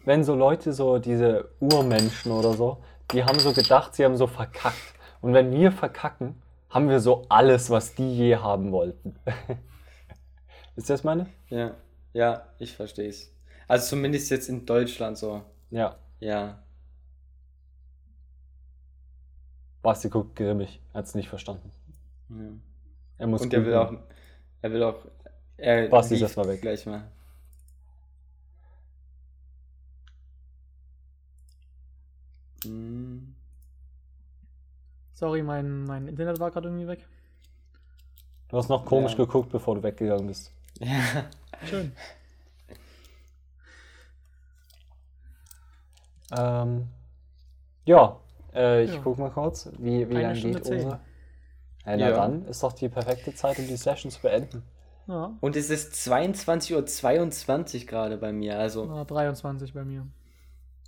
wenn 0.04 0.22
so 0.22 0.34
Leute, 0.34 0.72
so 0.72 0.98
diese 0.98 1.50
Urmenschen 1.60 2.30
oder 2.32 2.52
so, 2.52 2.82
die 3.10 3.24
haben 3.24 3.38
so 3.38 3.52
gedacht, 3.52 3.94
sie 3.94 4.04
haben 4.04 4.16
so 4.16 4.26
verkackt. 4.26 4.94
Und 5.20 5.32
wenn 5.34 5.50
wir 5.50 5.72
verkacken, 5.72 6.40
haben 6.70 6.88
wir 6.88 7.00
so 7.00 7.24
alles, 7.28 7.70
was 7.70 7.94
die 7.94 8.16
je 8.16 8.36
haben 8.36 8.72
wollten. 8.72 9.16
Ist 10.76 10.90
das 10.90 11.04
meine? 11.04 11.26
Ja, 11.48 11.74
ja, 12.12 12.46
ich 12.58 12.74
verstehe 12.74 13.08
es. 13.08 13.34
Also 13.66 13.88
zumindest 13.88 14.30
jetzt 14.30 14.48
in 14.48 14.64
Deutschland 14.64 15.18
so. 15.18 15.42
Ja. 15.70 15.96
Ja. 16.20 16.62
Basti 19.82 20.08
guckt 20.08 20.36
grimmig, 20.36 20.80
hat 20.92 21.04
es 21.06 21.14
nicht 21.14 21.28
verstanden. 21.28 21.70
ja. 22.30 22.50
Er 23.18 23.26
muss 23.26 23.42
Und 23.42 23.52
er 23.52 23.64
will 23.64 23.74
auch, 23.74 23.92
er 24.62 24.72
will 24.72 24.82
auch 24.84 25.04
Er 25.56 25.88
Basti 25.88 26.14
ist 26.14 26.22
erstmal 26.22 26.46
weg. 26.48 26.60
Gleich 26.62 26.86
mal. 26.86 27.10
Hm. 32.64 33.34
Sorry, 35.18 35.42
mein, 35.42 35.82
mein 35.82 36.06
Internet 36.06 36.38
war 36.38 36.52
gerade 36.52 36.68
irgendwie 36.68 36.86
weg. 36.86 37.04
Du 38.50 38.56
hast 38.56 38.68
noch 38.68 38.84
komisch 38.86 39.12
Ja. 39.12 39.18
geguckt, 39.24 39.50
bevor 39.50 39.74
du 39.74 39.82
weggegangen 39.82 40.28
bist. 40.28 40.52
Ja. 40.78 41.24
Schön. 41.68 41.90
Ähm, 46.36 46.86
ja, 47.84 48.20
äh, 48.54 48.84
ich 48.84 48.94
Ja. 48.94 49.00
guck 49.02 49.18
mal 49.18 49.30
kurz, 49.30 49.70
wie, 49.78 50.08
wie 50.08 50.14
lange 50.14 50.38
geht 50.40 50.64
zehn. 50.64 50.74
unsere. 50.74 50.90
Ja, 50.92 51.00
na 51.84 51.96
Ja. 51.96 52.10
dann 52.12 52.44
ist 52.44 52.62
doch 52.62 52.72
die 52.74 52.88
perfekte 52.88 53.34
Zeit, 53.34 53.58
um 53.58 53.66
die 53.66 53.76
Session 53.76 54.12
zu 54.12 54.20
beenden. 54.20 54.62
Ja, 55.08 55.32
Und 55.40 55.56
es 55.56 55.68
ist 55.70 55.94
22.22 55.94 57.80
Uhr 57.82 57.86
gerade 57.88 58.18
bei 58.18 58.30
mir, 58.32 58.56
also. 58.56 58.84
na, 58.84 59.04
23 59.04 59.72
bei 59.74 59.84
mir. 59.84 60.06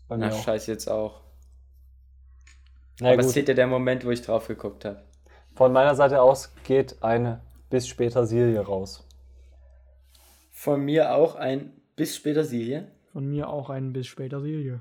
Bei 0.06 0.16
mir 0.16 0.26
Na, 0.28 0.32
auch. 0.34 0.42
scheiße 0.44 0.70
jetzt 0.70 0.88
auch. 0.88 1.22
Na 3.00 3.12
Aber 3.12 3.20
es 3.20 3.26
gut, 3.26 3.34
zählt 3.34 3.48
ja 3.48 3.54
der 3.54 3.66
Moment, 3.66 4.04
wo 4.04 4.10
ich 4.10 4.22
drauf 4.22 4.46
geguckt 4.48 4.84
habe. 4.84 5.02
von 5.54 5.72
meiner 5.72 5.94
Seite 5.94 6.20
aus 6.22 6.52
geht 6.64 7.02
eine 7.02 7.40
bis 7.70 7.88
später 7.88 8.26
Silje 8.26 8.60
raus. 8.60 9.06
Von 10.50 10.84
mir 10.84 11.14
auch 11.14 11.36
ein 11.36 11.72
bis 11.96 12.16
später 12.16 12.44
Silje. 12.44 12.88
Von 13.12 13.28
mir 13.28 13.48
auch 13.48 13.70
ein 13.70 13.92
bis 13.92 14.06
später 14.06 14.40
Silje. 14.40 14.80